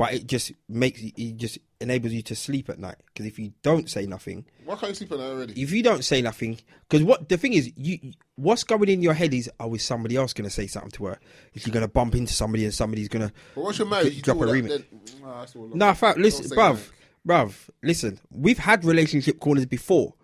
but 0.01 0.13
it 0.15 0.25
just 0.25 0.51
makes 0.67 0.99
it 0.99 1.37
just 1.37 1.59
enables 1.79 2.11
you 2.11 2.23
to 2.23 2.35
sleep 2.35 2.69
at 2.69 2.79
night. 2.79 2.95
Because 3.05 3.27
if 3.27 3.37
you 3.37 3.53
don't 3.61 3.87
say 3.87 4.07
nothing, 4.07 4.45
Why 4.65 4.75
can't 4.75 4.89
you 4.89 4.95
sleep 4.95 5.11
on 5.11 5.19
that 5.19 5.25
already? 5.31 5.61
if 5.61 5.71
you 5.71 5.83
don't 5.83 6.03
say 6.03 6.23
nothing, 6.23 6.57
because 6.89 7.03
what 7.03 7.29
the 7.29 7.37
thing 7.37 7.53
is, 7.53 7.71
you 7.75 8.13
what's 8.35 8.63
going 8.63 8.89
in 8.89 9.03
your 9.03 9.13
head 9.13 9.31
is, 9.31 9.47
oh, 9.59 9.75
is 9.75 9.83
somebody 9.83 10.15
else 10.15 10.33
going 10.33 10.49
to 10.49 10.53
say 10.55 10.65
something 10.65 10.89
to 10.91 11.05
her? 11.05 11.19
Is 11.53 11.61
she 11.61 11.69
going 11.69 11.83
to 11.83 11.87
bump 11.87 12.15
into 12.15 12.33
somebody 12.33 12.65
and 12.65 12.73
somebody's 12.73 13.09
going 13.09 13.27
to 13.27 13.33
But 13.53 13.63
once 13.63 13.77
you're 13.77 13.87
married, 13.87 14.13
you 14.13 14.23
drop 14.23 14.37
a 14.37 14.39
all 14.39 14.45
that, 14.47 14.53
remix? 14.53 14.67
then- 14.69 14.85
Nah, 15.21 15.45
No, 15.75 15.93
fact, 15.93 16.17
listen, 16.17 16.45
bruv, 16.57 16.89
bruv, 17.27 17.69
listen. 17.83 18.19
We've 18.31 18.57
had 18.57 18.83
relationship 18.83 19.39
corners 19.39 19.67
before 19.67 20.15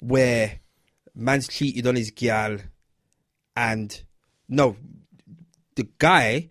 where 0.00 0.58
man's 1.14 1.46
cheated 1.46 1.86
on 1.86 1.94
his 1.94 2.10
gal, 2.10 2.56
and 3.56 4.02
no, 4.48 4.76
the 5.76 5.86
guy 5.98 6.50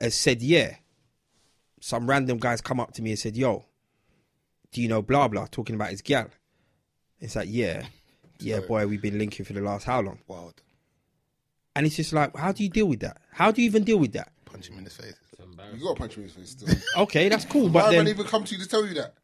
has 0.00 0.14
said, 0.14 0.42
yeah. 0.42 0.76
Some 1.84 2.08
random 2.08 2.38
guys 2.38 2.62
come 2.62 2.80
up 2.80 2.94
to 2.94 3.02
me 3.02 3.10
and 3.10 3.18
said, 3.18 3.36
yo, 3.36 3.66
do 4.72 4.80
you 4.80 4.88
know 4.88 5.02
blah 5.02 5.28
blah, 5.28 5.44
talking 5.50 5.76
about 5.76 5.90
his 5.90 6.00
gal. 6.00 6.28
It's 7.20 7.36
like, 7.36 7.48
yeah, 7.50 7.84
yeah, 8.40 8.60
boy, 8.60 8.86
we've 8.86 9.02
been 9.02 9.18
linking 9.18 9.44
for 9.44 9.52
the 9.52 9.60
last 9.60 9.84
how 9.84 10.00
long? 10.00 10.18
Wild. 10.26 10.62
And 11.76 11.84
it's 11.84 11.96
just 11.96 12.14
like, 12.14 12.34
how 12.34 12.52
do 12.52 12.62
you 12.62 12.70
deal 12.70 12.86
with 12.86 13.00
that? 13.00 13.18
How 13.32 13.50
do 13.50 13.60
you 13.60 13.66
even 13.66 13.84
deal 13.84 13.98
with 13.98 14.12
that? 14.14 14.32
Punch 14.46 14.70
him 14.70 14.78
in 14.78 14.84
his 14.84 14.96
face. 14.96 15.12
You 15.74 15.84
got 15.84 15.96
to 15.96 16.00
punch 16.00 16.16
me 16.16 16.22
in 16.22 16.28
the 16.30 16.34
face 16.34 16.50
still. 16.52 17.02
Okay, 17.02 17.28
that's 17.28 17.44
cool, 17.44 17.66
Why 17.66 17.72
but 17.72 17.84
haven't 17.84 18.06
then 18.06 18.14
even 18.14 18.24
come 18.24 18.44
to 18.44 18.54
you 18.54 18.62
to 18.62 18.66
tell 18.68 18.86
you 18.86 18.94
that? 18.94 19.14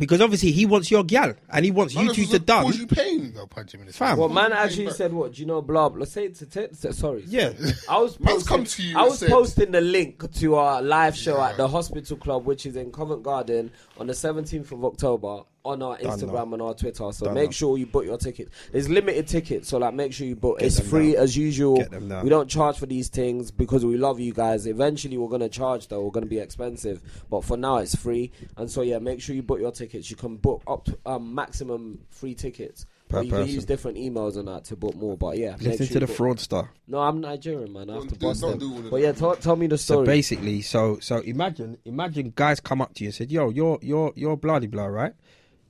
Because 0.00 0.20
obviously 0.20 0.50
he 0.50 0.66
wants 0.66 0.90
your 0.90 1.04
gal 1.04 1.34
and 1.52 1.64
he 1.64 1.70
wants 1.70 1.94
you 1.94 2.12
two 2.12 2.24
to 2.24 2.40
gonna 2.40 2.64
done. 2.64 2.72
You 2.72 2.86
pain. 2.88 3.22
You 3.26 3.28
go 3.30 3.46
punch 3.46 3.72
him 3.74 3.80
in 3.82 3.86
his 3.86 3.96
Fam. 3.96 4.18
Well, 4.18 4.28
man 4.28 4.50
Came 4.50 4.58
actually 4.58 4.86
back. 4.86 4.94
said, 4.96 5.12
"What 5.12 5.34
do 5.34 5.40
you 5.40 5.46
know?" 5.46 5.62
Blah 5.62 5.90
blah. 5.90 6.04
Say 6.06 6.24
it 6.24 6.34
to, 6.36 6.46
to, 6.46 6.68
to 6.68 6.92
sorry. 6.92 7.22
Yeah. 7.28 7.52
I 7.88 7.98
was 7.98 8.18
Man's 8.18 8.42
posting, 8.44 8.56
come 8.56 8.64
to 8.64 8.82
you 8.82 8.96
I 8.98 9.02
and 9.02 9.10
was 9.10 9.18
said- 9.20 9.30
posting 9.30 9.70
the 9.70 9.80
link 9.80 10.32
to 10.32 10.54
our 10.56 10.82
live 10.82 11.16
show 11.16 11.36
Yeah. 11.36 11.50
at 11.50 11.56
the 11.58 11.68
Hospital 11.68 12.16
Club, 12.16 12.44
which 12.46 12.66
is 12.66 12.74
in 12.74 12.90
Covent 12.90 13.22
Garden 13.22 13.70
on 13.98 14.08
the 14.08 14.12
17th 14.14 14.72
of 14.72 14.84
October 14.84 15.42
on 15.64 15.82
our 15.82 15.98
Instagram 15.98 16.52
and 16.54 16.62
our 16.62 16.72
Twitter. 16.74 17.12
So 17.12 17.26
Done 17.26 17.34
make 17.34 17.48
now. 17.48 17.52
sure 17.52 17.76
you 17.78 17.86
book 17.86 18.04
your 18.06 18.16
ticket. 18.16 18.48
There's 18.72 18.88
limited 18.88 19.28
tickets, 19.28 19.68
so 19.68 19.78
like 19.78 19.92
make 19.94 20.12
sure 20.12 20.26
you 20.26 20.36
book. 20.36 20.58
it's 20.62 20.80
free 20.80 21.12
now. 21.12 21.18
as 21.20 21.36
usual. 21.36 21.76
Get 21.76 21.90
them 21.90 22.08
now. 22.08 22.22
We 22.22 22.30
don't 22.30 22.48
charge 22.48 22.78
for 22.78 22.86
these 22.86 23.08
things 23.08 23.50
because 23.50 23.84
we 23.84 23.96
love 23.96 24.20
you 24.20 24.32
guys. 24.32 24.66
Eventually, 24.66 25.18
we're 25.18 25.28
gonna 25.28 25.48
charge 25.50 25.88
though. 25.88 26.02
We're 26.02 26.10
gonna 26.12 26.26
be 26.26 26.38
expensive, 26.38 27.02
but 27.28 27.44
for 27.44 27.56
now, 27.56 27.76
it's 27.76 27.94
free. 27.94 28.30
And 28.56 28.70
so 28.70 28.82
yeah, 28.82 28.98
make 28.98 29.20
sure 29.20 29.34
you 29.36 29.42
book 29.42 29.60
your 29.60 29.72
tickets. 29.72 30.10
You 30.10 30.16
can 30.16 30.36
book 30.36 30.62
up 30.66 30.84
to 30.86 30.98
um, 31.06 31.34
maximum 31.34 32.00
free 32.10 32.34
tickets. 32.34 32.86
Per 33.10 33.16
But 33.18 33.26
you 33.26 33.32
can 33.32 33.48
use 33.48 33.64
different 33.64 33.96
emails 33.98 34.36
and 34.36 34.46
that 34.46 34.64
to 34.66 34.76
book 34.76 34.94
more. 34.94 35.16
But 35.16 35.36
yeah, 35.36 35.56
Listen 35.60 35.84
to 35.88 35.98
the 36.00 36.06
book- 36.06 36.16
fraudster. 36.16 36.68
no, 36.86 36.98
I'm 37.00 37.20
Nigerian, 37.20 37.72
man. 37.72 37.90
I 37.90 37.94
have 37.94 38.02
Don't 38.02 38.08
to 38.10 38.14
do- 38.18 38.26
bust 38.26 38.40
them. 38.40 38.58
do 38.60 38.88
But 38.88 39.00
yeah, 39.00 39.10
tell, 39.10 39.34
tell 39.34 39.56
me 39.56 39.66
the 39.66 39.76
story. 39.78 39.96
So 39.96 40.04
story. 40.04 40.06
basically, 40.06 40.62
so 40.62 40.98
so 41.00 41.18
imagine 41.18 41.76
imagine 41.84 42.32
guys 42.36 42.60
come 42.60 42.80
up 42.80 42.94
to 42.94 43.02
you 43.04 43.08
and 43.08 43.14
said, 43.14 43.32
"Yo, 43.32 43.50
you're 43.50 43.78
you're 43.82 44.12
you're 44.14 44.36
bloody 44.36 44.68
blah, 44.68 44.86
right? 44.86 45.12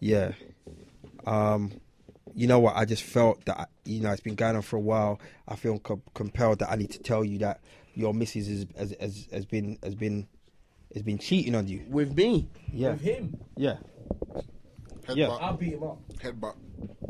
Yeah. 0.01 0.33
Um, 1.27 1.73
you 2.35 2.47
know 2.47 2.59
what? 2.59 2.77
I 2.77 2.85
just 2.85 3.03
felt 3.03 3.45
that 3.45 3.71
you 3.85 4.01
know 4.01 4.11
it's 4.11 4.21
been 4.21 4.35
going 4.35 4.57
on 4.57 4.63
for 4.63 4.77
a 4.77 4.81
while. 4.81 5.21
I 5.49 5.57
feel 5.57 5.79
co- 5.79 6.03
compelled 6.15 6.61
that 6.61 6.71
I 6.71 6.77
need 6.77 6.91
to 6.93 6.99
tell 6.99 7.25
you 7.25 7.39
that 7.39 7.61
your 7.95 8.15
missus 8.15 8.49
is, 8.49 8.67
has, 8.79 8.95
has 9.01 9.29
has 9.33 9.45
been 9.47 9.79
has 9.83 9.95
been 9.95 10.27
has 10.95 11.03
been 11.03 11.19
cheating 11.19 11.55
on 11.55 11.69
you. 11.69 11.85
with 11.89 12.17
me, 12.17 12.49
Yeah. 12.73 12.91
with 12.93 13.01
him, 13.03 13.37
Yeah. 13.57 13.77
Headbutt. 15.07 15.17
Yeah. 15.17 15.29
I'll 15.29 15.57
beat 15.57 15.73
him 15.75 15.83
up. 15.85 15.99
Headbutt. 16.19 16.55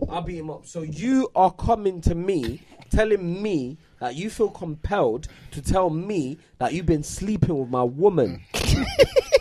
I'll 0.09 0.23
beat 0.23 0.37
him 0.39 0.51
up. 0.51 0.67
So 0.67 0.83
you 0.83 1.31
are 1.35 1.51
coming 1.53 2.01
to 2.03 2.15
me, 2.15 2.61
telling 2.91 3.43
me 3.43 3.79
that 4.01 4.17
you 4.17 4.31
feel 4.31 4.49
compelled 4.51 5.29
to 5.53 5.63
tell 5.63 5.91
me 5.91 6.39
that 6.59 6.73
you've 6.73 6.87
been 6.87 7.03
sleeping 7.03 7.57
with 7.59 7.69
my 7.69 7.83
woman. 7.83 8.43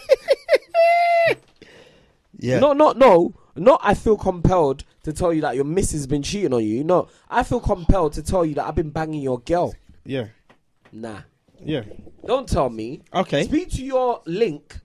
Yeah. 2.40 2.60
No, 2.60 2.74
no, 2.74 2.92
no. 2.94 3.34
Not 3.56 3.82
I 3.84 3.94
feel 3.94 4.16
compelled 4.18 4.86
to 5.04 5.12
tell 5.12 5.34
you 5.34 5.42
that 5.42 5.56
your 5.56 5.66
missus 5.66 5.94
has 6.02 6.08
been 6.08 6.24
cheating 6.24 6.54
on 6.54 6.64
you. 6.64 6.84
No, 6.84 7.08
I 7.30 7.44
feel 7.44 7.60
compelled 7.60 8.14
to 8.14 8.24
tell 8.24 8.46
you 8.46 8.56
that 8.56 8.66
I've 8.66 8.76
been 8.76 8.90
banging 8.90 9.22
your 9.22 9.40
girl. 9.40 9.76
Yeah. 10.06 10.28
Nah. 10.92 11.22
Yeah. 11.62 11.84
Don't 12.26 12.48
tell 12.48 12.70
me. 12.70 13.02
Okay. 13.14 13.44
Speak 13.44 13.70
to 13.72 13.84
your 13.84 14.22
link, 14.26 14.80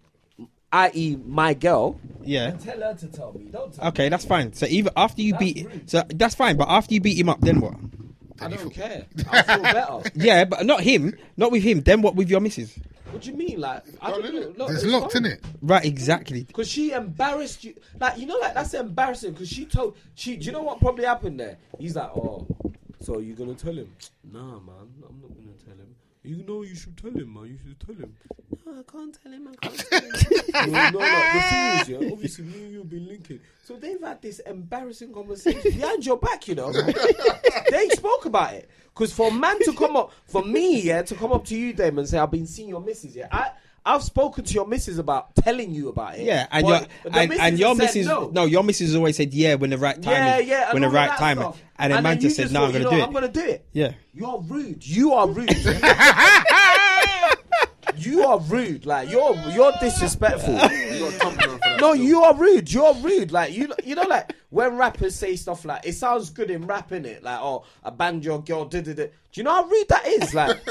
i.e., 0.73 1.17
my 1.25 1.55
girl. 1.55 2.01
Yeah. 2.25 2.51
Tell 2.53 2.81
her 2.81 2.95
to 2.95 3.07
tell 3.07 3.33
me. 3.33 3.45
Don't 3.45 3.73
tell 3.73 3.89
Okay, 3.89 4.09
that's 4.09 4.25
fine. 4.25 4.53
So 4.55 4.67
even 4.67 4.93
after 4.97 5.23
you 5.23 5.33
That's 5.33 5.45
beat, 5.45 5.67
rude. 5.67 5.91
so 5.91 6.03
that's 6.15 6.35
fine. 6.35 6.57
But 6.57 6.69
after 6.69 6.95
you 6.95 7.01
beat 7.01 7.19
him 7.19 7.29
up, 7.29 7.41
then 7.41 7.61
what? 7.61 7.75
Me. 8.51 8.57
I 8.57 8.61
don't 8.61 8.70
care. 8.70 9.07
I 9.30 9.42
feel 9.42 9.62
better. 9.62 10.11
Yeah, 10.14 10.45
but 10.45 10.64
not 10.66 10.80
him. 10.82 11.16
Not 11.36 11.51
with 11.53 11.62
him. 11.62 11.80
Then 11.82 12.03
what 12.03 12.14
with 12.14 12.28
your 12.30 12.40
missus? 12.40 12.78
What 13.11 13.22
do 13.22 13.30
you 13.30 13.36
mean? 13.36 13.61
Like, 13.61 13.84
I 14.03 14.11
don't 14.11 14.24
know. 14.24 14.40
Look, 14.57 14.57
There's 14.68 14.82
it's 14.82 14.92
locked 14.92 15.14
in 15.14 15.24
it. 15.26 15.40
Right. 15.62 15.84
Exactly. 15.84 16.42
Because 16.45 16.68
she 16.68 16.90
embarrassed 16.90 17.62
you. 17.62 17.74
Like, 18.01 18.18
you 18.18 18.26
know, 18.26 18.36
like, 18.38 18.55
that's 18.55 18.74
embarrassing. 18.74 19.32
Because 19.32 19.49
she 19.49 19.66
told, 19.66 19.97
she, 20.16 20.36
do 20.36 20.47
you 20.47 20.53
know 20.53 20.62
what 20.62 20.80
probably 20.80 21.05
happened 21.05 21.38
there? 21.38 21.57
He's 21.78 21.95
like, 21.95 22.11
oh, 22.16 22.47
so 23.01 23.18
you 23.20 23.34
going 23.34 23.55
to 23.55 23.64
tell 23.64 23.74
him? 23.76 23.88
Nah, 24.32 24.40
man, 24.59 24.74
I'm 25.09 25.20
not 25.20 25.32
going 25.32 25.55
to 25.57 25.64
tell 25.64 25.74
him. 25.74 25.95
You 26.24 26.42
know, 26.45 26.62
you 26.62 26.74
should 26.74 26.97
tell 26.97 27.11
him, 27.12 27.32
man. 27.34 27.45
You 27.47 27.59
should 27.62 27.78
tell 27.78 27.95
him. 27.95 28.16
No, 28.66 28.72
I 28.80 28.82
can't 28.90 29.16
tell 29.22 29.30
him. 29.30 29.47
I 29.49 29.66
can't 29.68 29.78
tell 29.90 30.64
him. 30.64 30.72
no, 30.72 30.90
no, 30.90 30.90
no. 30.90 30.99
The 30.99 31.40
thing 31.42 31.80
is, 31.80 31.88
yeah, 32.03 32.12
obviously, 32.12 32.45
me 32.47 32.62
and 32.64 32.72
you 32.72 32.78
have 32.78 32.90
been 32.90 33.07
linking. 33.07 33.40
So 33.62 33.74
they've 33.85 34.01
had 34.01 34.22
this 34.22 34.39
embarrassing 34.41 35.12
conversation 35.12 35.61
behind 35.62 36.05
your 36.05 36.16
back, 36.16 36.49
you 36.49 36.55
know. 36.55 36.72
they 37.70 37.89
spoke 37.91 38.24
about 38.24 38.55
it. 38.55 38.68
Because 38.95 39.12
for 39.12 39.28
a 39.28 39.32
man 39.35 39.59
to 39.64 39.72
come 39.72 39.97
up, 39.97 40.12
for 40.26 40.45
me, 40.45 40.80
yeah, 40.82 41.03
to 41.03 41.14
come 41.14 41.32
up 41.32 41.45
to 41.47 41.57
you, 41.57 41.72
Damon, 41.72 42.01
and 42.01 42.09
say, 42.09 42.18
I've 42.18 42.30
been 42.30 42.47
seeing 42.47 42.68
your 42.68 42.80
missus, 42.80 43.14
yeah. 43.16 43.28
I, 43.30 43.51
I've 43.87 44.03
spoken 44.03 44.45
to 44.45 44.55
your 44.55 44.66
missus 44.66 44.99
about 44.99 45.35
telling 45.35 45.74
you 45.74 45.91
about 45.91 46.16
it. 46.16 46.22
Yeah, 46.22 46.47
and 46.51 46.66
your 46.66 46.76
and, 47.05 47.28
missus 47.28 47.39
and 47.45 47.59
your 47.59 47.68
has 47.70 47.78
missus 47.78 48.07
no. 48.07 48.30
no. 48.30 48.45
your 48.47 48.64
missus 48.64 48.95
always 48.95 49.14
said 49.16 49.35
yeah 49.35 49.57
when 49.57 49.68
the 49.68 49.76
right 49.76 50.01
time 50.01 50.12
Yeah, 50.12 50.39
is 50.39 50.47
yeah, 50.49 50.64
and 50.70 50.72
when 50.72 50.82
the 50.82 50.89
right 50.89 51.18
time 51.18 51.37
stuff. 51.37 51.62
and 51.78 51.93
then 51.93 52.03
man 52.03 52.14
then 52.14 52.20
just 52.22 52.39
you 52.39 52.45
said 52.45 52.53
no 52.53 52.64
I'm 52.64 52.72
gonna 52.72 52.85
you 52.85 52.91
do 52.91 52.97
it 52.97 53.03
I'm 53.03 53.12
gonna 53.12 53.28
do 53.28 53.45
it. 53.45 53.66
yeah 53.72 53.93
You're 54.14 54.41
rude. 54.41 54.87
You 54.87 55.12
are 55.12 55.28
rude. 55.28 55.51
you 57.99 58.22
are 58.24 58.38
rude. 58.40 58.86
Like 58.86 59.11
you're 59.11 59.34
you're 59.51 59.72
disrespectful. 59.80 60.55
You 60.95 61.01
got 61.01 61.12
thumping 61.14 61.51
for 61.51 61.59
that. 61.59 61.80
No, 61.80 61.92
you 61.92 62.22
are 62.22 62.34
rude. 62.34 62.72
You're 62.72 62.95
rude. 62.95 63.32
Like 63.32 63.53
you, 63.53 63.72
you 63.84 63.95
know, 63.95 64.03
like 64.03 64.32
when 64.51 64.76
rappers 64.76 65.14
say 65.14 65.36
stuff 65.36 65.64
like 65.64 65.86
it 65.86 65.95
sounds 65.95 66.30
good 66.30 66.51
in 66.51 66.66
rapping 66.66 67.05
it, 67.05 67.22
like 67.22 67.38
oh, 67.40 67.64
I 67.82 67.90
banged 67.90 68.24
your 68.24 68.42
girl. 68.42 68.64
Did 68.64 68.88
it? 68.88 68.97
Do 68.97 69.11
you 69.32 69.42
know 69.42 69.55
how 69.55 69.64
rude 69.64 69.88
that 69.88 70.07
is? 70.07 70.34
Like, 70.34 70.59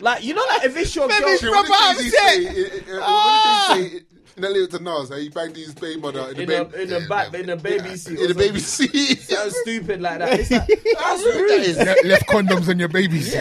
like 0.00 0.24
you 0.24 0.34
know, 0.34 0.44
like 0.48 0.64
if 0.64 0.76
it's 0.76 0.94
your 0.96 1.08
girl. 1.08 1.36
Shit, 1.36 1.50
what 1.50 1.66
did 1.66 1.96
Jay-Z 1.96 2.10
say? 2.10 2.92
Uh, 2.92 3.00
uh, 3.00 3.04
What 3.04 3.76
did 3.76 3.90
Jay-Z 3.92 3.98
say 3.98 4.04
in 4.36 4.42
the 4.42 4.48
lyric 4.50 4.70
to 4.70 4.78
Nas? 4.82 5.08
How 5.10 5.16
he 5.16 5.28
banged 5.28 5.56
his 5.56 5.74
baby 5.74 6.00
mother 6.00 6.28
in 6.30 6.36
the 6.36 6.42
in 6.42 6.46
baby 6.48 6.76
a 6.76 6.82
in 6.82 6.88
the 6.90 7.06
back 7.08 7.34
in 7.34 7.50
a 7.50 7.56
baby 7.56 7.96
seat. 7.96 8.18
in 8.18 8.28
the 8.28 8.34
baby 8.34 8.58
seat. 8.60 9.20
So 9.20 9.48
stupid 9.48 10.00
like 10.02 10.18
that. 10.18 10.40
It's 10.40 10.50
like, 10.50 10.66
that's 10.98 11.22
rude 11.24 11.74
that 11.86 12.02
Le- 12.04 12.08
left 12.08 12.26
condoms 12.28 12.68
on 12.68 12.78
your 12.78 12.88
baby 12.88 13.20
seat. 13.20 13.38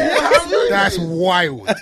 That's 0.69 0.97
wild. 0.99 1.69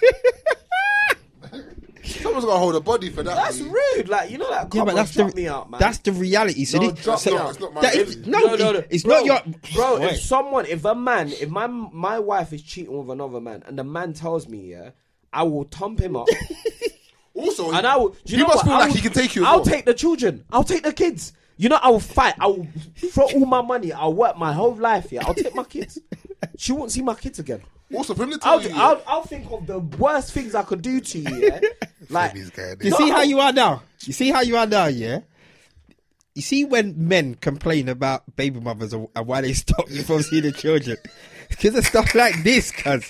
Someone's 2.03 2.45
got 2.45 2.53
to 2.53 2.59
hold 2.59 2.75
a 2.75 2.79
body 2.81 3.09
for 3.09 3.23
that. 3.23 3.35
That's 3.35 3.59
man. 3.61 3.71
rude. 3.71 4.09
Like 4.09 4.31
you 4.31 4.37
know, 4.37 4.49
like 4.49 4.73
yeah 4.73 4.83
but 4.85 4.95
that's 4.95 5.13
the 5.13 5.25
me 5.33 5.47
out, 5.47 5.69
man. 5.69 5.79
that's 5.79 5.99
the 5.99 6.11
reality 6.11 6.65
so, 6.65 6.79
No, 6.79 6.91
this, 6.91 7.03
drop 7.03 7.19
so 7.19 7.31
me 7.31 7.37
out. 7.37 7.49
It's 7.51 7.59
not 7.59 7.73
my 7.73 7.81
that 7.81 7.93
baby. 7.93 8.09
is, 8.09 8.27
no, 8.27 8.39
it- 8.53 8.87
it's 8.89 9.03
bro, 9.03 9.15
not 9.17 9.25
your 9.25 9.39
bro. 9.73 9.99
Wait. 9.99 10.13
If 10.13 10.21
someone, 10.21 10.65
if 10.65 10.83
a 10.83 10.95
man, 10.95 11.29
if 11.29 11.49
my 11.49 11.67
my 11.67 12.19
wife 12.19 12.53
is 12.53 12.63
cheating 12.63 12.97
with 12.97 13.09
another 13.09 13.39
man, 13.39 13.63
and 13.65 13.77
the 13.77 13.83
man 13.83 14.13
tells 14.13 14.47
me, 14.47 14.71
yeah, 14.71 14.91
I 15.31 15.43
will 15.43 15.63
thump 15.63 15.99
him 15.99 16.15
up, 16.15 16.27
Also, 17.41 17.71
and 17.71 17.85
I 17.87 17.95
will. 17.97 18.15
You, 18.25 18.37
you 18.37 18.43
know 18.43 18.47
must 18.47 18.57
what? 18.57 18.65
feel 18.65 18.73
I 18.73 18.77
like 18.79 18.87
will- 18.89 18.95
he 18.95 19.01
can 19.01 19.13
take 19.13 19.35
you. 19.35 19.41
as 19.43 19.47
I'll 19.47 19.55
well. 19.57 19.65
take 19.65 19.85
the 19.85 19.93
children. 19.93 20.43
I'll 20.51 20.63
take 20.63 20.83
the 20.83 20.93
kids. 20.93 21.33
You 21.57 21.69
know, 21.69 21.79
I 21.81 21.89
will 21.89 21.99
fight. 21.99 22.35
I 22.39 22.47
will 22.47 22.67
throw 22.95 23.25
all 23.25 23.45
my 23.45 23.61
money. 23.61 23.93
I'll 23.93 24.13
work 24.13 24.37
my 24.37 24.51
whole 24.53 24.73
life. 24.75 25.11
Yeah, 25.11 25.23
I'll 25.25 25.33
take 25.33 25.55
my 25.55 25.63
kids. 25.63 25.99
She 26.57 26.71
won't 26.71 26.91
see 26.91 27.03
my 27.03 27.13
kids 27.13 27.37
again. 27.37 27.61
Also, 27.93 28.15
for 28.15 28.23
him 28.23 28.31
to 28.31 28.37
tell 28.39 28.53
I'll, 28.53 28.61
you, 28.63 28.71
I'll, 28.73 29.01
I'll 29.07 29.23
think 29.23 29.51
of 29.51 29.67
the 29.67 29.77
worst 29.77 30.31
things 30.33 30.55
I 30.55 30.63
could 30.63 30.81
do 30.81 30.99
to 30.99 31.19
you. 31.19 31.35
Yeah, 31.35 31.59
like 32.09 32.33
These 32.33 32.49
guys, 32.49 32.77
you 32.81 32.89
No, 32.89 32.97
see 32.97 33.09
how 33.09 33.21
you 33.21 33.39
are 33.39 33.53
now 33.53 33.83
you 34.05 34.13
see 34.13 34.31
how 34.31 34.41
you 34.41 34.57
are 34.57 34.65
now 34.65 34.85
yeah 34.87 35.19
you 36.33 36.41
see 36.41 36.65
when 36.65 37.07
men 37.07 37.35
complain 37.35 37.89
about 37.89 38.23
baby 38.35 38.59
mothers 38.59 38.93
and 38.93 39.07
and 39.15 39.27
why 39.27 39.41
they 39.41 39.53
stop 39.53 39.85
you 39.91 40.01
from 40.01 40.23
seeing 40.23 40.43
the 40.43 40.51
children 40.51 40.97
because 41.49 41.75
of 41.75 41.85
stuff 41.85 42.15
like 42.15 42.41
this 42.43 42.71
cuz 42.71 43.05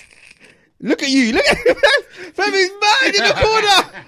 look 0.82 1.02
at 1.02 1.08
you 1.08 1.32
look 1.32 1.46
at 1.46 1.56
he's 1.66 2.70
mad 2.80 3.14
in 3.14 3.24
the 3.24 3.34
corner 3.40 4.02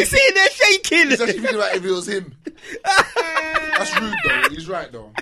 me 0.00 0.04
see 0.04 0.30
there 0.34 0.48
shaking. 0.50 1.10
he's 1.10 1.20
actually 1.20 1.40
thinking 1.40 1.56
about 1.56 1.74
if 1.74 1.84
it 1.84 1.90
was 1.90 2.08
him. 2.08 2.34
That's 2.84 4.00
rude, 4.00 4.14
though. 4.24 4.48
He's 4.50 4.68
right, 4.68 4.90
though. 4.90 5.12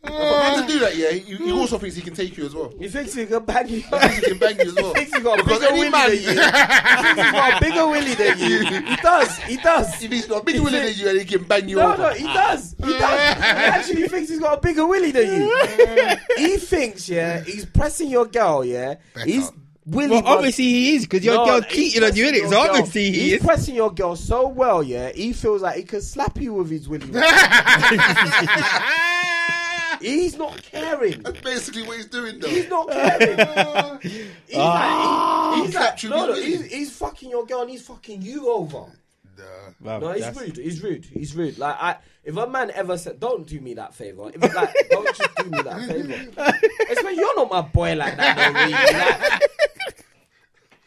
But 0.00 0.12
for 0.12 0.18
man 0.18 0.62
to 0.66 0.72
do 0.72 0.78
that, 0.78 0.96
yeah, 0.96 1.10
he, 1.10 1.18
he 1.20 1.34
hmm. 1.36 1.52
also 1.58 1.76
thinks 1.76 1.96
he 1.96 2.02
can 2.02 2.14
take 2.14 2.36
you 2.36 2.46
as 2.46 2.54
well. 2.54 2.72
He 2.78 2.88
thinks 2.88 3.14
he 3.14 3.26
can 3.26 3.44
bang 3.44 3.68
you. 3.68 3.76
He 3.80 3.82
thinks 3.82 4.14
he 4.16 4.22
can 4.30 4.38
bang 4.38 4.56
you 4.56 4.68
as 4.68 4.74
well. 4.74 4.94
He 4.94 5.04
thinks 5.04 5.16
he 5.16 5.22
got 5.24 5.40
a 5.40 5.42
Because 5.42 5.58
bigger 5.58 5.72
any 5.72 5.78
willy 5.80 5.90
man- 5.90 6.10
than 6.10 6.22
you. 6.22 6.28
He 6.28 7.14
thinks 7.14 7.26
he 7.26 7.32
got 7.32 7.52
a 7.52 7.60
bigger 7.60 7.86
willy 7.88 8.14
than 8.14 8.38
you. 8.38 8.64
He 8.88 8.96
does. 8.96 9.38
He 9.38 9.56
does. 9.56 10.02
If 10.04 10.12
he's 10.12 10.26
got 10.26 10.42
a 10.42 10.44
bigger 10.44 10.62
willy 10.62 10.78
than 10.78 10.94
you 10.96 11.08
and 11.08 11.18
he 11.18 11.24
can 11.24 11.42
bang 11.44 11.68
you 11.68 11.76
No, 11.76 11.92
over. 11.92 12.02
no, 12.02 12.10
he 12.10 12.24
does. 12.24 12.74
He 12.78 12.84
does. 12.92 13.00
He 13.00 13.42
actually 13.44 14.08
thinks 14.08 14.30
he's 14.30 14.38
got 14.38 14.58
a 14.58 14.60
bigger 14.60 14.86
willy 14.86 15.10
than 15.10 15.32
you. 15.42 16.16
he 16.36 16.56
thinks, 16.58 17.08
yeah, 17.08 17.40
he's 17.42 17.64
pressing 17.66 18.08
your 18.08 18.26
girl, 18.26 18.64
yeah. 18.64 18.94
Better. 19.14 19.26
He's 19.28 19.50
willy. 19.84 20.10
Well, 20.12 20.22
buzz- 20.22 20.36
obviously 20.36 20.64
he 20.64 20.94
is 20.96 21.02
because 21.06 21.24
your 21.24 21.34
No, 21.36 21.44
girl 21.44 21.60
he's 21.62 21.72
cheating 21.92 22.04
on 22.04 22.14
you, 22.14 22.22
pressing 22.24 22.34
innit? 22.34 22.40
your 22.42 22.50
So 22.50 22.62
girl. 22.62 22.70
obviously 22.76 23.04
he 23.10 23.10
he's 23.20 23.32
is. 23.32 23.42
pressing 23.44 23.74
your 23.74 23.90
girl 23.92 24.14
so 24.16 24.46
well, 24.48 24.82
yeah. 24.82 25.10
He 25.12 25.32
feels 25.32 25.60
like 25.62 25.76
he 25.76 25.82
can 25.82 26.00
slap 26.02 26.38
you 26.40 26.54
with 26.54 26.70
his 26.70 26.88
willy. 26.88 27.06
He's 30.00 30.36
not 30.36 30.62
caring. 30.62 31.22
That's 31.22 31.40
basically 31.40 31.82
what 31.82 31.96
he's 31.96 32.06
doing, 32.06 32.38
though. 32.38 32.48
He's 32.48 32.68
not 32.68 32.88
caring. 32.90 33.98
he's 34.02 34.56
Ah. 34.56 35.50
like, 35.52 35.60
he- 35.60 35.66
he's 35.66 35.74
like, 35.74 35.84
Capturing 35.84 36.10
no, 36.12 36.26
no, 36.26 36.34
he's, 36.34 36.64
he's 36.66 36.96
fucking 36.96 37.30
your 37.30 37.46
girl 37.46 37.62
and 37.62 37.70
he's 37.70 37.82
fucking 37.86 38.22
you 38.22 38.48
over. 38.50 38.86
Wow, 39.80 39.98
No, 40.00 40.12
he's 40.12 40.22
that's- 40.22 40.36
rude. 40.40 40.56
He's 40.56 40.82
rude. 40.82 41.04
He's 41.04 41.34
rude. 41.36 41.58
Like, 41.58 41.76
I, 41.78 41.96
if 42.24 42.36
a 42.36 42.46
man 42.48 42.72
ever 42.72 42.98
said, 42.98 43.20
"Don't 43.20 43.46
do 43.46 43.60
me 43.60 43.74
that 43.74 43.94
favor," 43.94 44.30
if 44.34 44.42
like, 44.54 44.74
don't 44.90 45.06
just 45.16 45.34
do 45.36 45.44
me 45.44 45.62
that 45.62 45.80
favor. 45.86 46.52
It's 46.80 47.02
when 47.04 47.14
you're 47.14 47.36
not 47.36 47.48
my 47.50 47.60
boy 47.62 47.94
like 47.94 48.16
that, 48.16 48.36
though, 48.36 48.60
really. 48.60 48.72
Like, 48.98 49.42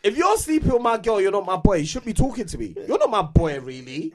if 0.04 0.18
you're 0.18 0.36
sleeping 0.38 0.72
with 0.74 0.82
my 0.82 0.98
girl, 0.98 1.22
you're 1.22 1.32
not 1.32 1.46
my 1.46 1.56
boy. 1.56 1.76
You 1.78 1.86
should 1.86 2.04
be 2.04 2.14
talking 2.14 2.46
to 2.46 2.58
me. 2.58 2.76
You're 2.88 2.98
not 3.00 3.10
my 3.10 3.22
boy, 3.22 3.60
really. 3.62 4.14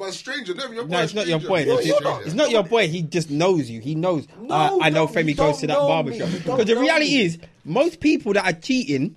But 0.00 0.08
a 0.08 0.12
stranger, 0.12 0.54
never 0.54 0.72
your 0.72 0.84
boy. 0.84 0.92
No, 0.92 1.02
it's 1.02 1.12
not 1.12 1.26
your 1.26 1.40
boy. 1.40 1.64
No, 1.66 1.76
It's, 1.76 1.86
you're 1.86 2.00
not. 2.00 2.22
it's 2.22 2.32
not 2.34 2.50
your 2.50 2.62
boy. 2.64 2.88
He 2.88 3.02
just 3.02 3.28
knows 3.30 3.68
you. 3.68 3.80
He 3.82 3.94
knows. 3.94 4.26
No, 4.40 4.54
uh, 4.54 4.78
I 4.80 4.88
know 4.88 5.06
don't- 5.06 5.14
Femi 5.14 5.36
goes 5.36 5.58
to 5.58 5.66
that 5.66 5.74
know 5.74 5.86
barber 5.86 6.14
shop. 6.14 6.30
Because 6.32 6.64
the 6.64 6.76
reality 6.76 7.04
me. 7.18 7.20
is, 7.22 7.38
most 7.66 8.00
people 8.00 8.32
that 8.32 8.46
are 8.46 8.58
cheating 8.58 9.14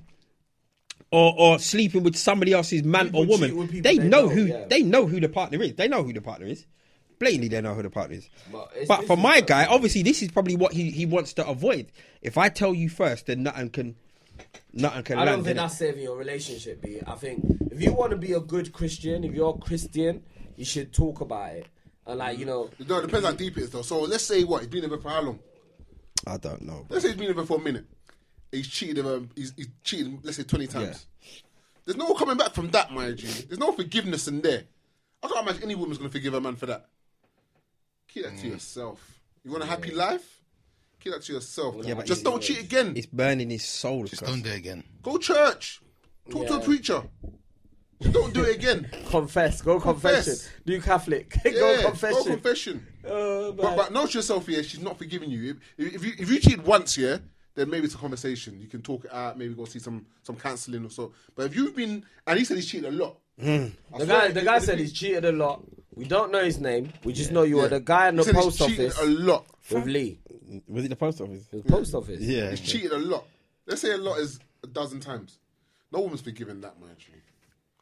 or, 1.10 1.34
or 1.38 1.60
sleeping 1.60 2.04
with 2.04 2.18
somebody 2.18 2.52
else's 2.52 2.84
man 2.84 3.06
People 3.06 3.22
or 3.22 3.26
woman, 3.28 3.50
people 3.52 3.82
they, 3.82 3.98
they 3.98 3.98
know 3.98 4.24
know, 4.24 4.28
who 4.30 4.46
yeah. 4.48 4.66
they 4.68 4.82
know 4.82 5.06
who 5.08 5.22
the 5.22 5.30
partner 5.30 5.62
is. 5.64 5.74
They 5.76 5.88
know 5.88 6.04
who 6.04 6.12
the 6.12 6.20
partner 6.20 6.48
is. 6.48 6.66
Blatantly, 7.18 7.48
they 7.48 7.62
know 7.62 7.76
who 7.76 7.84
the 7.84 7.90
partner 7.90 8.18
is. 8.18 8.28
But 8.52 8.70
it's- 8.74 8.88
But 8.90 9.00
this 9.00 9.08
for 9.08 9.14
is 9.14 9.20
my 9.24 9.40
guy, 9.40 9.66
obviously, 9.66 10.04
this 10.04 10.22
is 10.22 10.32
probably 10.32 10.58
what 10.58 10.74
he, 10.74 10.92
he 10.92 11.06
wants 11.06 11.32
to 11.36 11.48
avoid. 11.48 11.94
If 12.22 12.38
I 12.38 12.50
tell 12.50 12.74
you 12.74 12.90
first, 12.90 13.28
then 13.28 13.44
nothing 13.44 13.70
can 13.70 13.96
nothing 14.74 15.04
can 15.04 15.18
I 15.20 15.24
don't 15.24 15.46
think 15.46 15.56
innit? 15.56 15.62
that's 15.62 15.78
saving 15.78 16.04
your 16.04 16.18
relationship, 16.18 16.82
B. 16.82 17.00
I 17.08 17.16
think 17.16 17.46
if 17.72 17.82
you 17.82 17.94
want 17.94 18.12
to 18.12 18.18
be 18.18 18.34
a 18.34 18.42
good 18.42 18.74
Christian, 18.74 19.24
if 19.24 19.34
you're 19.34 19.52
a 19.52 19.58
Christian, 19.58 20.24
you 20.58 20.66
should 20.66 20.94
talk 20.94 21.22
about 21.22 21.54
it. 21.56 21.68
And 22.06 22.20
like 22.20 22.38
you 22.40 22.46
know, 22.46 22.70
No, 22.88 22.98
it 23.00 23.04
depends 23.04 23.26
how 23.26 23.32
deep 23.34 23.58
it 23.58 23.64
is, 23.64 23.70
though. 23.70 23.82
So 23.82 24.02
let's 24.02 24.24
say 24.24 24.44
what 24.44 24.62
he's 24.62 24.70
been 24.70 24.84
in 24.84 24.90
there 24.90 25.00
for 25.00 25.10
how 25.10 25.22
long? 25.22 25.40
I 26.28 26.38
don't 26.38 26.62
know. 26.62 26.86
Let's 26.90 27.04
say 27.04 27.10
he's 27.12 27.18
been 27.20 27.36
there 27.36 27.46
for 27.46 27.58
a 27.60 27.62
minute. 27.62 27.86
He's 28.52 28.68
cheated. 28.68 29.06
Um, 29.06 29.30
he's, 29.36 29.54
he's 29.56 29.70
cheated. 29.84 30.20
Let's 30.24 30.38
say 30.38 30.44
twenty 30.44 30.68
times. 30.68 31.08
There's 31.86 31.98
no 31.98 32.14
coming 32.14 32.38
back 32.38 32.54
from 32.54 32.70
that, 32.72 32.92
mind 32.92 33.22
you. 33.22 33.30
There's 33.30 33.60
no 33.60 33.72
forgiveness 33.74 34.28
in 34.28 34.42
there. 34.42 34.64
I 35.22 35.28
can't 35.28 35.48
imagine 35.48 35.64
any 35.64 35.76
woman's 35.76 35.98
gonna 35.98 36.10
forgive 36.10 36.34
a 36.34 36.42
man 36.42 36.56
for 36.56 36.66
that. 36.68 36.86
Keep 38.08 38.26
that 38.26 38.38
to 38.38 38.48
yourself. 38.48 39.20
You 39.44 39.52
want 39.52 39.64
a 39.64 39.68
happy 39.68 39.92
life? 39.92 40.42
Keep 41.00 41.14
that 41.14 41.24
to 41.24 41.34
yourself. 41.34 41.76
Yeah, 41.84 41.96
but 41.96 42.06
Just 42.06 42.22
it's- 42.22 42.32
don't 42.32 42.42
cheat 42.42 42.62
again. 42.62 42.94
It's 42.96 43.08
burning 43.08 43.50
his 43.50 43.66
soul. 43.66 44.06
Just 44.06 44.22
cuz. 44.22 44.30
don't 44.30 44.42
do 44.42 44.50
it 44.50 44.58
again. 44.58 44.84
Go 45.02 45.18
church. 45.18 45.82
Talk 46.30 46.48
to 46.48 46.54
a 46.54 46.60
Yeah. 46.60 46.66
preacher. 46.66 47.04
Just 48.04 48.14
don't 48.14 48.34
do 48.34 48.44
it 48.44 48.56
again. 48.58 48.90
confess, 49.08 49.62
go 49.62 49.80
Confess. 49.80 50.26
confession, 50.26 50.52
do 50.66 50.82
Catholic, 50.82 51.36
Yeah, 51.46 51.52
go 51.52 51.82
confession. 51.90 52.18
Go 52.18 52.24
confession. 52.26 52.88
Oh, 53.08 53.52
But, 53.54 53.64
man. 53.64 53.78
but 53.78 53.94
know 53.94 54.06
to 54.06 54.14
yourself, 54.18 54.48
yeah, 54.48 54.62
she's 54.62 54.82
not 54.82 54.98
forgiving 54.98 55.30
you. 55.30 55.58
If, 55.78 55.96
if 55.96 56.06
you 56.06 56.14
if 56.20 56.30
you 56.30 56.40
cheat 56.40 56.64
once, 56.64 56.98
yeah, 56.98 57.18
then 57.56 57.70
maybe 57.70 57.86
it's 57.86 57.96
a 57.96 57.98
conversation. 57.98 58.60
You 58.62 58.68
can 58.68 58.82
talk 58.82 59.06
it 59.06 59.14
out, 59.14 59.38
maybe 59.38 59.54
go 59.54 59.66
see 59.66 59.80
some 59.80 60.06
some 60.24 60.36
counselling 60.36 60.86
or 60.86 60.90
so. 60.90 61.14
But 61.36 61.46
if 61.48 61.56
you've 61.56 61.76
been, 61.76 62.04
and 62.28 62.40
he 62.40 62.46
said 62.46 62.58
he's 62.58 62.68
cheated 62.68 62.94
a 62.94 62.96
lot. 62.96 63.18
Hmm. 63.40 63.48
I 63.94 63.98
the 64.00 64.06
swear 64.06 64.08
guy, 64.08 64.26
if- 64.28 64.34
the 64.36 64.42
guy 64.42 64.60
said 64.60 64.78
he- 64.78 64.84
he's 64.84 64.94
cheated 64.94 65.26
a 65.26 65.32
lot. 65.32 65.64
We 65.96 66.06
don't 66.06 66.32
know 66.32 66.44
his 66.44 66.60
name. 66.60 66.92
We 67.04 67.14
just 67.14 67.32
know 67.32 67.44
you 67.44 67.58
yeah. 67.58 67.64
were 67.64 67.70
the 67.70 67.80
guy 67.80 68.10
in 68.10 68.16
He 68.16 68.18
the 68.18 68.24
said 68.26 68.36
he's 68.36 68.44
post 68.44 68.58
cheated 68.60 68.92
office 68.92 69.02
a 69.02 69.06
lot. 69.06 69.46
with 69.72 69.86
Lee. 69.86 70.20
Was 70.68 70.86
it 70.86 70.88
the 70.90 70.96
post 70.96 71.22
office? 71.22 71.46
The 71.52 71.62
post 71.62 71.94
office. 71.94 72.20
Yeah. 72.20 72.50
He's 72.50 72.62
cheated 72.62 72.92
a 72.94 72.98
lot. 72.98 73.26
Let's 73.68 73.82
say 73.82 73.92
a 73.92 73.98
lot 73.98 74.18
is 74.20 74.40
a 74.64 74.68
dozen 74.68 75.00
times. 75.00 75.38
No 75.92 76.00
woman's 76.02 76.22
forgiven 76.22 76.62
that 76.62 76.80
much. 76.80 77.10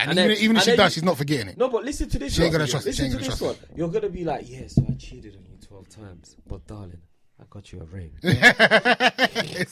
And, 0.02 0.10
And 0.12 0.20
even, 0.20 0.30
then- 0.30 0.38
even 0.44 0.56
if 0.58 0.62
and 0.64 0.72
she 0.72 0.76
does, 0.78 0.92
you- 0.92 0.94
she's 0.96 1.04
not 1.04 1.18
forgetting 1.18 1.48
it. 1.50 1.58
No, 1.58 1.70
but 1.70 1.84
listen 1.86 2.10
to 2.10 2.20
this. 2.20 2.34
She 2.34 2.44
ain't 2.44 2.52
gonna 2.52 2.68
trust 2.68 2.88
it. 2.88 2.96
She 2.96 3.04
Listen 3.04 3.06
ain't 3.06 3.12
to 3.14 3.18
gonna 3.20 3.30
this 3.30 3.40
trust 3.40 3.70
one. 3.70 3.78
You're 3.78 3.90
gonna 3.90 4.10
be 4.10 4.24
like, 4.24 4.50
yeah, 4.50 4.68
so 4.68 4.84
I 4.90 4.94
cheated 4.96 5.36
on 5.36 5.44
you 5.44 5.58
twelve 5.68 5.88
times, 5.90 6.36
but 6.48 6.66
darling, 6.68 7.02
I 7.40 7.44
got 7.50 7.72
you 7.72 7.82
a 7.82 7.86
ring. 7.86 8.12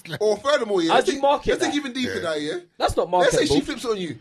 Like- 0.09 0.21
Or 0.21 0.37
furthermore, 0.37 0.81
yeah. 0.81 0.89
How 0.89 0.95
let's 0.95 1.05
do 1.05 1.11
you 1.11 1.15
think- 1.17 1.21
market 1.23 1.49
Let's 1.51 1.61
think 1.63 1.75
even 1.75 1.93
deeper 1.93 2.19
that, 2.19 2.41
yeah. 2.41 2.59
That's 2.77 2.95
not 2.97 3.09
marketing. 3.09 3.39
Let's 3.39 3.49
say 3.51 3.55
she 3.55 3.61
flips 3.61 3.85
on 3.85 3.97
you, 3.97 4.17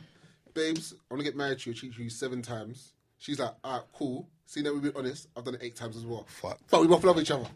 babes. 0.55 0.95
I 1.11 1.15
want 1.15 1.21
to 1.21 1.25
get 1.25 1.37
married 1.37 1.59
to 1.61 1.71
you. 1.71 1.75
Cheat 1.77 1.97
you 1.99 2.09
seven 2.11 2.43
times. 2.43 2.93
She's 3.19 3.39
like, 3.39 3.53
alright, 3.65 3.83
cool. 3.93 4.29
See 4.47 4.63
that 4.63 4.73
we've 4.73 4.83
been 4.83 4.93
honest. 4.97 5.29
I've 5.37 5.45
done 5.45 5.55
it 5.57 5.61
eight 5.63 5.77
times 5.77 5.97
as 5.97 6.05
well. 6.07 6.25
Fuck. 6.29 6.59
But 6.71 6.81
we 6.81 6.87
both 6.87 7.05
love 7.05 7.19
each 7.21 7.31
other. 7.31 7.47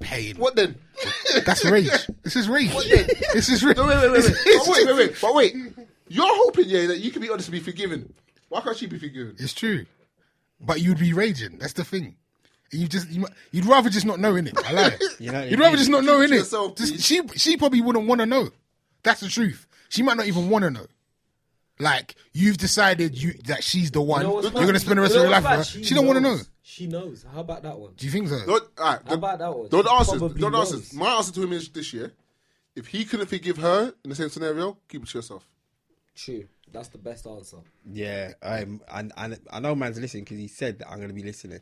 pain. 0.00 0.36
What 0.36 0.56
then? 0.56 0.74
That's 1.46 1.64
rage. 1.64 1.90
This 2.22 2.34
is 2.36 2.48
rage. 2.48 2.72
What 2.74 2.86
then? 2.88 3.06
This 3.34 3.48
is 3.48 3.62
rage. 3.62 3.76
No, 3.76 3.86
wait, 3.86 3.98
wait, 3.98 4.10
wait, 4.10 4.24
wait. 4.24 4.34
But 4.44 4.66
wait, 4.68 4.86
wait, 4.86 4.96
wait. 4.96 5.16
But 5.20 5.34
wait. 5.34 5.54
You're 6.08 6.26
hoping, 6.26 6.68
yeah, 6.68 6.86
that 6.86 6.98
you 6.98 7.10
can 7.10 7.22
be 7.22 7.30
honest 7.30 7.48
and 7.48 7.52
be 7.52 7.60
forgiven. 7.60 8.12
Why 8.48 8.60
can't 8.60 8.76
she 8.76 8.86
be 8.86 8.98
forgiven? 8.98 9.36
It's 9.38 9.52
true, 9.52 9.84
but 10.60 10.80
you'd 10.80 10.98
be 10.98 11.12
raging. 11.12 11.58
That's 11.58 11.74
the 11.74 11.84
thing. 11.84 12.16
And 12.72 12.80
you 12.82 12.88
just 12.88 13.08
you, 13.10 13.20
might- 13.20 13.32
you'd 13.50 13.66
rather 13.66 13.90
just 13.90 14.06
not 14.06 14.18
know 14.20 14.36
in 14.36 14.46
it. 14.46 14.54
I 14.66 14.72
lie. 14.72 14.98
You 15.18 15.32
know, 15.32 15.42
you'd 15.42 15.58
rather 15.60 15.76
just 15.76 15.90
not 15.90 16.04
know 16.04 16.20
in 16.20 16.32
it. 16.32 16.36
yourself. 16.36 16.78
She 17.00 17.20
she 17.36 17.56
probably 17.56 17.80
wouldn't 17.80 18.06
want 18.06 18.20
to 18.20 18.26
know. 18.26 18.50
That's 19.02 19.20
the 19.20 19.28
truth. 19.28 19.66
She 19.88 20.02
might 20.02 20.16
not 20.16 20.26
even 20.26 20.48
want 20.50 20.64
to 20.64 20.70
know. 20.70 20.86
Like 21.80 22.16
you've 22.32 22.56
decided 22.58 23.20
you 23.20 23.34
that 23.46 23.62
she's 23.62 23.90
the 23.90 24.02
one. 24.02 24.22
you 24.22 24.26
know 24.28 24.40
you're 24.42 24.50
gonna 24.66 24.78
spend 24.80 24.98
the 24.98 25.02
rest 25.02 25.14
You 25.14 25.20
of 25.20 25.24
your 25.24 25.30
life 25.40 25.44
with 25.44 25.52
her. 25.74 25.84
She, 25.84 25.94
don't 25.94 26.06
want 26.06 26.16
to 26.16 26.20
know. 26.20 26.38
She 26.62 26.86
knows. 26.86 27.24
How 27.32 27.40
about 27.40 27.62
that 27.62 27.78
one? 27.78 27.92
Do 27.96 28.04
you 28.06 28.12
think 28.12 28.28
so? 28.28 28.44
Don't, 28.44 28.64
all 28.78 28.84
right, 28.92 29.00
How 29.06 29.14
about 29.14 29.38
that 29.38 29.56
one? 29.56 29.68
Don't 29.68 29.86
answer. 29.86 30.18
Don't 30.18 30.54
answer. 30.54 30.96
My 30.96 31.14
answer 31.14 31.32
to 31.34 31.42
him 31.42 31.52
is 31.52 31.68
this 31.68 31.92
year. 31.92 32.12
If 32.74 32.88
he 32.88 33.04
couldn't 33.04 33.26
forgive 33.26 33.58
her 33.58 33.92
in 34.04 34.10
the 34.10 34.16
same 34.16 34.28
scenario, 34.28 34.76
keep 34.88 35.02
it 35.02 35.08
to 35.08 35.18
yourself. 35.18 35.44
True. 36.18 36.44
That's 36.72 36.88
the 36.88 36.98
best 36.98 37.26
answer. 37.26 37.58
Yeah, 37.90 38.32
I'm, 38.42 38.80
and, 38.92 39.12
and 39.16 39.38
I 39.50 39.60
know 39.60 39.74
man's 39.74 39.98
listening 40.00 40.24
because 40.24 40.38
he 40.38 40.48
said 40.48 40.80
that 40.80 40.88
I'm 40.90 40.96
going 40.96 41.08
to 41.08 41.14
be 41.14 41.22
listening. 41.22 41.60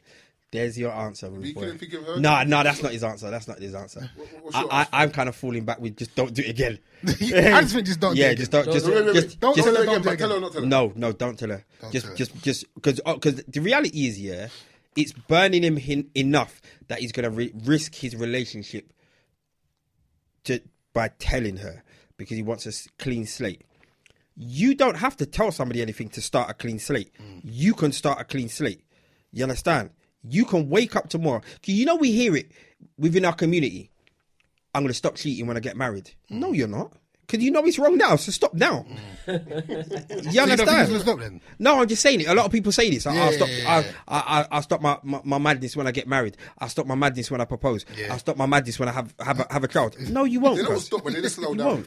There's 0.51 0.79
your 0.79 0.93
answer. 0.93 1.29
you 1.41 1.53
boy. 1.55 1.61
couldn't 1.61 1.79
forgive 1.79 2.05
her? 2.05 2.19
No, 2.19 2.43
no, 2.45 2.63
that's 2.63 2.83
not 2.83 2.93
his 2.93 3.05
answer. 3.05 3.31
That's 3.31 3.47
not 3.49 3.59
his 3.59 3.75
answer. 3.75 4.09
what's 4.43 4.57
I, 4.57 4.63
I, 4.63 4.87
I'm 4.93 5.11
kind 5.11 5.29
of 5.29 5.37
falling 5.37 5.65
back 5.65 5.81
with 5.81 5.97
just 5.97 6.15
don't 6.15 6.33
do 6.33 6.43
it 6.43 6.49
again. 6.51 6.79
I 7.07 7.61
just 7.63 7.75
think 7.75 7.87
just 7.87 8.01
don't. 8.01 8.17
yeah, 8.17 8.29
do 8.29 8.33
it 8.33 8.37
just 8.39 8.55
again. 8.55 8.65
don't. 8.65 8.73
Just, 8.75 8.87
Wait, 8.87 8.95
wait, 8.95 9.05
wait. 9.07 9.15
just, 9.15 9.41
Don't 9.41 9.55
Don't 9.55 9.57
just 9.57 9.67
tell 9.67 9.77
her 9.77 9.85
don't 9.85 9.89
again, 9.89 10.03
do 10.03 10.09
but 10.09 10.15
it 10.15 10.19
tell 10.19 10.29
her 10.31 10.37
again. 10.37 10.39
or 10.39 10.41
not 10.41 10.53
tell 10.53 10.63
her. 10.63 10.67
no, 10.69 10.93
no, 10.97 11.13
don't 11.13 11.39
tell 11.39 11.49
her. 11.51 11.65
Don't 11.83 11.93
just, 11.93 12.05
tell 12.07 12.13
her. 12.13 12.17
just, 12.17 12.43
just 12.43 12.75
because, 12.75 13.01
because 13.05 13.41
uh, 13.41 13.43
the 13.49 13.61
reality 13.61 14.07
is, 14.07 14.21
yeah, 14.21 14.49
it's 14.97 15.13
burning 15.13 15.63
him 15.63 15.77
hin- 15.77 16.11
enough 16.15 16.63
that 16.89 17.01
he's 17.01 17.13
going 17.13 17.25
to 17.25 17.31
re- 17.31 17.53
risk 17.65 17.95
his 17.95 18.17
relationship 18.17 18.93
to 20.45 20.61
by 20.93 21.09
telling 21.19 21.59
her 21.59 21.83
because 22.17 22.37
he 22.37 22.43
wants 22.43 22.67
a 22.67 23.03
clean 23.03 23.27
slate. 23.27 23.63
You 24.37 24.75
don't 24.75 24.97
have 24.97 25.17
to 25.19 25.27
tell 25.27 25.51
somebody 25.51 25.81
anything 25.83 26.09
to 26.11 26.21
start 26.21 26.51
a 26.51 26.55
clean 26.55 26.79
slate. 26.79 27.11
You 27.43 27.73
can 27.75 27.93
start 27.93 28.21
a 28.21 28.25
clean 28.25 28.49
slate. 28.49 28.83
You 29.33 29.45
understand? 29.45 29.91
You 30.29 30.45
can 30.45 30.69
wake 30.69 30.95
up 30.97 31.09
tomorrow. 31.09 31.41
You 31.65 31.87
know 31.87 31.97
we 31.97 32.13
hear 32.13 32.37
it 32.37 32.51
within 32.99 33.25
our 33.25 33.35
community. 33.35 33.91
I'm 34.75 34.83
going 34.83 34.89
to 34.89 34.95
stop 34.95 35.15
cheating 35.17 35.47
when 35.47 35.57
I 35.57 35.61
get 35.61 35.77
married. 35.77 36.11
No, 36.29 36.53
you're 36.53 36.69
not. 36.69 36.93
Because 37.27 37.43
you 37.43 37.51
know 37.51 37.65
it's 37.65 37.77
wrong 37.79 37.97
now, 37.97 38.15
so 38.17 38.31
stop 38.31 38.55
now. 38.55 38.87
you 39.27 39.33
you 39.35 39.39
don't 39.41 40.23
think 40.23 40.25
it's 40.25 40.33
understand? 40.37 40.89
gonna 40.89 41.01
stop 41.01 41.19
then? 41.19 41.41
No, 41.59 41.81
I'm 41.81 41.89
just 41.89 42.01
saying 42.01 42.21
it. 42.21 42.29
A 42.29 42.35
lot 42.35 42.47
of 42.47 42.53
people 42.53 42.71
say 42.71 42.89
this. 42.89 43.05
I- 43.05 43.11
I'll 43.17 43.17
Yeah, 43.17 43.31
stop. 43.37 43.49
yeah, 43.49 43.57
yeah. 43.81 43.93
I, 44.07 44.47
I, 44.49 44.61
stop 44.61 44.81
my, 44.81 44.97
my, 45.03 45.21
my 45.25 45.39
madness 45.39 45.75
when 45.77 45.89
I 45.89 45.91
get 45.91 46.07
married. 46.07 46.37
I'll 46.59 46.69
stop 46.69 46.87
my 46.87 46.95
madness 46.95 47.29
when 47.29 47.41
I 47.41 47.45
propose. 47.45 47.85
I'll 48.11 48.21
stop 48.21 48.37
my 48.37 48.47
madness 48.47 48.79
when 48.79 48.89
I 48.89 48.93
have 48.93 49.13
have 49.19 49.41
a, 49.41 49.47
have 49.53 49.65
a 49.65 49.69
child. 49.69 49.97
No, 50.09 50.23
you 50.23 50.39
won't. 50.39 50.59
They 50.59 50.63
don't 50.63 50.79
stop 50.79 51.05
when 51.05 51.15
they 51.21 51.29
slow 51.29 51.51
You 51.51 51.57
down. 51.59 51.87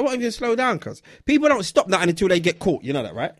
Won't. 0.00 0.06
They 0.06 0.10
won't 0.10 0.20
even 0.20 0.32
slow 0.32 0.54
down, 0.56 0.78
cause 0.78 1.02
people 1.24 1.48
don't 1.48 1.64
stop 1.64 1.88
that 1.88 2.08
until 2.08 2.28
they 2.28 2.40
get 2.40 2.58
caught. 2.58 2.82
You 2.84 2.92
know 2.92 3.02
that, 3.02 3.14
right? 3.14 3.32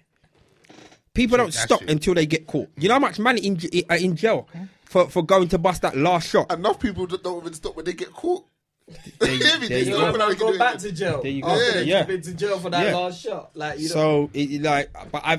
People 1.13 1.37
don't 1.37 1.47
That's 1.53 1.63
stop 1.63 1.81
true. 1.81 1.89
until 1.91 2.15
they 2.15 2.27
get 2.27 2.47
caught. 2.47 2.69
You 2.77 2.89
know 2.89 2.95
how 2.95 3.01
much 3.01 3.19
money 3.21 3.41
in 3.47 3.57
j- 3.57 3.85
uh, 3.89 3.95
in 3.95 4.17
jail 4.17 4.49
for, 4.85 5.09
for 5.09 5.23
going 5.25 5.49
to 5.49 5.59
bust 5.59 5.83
that 5.83 5.97
last 5.97 6.29
shot. 6.29 6.51
Enough 6.53 6.81
people 6.81 7.07
that 7.07 7.23
don't 7.23 7.41
even 7.41 7.55
stop 7.55 7.77
when 7.77 7.85
they 7.85 7.93
get 7.93 8.13
caught. 8.13 8.45
There 9.21 9.33
you- 9.33 9.39
there 9.39 9.59
They 9.69 9.79
you 9.85 9.95
stop 9.95 9.97
go. 9.97 10.05
when 10.05 10.13
they 10.13 10.19
Man, 10.19 10.29
can 10.37 10.47
do 10.47 10.53
go 10.53 10.59
back 10.59 10.79
to 10.79 10.93
jail. 10.93 11.23
There 11.23 11.31
you 11.31 11.43
go. 11.43 11.49
After 11.51 11.65
Yeah. 11.65 11.73
they've 11.75 11.87
Yeah. 11.87 12.03
been 12.03 12.23
to 12.23 12.35
jail 12.35 12.59
for 12.59 12.71
that 12.71 12.85
Yeah. 12.87 12.97
last 12.97 13.21
shot. 13.23 13.51
Like 13.57 13.79
you 13.79 13.89
know. 13.89 13.95
So 13.95 14.31
it, 14.35 14.61
like, 14.63 14.91
but 15.13 15.23
I, 15.25 15.39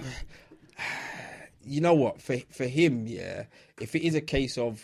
you 1.66 1.82
know 1.82 1.94
what? 1.94 2.22
For 2.22 2.38
for 2.52 2.66
him, 2.66 3.06
yeah. 3.08 3.44
If 3.82 3.96
it 3.96 4.04
is 4.06 4.16
a 4.16 4.22
case 4.22 4.58
of, 4.58 4.82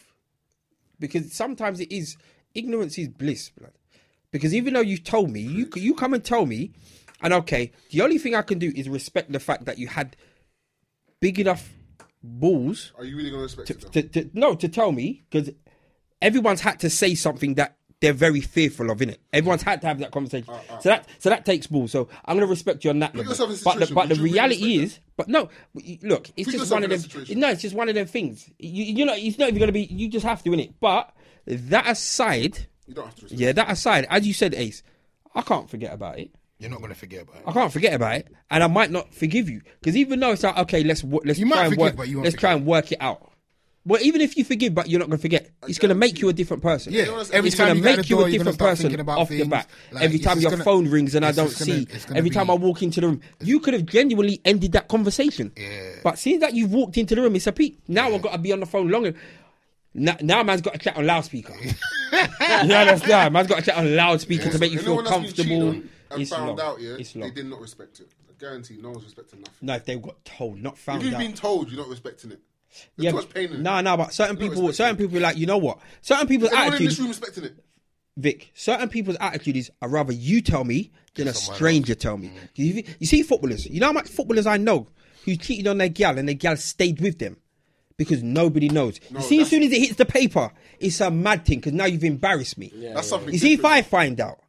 because 1.00 1.32
sometimes 1.34 1.80
it 1.80 1.92
is 1.92 2.18
ignorance 2.54 2.98
is 2.98 3.08
bliss, 3.08 3.50
blood. 3.50 3.72
Because 4.32 4.54
even 4.56 4.74
though 4.74 4.82
you 4.82 4.98
told 4.98 5.30
me, 5.32 5.42
you 5.42 5.70
you 5.76 5.94
come 5.94 6.14
and 6.14 6.24
tell 6.24 6.46
me, 6.46 6.72
And 7.22 7.34
okay, 7.34 7.72
the 7.92 8.02
only 8.02 8.18
thing 8.18 8.34
I 8.36 8.42
can 8.42 8.60
do 8.60 8.72
is 8.76 8.90
respect 8.90 9.32
the 9.32 9.40
fact 9.40 9.66
that 9.66 9.78
you 9.78 9.88
had 9.88 10.16
big 11.20 11.40
enough 11.40 11.70
balls 12.24 12.94
Are 12.98 13.06
you 13.06 13.16
really 13.18 13.30
gonna 13.32 13.44
respect 13.44 13.68
to, 13.68 13.74
it? 14.00 14.14
To, 14.14 14.24
to 14.24 14.30
no 14.34 14.56
to 14.56 14.68
tell 14.70 14.92
me 14.92 15.24
because 15.30 15.50
everyone's 16.22 16.62
had 16.62 16.80
to 16.80 16.90
say 16.90 17.16
something 17.16 17.56
that 17.56 17.78
they're 18.00 18.14
very 18.14 18.42
fearful 18.42 18.90
of, 18.90 18.98
innit? 19.00 19.18
Everyone's 19.32 19.62
had 19.62 19.82
to 19.82 19.88
have 19.88 20.00
that 20.00 20.12
conversation. 20.12 20.52
so 20.80 20.90
that 20.90 21.08
so 21.20 21.30
that 21.30 21.46
takes 21.46 21.68
balls. 21.68 21.92
So 21.92 22.10
I'm 22.26 22.36
gonna 22.38 22.48
respect 22.48 22.84
you 22.84 22.90
on 22.90 23.00
that. 23.00 23.14
Level. 23.16 23.32
yourself 23.32 23.52
in 23.52 23.56
a 23.58 23.60
But 23.64 23.88
the, 23.88 23.94
but 23.94 24.10
the 24.10 24.16
would 24.16 24.18
really 24.20 24.34
reality 24.34 24.80
respect 24.80 24.84
is, 24.84 25.00
but 25.18 25.28
no, 25.28 25.50
look, 26.02 26.30
it's 26.36 26.50
Put 26.50 26.58
just 26.60 26.72
one 26.72 26.84
of 26.84 26.90
them. 26.90 27.00
situation. 27.00 27.40
No, 27.40 27.50
it's 27.50 27.62
just 27.62 27.76
one 27.76 27.90
of 27.90 27.96
them 27.96 28.08
things. 28.08 28.50
You, 28.58 28.86
you 28.86 29.06
know, 29.06 29.14
it's 29.16 29.38
not 29.38 29.50
even 29.50 29.60
gonna 29.60 29.72
be. 29.72 29.84
You 29.84 30.08
just 30.10 30.26
have 30.26 30.42
to, 30.44 30.50
innit? 30.50 30.74
But 30.80 31.14
that 31.46 31.88
aside, 31.88 32.68
You 32.92 32.96
don't 32.96 33.06
have 33.06 33.16
to 33.16 33.22
respect. 33.24 33.40
yeah, 33.42 33.52
that 33.54 33.72
aside, 33.72 34.06
as 34.10 34.28
you 34.28 34.34
said, 34.34 34.54
Ace, 34.54 34.84
I 35.34 35.42
can't 35.42 35.70
forget 35.70 35.94
about 35.94 36.20
it. 36.20 36.32
You're 36.60 36.70
not 36.70 36.82
gonna 36.82 36.94
forget 36.94 37.22
about 37.24 37.38
it. 37.38 37.44
I 37.48 37.54
can't 37.54 37.72
forget 37.72 37.94
about 37.94 38.16
it, 38.18 38.28
and 38.52 38.62
I 38.64 38.68
might 38.68 38.92
not 38.92 39.14
forgive 39.16 39.50
you 39.50 39.62
because 39.80 39.96
even 39.96 40.20
though 40.20 40.32
it's 40.32 40.44
like 40.44 40.58
okay, 40.58 40.84
let's 40.84 41.04
let's 41.04 41.40
You 41.40 41.50
try 41.50 41.62
and 41.66 41.70
forgive, 41.74 41.78
work, 41.80 41.96
but 41.96 42.08
you 42.10 42.22
let's 42.22 42.36
try 42.36 42.52
and 42.54 42.66
work 42.66 42.92
it 42.92 42.98
out. 43.02 43.30
Well, 43.84 44.00
even 44.04 44.22
if 44.22 44.38
you 44.38 44.44
forgive, 44.44 44.76
but 44.76 44.88
you're 44.88 45.00
not 45.00 45.08
going 45.08 45.18
to 45.18 45.22
forget, 45.24 45.50
it's 45.68 45.80
going 45.80 45.90
to 45.90 45.96
make 45.96 46.22
you 46.22 46.30
a 46.30 46.34
different 46.34 46.62
person. 46.62 46.94
Yeah, 46.94 47.02
every 47.34 47.48
it's 47.48 47.58
going 47.58 47.76
to 47.76 47.82
make 47.82 48.08
you 48.12 48.18
door, 48.18 48.28
a 48.28 48.32
different 48.32 48.60
person 48.60 48.96
off 49.10 49.28
the 49.28 49.38
things. 49.40 49.50
bat. 49.50 49.68
Like, 49.92 50.04
every 50.04 50.20
time 50.20 50.40
your 50.40 50.52
gonna- 50.52 50.64
phone 50.64 50.88
rings 50.88 51.16
and 51.16 51.26
I 51.26 51.32
don't 51.32 51.46
gonna- 51.46 51.56
see, 51.66 51.88
every 52.14 52.30
be- 52.30 52.36
time 52.36 52.52
I 52.52 52.54
walk 52.54 52.84
into 52.84 53.02
the 53.02 53.08
room, 53.08 53.22
you 53.40 53.60
could 53.60 53.74
have 53.74 53.88
genuinely 53.88 54.40
ended 54.46 54.74
that 54.74 54.88
conversation. 54.88 55.52
Yeah. 55.58 55.94
But 56.04 56.20
seeing 56.20 56.42
that 56.42 56.54
you've 56.54 56.72
walked 56.72 56.96
into 57.00 57.16
the 57.16 57.24
room, 57.24 57.36
it's 57.36 57.48
a 57.48 57.52
peak. 57.52 57.80
Now 57.88 58.14
I've 58.14 58.22
got 58.22 58.34
to 58.34 58.38
be 58.38 58.52
on 58.54 58.60
the 58.60 58.68
phone 58.68 58.88
longer. 58.90 59.16
Now, 59.94 60.16
now 60.22 60.44
man's 60.44 60.62
got 60.62 60.74
to 60.74 60.80
chat 60.80 60.96
on 60.98 61.06
loudspeaker. 61.06 61.54
you 61.62 61.70
understand? 62.74 63.34
Man's 63.34 63.48
got 63.48 63.60
to 63.60 63.66
chat 63.66 63.78
on 63.78 63.96
loudspeaker 63.96 64.50
to 64.50 64.60
make 64.60 64.72
you 64.72 64.80
feel 64.80 65.00
Anyone 65.00 65.04
that's 65.06 65.18
been 65.18 65.26
cheated 65.46 65.46
comfortable. 65.60 65.68
on 65.70 65.90
And 66.12 66.22
It's 66.22 66.32
found 66.32 66.48
long. 66.48 66.60
out, 66.62 66.82
yeah, 66.82 66.96
It's 67.00 67.14
they 67.14 67.32
did 67.32 67.46
not 67.48 67.60
respect 67.62 68.00
it. 68.00 68.10
I 68.30 68.34
guarantee 68.40 68.78
no 68.82 68.92
one's 68.92 69.04
respecting 69.04 69.40
nothing. 69.42 69.54
No, 69.62 69.74
if 69.76 69.86
they 69.86 69.96
got 69.98 70.24
told, 70.26 70.62
not 70.62 70.74
If 70.74 70.80
found 70.80 71.04
you've 71.04 71.14
out. 71.14 71.20
been 71.20 71.34
told, 71.34 71.70
you're 71.70 71.80
not 71.82 71.90
respecting 71.90 72.32
it. 72.32 72.40
There's 72.96 73.06
yeah, 73.06 73.12
too 73.12 73.18
much 73.18 73.30
pain 73.30 73.50
in 73.50 73.54
it. 73.56 73.60
no, 73.60 73.82
no, 73.82 73.98
but 73.98 74.14
certain 74.14 74.38
You're 74.38 74.48
not 74.48 74.56
people, 74.56 74.74
certain 74.74 74.96
people, 74.96 75.18
are 75.18 75.22
like 75.22 75.38
you 75.38 75.46
know 75.46 75.58
what? 75.58 75.80
Certain 76.02 76.26
people's 76.28 76.52
Everyone 76.52 76.68
in 76.68 76.74
attitude, 76.74 76.90
this 76.92 77.00
room 77.00 77.08
respecting 77.10 77.44
it. 77.44 77.56
Vic. 78.18 78.52
Certain 78.54 78.88
people's 78.90 79.18
attitude 79.20 79.58
is, 79.58 79.72
I'd 79.82 79.92
rather 79.92 80.14
you 80.14 80.42
tell 80.42 80.64
me 80.64 80.92
than 81.16 81.28
a 81.28 81.34
stranger 81.34 81.96
tell 81.96 82.18
me. 82.18 82.32
You, 82.56 82.84
you 83.00 83.06
see, 83.08 83.24
footballers. 83.24 83.66
You 83.66 83.80
know 83.82 83.88
how 83.88 83.94
much 83.94 84.08
footballers 84.08 84.46
I 84.48 84.56
know 84.58 84.88
who 85.26 85.36
cheated 85.36 85.68
on 85.68 85.78
their 85.78 85.90
gal 85.90 86.18
and 86.18 86.28
their 86.28 86.36
gal 86.36 86.56
stayed 86.58 87.00
with 87.02 87.20
them 87.20 87.38
because 88.06 88.24
nobody 88.24 88.70
knows. 88.70 89.00
you 89.10 89.22
see, 89.22 89.42
as 89.42 89.50
soon 89.50 89.64
as 89.64 89.72
it 89.72 89.80
hits 89.80 89.96
the 89.96 90.06
paper, 90.06 90.52
it's 90.80 91.00
a 91.02 91.12
mad 91.12 91.46
thing 91.46 91.60
because 91.60 91.74
now 91.74 91.86
you've 91.86 92.04
embarrassed 92.04 92.58
me. 92.58 92.72
That's 92.94 93.08
something. 93.08 93.34
You 93.34 93.40
see, 93.40 93.54
if. 93.54 93.66
I 93.66 93.82
find 93.82 94.20
out, 94.20 94.40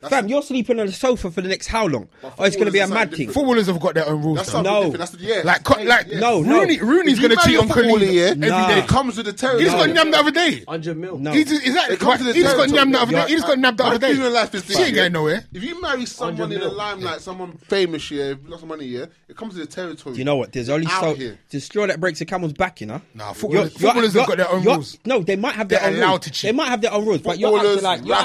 fam, 0.00 0.28
you're 0.28 0.42
sleeping 0.42 0.78
on 0.78 0.86
the 0.86 0.92
sofa 0.92 1.30
for 1.30 1.40
the 1.40 1.48
next 1.48 1.66
how 1.66 1.86
long? 1.86 2.08
Oh, 2.22 2.44
it's 2.44 2.54
going 2.56 2.66
to 2.66 2.72
be 2.72 2.78
a 2.78 2.86
mad 2.86 2.88
something 2.88 3.08
thing. 3.10 3.26
different. 3.26 3.34
Footballers 3.34 3.66
have 3.66 3.80
got 3.80 3.94
their 3.94 4.08
own 4.08 4.22
rules. 4.22 4.36
That's 4.38 4.50
something 4.52 4.72
No. 4.72 4.80
different. 4.84 4.98
That's 4.98 5.10
the, 5.12 5.18
yeah. 5.18 5.42
Like, 5.44 5.64
co- 5.64 5.82
like 5.82 6.08
No, 6.08 6.40
no. 6.42 6.60
Rooney, 6.60 6.80
Rooney's 6.80 7.18
gonna 7.18 7.34
cheat 7.44 7.58
on 7.58 7.66
footballer, 7.68 7.98
Khaleed 8.00 8.12
yeah, 8.12 8.22
every 8.30 8.48
Nah. 8.48 8.68
day. 8.68 8.78
It 8.78 8.86
comes 8.88 9.16
with 9.16 9.26
the 9.26 9.32
territory. 9.32 9.64
He 9.64 9.70
just 9.70 9.76
got 9.86 9.94
nabbed 9.94 10.12
the 10.12 10.18
other 10.18 10.30
day. 10.30 10.62
100 10.66 10.96
mil. 10.96 11.18
No. 11.18 11.32
He 11.32 11.44
just, 11.44 11.66
is 11.66 11.74
that, 11.74 11.90
It 11.90 11.98
comes 11.98 12.20
what, 12.20 12.26
with 12.26 12.36
he 12.36 12.42
the 12.42 12.46
just 12.48 12.56
got 12.56 12.68
territory. 12.68 12.78
nabbed 12.78 12.94
the 12.94 13.00
other 13.00 13.12
day. 13.26 13.28
He 13.28 13.34
just 13.34 13.46
got 13.46 13.58
nabbed 13.58 13.78
the 13.78 13.82
My 13.84 13.88
other 13.90 13.98
day. 13.98 14.14
thing 14.14 14.24
in 14.24 14.32
life 14.32 14.54
is 14.54 14.64
this. 14.64 14.76
She 14.76 14.82
ain't 14.82 14.92
yeah. 14.94 15.02
going 15.02 15.12
nowhere. 15.12 15.44
If 15.52 15.64
you 15.64 15.80
marry 15.82 16.06
someone 16.06 16.52
in 16.52 16.60
the 16.60 16.68
limelight, 16.68 17.20
someone 17.20 17.52
famous, 17.66 18.10
yeah, 18.10 18.34
lots 18.46 18.62
of 18.62 18.68
money, 18.68 18.84
yeah, 18.86 19.06
it 19.28 19.36
comes 19.36 19.54
with 19.56 19.68
the 19.68 19.74
territory. 19.74 20.16
You 20.16 20.24
know 20.24 20.36
what? 20.36 20.52
There's 20.52 20.68
only 20.68 20.86
so 20.86 21.14
here. 21.14 21.38
the 21.50 21.60
straw 21.60 21.86
that 21.86 21.98
breaks 22.00 22.18
the 22.20 22.24
camel's 22.24 22.52
back. 22.52 22.80
You 22.80 22.86
know. 22.86 23.02
Nah, 23.14 23.32
footballers, 23.32 23.72
footballers 23.72 24.14
have 24.14 24.26
got 24.28 24.36
their 24.36 24.50
own 24.50 24.62
rules. 24.64 24.96
No, 25.04 25.22
they 25.22 25.36
might 25.36 25.54
have 25.54 25.68
their 25.68 25.80
They're 25.80 25.88
own 25.90 25.96
allowed 25.96 26.08
rules. 26.10 26.20
to 26.20 26.30
cheat. 26.30 26.48
They 26.50 26.52
might 26.56 26.68
have 26.68 26.80
their 26.80 26.92
own 26.92 27.04
rules, 27.04 27.20
but 27.20 27.38
you're 27.38 27.56
acting 27.56 27.74
Footballers, 27.80 27.82
like 27.82 28.04
you're 28.06 28.16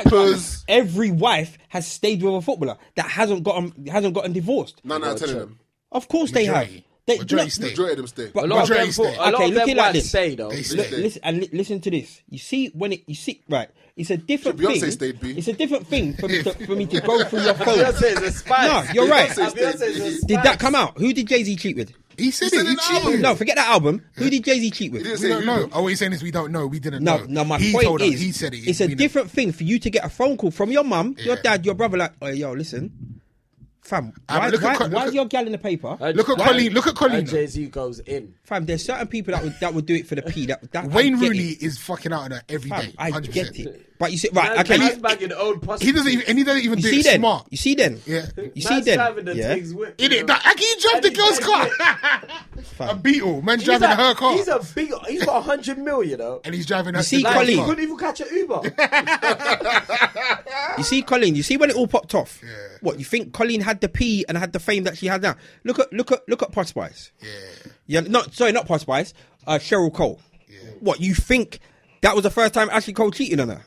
acting 0.68 0.76
every 0.86 1.12
wife 1.12 1.58
has 1.70 1.88
stayed 1.88 2.22
with 2.24 2.34
a 2.36 2.42
footballer 2.42 2.78
that 2.96 3.06
hasn't 3.08 3.44
gotten 3.44 3.86
hasn't 3.88 4.14
gotten 4.14 4.34
divorced. 4.34 4.82
Nine 4.84 5.04
out 5.04 5.14
of 5.14 5.20
ten 5.20 5.30
of 5.30 5.36
them. 5.40 5.60
Of 5.92 6.08
course 6.08 6.32
they 6.32 6.46
have. 6.46 6.56
Majority. 6.56 6.86
They, 7.06 7.18
Majority 7.18 7.46
no, 7.46 7.50
stay. 7.50 7.70
Majority 7.72 7.92
of 7.92 7.98
them 7.98 8.08
stay. 8.08 8.32
But- 8.34 8.44
A 8.46 8.48
lot 8.48 8.64
of 8.64 8.70
them, 8.78 8.92
stay. 8.94 9.04
a 9.16 9.18
lot 9.20 9.34
Okay, 9.34 9.44
of 9.44 9.50
look 9.52 9.60
them 9.64 9.70
it 9.70 9.78
like 9.78 9.86
whites 9.88 9.94
this. 10.00 10.10
stay 10.10 10.36
though. 10.36 10.50
They 10.50 10.56
Li- 10.56 10.64
stay. 10.64 10.90
listen 10.92 11.22
and 11.26 11.38
li- 11.42 11.50
listen 11.52 11.82
to 11.82 11.92
this. 11.92 12.22
You 12.30 12.38
see 12.38 12.68
when 12.70 12.94
it 12.94 13.04
you 13.08 13.16
see 13.16 13.42
right, 13.50 13.70
it's 13.98 14.10
a 14.10 14.16
different 14.16 14.58
Beyonce 14.58 14.80
thing. 14.80 14.92
stayed, 14.92 15.20
B. 15.20 15.32
It's 15.38 15.50
a 15.50 15.54
different 15.54 15.86
thing 15.88 16.14
for 16.14 16.30
me 16.30 16.42
to, 16.44 16.54
for 16.66 16.76
me 16.78 16.86
to 16.86 17.02
go 17.02 17.24
through 17.26 17.42
your 17.42 17.54
phone. 17.56 17.78
Beyonce 17.78 18.04
is 18.04 18.22
a 18.22 18.32
spy. 18.32 18.68
No, 18.68 18.84
you're 18.94 19.08
right. 19.10 19.30
Beyonce 19.30 19.82
is 19.82 20.24
a 20.24 20.28
Did 20.28 20.44
that 20.44 20.60
come 20.60 20.76
out? 20.76 20.98
Who 20.98 21.12
did 21.14 21.28
Jay 21.28 21.44
Z 21.44 21.58
cheat 21.58 21.76
with? 21.76 21.92
He 22.18 22.32
said 22.32 22.50
He 22.52 22.58
it. 22.58 22.62
He 22.66 22.70
in 22.72 22.76
the 22.76 22.82
album. 22.84 23.04
cheated. 23.08 23.22
No, 23.22 23.36
forget 23.36 23.56
that 23.58 23.68
album. 23.70 24.06
Who 24.16 24.30
did 24.30 24.44
Jay 24.44 24.60
Z 24.60 24.72
cheat 24.72 24.92
with? 24.92 25.04
We 25.22 25.28
don't 25.30 25.46
know. 25.46 25.64
though. 25.66 25.70
Oh, 25.74 25.82
what 25.84 25.88
he's 25.90 26.00
saying 26.00 26.14
is 26.14 26.22
we 26.24 26.32
don't 26.32 26.52
know. 26.52 26.68
We 26.68 26.80
didn't 26.80 27.04
No, 27.04 27.18
know. 27.18 27.26
no. 27.28 27.44
My 27.46 27.58
he 27.58 27.72
point 27.72 27.86
told 27.86 28.02
is, 28.02 28.16
us. 28.16 28.20
He 28.20 28.32
said 28.32 28.54
it. 28.54 28.58
it's 28.68 28.80
a 28.82 28.86
We 28.88 28.94
know. 28.94 28.98
different 28.98 29.32
thing 29.32 29.52
for 29.52 29.64
you 29.64 29.80
to 29.80 29.90
get 29.90 30.06
a 30.06 30.10
phone 30.10 30.38
call 30.38 30.52
from 30.52 30.72
your 30.72 30.84
mum, 30.84 31.16
your 31.20 31.36
dad, 31.38 31.66
your 31.66 31.76
brother. 31.76 31.98
Like, 31.98 32.14
oh, 32.22 32.28
yo, 32.28 32.54
listen, 32.54 33.20
fam. 33.82 34.14
Ah, 34.30 34.40
Why, 34.40 34.46
but 34.46 34.52
look 34.54 34.64
at 34.64 34.68
why, 34.80 34.86
Co- 34.88 34.94
why 34.96 35.06
is 35.08 35.14
your 35.14 35.26
gal 35.26 35.46
in 35.46 35.52
the 35.52 35.58
paper? 35.58 35.98
Look 36.00 36.30
at 36.30 36.38
Coleen. 36.38 36.74
Look 36.74 36.88
at 36.88 36.96
Coleen. 36.96 37.30
Jay 37.30 37.48
Z 37.48 37.66
goes 37.68 38.00
in. 38.00 38.34
Fam, 38.44 38.66
there's 38.66 38.86
certain 38.86 39.08
people 39.08 39.34
that 39.34 39.44
would 39.44 39.60
that 39.60 39.74
would 39.74 39.86
do 39.86 39.96
it 39.96 40.08
for 40.08 40.16
the 40.16 40.22
P. 40.22 40.46
That, 40.48 40.72
that 40.72 40.88
Wayne 40.88 41.20
get 41.20 41.30
Rooney 41.30 41.50
it. 41.50 41.64
is 41.64 41.78
fucking 41.78 42.14
out 42.14 42.24
of 42.26 42.30
that 42.32 42.44
every 42.50 42.70
Fam, 42.70 42.86
day. 42.86 42.94
I 42.98 43.12
100%. 43.12 43.34
get 43.34 43.60
it. 43.60 43.90
But 44.04 44.12
you 44.12 44.18
see, 44.18 44.28
right? 44.34 44.50
Man, 44.50 44.60
Okay, 44.60 44.78
man's 44.78 44.96
you, 44.98 45.02
back 45.02 45.22
in 45.22 45.30
the 45.30 45.40
old 45.40 45.82
He 45.82 45.94
doesn't 45.94 46.12
even, 46.12 46.26
and 46.28 46.38
he 46.38 46.44
doesn't 46.44 46.62
even 46.62 46.78
you 46.80 46.84
do 46.84 46.90
see 46.90 47.00
it 47.00 47.04
then. 47.06 47.20
smart. 47.22 47.48
You 47.52 47.58
see 47.58 47.74
then. 47.76 48.02
Yeah. 48.06 48.26
You 48.54 48.62
see 48.62 48.70
Man's 48.74 48.86
then. 48.86 49.26
the 49.26 49.34
Yeah. 49.34 49.56
Tiggs 49.56 49.74
whip, 49.74 49.96
In 49.98 50.12
you 50.12 50.18
it, 50.18 50.22
know. 50.24 50.28
that, 50.34 50.44
can 50.44 50.58
you 50.60 50.76
drive 50.82 51.02
the 51.04 51.12
girl's 51.12 51.40
car? 51.40 51.70
a 52.92 52.96
Beetle, 52.98 53.42
man's 53.44 53.62
He's 53.62 53.68
driving 53.80 53.90
a, 53.90 53.96
her 53.96 54.14
car, 54.14 54.34
He's 54.34 54.50
a 54.50 54.60
big. 54.76 54.92
He's 55.08 55.24
got 55.24 55.42
hundred 55.44 55.78
mil, 55.78 56.04
you 56.04 56.18
know. 56.18 56.42
and 56.44 56.54
he's 56.54 56.66
driving 56.66 56.96
her. 56.96 57.04
see, 57.04 57.24
the 57.24 57.30
Coleen- 57.30 57.46
He 57.48 57.56
car. 57.56 57.66
couldn't 57.68 57.84
even 57.86 57.98
catch 57.98 58.20
an 58.20 58.28
Uber. 58.34 58.62
You 60.78 60.84
see, 60.84 61.04
Coleen. 61.04 61.36
You 61.36 61.44
see 61.44 61.58
when 61.58 61.70
it 61.70 61.76
all 61.76 61.88
popped 61.88 62.16
off. 62.16 62.42
Yeah. 62.44 62.50
What 62.82 63.00
you 63.00 63.06
think? 63.06 63.32
Coleen 63.32 63.62
had 63.62 63.82
the 63.82 63.90
P 63.90 64.26
and 64.28 64.38
had 64.38 64.54
the 64.54 64.60
fame 64.60 64.84
that 64.86 64.98
she 64.98 65.08
had 65.08 65.22
now. 65.22 65.36
Look 65.64 65.80
at 65.80 65.92
look 65.94 66.12
at 66.12 66.28
look 66.28 66.42
at 66.42 66.52
Posh 66.52 66.70
Spice. 66.70 67.12
Yeah. 67.22 67.30
Yeah, 67.86 68.00
not 68.02 68.34
sorry, 68.34 68.52
not 68.52 68.68
Posh 68.68 68.82
Spice. 68.82 69.14
Uh, 69.46 69.60
Cheryl 69.60 69.94
Cole. 69.94 70.20
Yeah. 70.50 70.58
What 70.80 71.00
you 71.00 71.14
think? 71.14 71.60
That 72.02 72.16
was 72.16 72.24
the 72.24 72.32
first 72.32 72.54
time 72.54 72.70
Ashley 72.72 72.94
Cole 72.94 73.12
cheated 73.12 73.40
on 73.40 73.50
her. 73.50 73.62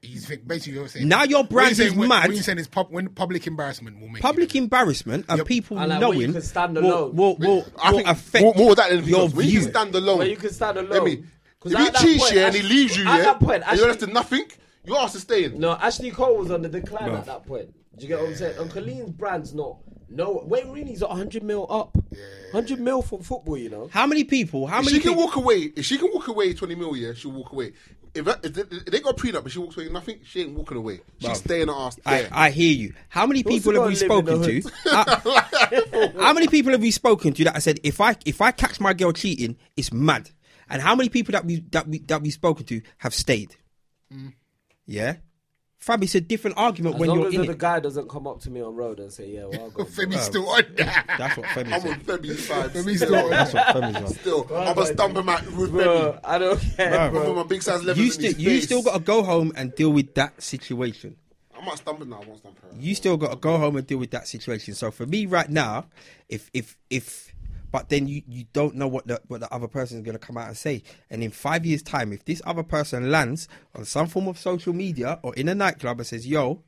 He's 0.00 0.26
think- 0.26 0.46
basically 0.46 0.78
what 0.78 0.90
saying. 0.90 1.08
Now 1.08 1.24
your 1.24 1.42
brand 1.44 1.70
he's 1.70 1.80
is 1.80 1.92
when- 1.94 2.08
mad. 2.08 2.28
What 2.28 2.34
you're 2.34 2.42
saying 2.44 2.58
is 2.58 2.68
pub, 2.68 2.86
when 2.90 3.08
public 3.08 3.46
embarrassment 3.48 4.00
will 4.00 4.08
make 4.08 4.22
Public 4.22 4.54
you. 4.54 4.62
embarrassment 4.62 5.26
and 5.28 5.38
Yep. 5.38 5.46
people 5.48 5.78
And 5.78 5.88
like, 5.90 6.00
what 6.00 6.12
you 6.16 6.20
knowing 6.22 6.32
can 6.34 6.42
stand 6.42 6.76
will, 6.76 6.84
alone. 6.84 7.16
will, 7.16 7.36
will, 7.36 7.66
I 7.82 7.90
will 7.90 7.98
think 7.98 8.08
affect 8.08 8.44
more, 8.44 8.54
more 8.54 8.74
that 8.76 8.88
than 8.90 8.98
anything 8.98 9.10
your 9.10 9.20
else. 9.22 9.34
When 9.34 9.48
you 9.48 9.60
can 9.60 9.70
stand 9.70 9.94
alone. 9.96 10.18
Where 10.18 10.28
you 10.28 10.36
can 10.36 10.52
stand 10.52 10.78
alone. 10.78 10.90
Let 10.90 11.04
me. 11.04 11.24
'Cause 11.60 11.72
If 11.72 11.78
at 11.78 11.84
he 11.84 11.90
that 11.90 12.00
cheats 12.00 12.22
point, 12.22 12.34
yeah, 12.36 12.46
and 12.46 12.54
he 12.54 12.62
leaves 12.62 12.96
you, 12.96 13.08
at 13.08 13.16
yeah, 13.18 13.22
that 13.24 13.40
point, 13.40 13.50
and 13.54 13.64
you're 13.64 13.72
Ashley- 13.72 13.86
left 13.88 14.00
to 14.00 14.06
nothing, 14.06 14.44
you're 14.84 14.98
asked 14.98 15.14
to 15.14 15.20
stay 15.20 15.44
in. 15.44 15.58
No, 15.58 15.72
Ashley 15.72 16.12
Cole 16.12 16.36
was 16.36 16.52
on 16.52 16.62
the 16.62 16.68
decline 16.68 17.10
at 17.10 17.26
that 17.26 17.44
point. 17.44 17.68
Do 17.96 18.02
you 18.02 18.08
get 18.08 18.20
what 18.20 18.28
I'm 18.28 18.36
saying? 18.36 18.54
And 18.60 18.70
Coleen's 18.70 19.10
brand's 19.10 19.52
not. 19.52 19.78
No, 20.10 20.42
Wayne 20.46 20.68
Rooney's 20.70 21.02
at 21.02 21.08
100 21.10 21.42
mil 21.42 21.66
up. 21.68 21.96
Yeah. 22.10 22.18
100 22.52 22.80
mil 22.80 23.02
from 23.02 23.20
football, 23.22 23.56
you 23.58 23.68
know. 23.68 23.88
How 23.92 24.06
many 24.06 24.24
people? 24.24 24.66
How 24.66 24.78
If 24.78 24.86
many 24.86 24.96
she 24.96 25.02
can 25.02 25.10
people? 25.12 25.24
walk 25.24 25.36
away. 25.36 25.72
If 25.76 25.84
she 25.84 25.98
can 25.98 26.08
walk 26.12 26.28
away 26.28 26.54
20 26.54 26.74
mil, 26.74 26.96
yeah, 26.96 27.12
she'll 27.14 27.32
walk 27.32 27.52
away. 27.52 27.72
If, 28.14 28.24
that, 28.24 28.42
if, 28.42 28.54
they, 28.54 28.62
if 28.62 28.84
they 28.86 29.00
got 29.00 29.20
a 29.20 29.22
prenup 29.22 29.42
and 29.42 29.52
she 29.52 29.58
walks 29.58 29.76
away 29.76 29.84
with 29.84 29.92
nothing, 29.92 30.20
she 30.24 30.40
ain't 30.40 30.52
walking 30.54 30.78
away. 30.78 31.00
She's 31.18 31.38
staying 31.38 31.68
her 31.68 31.74
ass 31.74 32.00
I. 32.06 32.26
I 32.32 32.50
hear 32.50 32.72
you. 32.74 32.94
How 33.10 33.26
many 33.26 33.42
people 33.44 33.74
have 33.74 33.86
we 33.86 33.94
spoken 33.96 34.42
to? 34.42 34.56
in 34.56 34.62
Uh, 34.86 36.10
how 36.18 36.32
many 36.32 36.48
people 36.48 36.72
have 36.72 36.80
we 36.80 36.90
spoken 36.90 37.34
to 37.34 37.44
that 37.44 37.54
I 37.56 37.58
said 37.58 37.78
if 37.84 38.00
I 38.00 38.16
if 38.24 38.40
I 38.40 38.50
catch 38.50 38.80
my 38.80 38.94
girl 38.94 39.12
cheating, 39.12 39.56
it's 39.76 39.92
mad. 39.92 40.30
And 40.70 40.80
how 40.80 40.94
many 40.94 41.10
people 41.10 41.32
that 41.32 41.44
we 41.44 41.60
that 41.70 41.86
we 41.86 41.98
that 42.00 42.22
we 42.22 42.30
spoken 42.30 42.64
to 42.66 42.80
have 42.98 43.14
stayed? 43.14 43.54
Yeah, 44.86 45.16
Fab, 45.78 46.02
it's 46.02 46.16
a 46.16 46.20
different 46.20 46.58
argument 46.58 46.96
As 46.96 47.00
when 47.00 47.08
long 47.08 47.18
you're 47.20 47.28
as 47.28 47.34
in 47.34 47.46
the 47.46 47.52
it. 47.52 47.58
guy 47.58 47.78
doesn't 47.78 48.08
come 48.10 48.26
up 48.26 48.40
to 48.40 48.50
me 48.50 48.60
on 48.60 48.74
road 48.74 48.98
and 48.98 49.12
say, 49.12 49.28
"Yeah, 49.30 49.44
well, 49.44 49.60
I'll 49.62 49.70
go." 49.70 49.84
Femi's 49.84 50.22
still 50.22 50.48
on. 50.48 50.64
That's 50.76 51.36
what 51.36 51.46
Femi 51.46 51.66
I'm 51.72 51.88
on 51.92 52.00
Femi's 52.00 52.46
side. 52.48 52.70
Femi's 52.72 52.96
still. 52.96 53.08
still 53.08 53.24
on 53.24 53.30
That's 53.30 53.54
what 53.54 53.66
Femi's 53.68 53.96
on. 53.96 54.06
Still, 54.08 54.40
I'm 54.56 54.74
gonna 54.74 54.86
stump 54.86 55.16
him 55.16 55.56
with 55.56 55.70
Bro, 55.70 55.84
Femi. 55.86 56.20
I 56.24 56.38
don't 56.38 56.60
care, 56.60 57.10
Bro. 57.10 57.22
Bro. 57.22 57.34
my 57.34 57.42
big 57.44 57.62
size 57.62 57.84
levels 57.84 57.98
You 57.98 58.04
in 58.06 58.10
still 58.10 58.32
you 58.52 58.60
still 58.60 58.82
got 58.82 58.94
to 58.94 59.00
go 59.00 59.22
home 59.22 59.52
and 59.56 59.72
deal 59.74 59.90
with 59.90 60.14
that 60.14 60.42
situation. 60.42 61.14
I 61.56 61.64
might 61.64 61.78
stump 61.78 62.00
him 62.02 62.08
now. 62.10 62.20
I 62.22 62.26
won't 62.26 62.38
stump 62.40 62.58
her. 62.60 62.68
you 62.76 62.94
still 62.96 63.16
got 63.16 63.30
to 63.30 63.36
go 63.36 63.56
home 63.56 63.76
and 63.76 63.86
deal 63.86 63.98
with 63.98 64.10
that 64.10 64.26
situation. 64.26 64.74
So 64.74 64.90
for 64.90 65.06
me 65.06 65.26
right 65.26 65.48
now, 65.48 65.86
if 66.28 66.50
if 66.52 66.76
if, 66.90 67.32
but 67.70 67.88
then 67.88 68.08
you 68.08 68.22
you 68.28 68.44
don't 68.52 68.74
know 68.74 68.88
what 68.88 69.06
the 69.06 69.20
what 69.28 69.40
the 69.40 69.52
other 69.52 69.68
person 69.68 69.98
is 69.98 70.02
going 70.04 70.18
to 70.18 70.24
come 70.24 70.36
out 70.36 70.48
and 70.48 70.56
say. 70.56 70.82
And 71.10 71.22
in 71.22 71.30
five 71.30 71.66
years' 71.66 71.82
time, 71.82 72.12
if 72.12 72.24
this 72.24 72.42
other 72.44 72.62
person 72.62 73.10
lands 73.10 73.48
on 73.74 73.84
some 73.84 74.06
form 74.06 74.28
of 74.28 74.38
social 74.38 74.72
media 74.72 75.18
or 75.22 75.34
in 75.34 75.48
a 75.48 75.54
nightclub 75.54 75.98
and 75.98 76.06
says, 76.06 76.26
"Yo, 76.26 76.62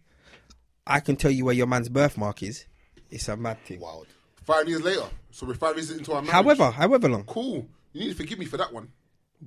I 0.86 1.00
can 1.00 1.16
tell 1.16 1.30
you 1.30 1.44
where 1.44 1.54
your 1.54 1.66
man's 1.66 1.88
birthmark 1.88 2.42
is," 2.42 2.66
it's 3.10 3.28
a 3.28 3.36
mad 3.36 3.58
thing. 3.64 3.80
Wild. 3.80 4.06
Five 4.44 4.68
years 4.68 4.82
later. 4.82 5.04
So 5.30 5.46
we're 5.46 5.54
five 5.54 5.76
years 5.76 5.90
into 5.90 6.12
our 6.12 6.22
marriage. 6.22 6.32
However, 6.32 6.70
however 6.70 7.08
long. 7.08 7.24
Cool. 7.24 7.66
You 7.92 8.00
need 8.00 8.10
to 8.10 8.14
forgive 8.14 8.38
me 8.38 8.46
for 8.46 8.56
that 8.56 8.72
one. 8.72 8.90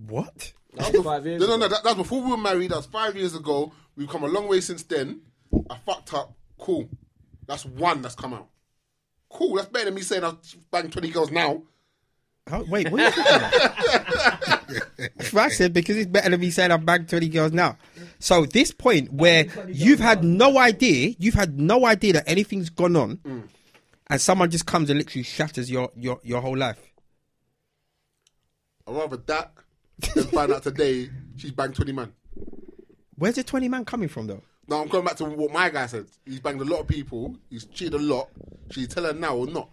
What? 0.07 0.53
That 0.75 0.93
was 0.93 1.03
five 1.03 1.25
years. 1.25 1.41
No, 1.41 1.47
no, 1.47 1.53
ago. 1.55 1.61
no. 1.63 1.67
That, 1.69 1.83
that's 1.83 1.95
before 1.95 2.21
we 2.21 2.31
were 2.31 2.37
married. 2.37 2.71
That 2.71 2.77
was 2.77 2.85
five 2.85 3.15
years 3.15 3.35
ago. 3.35 3.71
We've 3.95 4.07
come 4.07 4.23
a 4.23 4.27
long 4.27 4.47
way 4.47 4.61
since 4.61 4.83
then. 4.83 5.21
I 5.69 5.77
fucked 5.85 6.13
up. 6.13 6.33
Cool. 6.57 6.89
That's 7.45 7.65
one 7.65 8.01
that's 8.01 8.15
come 8.15 8.33
out. 8.33 8.47
Cool. 9.33 9.55
That's 9.55 9.67
better 9.69 9.85
than 9.85 9.95
me 9.95 10.01
saying 10.01 10.23
I'll 10.23 10.39
bang 10.71 10.89
20 10.89 11.09
girls 11.09 11.31
now. 11.31 11.63
How, 12.47 12.63
wait, 12.63 12.91
what 12.91 13.01
are 13.01 13.05
you 13.05 13.11
talking 13.11 13.35
about? 13.35 14.67
That's 15.17 15.33
what 15.33 15.43
I 15.43 15.49
said 15.49 15.71
because 15.73 15.95
it's 15.97 16.09
better 16.11 16.29
than 16.29 16.39
me 16.39 16.49
saying 16.51 16.71
I've 16.71 16.85
bagged 16.85 17.09
20 17.09 17.29
girls 17.29 17.51
now. 17.53 17.77
So 18.19 18.45
this 18.45 18.71
point 18.71 19.13
where 19.13 19.45
you've 19.69 19.99
had 20.01 20.23
no 20.23 20.57
idea, 20.57 21.15
you've 21.19 21.33
had 21.35 21.57
no 21.59 21.85
idea 21.85 22.13
that 22.13 22.23
anything's 22.27 22.69
gone 22.69 22.95
on, 22.97 23.17
Mm. 23.17 23.47
and 24.07 24.21
someone 24.21 24.51
just 24.51 24.65
comes 24.65 24.89
and 24.89 24.99
literally 24.99 25.23
shatters 25.23 25.71
your 25.71 25.89
your 25.95 26.19
your 26.23 26.41
whole 26.41 26.57
life. 26.57 26.79
I'd 28.87 28.95
rather 28.95 29.17
that 29.17 29.53
than 30.13 30.25
find 30.25 30.51
out 30.51 30.63
today 30.63 31.09
she's 31.37 31.51
banged 31.51 31.75
20 31.75 31.91
man. 31.93 32.11
Where's 33.15 33.35
the 33.35 33.43
twenty 33.43 33.69
man 33.69 33.85
coming 33.85 34.09
from 34.09 34.27
though? 34.27 34.43
Now 34.67 34.81
I'm 34.81 34.87
going 34.87 35.03
back 35.05 35.17
to 35.17 35.25
what 35.25 35.51
my 35.51 35.69
guy 35.69 35.85
said. 35.87 36.05
He's 36.25 36.39
banged 36.39 36.61
a 36.61 36.65
lot 36.65 36.79
of 36.81 36.87
people. 36.87 37.35
He's 37.49 37.65
cheated 37.65 37.95
a 37.95 37.99
lot. 37.99 38.29
Should 38.71 38.81
you 38.81 38.87
tell 38.87 39.03
her 39.05 39.13
now 39.13 39.35
or 39.35 39.47
not? 39.47 39.69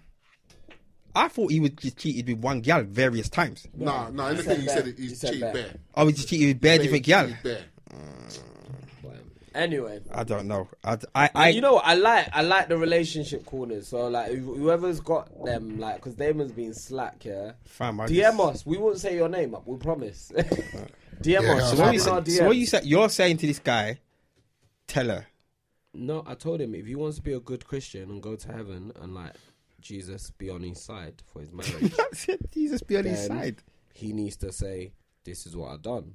I 1.15 1.29
thought 1.29 1.51
he 1.51 1.59
was 1.61 1.71
just 1.71 1.97
cheated 1.99 2.29
with 2.29 2.39
one 2.39 2.61
gal 2.61 2.83
various 2.85 3.29
times. 3.29 3.67
Nah, 3.77 4.11
nah. 4.11 4.29
In 4.29 4.37
the 4.37 4.43
thing 4.45 4.61
he 4.61 4.69
said 4.69 4.87
it, 4.89 4.97
He 4.99 5.09
he's 5.09 5.21
said 5.21 5.33
cheated 5.35 5.41
bare. 5.41 5.53
bare. 5.53 5.75
Oh, 5.97 6.07
he 6.07 6.13
just 6.13 6.29
cheated 6.29 6.49
with 6.49 6.61
bare 6.61 6.79
different 6.79 7.05
gal. 7.05 7.29
Bare. 7.43 7.65
Anyway, 9.53 10.01
I 10.13 10.23
don't 10.23 10.47
know. 10.47 10.69
I, 10.85 10.97
I, 11.13 11.31
I 11.35 11.49
you 11.49 11.61
know 11.61 11.75
what? 11.75 11.85
I 11.85 11.95
like 11.95 12.29
I 12.33 12.43
like 12.43 12.69
the 12.69 12.79
relationship 12.79 13.45
corners. 13.45 13.89
So 13.89 14.07
like 14.07 14.31
who- 14.31 14.55
whoever's 14.55 15.01
got 15.01 15.45
them, 15.45 15.81
like 15.81 15.97
because 15.97 16.15
Damon's 16.15 16.53
been 16.53 16.73
slack, 16.73 17.25
yeah. 17.25 17.53
Fam, 17.65 18.01
I 18.01 18.07
DM 18.07 18.37
just- 18.37 18.41
us. 18.41 18.67
We 18.67 18.79
won't 18.79 18.99
say 19.01 19.17
your 19.17 19.29
name, 19.29 19.57
up. 19.57 19.67
we 19.67 19.77
promise. 19.77 20.31
DM 20.37 21.43
Yeah, 21.43 21.55
us. 21.55 21.73
So 21.73 21.77
what, 21.77 21.77
Slide 21.77 21.87
you 21.87 21.93
in 21.95 21.99
say, 21.99 22.11
our 22.11 22.25
so 22.25 22.47
what 22.47 22.55
DMs. 22.55 22.59
you 22.61 22.67
say? 22.67 22.81
You're 22.85 23.09
saying 23.09 23.37
to 23.39 23.47
this 23.49 23.59
guy, 23.59 23.99
tell 24.91 25.09
her. 25.09 25.27
No, 25.95 26.23
I 26.27 26.35
told 26.35 26.61
him 26.61 26.75
if 26.75 26.87
he 26.87 26.95
wants 26.95 27.17
to 27.17 27.23
be 27.23 27.33
a 27.33 27.41
good 27.41 27.67
Christian 27.67 28.11
and 28.11 28.23
go 28.23 28.37
to 28.37 28.53
heaven 28.53 28.93
and 29.01 29.15
like 29.15 29.33
Jesus 29.81 30.31
be 30.31 30.49
on 30.51 30.63
his 30.63 30.81
side 30.81 31.23
for 31.33 31.41
his 31.41 31.53
marriage, 31.53 31.93
That's 31.97 32.29
it. 32.29 32.51
Jesus 32.53 32.83
be 32.83 32.97
on 32.97 33.05
his 33.05 33.27
then 33.29 33.39
side. 33.39 33.63
he 33.95 34.13
needs 34.13 34.37
to 34.39 34.53
say, 34.53 34.93
"This 35.25 35.47
is 35.47 35.57
what 35.57 35.73
I've 35.73 35.83
done." 35.83 36.15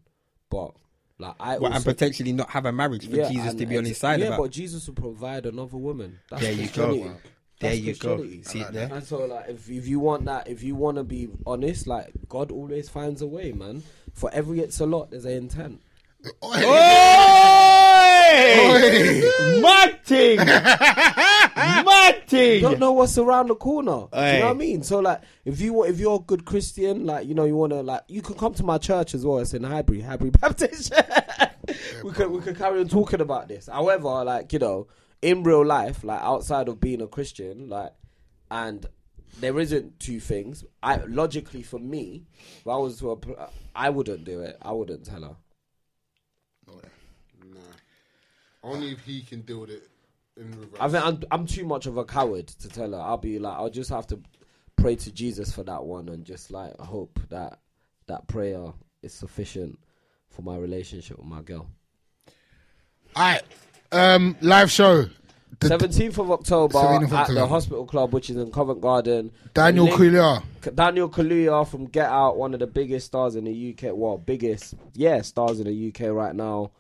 But 0.50 0.72
like 1.20 1.36
I 1.40 1.58
Well, 1.58 1.74
and 1.74 1.84
potentially 1.84 2.32
not 2.32 2.50
have 2.52 2.66
a 2.66 2.72
marriage 2.72 3.10
for 3.10 3.16
yeah, 3.16 3.28
Jesus 3.30 3.50
and 3.52 3.60
to 3.60 3.66
be 3.66 3.76
on 3.78 3.82
ex- 3.84 3.90
his 3.90 3.98
side 3.98 4.20
Yeah, 4.20 4.28
about. 4.28 4.40
but 4.44 4.52
Jesus 4.52 4.88
will 4.88 4.94
provide 4.96 5.46
another 5.46 5.78
woman. 5.78 6.20
That's 6.30 6.42
There 6.44 6.52
you 6.54 6.68
go. 6.70 6.88
Christianity. 6.88 7.20
There 7.60 7.70
That's 7.72 7.80
you 7.82 7.96
go. 7.96 8.16
Christianity. 8.18 8.44
See 8.44 8.60
it 8.62 8.72
there? 8.74 8.90
And 8.94 9.04
so, 9.04 9.26
like, 9.26 9.50
if, 9.50 9.70
if 9.70 9.88
you 9.88 10.00
want 10.00 10.26
that, 10.26 10.48
if 10.50 10.62
you 10.62 10.76
want 10.76 10.98
to 10.98 11.04
be 11.04 11.30
honest, 11.48 11.88
like, 11.88 12.12
God 12.28 12.52
always 12.52 12.90
finds 12.90 13.22
a 13.22 13.28
way, 13.28 13.52
man. 13.54 13.82
For 14.14 14.30
every 14.34 14.60
it's 14.60 14.80
a 14.82 14.86
lot, 14.86 15.12
there's 15.12 15.24
an 15.26 15.32
intent. 15.34 15.82
Oh, 16.26 16.32
oh! 16.54 17.85
Oi! 18.26 19.62
Martin! 19.62 20.38
Martin! 21.86 22.40
You 22.56 22.62
don't 22.62 22.80
know 22.80 22.92
what's 22.94 23.18
around 23.18 23.48
the 23.48 23.56
corner. 23.56 24.08
Do 24.12 24.18
you 24.18 24.40
know 24.40 24.46
what 24.46 24.52
I 24.52 24.54
mean? 24.54 24.84
So, 24.84 25.00
like, 25.00 25.22
if 25.46 25.60
you 25.62 25.84
if 25.86 26.00
you're 26.00 26.16
a 26.18 26.20
good 26.20 26.46
Christian, 26.46 27.06
like, 27.06 27.28
you 27.28 27.34
know, 27.36 27.46
you 27.46 27.56
want 27.56 27.74
to 27.74 27.82
like, 27.82 28.02
you 28.08 28.22
can 28.22 28.36
come 28.36 28.54
to 28.56 28.64
my 28.64 28.78
church 28.78 29.14
as 29.14 29.26
well. 29.26 29.40
It's 29.40 29.54
in 29.54 29.64
Highbury, 29.64 30.02
Highbury 30.02 30.30
Baptist. 30.42 30.94
we 32.04 32.12
could 32.12 32.30
we 32.32 32.42
could 32.42 32.58
carry 32.58 32.80
on 32.80 32.88
talking 32.88 33.22
about 33.22 33.48
this. 33.48 33.68
However, 33.72 34.24
like, 34.24 34.52
you 34.54 34.60
know, 34.60 34.88
in 35.22 35.44
real 35.44 35.66
life, 35.66 36.04
like 36.04 36.22
outside 36.22 36.68
of 36.68 36.80
being 36.80 37.02
a 37.02 37.08
Christian, 37.08 37.70
like, 37.70 37.94
and 38.52 38.86
there 39.40 39.60
isn't 39.60 40.00
two 40.00 40.20
things. 40.20 40.64
I 40.82 40.98
logically 41.08 41.64
for 41.64 41.80
me, 41.80 42.26
if 42.60 42.68
I 42.68 42.78
was 42.78 43.00
to, 43.00 43.20
I 43.76 43.90
wouldn't 43.90 44.24
do 44.24 44.42
it. 44.42 44.58
I 44.62 44.72
wouldn't 44.72 45.06
tell 45.06 45.22
her. 45.22 45.36
Nah. 47.54 47.62
Only 48.66 48.92
if 48.92 49.00
he 49.06 49.22
can 49.22 49.42
deal 49.42 49.62
with 49.62 49.70
it 49.70 49.88
in 50.38 50.50
reverse. 50.52 50.80
I 50.80 50.90
think 50.90 51.06
I'm 51.06 51.24
I'm 51.32 51.46
too 51.48 51.66
much 51.66 51.86
of 51.86 51.98
a 51.98 52.04
coward 52.04 52.48
to 52.48 52.68
tell 52.68 52.92
her. 52.92 53.00
I'll 53.00 53.18
be 53.18 53.38
like, 53.40 53.56
I'll 53.56 53.70
just 53.70 53.92
have 53.92 54.08
to 54.08 54.20
pray 54.76 54.96
to 54.96 55.12
Jesus 55.12 55.54
for 55.54 55.64
that 55.64 55.84
one 55.86 56.10
and 56.10 56.26
just 56.26 56.52
like 56.52 56.76
hope 56.80 57.20
that 57.30 57.60
that 58.08 58.28
prayer 58.28 58.74
is 59.04 59.14
sufficient 59.14 59.80
for 60.30 60.42
my 60.42 60.58
relationship 60.58 61.18
with 61.18 61.28
my 61.28 61.42
girl. 61.42 61.68
All 63.16 63.24
right. 63.24 63.44
Um, 63.92 64.36
live 64.42 64.72
show. 64.72 65.06
Seventeenth 65.64 66.18
of 66.18 66.32
October 66.32 66.78
17th 66.78 67.04
of 67.04 67.14
at 67.14 67.20
October. 67.22 67.40
the 67.40 67.48
Hospital 67.48 67.86
Club, 67.86 68.14
which 68.14 68.30
is 68.30 68.36
in 68.36 68.52
Covent 68.52 68.82
Garden. 68.82 69.32
Daniel 69.54 69.86
Link- 69.86 69.98
Coulier. 69.98 70.44
Daniel 70.76 71.10
Kaluuya 71.10 71.66
from 71.66 71.86
Get 71.86 72.10
Out, 72.10 72.36
one 72.36 72.54
of 72.54 72.60
the 72.60 72.68
biggest 72.68 73.06
stars 73.06 73.36
in 73.36 73.46
the 73.46 73.70
UK. 73.74 73.92
Well, 73.94 74.18
biggest, 74.18 74.74
yeah, 74.94 75.22
stars 75.22 75.60
in 75.62 75.68
the 75.68 75.88
UK 75.90 76.14
right 76.14 76.36
now. 76.36 76.72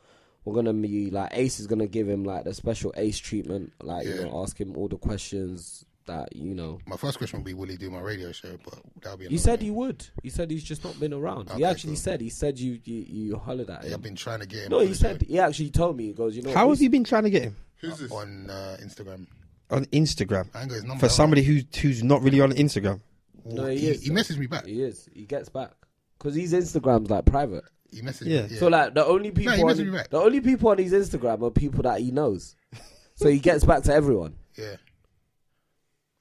We're 0.45 0.53
gonna 0.55 0.73
be 0.73 1.09
like 1.09 1.31
Ace 1.33 1.59
is 1.59 1.67
gonna 1.67 1.87
give 1.87 2.07
him 2.07 2.23
like 2.23 2.43
the 2.45 2.53
special 2.53 2.93
Ace 2.95 3.17
treatment, 3.17 3.73
like 3.81 4.05
you 4.07 4.15
know, 4.23 4.41
ask 4.43 4.59
him 4.59 4.77
all 4.77 4.87
the 4.87 4.97
questions 4.97 5.85
that 6.05 6.35
you 6.35 6.53
know. 6.53 6.77
My 6.85 6.97
first 6.97 7.17
question 7.17 7.39
would 7.39 7.45
be, 7.45 7.55
will 7.55 7.65
he 7.67 7.77
do 7.77 7.89
my 7.89 7.99
radio 7.99 8.31
show? 8.31 8.55
But 8.63 8.75
that'll 9.01 9.17
be. 9.17 9.27
He 9.27 9.39
said 9.39 9.59
day. 9.59 9.65
he 9.65 9.71
would. 9.71 10.05
He 10.21 10.29
said 10.29 10.51
he's 10.51 10.63
just 10.63 10.83
not 10.83 10.99
been 10.99 11.13
around. 11.13 11.49
he 11.51 11.65
actually 11.65 11.93
cool. 11.93 11.97
said 12.01 12.21
he 12.21 12.29
said 12.29 12.59
you 12.59 12.79
you 12.83 13.05
you 13.07 13.37
hollered 13.37 13.69
at 13.71 13.83
Yeah, 13.83 13.89
him. 13.89 13.93
I've 13.95 14.01
been 14.03 14.15
trying 14.15 14.41
to 14.41 14.45
get 14.45 14.65
him. 14.65 14.69
No, 14.71 14.79
he 14.79 14.93
said 14.93 15.21
show 15.21 15.27
he 15.27 15.39
actually 15.39 15.71
told 15.71 15.97
me. 15.97 16.05
He 16.07 16.13
goes, 16.13 16.35
you 16.37 16.43
know, 16.43 16.53
How 16.53 16.69
have 16.69 16.79
you 16.81 16.89
been 16.91 17.03
trying 17.03 17.23
to 17.23 17.31
get 17.31 17.41
him? 17.43 17.55
Who's 17.81 17.97
this? 17.97 18.11
on 18.11 18.49
uh, 18.49 18.77
Instagram. 18.81 19.25
On 19.71 19.83
Instagram. 19.85 20.47
I 20.53 20.61
ain't 20.61 20.69
got 20.69 20.75
his 20.75 20.83
number. 20.83 20.99
For 20.99 21.09
somebody 21.09 21.41
who's 21.43 21.65
who's 21.81 22.03
not 22.03 22.21
really 22.21 22.39
on 22.39 22.51
Instagram. 22.51 23.01
No, 23.43 23.65
he 23.65 23.77
he, 23.79 23.87
is, 23.87 24.03
he 24.03 24.11
messaged 24.11 24.37
me 24.37 24.45
back. 24.45 24.65
He 24.67 24.83
is. 24.83 25.09
He 25.11 25.25
gets 25.25 25.49
back 25.49 25.71
because 26.19 26.35
his 26.35 26.53
Instagram's 26.53 27.09
like 27.09 27.25
private. 27.25 27.63
He 27.95 28.01
messaged 28.01 28.25
Yeah. 28.27 28.41
me. 28.43 28.47
Yeah. 28.51 28.59
So 28.59 28.67
like 28.67 28.93
the 28.93 29.05
only 29.05 29.31
people 29.31 29.53
he 29.53 29.63
on, 29.63 29.69
messaged 29.69 29.85
me 29.85 29.91
back. 29.97 30.09
the 30.09 30.19
only 30.19 30.41
people 30.41 30.69
on 30.69 30.77
his 30.77 30.91
Instagram 30.93 31.41
are 31.43 31.49
people 31.51 31.81
that 31.83 31.99
he 32.01 32.11
knows. 32.11 32.55
so 33.15 33.29
he 33.29 33.39
gets 33.39 33.63
back 33.63 33.83
to 33.83 33.93
everyone. 33.93 34.35
Yeah. 34.57 34.75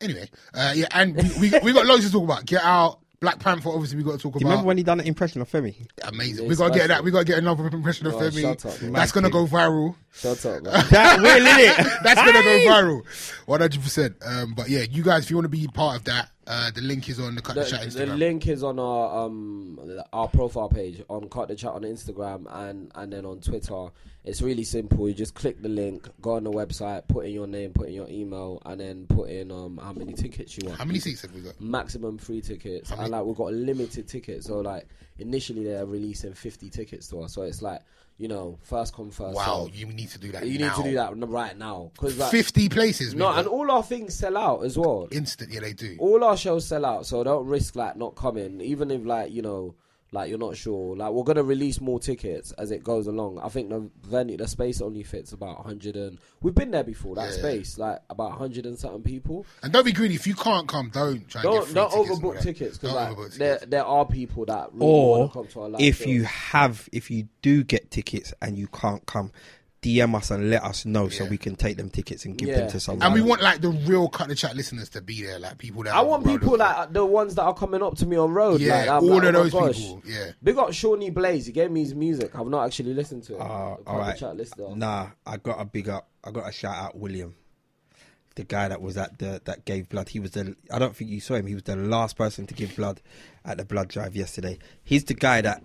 Anyway, 0.01 0.29
uh, 0.53 0.73
yeah, 0.75 0.87
and 0.93 1.17
we, 1.41 1.51
we 1.51 1.59
we 1.61 1.73
got 1.73 1.87
loads 1.87 2.05
to 2.05 2.13
talk 2.13 2.25
about. 2.25 2.45
Get 2.45 2.63
out, 2.63 2.99
Black 3.21 3.39
Panther. 3.39 3.71
Obviously, 3.71 3.97
we 3.97 4.03
got 4.03 4.13
to 4.13 4.19
talk 4.19 4.33
Do 4.35 4.41
you 4.41 4.47
about. 4.47 4.51
remember 4.51 4.67
when 4.67 4.77
he 4.77 4.83
done 4.83 5.01
an 5.01 5.07
impression 5.07 5.41
of 5.41 5.49
Femi? 5.51 5.87
Amazing. 6.03 6.45
Yeah, 6.45 6.49
we 6.51 6.57
got 6.57 6.73
to 6.73 6.79
get 6.79 6.89
that. 6.89 7.05
We 7.05 7.11
got 7.11 7.21
to 7.21 7.25
get 7.25 7.39
another 7.39 7.67
impression 7.69 8.07
of 8.09 8.15
Oh, 8.15 8.19
Femi. 8.19 8.41
shut 8.43 8.67
up. 8.67 8.75
That's 8.93 9.13
gonna 9.13 9.31
go 9.31 9.47
viral. 9.47 9.95
Shut 10.13 10.45
up, 10.45 10.63
man. 10.65 10.73
That 10.91 11.21
will, 11.21 11.47
innit? 11.47 12.03
That's 12.03 12.21
gonna 12.21 12.33
go 12.43 12.59
viral. 12.71 13.03
One 13.47 13.61
hundred 13.61 13.83
percent. 13.83 14.17
Um, 14.27 14.55
but 14.55 14.69
yeah, 14.69 14.81
you 14.91 15.03
guys, 15.05 15.25
if 15.25 15.31
you 15.31 15.37
want 15.37 15.45
to 15.45 15.49
be 15.49 15.67
part 15.69 15.97
of 15.97 16.05
that, 16.05 16.29
uh, 16.47 16.71
the 16.71 16.81
link 16.81 17.09
is 17.09 17.19
on 17.19 17.35
the 17.35 17.43
Cut 17.43 17.55
the, 17.57 17.65
Chat 17.65 17.91
The, 17.91 18.07
the 18.07 18.17
link 18.17 18.47
is 18.47 18.63
on 18.63 18.79
our 18.79 19.25
um 19.25 19.79
our 20.13 20.29
profile 20.29 20.69
page 20.69 21.03
on 21.09 21.29
Cut 21.29 21.49
the 21.49 21.55
Chat 21.55 21.73
on 21.73 21.83
Instagram 21.83 22.47
and 22.51 22.91
and 22.95 23.13
then 23.13 23.25
on 23.25 23.41
Twitter. 23.41 23.89
It's 24.25 24.41
really 24.41 24.65
simple. 24.65 25.07
You 25.07 25.15
just 25.15 25.35
click 25.35 25.61
the 25.61 25.69
link, 25.69 26.09
go 26.23 26.33
on 26.33 26.45
the 26.45 26.51
website, 26.51 27.07
put 27.09 27.27
in 27.27 27.33
your 27.33 27.47
name, 27.47 27.75
put 27.75 27.89
in 27.89 27.95
your 27.95 28.09
email, 28.09 28.63
and 28.65 28.81
then 28.81 29.07
put 29.07 29.29
in 29.29 29.51
um 29.51 29.79
how 29.83 29.93
many 29.93 30.13
tickets 30.13 30.57
you 30.57 30.67
want. 30.67 30.79
How 30.79 30.85
many 30.85 30.99
seats 30.99 31.23
have 31.23 31.33
we 31.35 31.41
got? 31.41 31.61
Maximum 31.61 32.19
three 32.19 32.41
tickets, 32.41 32.91
and 32.91 33.11
like 33.11 33.25
we've 33.25 33.37
got 33.37 33.53
a 33.53 33.57
limited 33.57 34.09
tickets. 34.09 34.47
So 34.47 34.61
like 34.61 34.87
initially 35.19 35.65
they're 35.65 35.87
releasing 35.87 36.35
fifty 36.35 36.71
tickets 36.71 37.09
to 37.09 37.23
us. 37.23 37.35
So 37.35 37.43
it's 37.43 37.63
like 37.63 37.83
you 38.17 38.29
know 38.29 38.59
first 38.63 38.95
come 38.95 39.11
first. 39.11 39.35
Wow, 39.35 39.67
serve. 39.67 39.77
you 39.77 39.87
need 39.87 40.09
to 40.11 40.19
do 40.19 40.33
that. 40.33 40.47
you 40.47 40.59
now. 40.59 40.69
need 40.69 40.83
to 40.85 40.91
do 40.91 40.95
that 40.97 41.15
right 41.29 41.57
now 41.57 41.91
because 41.95 42.19
like 42.19 42.31
Fifty 42.31 42.69
places. 42.69 43.15
no, 43.15 43.29
and 43.31 43.47
all 43.49 43.71
our 43.71 43.83
things 43.83 44.15
sell 44.15 44.37
out 44.37 44.65
as 44.65 44.79
well 44.79 45.09
instant. 45.11 45.53
Yeah, 45.53 45.61
they 45.61 45.73
do. 45.73 45.97
all 45.99 46.23
our 46.25 46.37
shows 46.37 46.67
sell 46.67 46.85
out, 46.85 47.07
so 47.07 47.25
don't 47.25 47.47
risk 47.47 47.77
like 47.77 47.97
not 47.97 48.15
coming. 48.15 48.61
Even 48.61 48.91
if 48.91 49.05
like 49.05 49.33
you 49.33 49.43
know, 49.43 49.75
like 50.15 50.31
you're 50.31 50.39
not 50.39 50.57
sure. 50.57 50.97
Like 50.97 51.13
we're 51.13 51.25
gonna 51.25 51.43
release 51.43 51.81
more 51.81 52.01
tickets 52.01 52.53
as 52.53 52.71
it 52.71 52.83
goes 52.83 53.07
along. 53.07 53.39
I 53.41 53.49
think 53.49 53.69
the 53.69 53.91
venue, 54.09 54.37
the 54.39 54.49
space 54.49 54.81
only 54.81 55.03
fits 55.03 55.33
about 55.33 55.65
hundred 55.67 55.97
and 55.97 56.19
we've 56.41 56.55
been 56.55 56.71
there 56.71 56.85
before. 56.85 57.15
That 57.17 57.31
Yeah. 57.33 57.37
space, 57.39 57.77
like 57.77 57.99
about 58.09 58.39
hundred 58.39 58.65
and 58.65 58.79
something 58.79 59.03
people. 59.03 59.45
And 59.63 59.73
don't 59.73 59.85
be 59.85 59.93
greedy. 59.93 60.15
If 60.15 60.27
you 60.27 60.35
can't 60.35 60.67
come, 60.67 60.91
don't 60.91 61.29
try 61.29 61.43
Don't 61.43 61.57
get 61.61 61.65
free 61.67 61.75
don't 61.75 61.91
tickets 61.91 62.19
overbook 62.21 62.41
tickets 62.41 62.79
because 62.79 62.95
like 62.95 63.09
overbook 63.11 63.35
there 63.37 63.55
tickets. 63.57 63.71
there 63.71 63.85
are 63.85 64.07
people 64.07 64.45
that 64.47 64.73
really 64.73 64.87
Or 64.87 65.19
want 65.19 65.33
to 65.33 65.39
come 65.39 65.47
to 65.49 65.61
our 65.61 65.69
live 65.69 65.81
if 65.83 65.99
shows. 65.99 66.07
you 66.07 66.23
have, 66.25 66.89
if 66.93 67.11
you 67.11 67.29
do 67.43 67.65
get 67.65 67.91
tickets 67.91 68.33
and 68.41 68.57
you 68.57 68.69
can't 68.69 69.05
come, 69.07 69.33
DM 69.85 70.15
us 70.15 70.31
and 70.31 70.49
let 70.49 70.65
us 70.65 70.87
know 70.87 71.09
so 71.11 71.27
we 71.27 71.37
can 71.37 71.55
take 71.57 71.77
them 71.77 71.91
tickets 71.91 72.25
and 72.25 72.39
give 72.39 72.49
Yeah. 72.49 72.61
them 72.61 72.71
to 72.71 72.81
someone. 72.81 73.03
And 73.05 73.15
we 73.15 73.21
want 73.21 73.43
like 73.43 73.61
the 73.61 73.69
real 73.69 74.09
cut 74.09 74.29
the 74.29 74.35
chat 74.35 74.57
listeners 74.57 74.89
to 74.91 75.03
be 75.03 75.23
there, 75.23 75.39
like 75.39 75.59
people 75.59 75.83
that 75.83 75.95
I 75.95 76.01
want 76.01 76.25
are 76.27 76.31
people 76.31 76.53
road- 76.53 76.61
like 76.61 76.93
the 76.95 77.05
ones 77.05 77.35
that 77.35 77.43
are 77.43 77.53
coming 77.55 77.83
up 77.83 77.97
to 77.99 78.07
me 78.07 78.17
on 78.17 78.33
road. 78.33 78.61
yeah, 78.63 78.77
like, 78.79 78.89
I'm 78.89 79.05
all 79.05 79.11
like, 79.17 79.23
of 79.25 79.29
oh 79.29 79.33
my 79.33 79.43
those 79.43 79.53
gosh. 79.53 79.77
people. 79.79 80.03
Yeah, 80.07 80.31
Big 80.43 80.57
up 80.57 80.73
Shawnee 80.73 81.11
Blaze. 81.11 81.47
He 81.47 81.53
gave 81.53 81.71
me 81.71 81.81
his 81.81 81.95
music. 81.95 82.35
I've 82.35 82.47
not 82.47 82.65
actually 82.65 82.95
listened 82.95 83.25
to 83.25 83.35
it. 83.35 83.41
Uh, 83.41 83.45
The 83.45 83.51
all 83.51 83.77
Cut 83.77 83.85
the 83.93 83.99
right. 83.99 84.19
Chat 84.19 84.37
listener. 84.37 84.75
Nah, 84.77 85.09
I 85.27 85.37
got 85.37 85.61
a 85.61 85.65
big 85.67 85.89
up. 85.91 86.09
I 86.25 86.31
got 86.31 86.49
a 86.49 86.53
shout 86.53 86.75
out 86.77 86.97
William, 86.97 87.35
the 88.37 88.45
guy 88.45 88.69
that 88.69 88.81
was 88.81 88.97
at 88.97 89.19
the 89.19 89.43
that 89.45 89.65
gave 89.67 89.89
blood. 89.91 90.09
He 90.09 90.19
was 90.19 90.31
the. 90.31 90.57
I 90.73 90.79
don't 90.79 90.97
think 90.97 91.11
you 91.11 91.21
saw 91.21 91.35
him. 91.35 91.47
He 91.47 91.55
was 91.55 91.65
the 91.65 91.77
last 91.77 92.17
person 92.17 92.47
to 92.47 92.55
give 92.55 92.75
blood 92.75 93.03
at 93.45 93.59
the 93.59 93.65
blood 93.67 93.89
drive 93.89 94.17
yesterday. 94.17 94.59
He's 94.83 95.05
the 95.05 95.15
guy 95.15 95.43
that. 95.43 95.63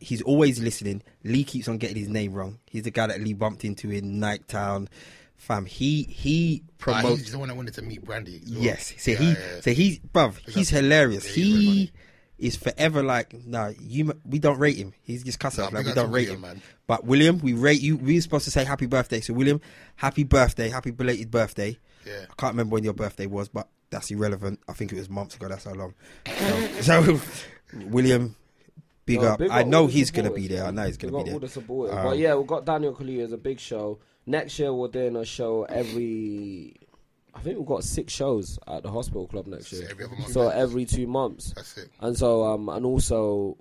He's 0.00 0.22
always 0.22 0.60
listening. 0.60 1.02
Lee 1.24 1.44
keeps 1.44 1.68
on 1.68 1.78
getting 1.78 1.96
his 1.96 2.08
name 2.08 2.32
wrong. 2.32 2.58
He's 2.66 2.82
the 2.84 2.90
guy 2.90 3.06
that 3.08 3.20
Lee 3.20 3.32
bumped 3.34 3.64
into 3.64 3.90
in 3.90 4.20
Nighttown. 4.20 4.88
Fam, 5.36 5.66
he 5.66 6.02
he 6.04 6.62
Ah, 6.64 6.72
promotes. 6.78 7.20
he's 7.22 7.32
the 7.32 7.38
one 7.38 7.48
that 7.48 7.54
wanted 7.56 7.74
to 7.74 7.82
meet 7.82 8.04
Brandy. 8.04 8.42
well. 8.50 8.60
Yes. 8.60 8.94
So 8.98 9.12
Yeah, 9.12 9.16
he, 9.18 9.28
yeah. 9.30 9.60
so 9.60 9.70
he's, 9.72 9.98
bruv, 10.00 10.38
he's 10.48 10.68
hilarious. 10.68 11.24
Yeah, 11.36 11.44
he 11.44 11.92
is 12.38 12.56
forever 12.56 13.02
like, 13.02 13.34
nah, 13.46 13.72
you, 13.80 14.12
we 14.24 14.38
don't 14.40 14.58
rate 14.58 14.76
him. 14.76 14.94
He's 15.02 15.22
just 15.24 15.38
cussing 15.40 15.64
Nah, 15.64 15.70
like 15.70 15.86
we 15.86 15.92
don't 15.92 16.10
rate 16.10 16.28
William, 16.28 16.34
him. 16.36 16.40
man. 16.40 16.62
But 16.88 17.04
William, 17.04 17.38
we 17.38 17.52
rate 17.52 17.80
you. 17.80 17.96
We 17.96 18.14
were 18.16 18.20
supposed 18.20 18.44
to 18.46 18.50
say 18.50 18.64
happy 18.64 18.86
birthday. 18.86 19.20
So 19.20 19.32
William, 19.34 19.60
happy 19.96 20.24
birthday, 20.24 20.68
happy 20.70 20.90
belated 20.90 21.30
birthday. 21.30 21.78
Yeah. 22.06 22.22
I 22.30 22.34
can't 22.36 22.52
remember 22.54 22.74
when 22.74 22.84
your 22.84 22.94
birthday 22.94 23.26
was, 23.26 23.48
but 23.48 23.68
that's 23.90 24.10
irrelevant. 24.10 24.60
I 24.68 24.72
think 24.72 24.92
it 24.92 24.96
was 24.96 25.08
months 25.10 25.36
ago. 25.36 25.48
That's 25.48 25.64
how 25.64 25.72
long. 25.74 25.94
So, 26.80 26.80
so 26.80 27.20
William, 27.86 28.34
big 29.08 29.20
No, 29.22 29.28
up. 29.28 29.38
big 29.40 29.50
I 29.50 29.62
up 29.62 29.66
know 29.66 29.80
all 29.82 29.86
the 29.86 29.92
he's 29.94 30.10
gonna 30.12 30.30
be 30.30 30.46
there. 30.46 30.64
I 30.64 30.70
know 30.70 30.86
he's 30.86 30.96
gonna 30.96 31.16
up 31.18 31.24
be 31.24 31.32
all 31.32 31.38
there. 31.40 31.48
the 31.48 31.52
supporters. 31.52 31.96
Um, 31.96 32.04
but 32.04 32.18
yeah, 32.18 32.34
we've 32.36 32.46
got 32.46 32.64
Daniel 32.64 32.94
Kaluuya 32.94 33.24
as 33.24 33.32
a 33.32 33.36
big 33.38 33.58
show. 33.58 33.98
Next 34.26 34.58
year 34.58 34.72
we're 34.72 34.88
doing 34.88 35.16
a 35.16 35.24
show 35.24 35.64
every. 35.64 36.74
I 37.34 37.40
think 37.40 37.58
we've 37.58 37.66
got 37.66 37.84
six 37.84 38.12
shows 38.12 38.58
at 38.66 38.82
the 38.82 38.90
hospital 38.90 39.26
club 39.28 39.46
next 39.46 39.72
year. 39.72 39.86
every 39.90 40.04
other 40.04 40.16
month. 40.16 40.32
So 40.32 40.48
every 40.48 40.84
two 40.84 41.06
months. 41.06 41.52
That's 41.54 41.76
it. 41.78 41.88
And 42.00 42.16
so 42.16 42.44
um 42.44 42.68
and 42.68 42.84
also 42.84 43.56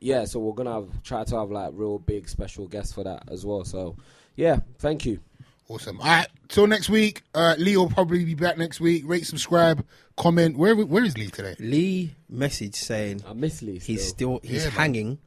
yeah, 0.00 0.24
so 0.24 0.40
we're 0.40 0.52
gonna 0.54 0.72
have 0.72 1.02
try 1.02 1.24
to 1.24 1.36
have 1.38 1.50
like 1.50 1.70
real 1.74 1.98
big 1.98 2.28
special 2.28 2.66
guests 2.68 2.92
for 2.92 3.04
that 3.04 3.22
as 3.30 3.46
well. 3.46 3.64
So 3.64 3.96
yeah, 4.36 4.60
thank 4.78 5.06
you. 5.06 5.20
Awesome. 5.68 6.00
All 6.00 6.06
right. 6.06 6.26
Till 6.48 6.66
next 6.66 6.90
week. 6.90 7.22
Uh, 7.34 7.54
Lee 7.56 7.76
will 7.76 7.88
probably 7.88 8.24
be 8.24 8.34
back 8.34 8.58
next 8.58 8.80
week. 8.80 9.04
Rate, 9.06 9.24
subscribe, 9.26 9.86
comment. 10.16 10.56
Where 10.56 10.74
Where 10.76 11.04
is 11.04 11.16
Lee 11.16 11.28
today? 11.28 11.56
Lee 11.58 12.14
message 12.28 12.74
saying 12.74 13.22
I 13.28 13.32
miss 13.32 13.62
Lee. 13.62 13.78
he's 13.78 14.06
still. 14.06 14.38
still 14.38 14.50
he's 14.50 14.64
Yeah, 14.64 14.70
man. 14.70 14.78
hanging 14.78 15.18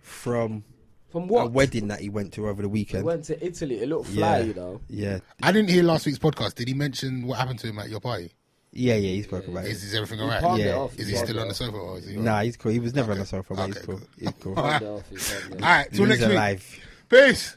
from 0.00 0.64
from 1.10 1.24
a 1.24 1.26
what? 1.26 1.52
wedding 1.52 1.88
that 1.88 2.00
he 2.00 2.08
went 2.08 2.32
to 2.34 2.48
over 2.48 2.62
the 2.62 2.68
He 2.68 2.72
weekend. 2.72 3.04
went 3.04 3.24
to 3.24 3.44
Italy. 3.44 3.80
It 3.80 3.88
looked 3.88 4.08
fly, 4.08 4.38
yeah, 4.38 4.44
you 4.44 4.54
know. 4.54 4.80
yeah, 4.88 5.18
I 5.42 5.52
didn't 5.52 5.68
hear 5.70 5.82
last 5.82 6.06
week's 6.06 6.18
podcast. 6.18 6.54
Did 6.54 6.68
he 6.68 6.74
mention 6.74 7.26
what 7.26 7.38
happened 7.38 7.58
to 7.60 7.66
him 7.68 7.78
at 7.78 7.88
your 7.90 8.00
party? 8.00 8.32
yeah, 8.74 8.94
yeah. 8.94 9.10
He 9.10 9.22
spoke 9.22 9.46
about 9.46 9.66
Is, 9.66 9.82
it. 9.82 9.88
is 9.88 9.94
everything 9.94 10.20
all 10.20 10.30
He 10.30 10.34
right? 10.46 10.60
it 10.60 10.64
Yeah. 10.66 10.76
off. 10.76 10.98
Is 10.98 11.08
he 11.08 11.12
palmed 11.14 11.28
still 11.28 11.38
it 11.38 11.40
on 11.42 11.48
the 11.48 11.52
off. 11.52 11.56
sofa 11.58 11.76
or 11.76 11.98
is 11.98 12.06
he? 12.08 12.16
all 12.16 12.22
Nah, 12.22 12.40
he's 12.40 12.56
cool. 12.56 12.72
He 12.72 12.78
was 12.78 12.94
never 12.94 13.12
on 13.12 13.18
the 13.18 13.26
sofa, 13.26 13.54
but 13.54 13.66
he's 13.66 13.76
Okay, 13.76 13.86
cool. 13.86 13.98
cool. 13.98 14.08
He's 14.18 14.30
cool. 14.40 14.54
All 14.58 14.64
right. 14.64 14.80
Palmed 14.80 14.82
it 14.82 14.88
off, 14.88 15.10
he 15.10 15.16
palmed 15.16 15.52
it 15.52 15.56
off. 15.56 15.60
right. 15.68 15.90
Till 15.92 15.98
He's 16.06 16.08
next 16.08 16.20
week. 16.22 16.30
alive. 16.30 16.80
Peace. 17.10 17.56